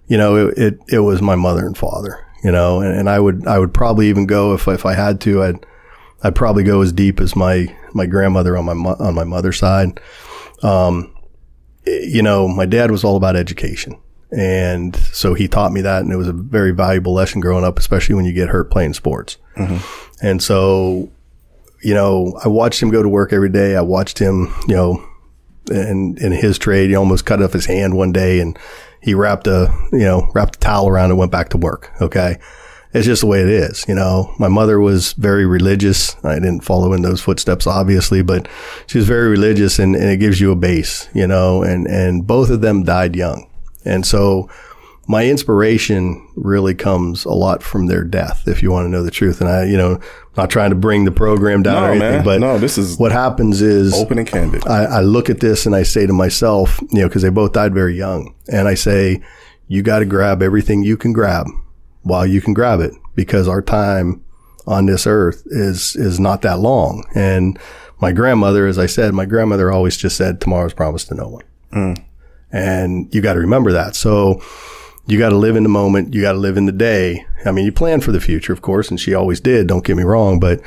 you 0.07 0.17
know, 0.17 0.47
it, 0.47 0.57
it, 0.57 0.79
it 0.89 0.99
was 0.99 1.21
my 1.21 1.35
mother 1.35 1.65
and 1.65 1.77
father, 1.77 2.25
you 2.43 2.51
know, 2.51 2.81
and, 2.81 2.97
and 2.97 3.09
I 3.09 3.19
would, 3.19 3.45
I 3.45 3.59
would 3.59 3.73
probably 3.73 4.09
even 4.09 4.25
go 4.25 4.53
if, 4.53 4.67
if 4.67 4.85
I 4.85 4.93
had 4.93 5.19
to, 5.21 5.43
I'd, 5.43 5.65
I'd 6.23 6.35
probably 6.35 6.63
go 6.63 6.81
as 6.81 6.91
deep 6.91 7.19
as 7.19 7.35
my, 7.35 7.75
my 7.93 8.05
grandmother 8.05 8.57
on 8.57 8.65
my, 8.65 8.73
mo- 8.73 8.95
on 8.99 9.13
my 9.13 9.25
mother's 9.25 9.59
side. 9.59 9.99
Um, 10.63 11.13
you 11.85 12.21
know, 12.21 12.47
my 12.47 12.65
dad 12.65 12.89
was 12.89 13.03
all 13.03 13.17
about 13.17 13.35
education. 13.35 13.99
And 14.31 14.95
so 14.95 15.33
he 15.33 15.47
taught 15.47 15.71
me 15.71 15.81
that. 15.81 16.03
And 16.03 16.11
it 16.11 16.17
was 16.17 16.27
a 16.27 16.33
very 16.33 16.71
valuable 16.71 17.13
lesson 17.13 17.39
growing 17.39 17.63
up, 17.63 17.79
especially 17.79 18.15
when 18.15 18.25
you 18.25 18.33
get 18.33 18.49
hurt 18.49 18.69
playing 18.69 18.93
sports. 18.93 19.37
Mm-hmm. 19.55 20.25
And 20.25 20.41
so, 20.41 21.09
you 21.81 21.93
know, 21.93 22.39
I 22.43 22.47
watched 22.47 22.81
him 22.81 22.89
go 22.89 23.01
to 23.01 23.09
work 23.09 23.31
every 23.31 23.49
day. 23.49 23.75
I 23.75 23.81
watched 23.81 24.19
him, 24.19 24.53
you 24.67 24.75
know, 24.75 25.07
in, 25.69 26.17
in 26.17 26.31
his 26.31 26.57
trade, 26.57 26.89
he 26.89 26.95
almost 26.95 27.25
cut 27.25 27.41
off 27.41 27.53
his 27.53 27.65
hand 27.65 27.95
one 27.95 28.11
day 28.11 28.39
and 28.39 28.57
he 29.01 29.13
wrapped 29.13 29.47
a, 29.47 29.73
you 29.91 29.99
know, 29.99 30.29
wrapped 30.33 30.55
a 30.57 30.59
towel 30.59 30.87
around 30.87 31.11
and 31.11 31.19
went 31.19 31.31
back 31.31 31.49
to 31.49 31.57
work. 31.57 31.91
Okay. 32.01 32.37
It's 32.93 33.05
just 33.05 33.21
the 33.21 33.27
way 33.27 33.41
it 33.41 33.49
is. 33.49 33.85
You 33.87 33.95
know, 33.95 34.33
my 34.39 34.47
mother 34.47 34.79
was 34.79 35.13
very 35.13 35.45
religious. 35.45 36.15
I 36.23 36.35
didn't 36.35 36.61
follow 36.61 36.93
in 36.93 37.01
those 37.01 37.21
footsteps, 37.21 37.67
obviously, 37.67 38.21
but 38.23 38.47
she 38.87 38.97
was 38.97 39.07
very 39.07 39.29
religious 39.29 39.77
and, 39.77 39.95
and 39.95 40.05
it 40.05 40.17
gives 40.17 40.39
you 40.39 40.51
a 40.51 40.55
base, 40.55 41.07
you 41.13 41.27
know, 41.27 41.63
and, 41.63 41.85
and 41.87 42.25
both 42.25 42.49
of 42.49 42.61
them 42.61 42.83
died 42.83 43.15
young. 43.15 43.49
And 43.85 44.05
so 44.05 44.49
my 45.07 45.25
inspiration 45.25 46.27
really 46.35 46.75
comes 46.75 47.23
a 47.23 47.31
lot 47.31 47.63
from 47.63 47.87
their 47.87 48.03
death, 48.03 48.45
if 48.47 48.61
you 48.61 48.71
want 48.71 48.85
to 48.85 48.89
know 48.89 49.03
the 49.03 49.11
truth. 49.11 49.39
And 49.39 49.49
I, 49.49 49.63
you 49.63 49.77
know, 49.77 50.01
not 50.35 50.49
trying 50.49 50.71
to 50.71 50.75
bring 50.75 51.05
the 51.05 51.11
program 51.11 51.63
down 51.63 51.75
No, 51.75 51.83
or 51.83 51.91
anything, 51.91 52.11
man. 52.11 52.25
but 52.25 52.41
No, 52.41 52.57
this 52.57 52.77
is 52.77 52.97
what 52.97 53.11
happens 53.13 53.61
is 53.61 53.93
open 53.93 54.19
and 54.19 54.27
candid. 54.27 54.67
I, 54.67 54.83
I 54.83 55.01
look 55.01 55.29
at 55.29 55.39
this 55.39 55.65
and 55.65 55.73
I 55.75 55.83
say 55.83 56.05
to 56.05 56.13
myself, 56.13 56.79
you 56.91 56.99
know, 56.99 57.07
because 57.07 57.21
they 57.21 57.29
both 57.29 57.53
died 57.53 57.73
very 57.73 57.95
young, 57.95 58.35
and 58.51 58.67
I 58.67 58.73
say, 58.73 59.23
you 59.69 59.81
got 59.81 59.99
to 59.99 60.05
grab 60.05 60.41
everything 60.41 60.83
you 60.83 60.97
can 60.97 61.13
grab 61.13 61.47
while 62.03 62.25
you 62.25 62.41
can 62.41 62.53
grab 62.53 62.79
it, 62.81 62.93
because 63.15 63.47
our 63.47 63.61
time 63.61 64.23
on 64.65 64.85
this 64.87 65.07
earth 65.07 65.43
is 65.45 65.95
is 65.95 66.19
not 66.19 66.41
that 66.41 66.59
long. 66.59 67.05
And 67.15 67.57
my 68.01 68.11
grandmother, 68.11 68.67
as 68.67 68.77
I 68.77 68.85
said, 68.85 69.13
my 69.13 69.25
grandmother 69.25 69.71
always 69.71 69.95
just 69.97 70.17
said, 70.17 70.41
"Tomorrow's 70.41 70.73
promised 70.73 71.07
to 71.07 71.15
no 71.15 71.27
one," 71.29 71.43
mm. 71.73 72.05
And 72.57 73.13
you 73.13 73.21
got 73.21 73.33
to 73.33 73.39
remember 73.39 73.71
that. 73.73 73.95
So. 73.95 74.41
You 75.09 75.17
got 75.17 75.29
to 75.29 75.37
live 75.37 75.55
in 75.55 75.63
the 75.63 75.69
moment. 75.69 76.13
You 76.13 76.21
got 76.21 76.33
to 76.33 76.37
live 76.37 76.57
in 76.57 76.65
the 76.65 76.73
day. 76.73 77.25
I 77.45 77.51
mean, 77.51 77.63
you 77.63 77.71
plan 77.71 78.01
for 78.01 78.11
the 78.11 78.19
future, 78.19 78.51
of 78.51 78.61
course, 78.61 78.89
and 78.89 78.99
she 78.99 79.13
always 79.13 79.39
did. 79.39 79.65
Don't 79.65 79.85
get 79.85 79.95
me 79.95 80.03
wrong, 80.03 80.37
but 80.37 80.59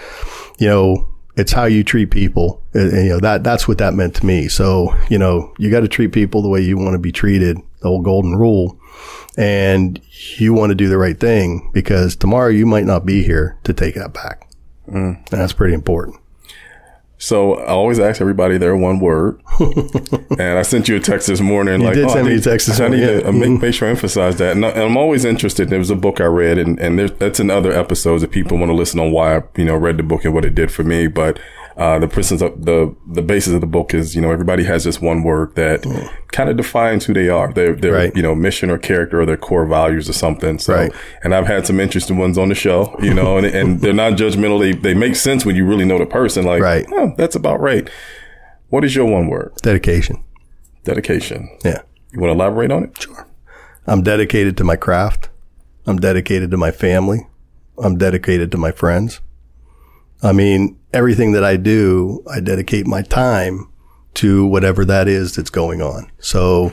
you 0.59 0.66
know, 0.66 1.11
it's 1.36 1.53
how 1.53 1.64
you 1.64 1.84
treat 1.84 2.11
people. 2.11 2.62
And, 2.72 2.91
and, 2.91 3.05
you 3.05 3.12
know, 3.12 3.20
that, 3.20 3.45
that's 3.45 3.68
what 3.68 3.78
that 3.78 3.95
meant 3.95 4.14
to 4.16 4.26
me. 4.26 4.49
So, 4.49 4.97
you 5.09 5.18
know, 5.18 5.53
you 5.59 5.70
got 5.70 5.80
to 5.80 5.88
treat 5.88 6.12
people 6.12 6.43
the 6.43 6.49
way 6.49 6.61
you 6.61 6.78
want 6.78 6.95
to 6.95 6.99
be 6.99 7.12
treated, 7.12 7.59
the 7.80 7.88
old 7.88 8.05
golden 8.05 8.36
rule. 8.36 8.78
And 9.36 10.01
you 10.36 10.53
want 10.53 10.70
to 10.70 10.74
do 10.74 10.88
the 10.88 10.99
right 10.99 11.18
thing 11.18 11.70
because 11.72 12.16
tomorrow 12.16 12.49
you 12.49 12.66
might 12.66 12.84
not 12.84 13.07
be 13.07 13.22
here 13.22 13.59
to 13.64 13.72
take 13.72 13.95
that 13.95 14.12
back. 14.12 14.51
Mm. 14.88 15.16
And 15.16 15.41
that's 15.41 15.53
pretty 15.53 15.74
important. 15.74 16.16
So 17.23 17.57
I 17.57 17.66
always 17.66 18.01
ask 18.01 18.23
everybody 18.23 18.57
their 18.57 18.75
one 18.75 18.99
word, 18.99 19.43
and 19.61 20.59
I 20.59 20.62
sent 20.62 20.89
you 20.89 20.97
a 20.97 21.01
text 21.01 21.27
this 21.27 21.43
morning. 21.43 21.83
like, 21.83 21.93
did 21.93 22.07
oh, 22.07 22.09
I 22.09 22.12
send 22.14 22.27
me 22.27 22.33
need- 22.33 22.41
a 22.41 22.51
text 22.51 22.66
this 22.66 22.81
I 22.81 22.89
need 22.89 23.05
morning, 23.05 23.21
to 23.21 23.33
make, 23.33 23.43
mm-hmm. 23.51 23.61
make 23.62 23.75
sure 23.75 23.89
I 23.89 23.91
emphasize 23.91 24.37
that. 24.37 24.57
And, 24.57 24.64
I, 24.64 24.71
and 24.71 24.81
I'm 24.81 24.97
always 24.97 25.27
interested. 25.27 25.68
There 25.68 25.79
was 25.79 25.91
a 25.91 25.97
book 25.97 26.18
I 26.18 26.25
read, 26.25 26.57
and 26.57 26.81
and 26.81 26.99
there's, 26.99 27.12
that's 27.12 27.39
in 27.39 27.51
other 27.51 27.73
episodes 27.73 28.23
if 28.23 28.31
people 28.31 28.57
want 28.57 28.71
to 28.71 28.75
listen 28.75 28.99
on 28.99 29.12
why 29.12 29.37
I 29.37 29.43
you 29.57 29.66
know 29.66 29.77
read 29.77 29.99
the 29.99 30.03
book 30.03 30.25
and 30.25 30.33
what 30.33 30.47
it 30.47 30.55
did 30.55 30.73
for 30.73 30.83
me. 30.83 31.09
But 31.09 31.39
uh, 31.81 31.99
the 31.99 32.07
principles 32.07 32.43
of 32.43 32.64
the 32.64 32.95
the 33.11 33.22
basis 33.22 33.55
of 33.55 33.61
the 33.62 33.66
book 33.66 33.95
is 33.95 34.14
you 34.14 34.20
know 34.22 34.31
everybody 34.31 34.64
has 34.64 34.85
this 34.85 35.01
one 35.01 35.22
word 35.22 35.55
that 35.57 35.83
kind 36.31 36.49
of 36.51 36.57
defines 36.57 37.07
who 37.07 37.14
they 37.14 37.28
are, 37.28 37.53
their 37.55 37.74
their 37.74 37.95
Right. 37.95 38.14
you 38.14 38.22
know 38.22 38.35
mission 38.35 38.68
or 38.70 38.78
character 38.78 39.20
or 39.20 39.26
their 39.26 39.39
core 39.39 39.66
values 39.66 40.09
or 40.09 40.12
something. 40.12 40.59
So, 40.59 40.74
Right. 40.74 40.93
and 41.24 41.35
I've 41.35 41.47
had 41.47 41.66
some 41.66 41.81
interesting 41.81 42.18
ones 42.18 42.37
on 42.39 42.49
the 42.51 42.55
show, 42.55 42.95
you 43.01 43.14
know, 43.14 43.39
and, 43.39 43.47
and 43.47 43.81
they're 43.81 43.95
not 44.05 44.12
judgmental. 44.18 44.61
They 44.61 44.72
they 44.72 44.95
make 44.95 45.16
sense 45.16 45.47
when 45.47 45.57
you 45.57 45.64
really 45.66 45.87
know 45.87 45.99
the 45.99 46.07
person. 46.07 46.45
Like, 46.45 46.62
Right. 46.62 46.87
oh, 46.93 47.14
that's 47.16 47.35
about 47.35 47.61
right. 47.61 47.89
What 48.68 48.85
is 48.85 48.95
your 48.95 49.07
one 49.07 49.26
word? 49.28 49.53
Dedication. 49.62 50.22
Dedication. 50.85 51.49
Yeah. 51.64 51.83
You 52.12 52.20
want 52.20 52.31
to 52.31 52.35
elaborate 52.35 52.70
on 52.70 52.85
it? 52.85 53.03
Sure. 53.03 53.26
I'm 53.87 54.03
dedicated 54.03 54.57
to 54.59 54.64
my 54.64 54.76
craft. 54.76 55.28
I'm 55.87 55.97
dedicated 55.99 56.51
to 56.51 56.57
my 56.57 56.70
family. 56.70 57.26
I'm 57.83 57.97
dedicated 57.97 58.53
to 58.53 58.59
my 58.59 58.70
friends. 58.72 59.20
I 60.23 60.33
mean, 60.33 60.79
everything 60.93 61.33
that 61.33 61.45
I 61.45 61.57
do, 61.57 62.23
I 62.31 62.41
dedicate 62.41 62.87
my 62.87 63.03
time 63.03 63.68
to 64.14 64.47
whatever 64.47 64.85
that 64.85 65.09
is 65.09 65.37
that's 65.37 65.51
going 65.51 65.81
on. 65.81 66.11
So, 66.18 66.73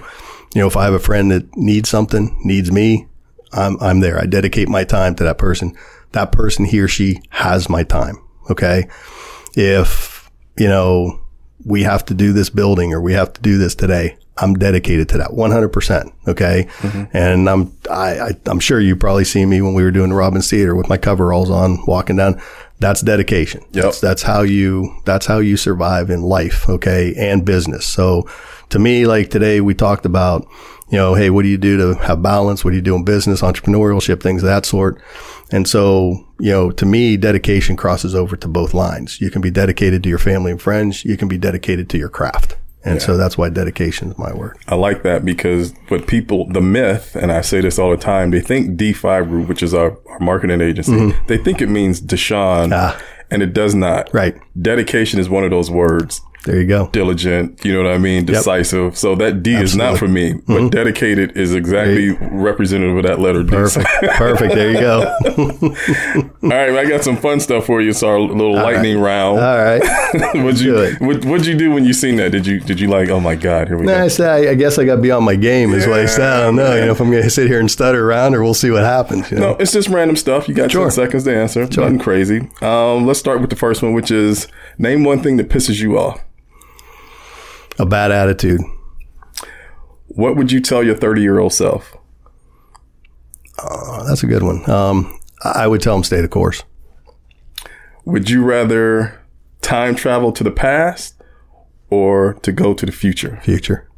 you 0.54 0.62
know, 0.62 0.68
if 0.68 0.76
I 0.76 0.86
have 0.86 0.94
a 0.94 1.00
friend 1.00 1.32
that 1.32 1.56
needs 1.56 1.90
something, 1.90 2.40
needs 2.44 2.72
me, 2.72 3.08
I'm, 3.54 3.78
I'm 3.82 4.00
there. 4.00 4.20
I 4.20 4.26
dedicate 4.26 4.70
my 4.70 4.84
time 4.84 5.16
to 5.16 5.24
that 5.24 5.38
person. 5.38 5.76
That 6.12 6.32
person, 6.32 6.66
he 6.66 6.80
or 6.80 6.88
she 6.88 7.22
has 7.30 7.70
my 7.70 7.84
time. 7.84 8.18
Okay. 8.50 8.88
If, 9.56 10.30
you 10.58 10.68
know, 10.68 11.22
we 11.66 11.84
have 11.84 12.06
to 12.06 12.14
do 12.14 12.34
this 12.34 12.50
building 12.50 12.94
or 12.94 13.02
we 13.02 13.14
have 13.14 13.34
to 13.34 13.42
do 13.42 13.58
this 13.58 13.76
today. 13.76 14.18
I'm 14.38 14.54
dedicated 14.54 15.10
to 15.10 15.18
that 15.18 15.32
100%. 15.32 16.14
Okay. 16.28 16.68
Mm-hmm. 16.78 17.18
And 17.18 17.50
I'm, 17.50 17.76
I, 17.90 18.20
I, 18.20 18.30
I'm 18.46 18.60
sure 18.60 18.80
you 18.80 18.96
probably 18.96 19.26
seen 19.26 19.50
me 19.50 19.62
when 19.62 19.74
we 19.74 19.84
were 19.84 19.92
doing 19.92 20.10
the 20.10 20.16
Robins 20.16 20.50
Theater 20.50 20.76
with 20.76 20.90
my 20.90 20.98
coveralls 20.98 21.50
on, 21.50 21.84
walking 21.88 22.18
down. 22.18 22.40
That's 22.80 23.02
dedication. 23.02 23.62
Yep. 23.72 23.84
That's, 23.84 24.02
that's 24.02 24.22
how 24.22 24.42
you, 24.42 25.02
that's 25.06 25.26
how 25.26 25.40
you 25.40 25.58
survive 25.58 26.10
in 26.10 26.22
life. 26.22 26.70
Okay. 26.70 27.14
And 27.18 27.44
business. 27.44 27.86
So 27.86 28.30
to 28.70 28.80
me, 28.80 29.06
like 29.06 29.30
today 29.30 29.62
we 29.62 29.74
talked 29.74 30.06
about, 30.06 30.48
you 30.90 30.98
know, 30.98 31.16
hey, 31.16 31.30
what 31.30 31.44
do 31.44 31.50
you 31.50 31.58
do 31.58 31.78
to 31.78 32.00
have 32.02 32.22
balance? 32.22 32.64
What 32.64 32.72
do 32.72 32.78
you 32.78 32.82
do 32.82 32.96
in 32.96 33.04
business, 33.04 33.42
entrepreneurship, 33.42 34.22
things 34.22 34.42
of 34.42 34.48
that 34.48 34.66
sort? 34.66 35.02
And 35.52 35.68
so, 35.68 36.26
you 36.40 36.52
know, 36.52 36.72
to 36.72 36.86
me, 36.86 37.18
dedication 37.18 37.76
crosses 37.76 38.16
over 38.16 38.38
to 38.38 38.48
both 38.48 38.74
lines. 38.74 39.20
You 39.20 39.30
can 39.30 39.42
be 39.42 39.52
dedicated 39.52 40.04
to 40.04 40.10
your 40.10 40.20
family 40.20 40.52
and 40.52 40.62
friends. 40.62 41.04
You 41.04 41.18
can 41.18 41.28
be 41.28 41.38
dedicated 41.38 41.90
to 41.90 41.98
your 41.98 42.10
craft. 42.10 42.58
And 42.84 43.02
so 43.02 43.18
that's 43.18 43.38
why 43.38 43.50
dedication 43.50 44.12
is 44.12 44.18
my 44.18 44.34
word. 44.34 44.58
I 44.68 44.76
like 44.76 45.04
that 45.04 45.26
because 45.26 45.74
what 45.90 46.08
people, 46.08 46.48
the 46.48 46.62
myth, 46.62 47.16
and 47.16 47.32
I 47.32 47.42
say 47.42 47.60
this 47.60 47.78
all 47.78 47.92
the 47.92 47.98
time, 47.98 48.32
they 48.32 48.40
think 48.40 48.80
D5 48.80 49.28
Group, 49.28 49.50
which 49.50 49.62
is 49.62 49.74
our, 49.74 49.98
our 50.08 50.20
marketing 50.20 50.62
agency, 50.62 50.94
mm-hmm. 50.94 51.26
they 51.28 51.38
think 51.38 51.62
it 51.62 51.68
means 51.68 52.00
Deshaun, 52.00 52.72
ah. 52.74 53.00
and 53.30 53.44
it 53.44 53.54
does 53.54 53.76
not. 53.76 54.14
Right. 54.14 54.38
Dedication 54.62 55.20
is 55.20 55.28
one 55.28 55.44
of 55.44 55.52
those 55.52 55.70
words. 55.70 56.22
There 56.46 56.62
you 56.62 56.68
go. 56.68 56.88
Diligent, 56.94 57.66
you 57.66 57.74
know 57.74 57.84
what 57.84 57.92
I 57.94 57.98
mean? 57.98 58.26
Decisive. 58.26 58.98
So 58.98 59.16
that 59.16 59.44
D 59.44 59.54
is 59.56 59.76
not 59.76 59.98
for 59.98 60.08
me, 60.08 60.34
but 60.48 60.70
dedicated 60.70 61.36
is 61.36 61.54
exactly 61.54 62.12
representative 62.12 62.96
of 62.96 63.04
that 63.04 63.20
letter 63.20 63.44
D. 63.44 63.50
Perfect. 63.50 63.88
Perfect. 64.16 64.56
There 64.56 64.72
you 64.72 64.80
go. 64.80 65.14
All 66.44 66.50
right, 66.50 66.70
I 66.78 66.86
got 66.88 67.04
some 67.04 67.18
fun 67.18 67.40
stuff 67.42 67.66
for 67.66 67.82
you. 67.82 67.90
It's 67.90 68.02
our 68.04 68.20
little 68.20 68.54
lightning 68.54 69.00
round. 69.00 69.40
All 69.40 69.58
right. 69.58 69.82
what'd 70.36 70.60
you 70.62 70.74
do 70.74 71.06
what, 71.06 71.26
what'd 71.26 71.46
you 71.46 71.56
do 71.58 71.72
when 71.72 71.84
you 71.84 71.92
seen 71.94 72.16
that? 72.18 72.32
Did 72.32 72.48
you 72.48 72.60
did 72.62 72.80
you 72.80 72.88
like? 72.88 73.10
Oh 73.10 73.20
my 73.20 73.36
God, 73.36 73.68
here 73.68 73.78
we 73.78 73.86
Nah, 73.86 73.94
go. 73.98 74.04
I 74.06 74.08
said, 74.08 74.48
I, 74.48 74.54
guess 74.56 74.78
I 74.80 74.86
got 74.86 75.02
beyond 75.02 75.26
my 75.26 75.36
game 75.36 75.74
is 75.74 75.86
what 75.86 76.00
I 76.00 76.06
said. 76.06 76.32
I 76.32 76.42
don't 76.44 76.56
know, 76.56 76.76
you 76.76 76.86
know, 76.86 76.92
if 76.92 77.02
I'm 77.02 77.12
going 77.12 77.24
to 77.24 77.30
sit 77.30 77.48
here 77.48 77.60
and 77.60 77.70
stutter 77.70 78.08
around 78.10 78.36
or 78.36 78.44
we'll 78.44 78.54
see 78.54 78.72
what 78.72 78.84
happens. 78.84 79.30
You 79.32 79.38
know? 79.38 79.52
No, 79.52 79.58
it's 79.58 79.74
just 79.74 79.90
random 79.90 80.16
stuff. 80.16 80.48
You 80.48 80.54
got 80.56 80.72
Sure. 80.72 80.84
10 80.86 80.92
seconds 80.92 81.24
to 81.26 81.36
answer. 81.36 81.62
Nothing 81.62 82.00
crazy. 82.00 82.50
Um, 82.62 83.06
let's 83.06 83.20
start 83.20 83.42
with 83.42 83.50
the 83.50 83.56
first 83.56 83.84
one, 83.84 83.94
which 83.94 84.12
is 84.12 84.48
name 84.78 85.04
one 85.04 85.22
thing 85.22 85.38
that 85.38 85.50
pisses 85.50 85.82
you 85.82 85.98
off. 85.98 86.24
A 87.80 87.86
bad 87.86 88.12
attitude. 88.12 88.62
What 90.08 90.36
would 90.36 90.52
you 90.52 90.60
tell 90.60 90.84
your 90.84 90.96
30 90.96 91.22
year 91.22 91.40
old 91.40 91.54
self? 91.54 91.96
Oh, 93.60 94.04
that's 94.08 94.24
a 94.24 94.28
good 94.28 94.44
one. 94.44 94.68
Um, 94.70 95.20
I 95.44 95.68
would 95.68 95.82
tell 95.82 95.96
him 95.96 96.04
stay 96.04 96.22
the 96.22 96.28
course. 96.28 96.64
Would 98.06 98.30
you 98.30 98.44
rather 98.44 99.22
time 99.62 99.96
travel 99.96 100.32
to 100.32 100.44
the 100.44 100.52
past 100.52 101.16
or 101.90 102.36
to 102.36 102.52
go 102.52 102.74
to 102.74 102.86
the 102.86 102.92
future? 102.92 103.40
Future. 103.44 103.90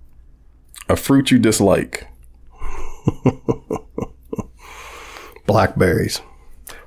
A 0.87 0.95
fruit 0.95 1.31
you 1.31 1.39
dislike. 1.39 2.07
Blackberries. 5.45 6.21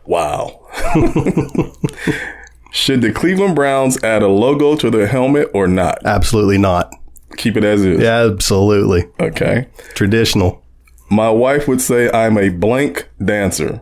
Wow. 0.05 0.61
Should 2.73 3.03
the 3.03 3.13
Cleveland 3.13 3.55
Browns 3.55 4.03
add 4.03 4.23
a 4.23 4.29
logo 4.29 4.75
to 4.77 4.91
their 4.91 5.07
helmet 5.07 5.51
or 5.53 5.69
not? 5.69 5.99
Absolutely 6.05 6.59
not. 6.59 6.91
Keep 7.37 7.59
it 7.59 7.65
as 7.65 7.85
is. 7.85 8.01
Yeah, 8.01 8.29
Absolutely. 8.33 9.05
Okay. 9.21 9.69
Traditional. 9.95 10.63
My 11.11 11.31
wife 11.31 11.69
would 11.69 11.83
say 11.83 12.11
I'm 12.11 12.39
a 12.39 12.49
blank 12.49 13.09
dancer. 13.23 13.81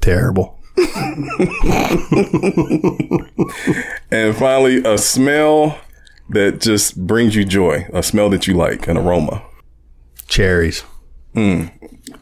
Terrible. 0.00 0.58
And 4.10 4.36
finally, 4.36 4.82
a 4.84 4.98
smell 4.98 5.78
that 6.30 6.60
just 6.60 6.96
brings 7.06 7.34
you 7.34 7.44
joy, 7.44 7.86
a 7.92 8.02
smell 8.02 8.30
that 8.30 8.46
you 8.46 8.54
like, 8.54 8.86
an 8.88 8.96
aroma. 8.96 9.42
Cherries. 10.28 10.84
Hmm. 11.34 11.66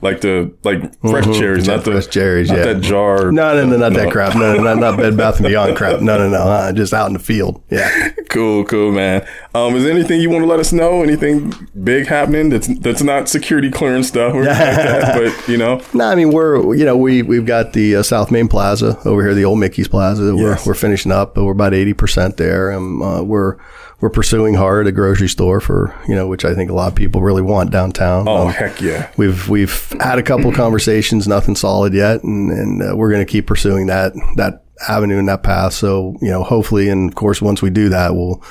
Like 0.00 0.22
the 0.22 0.50
like 0.64 0.98
fresh 1.02 1.24
cherries, 1.38 1.66
not 1.66 1.84
the 1.84 1.90
Mm-hmm. 1.90 2.00
Fresh 2.00 2.08
cherries, 2.12 2.48
not 2.50 2.58
yeah. 2.58 2.64
that 2.72 2.80
jar. 2.82 3.30
No, 3.30 3.54
no, 3.54 3.66
no, 3.66 3.76
not 3.76 3.92
that 3.92 4.10
crap. 4.10 4.34
No, 4.34 4.54
no, 4.56 4.62
not, 4.62 4.78
not 4.78 4.96
Bed 4.96 5.14
Bath 5.16 5.36
and 5.38 5.46
Beyond 5.46 5.76
crap. 5.76 6.00
No, 6.00 6.16
no, 6.16 6.28
no. 6.28 6.38
Uh, 6.38 6.72
just 6.72 6.94
out 6.94 7.06
in 7.08 7.12
the 7.12 7.18
field. 7.18 7.62
Yeah. 7.70 8.10
Cool, 8.34 8.64
cool, 8.64 8.90
man. 8.90 9.24
Um, 9.54 9.76
is 9.76 9.84
there 9.84 9.92
anything 9.92 10.20
you 10.20 10.28
want 10.28 10.42
to 10.42 10.48
let 10.48 10.58
us 10.58 10.72
know? 10.72 11.04
Anything 11.04 11.52
big 11.84 12.08
happening 12.08 12.48
that's 12.48 12.66
that's 12.80 13.00
not 13.00 13.28
security 13.28 13.70
clearance 13.70 14.08
stuff, 14.08 14.34
or 14.34 14.40
like 14.44 14.56
that, 14.56 15.14
but 15.38 15.48
you 15.48 15.56
know, 15.56 15.80
No, 15.92 16.06
I 16.06 16.16
mean 16.16 16.32
we're 16.32 16.74
you 16.74 16.84
know 16.84 16.96
we 16.96 17.22
we've 17.22 17.46
got 17.46 17.74
the 17.74 17.94
uh, 17.94 18.02
South 18.02 18.32
Main 18.32 18.48
Plaza 18.48 18.98
over 19.04 19.22
here, 19.22 19.34
the 19.34 19.44
old 19.44 19.60
Mickey's 19.60 19.86
Plaza. 19.86 20.24
that 20.24 20.34
We're 20.34 20.50
Yes. 20.54 20.66
we're 20.66 20.74
finishing 20.74 21.12
up, 21.12 21.36
but 21.36 21.44
we're 21.44 21.52
about 21.52 21.74
eighty 21.74 21.92
percent 21.94 22.36
there, 22.38 22.70
and 22.72 23.00
uh, 23.00 23.22
we're 23.22 23.56
we're 24.00 24.10
pursuing 24.10 24.54
hard 24.54 24.86
a 24.86 24.92
grocery 24.92 25.28
store 25.28 25.60
for 25.60 25.94
you 26.08 26.14
know 26.14 26.26
which 26.26 26.44
I 26.44 26.54
think 26.54 26.70
a 26.70 26.74
lot 26.74 26.88
of 26.88 26.94
people 26.94 27.22
really 27.22 27.42
want 27.42 27.70
downtown. 27.70 28.28
oh 28.28 28.48
Um, 28.48 28.52
heck 28.52 28.80
yeah, 28.80 29.10
We've 29.16 29.48
we've 29.48 29.92
had 30.00 30.18
a 30.18 30.22
couple 30.22 30.52
conversations, 30.64 31.26
nothing 31.28 31.56
solid 31.56 31.94
yet, 31.94 32.22
and 32.22 32.50
and 32.50 32.82
uh, 32.82 32.96
we're 32.96 33.10
going 33.10 33.24
to 33.24 33.30
keep 33.30 33.46
pursuing 33.46 33.86
that 33.86 34.12
that 34.36 34.64
avenue 34.88 35.18
and 35.18 35.28
that 35.28 35.42
path. 35.42 35.72
So 35.72 36.16
you 36.20 36.30
know, 36.30 36.42
hopefully, 36.42 36.88
and 36.88 37.08
of 37.08 37.14
course, 37.14 37.40
once 37.40 37.62
we 37.62 37.70
do 37.70 37.88
that, 37.90 38.14
we'll 38.14 38.42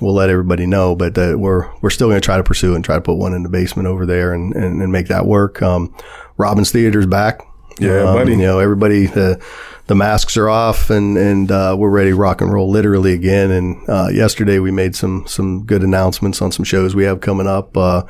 we'll 0.00 0.14
let 0.14 0.30
everybody 0.30 0.66
know. 0.66 0.94
But 0.96 1.16
uh, 1.16 1.34
we're 1.38 1.70
we're 1.80 1.90
still 1.90 2.08
going 2.08 2.20
to 2.20 2.24
try 2.24 2.36
to 2.36 2.44
pursue 2.44 2.74
and 2.74 2.84
try 2.84 2.96
to 2.96 3.00
put 3.00 3.14
one 3.14 3.32
in 3.34 3.42
the 3.44 3.48
basement 3.48 3.88
over 3.88 4.04
there 4.04 4.34
and 4.34 4.54
and, 4.54 4.82
and 4.82 4.92
make 4.92 5.08
that 5.08 5.24
work. 5.26 5.62
Um, 5.62 5.94
Robins 6.36 6.70
Theater's 6.70 7.06
back. 7.06 7.40
Yeah, 7.80 8.00
Um, 8.02 8.16
buddy. 8.16 8.32
You 8.32 8.38
know, 8.38 8.58
everybody 8.58 9.06
the 9.06 9.40
the 9.88 9.94
masks 9.94 10.36
are 10.36 10.50
off 10.50 10.90
and 10.90 11.16
and 11.16 11.50
uh, 11.50 11.74
we're 11.76 11.88
ready 11.88 12.10
to 12.10 12.16
rock 12.16 12.42
and 12.42 12.52
roll 12.52 12.70
literally 12.70 13.14
again. 13.14 13.50
And 13.50 13.88
uh, 13.88 14.08
yesterday 14.12 14.58
we 14.58 14.70
made 14.70 14.94
some 14.94 15.26
some 15.26 15.64
good 15.64 15.82
announcements 15.82 16.40
on 16.40 16.52
some 16.52 16.64
shows 16.64 16.94
we 16.94 17.04
have 17.04 17.20
coming 17.20 17.46
up. 17.46 17.76
Uh, 17.76 18.02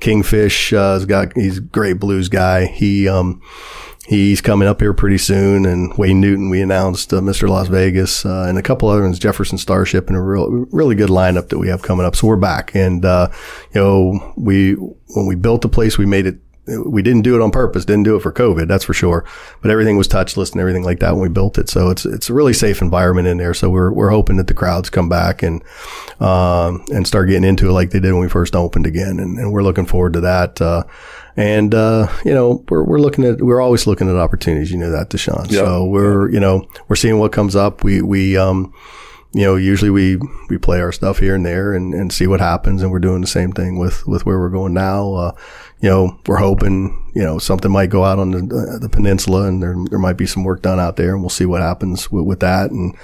Kingfish 0.00 0.72
uh, 0.72 0.94
has 0.94 1.04
got 1.04 1.34
he's 1.36 1.58
a 1.58 1.60
great 1.60 2.00
blues 2.00 2.30
guy. 2.30 2.64
He 2.64 3.06
um 3.06 3.42
he's 4.06 4.40
coming 4.40 4.66
up 4.66 4.80
here 4.80 4.94
pretty 4.94 5.18
soon. 5.18 5.66
And 5.66 5.96
Wayne 5.98 6.22
Newton 6.22 6.48
we 6.48 6.62
announced 6.62 7.12
uh, 7.12 7.20
Mr. 7.20 7.46
Las 7.50 7.68
Vegas 7.68 8.24
uh, 8.24 8.46
and 8.48 8.56
a 8.56 8.62
couple 8.62 8.88
other 8.88 9.02
ones, 9.02 9.18
Jefferson 9.18 9.58
Starship, 9.58 10.08
and 10.08 10.16
a 10.16 10.22
real 10.22 10.48
really 10.72 10.94
good 10.94 11.10
lineup 11.10 11.50
that 11.50 11.58
we 11.58 11.68
have 11.68 11.82
coming 11.82 12.06
up. 12.06 12.16
So 12.16 12.28
we're 12.28 12.36
back. 12.36 12.74
And 12.74 13.04
uh, 13.04 13.28
you 13.74 13.80
know 13.82 14.32
we 14.38 14.72
when 14.72 15.26
we 15.26 15.34
built 15.34 15.60
the 15.60 15.68
place 15.68 15.98
we 15.98 16.06
made 16.06 16.26
it 16.26 16.38
we 16.66 17.02
didn't 17.02 17.22
do 17.22 17.34
it 17.34 17.42
on 17.42 17.50
purpose, 17.50 17.84
didn't 17.84 18.02
do 18.04 18.16
it 18.16 18.22
for 18.22 18.32
COVID, 18.32 18.66
that's 18.66 18.84
for 18.84 18.94
sure. 18.94 19.24
But 19.60 19.70
everything 19.70 19.96
was 19.96 20.08
touchless 20.08 20.52
and 20.52 20.60
everything 20.60 20.82
like 20.82 21.00
that 21.00 21.12
when 21.12 21.22
we 21.22 21.28
built 21.28 21.58
it. 21.58 21.68
So 21.68 21.90
it's 21.90 22.04
it's 22.04 22.28
a 22.28 22.34
really 22.34 22.52
safe 22.52 22.82
environment 22.82 23.28
in 23.28 23.38
there. 23.38 23.54
So 23.54 23.70
we're 23.70 23.92
we're 23.92 24.10
hoping 24.10 24.36
that 24.36 24.48
the 24.48 24.54
crowds 24.54 24.90
come 24.90 25.08
back 25.08 25.42
and 25.42 25.62
um, 26.20 26.84
and 26.92 27.06
start 27.06 27.28
getting 27.28 27.48
into 27.48 27.68
it 27.68 27.72
like 27.72 27.90
they 27.90 28.00
did 28.00 28.12
when 28.12 28.22
we 28.22 28.28
first 28.28 28.56
opened 28.56 28.86
again. 28.86 29.18
And, 29.20 29.38
and 29.38 29.52
we're 29.52 29.62
looking 29.62 29.86
forward 29.86 30.14
to 30.14 30.20
that. 30.20 30.60
Uh, 30.60 30.84
and 31.36 31.74
uh, 31.74 32.08
you 32.24 32.34
know, 32.34 32.64
we're 32.68 32.84
we're 32.84 33.00
looking 33.00 33.24
at 33.24 33.40
we're 33.40 33.60
always 33.60 33.86
looking 33.86 34.08
at 34.08 34.16
opportunities. 34.16 34.72
You 34.72 34.78
know 34.78 34.90
that, 34.90 35.10
Deshaun. 35.10 35.50
Yeah. 35.50 35.60
So 35.60 35.84
we're 35.84 36.30
you 36.30 36.40
know 36.40 36.68
we're 36.88 36.96
seeing 36.96 37.18
what 37.18 37.32
comes 37.32 37.54
up. 37.54 37.84
We 37.84 38.02
we 38.02 38.36
um 38.36 38.72
you 39.36 39.42
know, 39.42 39.56
usually 39.56 39.90
we, 39.90 40.16
we 40.48 40.56
play 40.56 40.80
our 40.80 40.92
stuff 40.92 41.18
here 41.18 41.34
and 41.34 41.44
there 41.44 41.74
and, 41.74 41.92
and 41.92 42.10
see 42.10 42.26
what 42.26 42.40
happens. 42.40 42.80
And 42.80 42.90
we're 42.90 43.00
doing 43.00 43.20
the 43.20 43.26
same 43.26 43.52
thing 43.52 43.78
with, 43.78 44.06
with 44.06 44.24
where 44.24 44.38
we're 44.38 44.48
going 44.48 44.72
now. 44.72 45.12
Uh, 45.12 45.32
you 45.80 45.90
know, 45.90 46.18
we're 46.26 46.38
hoping, 46.38 47.10
you 47.14 47.22
know, 47.22 47.38
something 47.38 47.70
might 47.70 47.90
go 47.90 48.04
out 48.04 48.18
on 48.18 48.30
the, 48.30 48.78
the 48.80 48.88
peninsula 48.88 49.46
and 49.46 49.62
there, 49.62 49.76
there 49.90 49.98
might 49.98 50.16
be 50.16 50.26
some 50.26 50.44
work 50.44 50.62
done 50.62 50.80
out 50.80 50.96
there 50.96 51.12
and 51.12 51.22
we'll 51.22 51.30
see 51.30 51.46
what 51.46 51.60
happens 51.60 52.10
with, 52.10 52.24
with 52.24 52.40
that 52.40 52.70
and 52.70 52.96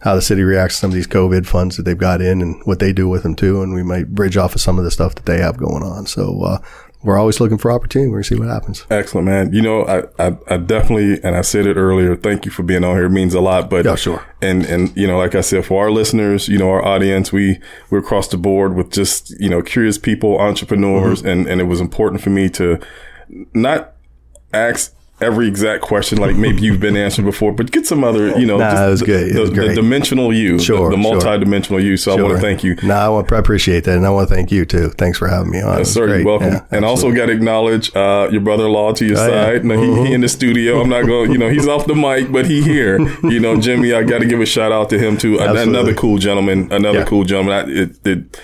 how 0.00 0.14
the 0.14 0.22
city 0.22 0.42
reacts 0.42 0.76
to 0.76 0.80
some 0.80 0.90
of 0.90 0.94
these 0.94 1.08
COVID 1.08 1.46
funds 1.46 1.76
that 1.76 1.82
they've 1.82 1.98
got 1.98 2.20
in 2.20 2.40
and 2.40 2.60
what 2.64 2.78
they 2.78 2.92
do 2.92 3.08
with 3.08 3.22
them 3.22 3.34
too. 3.34 3.62
And 3.62 3.74
we 3.74 3.82
might 3.82 4.14
bridge 4.14 4.36
off 4.36 4.54
of 4.54 4.60
some 4.60 4.78
of 4.78 4.84
the 4.84 4.90
stuff 4.90 5.14
that 5.14 5.26
they 5.26 5.38
have 5.38 5.56
going 5.56 5.82
on. 5.82 6.06
So, 6.06 6.42
uh, 6.42 6.58
we're 7.02 7.16
always 7.16 7.38
looking 7.40 7.58
for 7.58 7.70
opportunity. 7.70 8.08
We're 8.08 8.16
going 8.16 8.22
to 8.24 8.28
see 8.28 8.38
what 8.40 8.48
happens. 8.48 8.84
excellent, 8.90 9.26
man. 9.26 9.52
You 9.52 9.62
know, 9.62 9.84
I, 9.86 10.26
I 10.28 10.36
I 10.48 10.56
definitely 10.56 11.22
and 11.22 11.36
I 11.36 11.42
said 11.42 11.66
it 11.66 11.76
earlier. 11.76 12.16
Thank 12.16 12.44
you 12.44 12.50
for 12.50 12.64
being 12.64 12.82
on 12.82 12.96
here. 12.96 13.04
It 13.06 13.10
means 13.10 13.34
a 13.34 13.40
lot. 13.40 13.70
But 13.70 13.84
Yeah, 13.84 13.94
sure. 13.94 14.24
And 14.42 14.64
and 14.66 14.96
you 14.96 15.06
know, 15.06 15.16
like 15.18 15.34
I 15.36 15.40
said, 15.42 15.64
for 15.64 15.84
our 15.84 15.90
listeners, 15.92 16.48
you 16.48 16.58
know, 16.58 16.70
our 16.70 16.84
audience, 16.84 17.32
we 17.32 17.60
we're 17.90 17.98
across 18.00 18.26
the 18.28 18.36
board 18.36 18.74
with 18.74 18.90
just 18.90 19.30
you 19.40 19.48
know 19.48 19.62
curious 19.62 19.96
people, 19.98 20.38
entrepreneurs, 20.40 21.20
Mm-hmm. 21.20 21.28
and 21.28 21.46
and 21.46 21.60
it 21.60 21.64
was 21.64 21.80
important 21.80 22.20
for 22.20 22.30
me 22.30 22.48
to 22.50 22.78
not 23.54 23.94
ask 24.52 24.94
every 25.20 25.48
exact 25.48 25.82
question 25.82 26.18
like 26.18 26.36
maybe 26.36 26.62
you've 26.62 26.78
been 26.80 26.96
answered 26.96 27.24
before, 27.24 27.52
but 27.52 27.70
get 27.72 27.86
some 27.86 28.04
other, 28.04 28.38
you 28.38 28.46
know, 28.46 28.56
Nah, 28.58 28.70
just 28.70 28.82
it 28.82 28.88
was 28.90 29.00
the, 29.00 29.06
good. 29.06 29.34
The, 29.34 29.68
the 29.68 29.74
dimensional 29.74 30.32
you, 30.32 30.58
Sure, 30.58 30.90
the, 30.90 30.96
the 30.96 31.02
multi-dimensional 31.02 31.82
you. 31.82 31.96
So 31.96 32.16
I 32.16 32.22
want 32.22 32.36
to 32.36 32.40
thank 32.40 32.62
you. 32.62 32.76
No, 32.84 32.94
I, 32.94 33.08
want, 33.08 33.32
I 33.32 33.38
appreciate 33.38 33.84
that. 33.84 33.96
And 33.96 34.06
I 34.06 34.10
want 34.10 34.28
to 34.28 34.34
thank 34.34 34.52
you 34.52 34.64
too. 34.64 34.90
Thanks 34.90 35.18
for 35.18 35.26
having 35.28 35.50
me 35.50 35.60
on. 35.60 35.78
Was 35.78 35.92
Sir, 35.92 36.06
great. 36.06 36.18
you're 36.18 36.26
welcome. 36.26 36.52
Yeah, 36.52 36.64
and 36.70 36.84
also 36.84 37.12
got 37.12 37.26
to 37.26 37.32
acknowledge 37.32 37.94
uh, 37.96 38.28
your 38.30 38.40
brother-in-law 38.40 38.92
to 38.94 39.06
your 39.06 39.18
Oh, 39.18 39.26
yeah. 39.26 39.44
side. 39.44 39.64
Now, 39.64 39.80
he, 39.80 40.06
he 40.08 40.12
in 40.14 40.20
the 40.20 40.28
studio. 40.28 40.80
I'm 40.80 40.88
not 40.88 41.06
going. 41.06 41.32
You 41.32 41.38
know, 41.38 41.48
he's 41.48 41.66
off 41.66 41.86
the 41.86 41.94
mic, 41.94 42.30
but 42.32 42.46
he 42.46 42.62
here. 42.62 42.98
You 43.28 43.40
know, 43.40 43.60
Jimmy. 43.60 43.92
I 43.92 44.04
got 44.04 44.18
to 44.20 44.26
give 44.26 44.40
a 44.40 44.46
shout 44.46 44.72
out 44.72 44.88
to 44.90 44.98
him 44.98 45.18
too. 45.18 45.40
Absolutely. 45.40 45.62
Another 45.72 45.94
cool 45.94 46.18
gentleman. 46.18 46.72
Another 46.72 47.00
Yeah. 47.00 47.04
cool 47.04 47.24
gentleman. 47.24 47.54
I, 47.68 47.70
it, 47.82 48.06
it, 48.06 48.40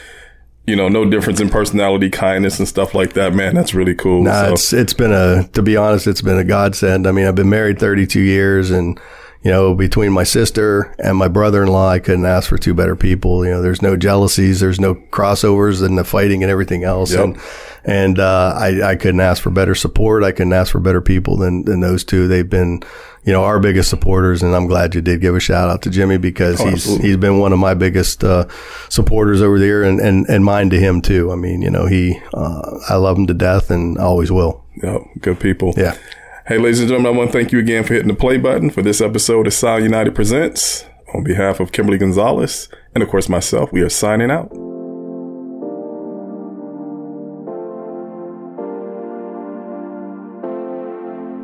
you 0.67 0.77
know, 0.77 0.89
no 0.89 1.05
difference 1.05 1.41
in 1.41 1.51
personality, 1.51 2.11
kindness, 2.11 2.59
and 2.59 2.67
stuff 2.67 2.95
like 2.95 3.13
that. 3.15 3.35
Man, 3.35 3.55
that's 3.55 3.75
really 3.75 3.95
cool. 3.95 4.23
Nah, 4.23 4.47
So- 4.47 4.53
it's 4.53 4.73
it's 4.73 4.95
been 4.95 5.13
a 5.13 5.49
to 5.53 5.63
be 5.63 5.77
honest, 5.77 6.07
it's 6.07 6.23
been 6.23 6.39
a 6.39 6.45
godsend. 6.45 7.07
I 7.07 7.13
mean, 7.13 7.27
I've 7.27 7.35
been 7.35 7.51
married 7.51 7.79
32 7.79 8.21
years, 8.21 8.71
and 8.71 8.99
you 9.43 9.51
know, 9.51 9.75
between 9.75 10.11
my 10.11 10.25
sister 10.25 10.95
and 10.99 11.19
my 11.19 11.29
brother-in-law, 11.29 11.91
I 11.91 11.99
couldn't 11.99 12.25
ask 12.25 12.49
for 12.49 12.57
two 12.57 12.73
better 12.73 12.97
people. 12.97 13.45
You 13.45 13.53
know, 13.53 13.63
there's 13.63 13.83
no 13.83 13.95
jealousies, 13.95 14.61
there's 14.61 14.81
no 14.81 14.95
crossovers 14.95 15.85
and 15.85 15.99
the 15.99 16.05
fighting 16.05 16.43
and 16.43 16.51
everything 16.51 16.83
else. 16.83 17.13
Yep. 17.13 17.25
And, 17.25 17.39
and, 17.85 18.19
uh, 18.19 18.55
I, 18.57 18.93
I 18.93 18.97
couldn't 18.97 19.21
ask 19.21 19.43
for 19.43 19.51
better 19.51 19.75
support. 19.75 20.25
I 20.25 20.33
couldn't 20.33 20.55
ask 20.55 20.73
for 20.73 20.81
better 20.81 21.03
people 21.03 21.37
than, 21.37 21.67
than 21.67 21.81
those 21.81 22.05
two. 22.05 22.27
They've 22.27 22.49
been, 22.49 22.83
you 23.25 23.33
know, 23.33 23.43
our 23.45 23.59
biggest 23.59 23.89
supporters. 23.91 24.43
And 24.43 24.55
I'm 24.55 24.67
glad 24.67 24.95
you 24.95 25.01
did 25.01 25.21
give 25.21 25.35
a 25.35 25.41
shout 25.41 25.69
out 25.71 25.83
to 25.83 25.91
Jimmy 25.91 26.19
because 26.19 26.61
Oh, 26.61 26.65
he's, 26.65 26.75
absolutely. 26.75 27.09
he's 27.09 27.17
been 27.17 27.39
one 27.39 27.53
of 27.53 27.59
my 27.59 27.75
biggest, 27.75 28.23
uh, 28.23 28.47
supporters 28.89 29.41
over 29.43 29.59
there 29.59 29.83
and, 29.83 30.01
and, 30.01 30.27
and 30.29 30.45
mine 30.45 30.71
to 30.71 30.79
him 30.79 31.01
too. 31.03 31.33
I 31.33 31.37
mean, 31.37 31.63
you 31.63 31.71
know, 31.71 31.87
he, 31.87 32.21
uh, 32.35 32.79
I 32.89 32.97
love 32.97 33.17
him 33.19 33.27
to 33.29 33.35
death 33.35 33.71
and 33.71 33.97
always 33.99 34.31
will. 34.31 34.65
Yep, 34.83 35.01
good 35.21 35.41
people. 35.41 35.75
Yeah. 35.77 35.97
Hey, 36.47 36.59
ladies 36.59 36.81
and 36.81 36.89
gentlemen, 36.89 37.15
I 37.15 37.17
want 37.19 37.33
to 37.33 37.39
thank 37.39 37.53
you 37.53 37.59
again 37.59 37.85
for 37.85 37.95
hitting 37.95 38.09
the 38.09 38.15
play 38.15 38.37
button 38.37 38.69
for 38.69 38.83
this 38.83 39.01
episode 39.01 39.47
of 39.47 39.55
Sound 39.55 39.83
United 39.83 40.15
Presents. 40.15 40.85
On 41.15 41.23
behalf 41.23 41.61
of 41.61 41.71
Kimberly 41.71 41.97
Gonzalez 41.97 42.69
and, 42.95 43.03
of 43.03 43.09
course, 43.09 43.29
myself, 43.29 43.73
we 43.73 43.81
are 43.83 43.89
signing 43.89 44.31
out. 44.33 44.51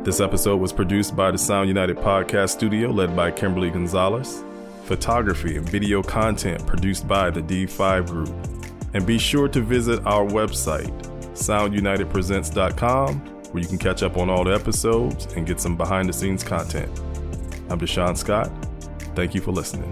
This 0.03 0.19
episode 0.19 0.57
was 0.57 0.73
produced 0.73 1.15
by 1.15 1.29
the 1.29 1.37
Sound 1.37 1.67
United 1.67 1.95
Podcast 1.95 2.49
Studio, 2.49 2.89
led 2.89 3.15
by 3.15 3.29
Kimberly 3.29 3.69
Gonzalez. 3.69 4.43
Photography 4.85 5.57
and 5.57 5.69
video 5.69 6.01
content 6.01 6.65
produced 6.65 7.07
by 7.07 7.29
the 7.29 7.39
D5 7.39 8.07
Group. 8.07 8.33
And 8.95 9.05
be 9.05 9.19
sure 9.19 9.47
to 9.49 9.61
visit 9.61 10.03
our 10.07 10.25
website, 10.25 10.91
soundunitedpresents.com, 11.35 13.19
where 13.51 13.61
you 13.61 13.69
can 13.69 13.77
catch 13.77 14.01
up 14.01 14.17
on 14.17 14.27
all 14.27 14.43
the 14.43 14.55
episodes 14.55 15.31
and 15.33 15.45
get 15.45 15.61
some 15.61 15.77
behind 15.77 16.09
the 16.09 16.13
scenes 16.13 16.43
content. 16.43 16.89
I'm 17.69 17.79
Deshaun 17.79 18.17
Scott. 18.17 18.51
Thank 19.13 19.35
you 19.35 19.41
for 19.41 19.51
listening. 19.51 19.91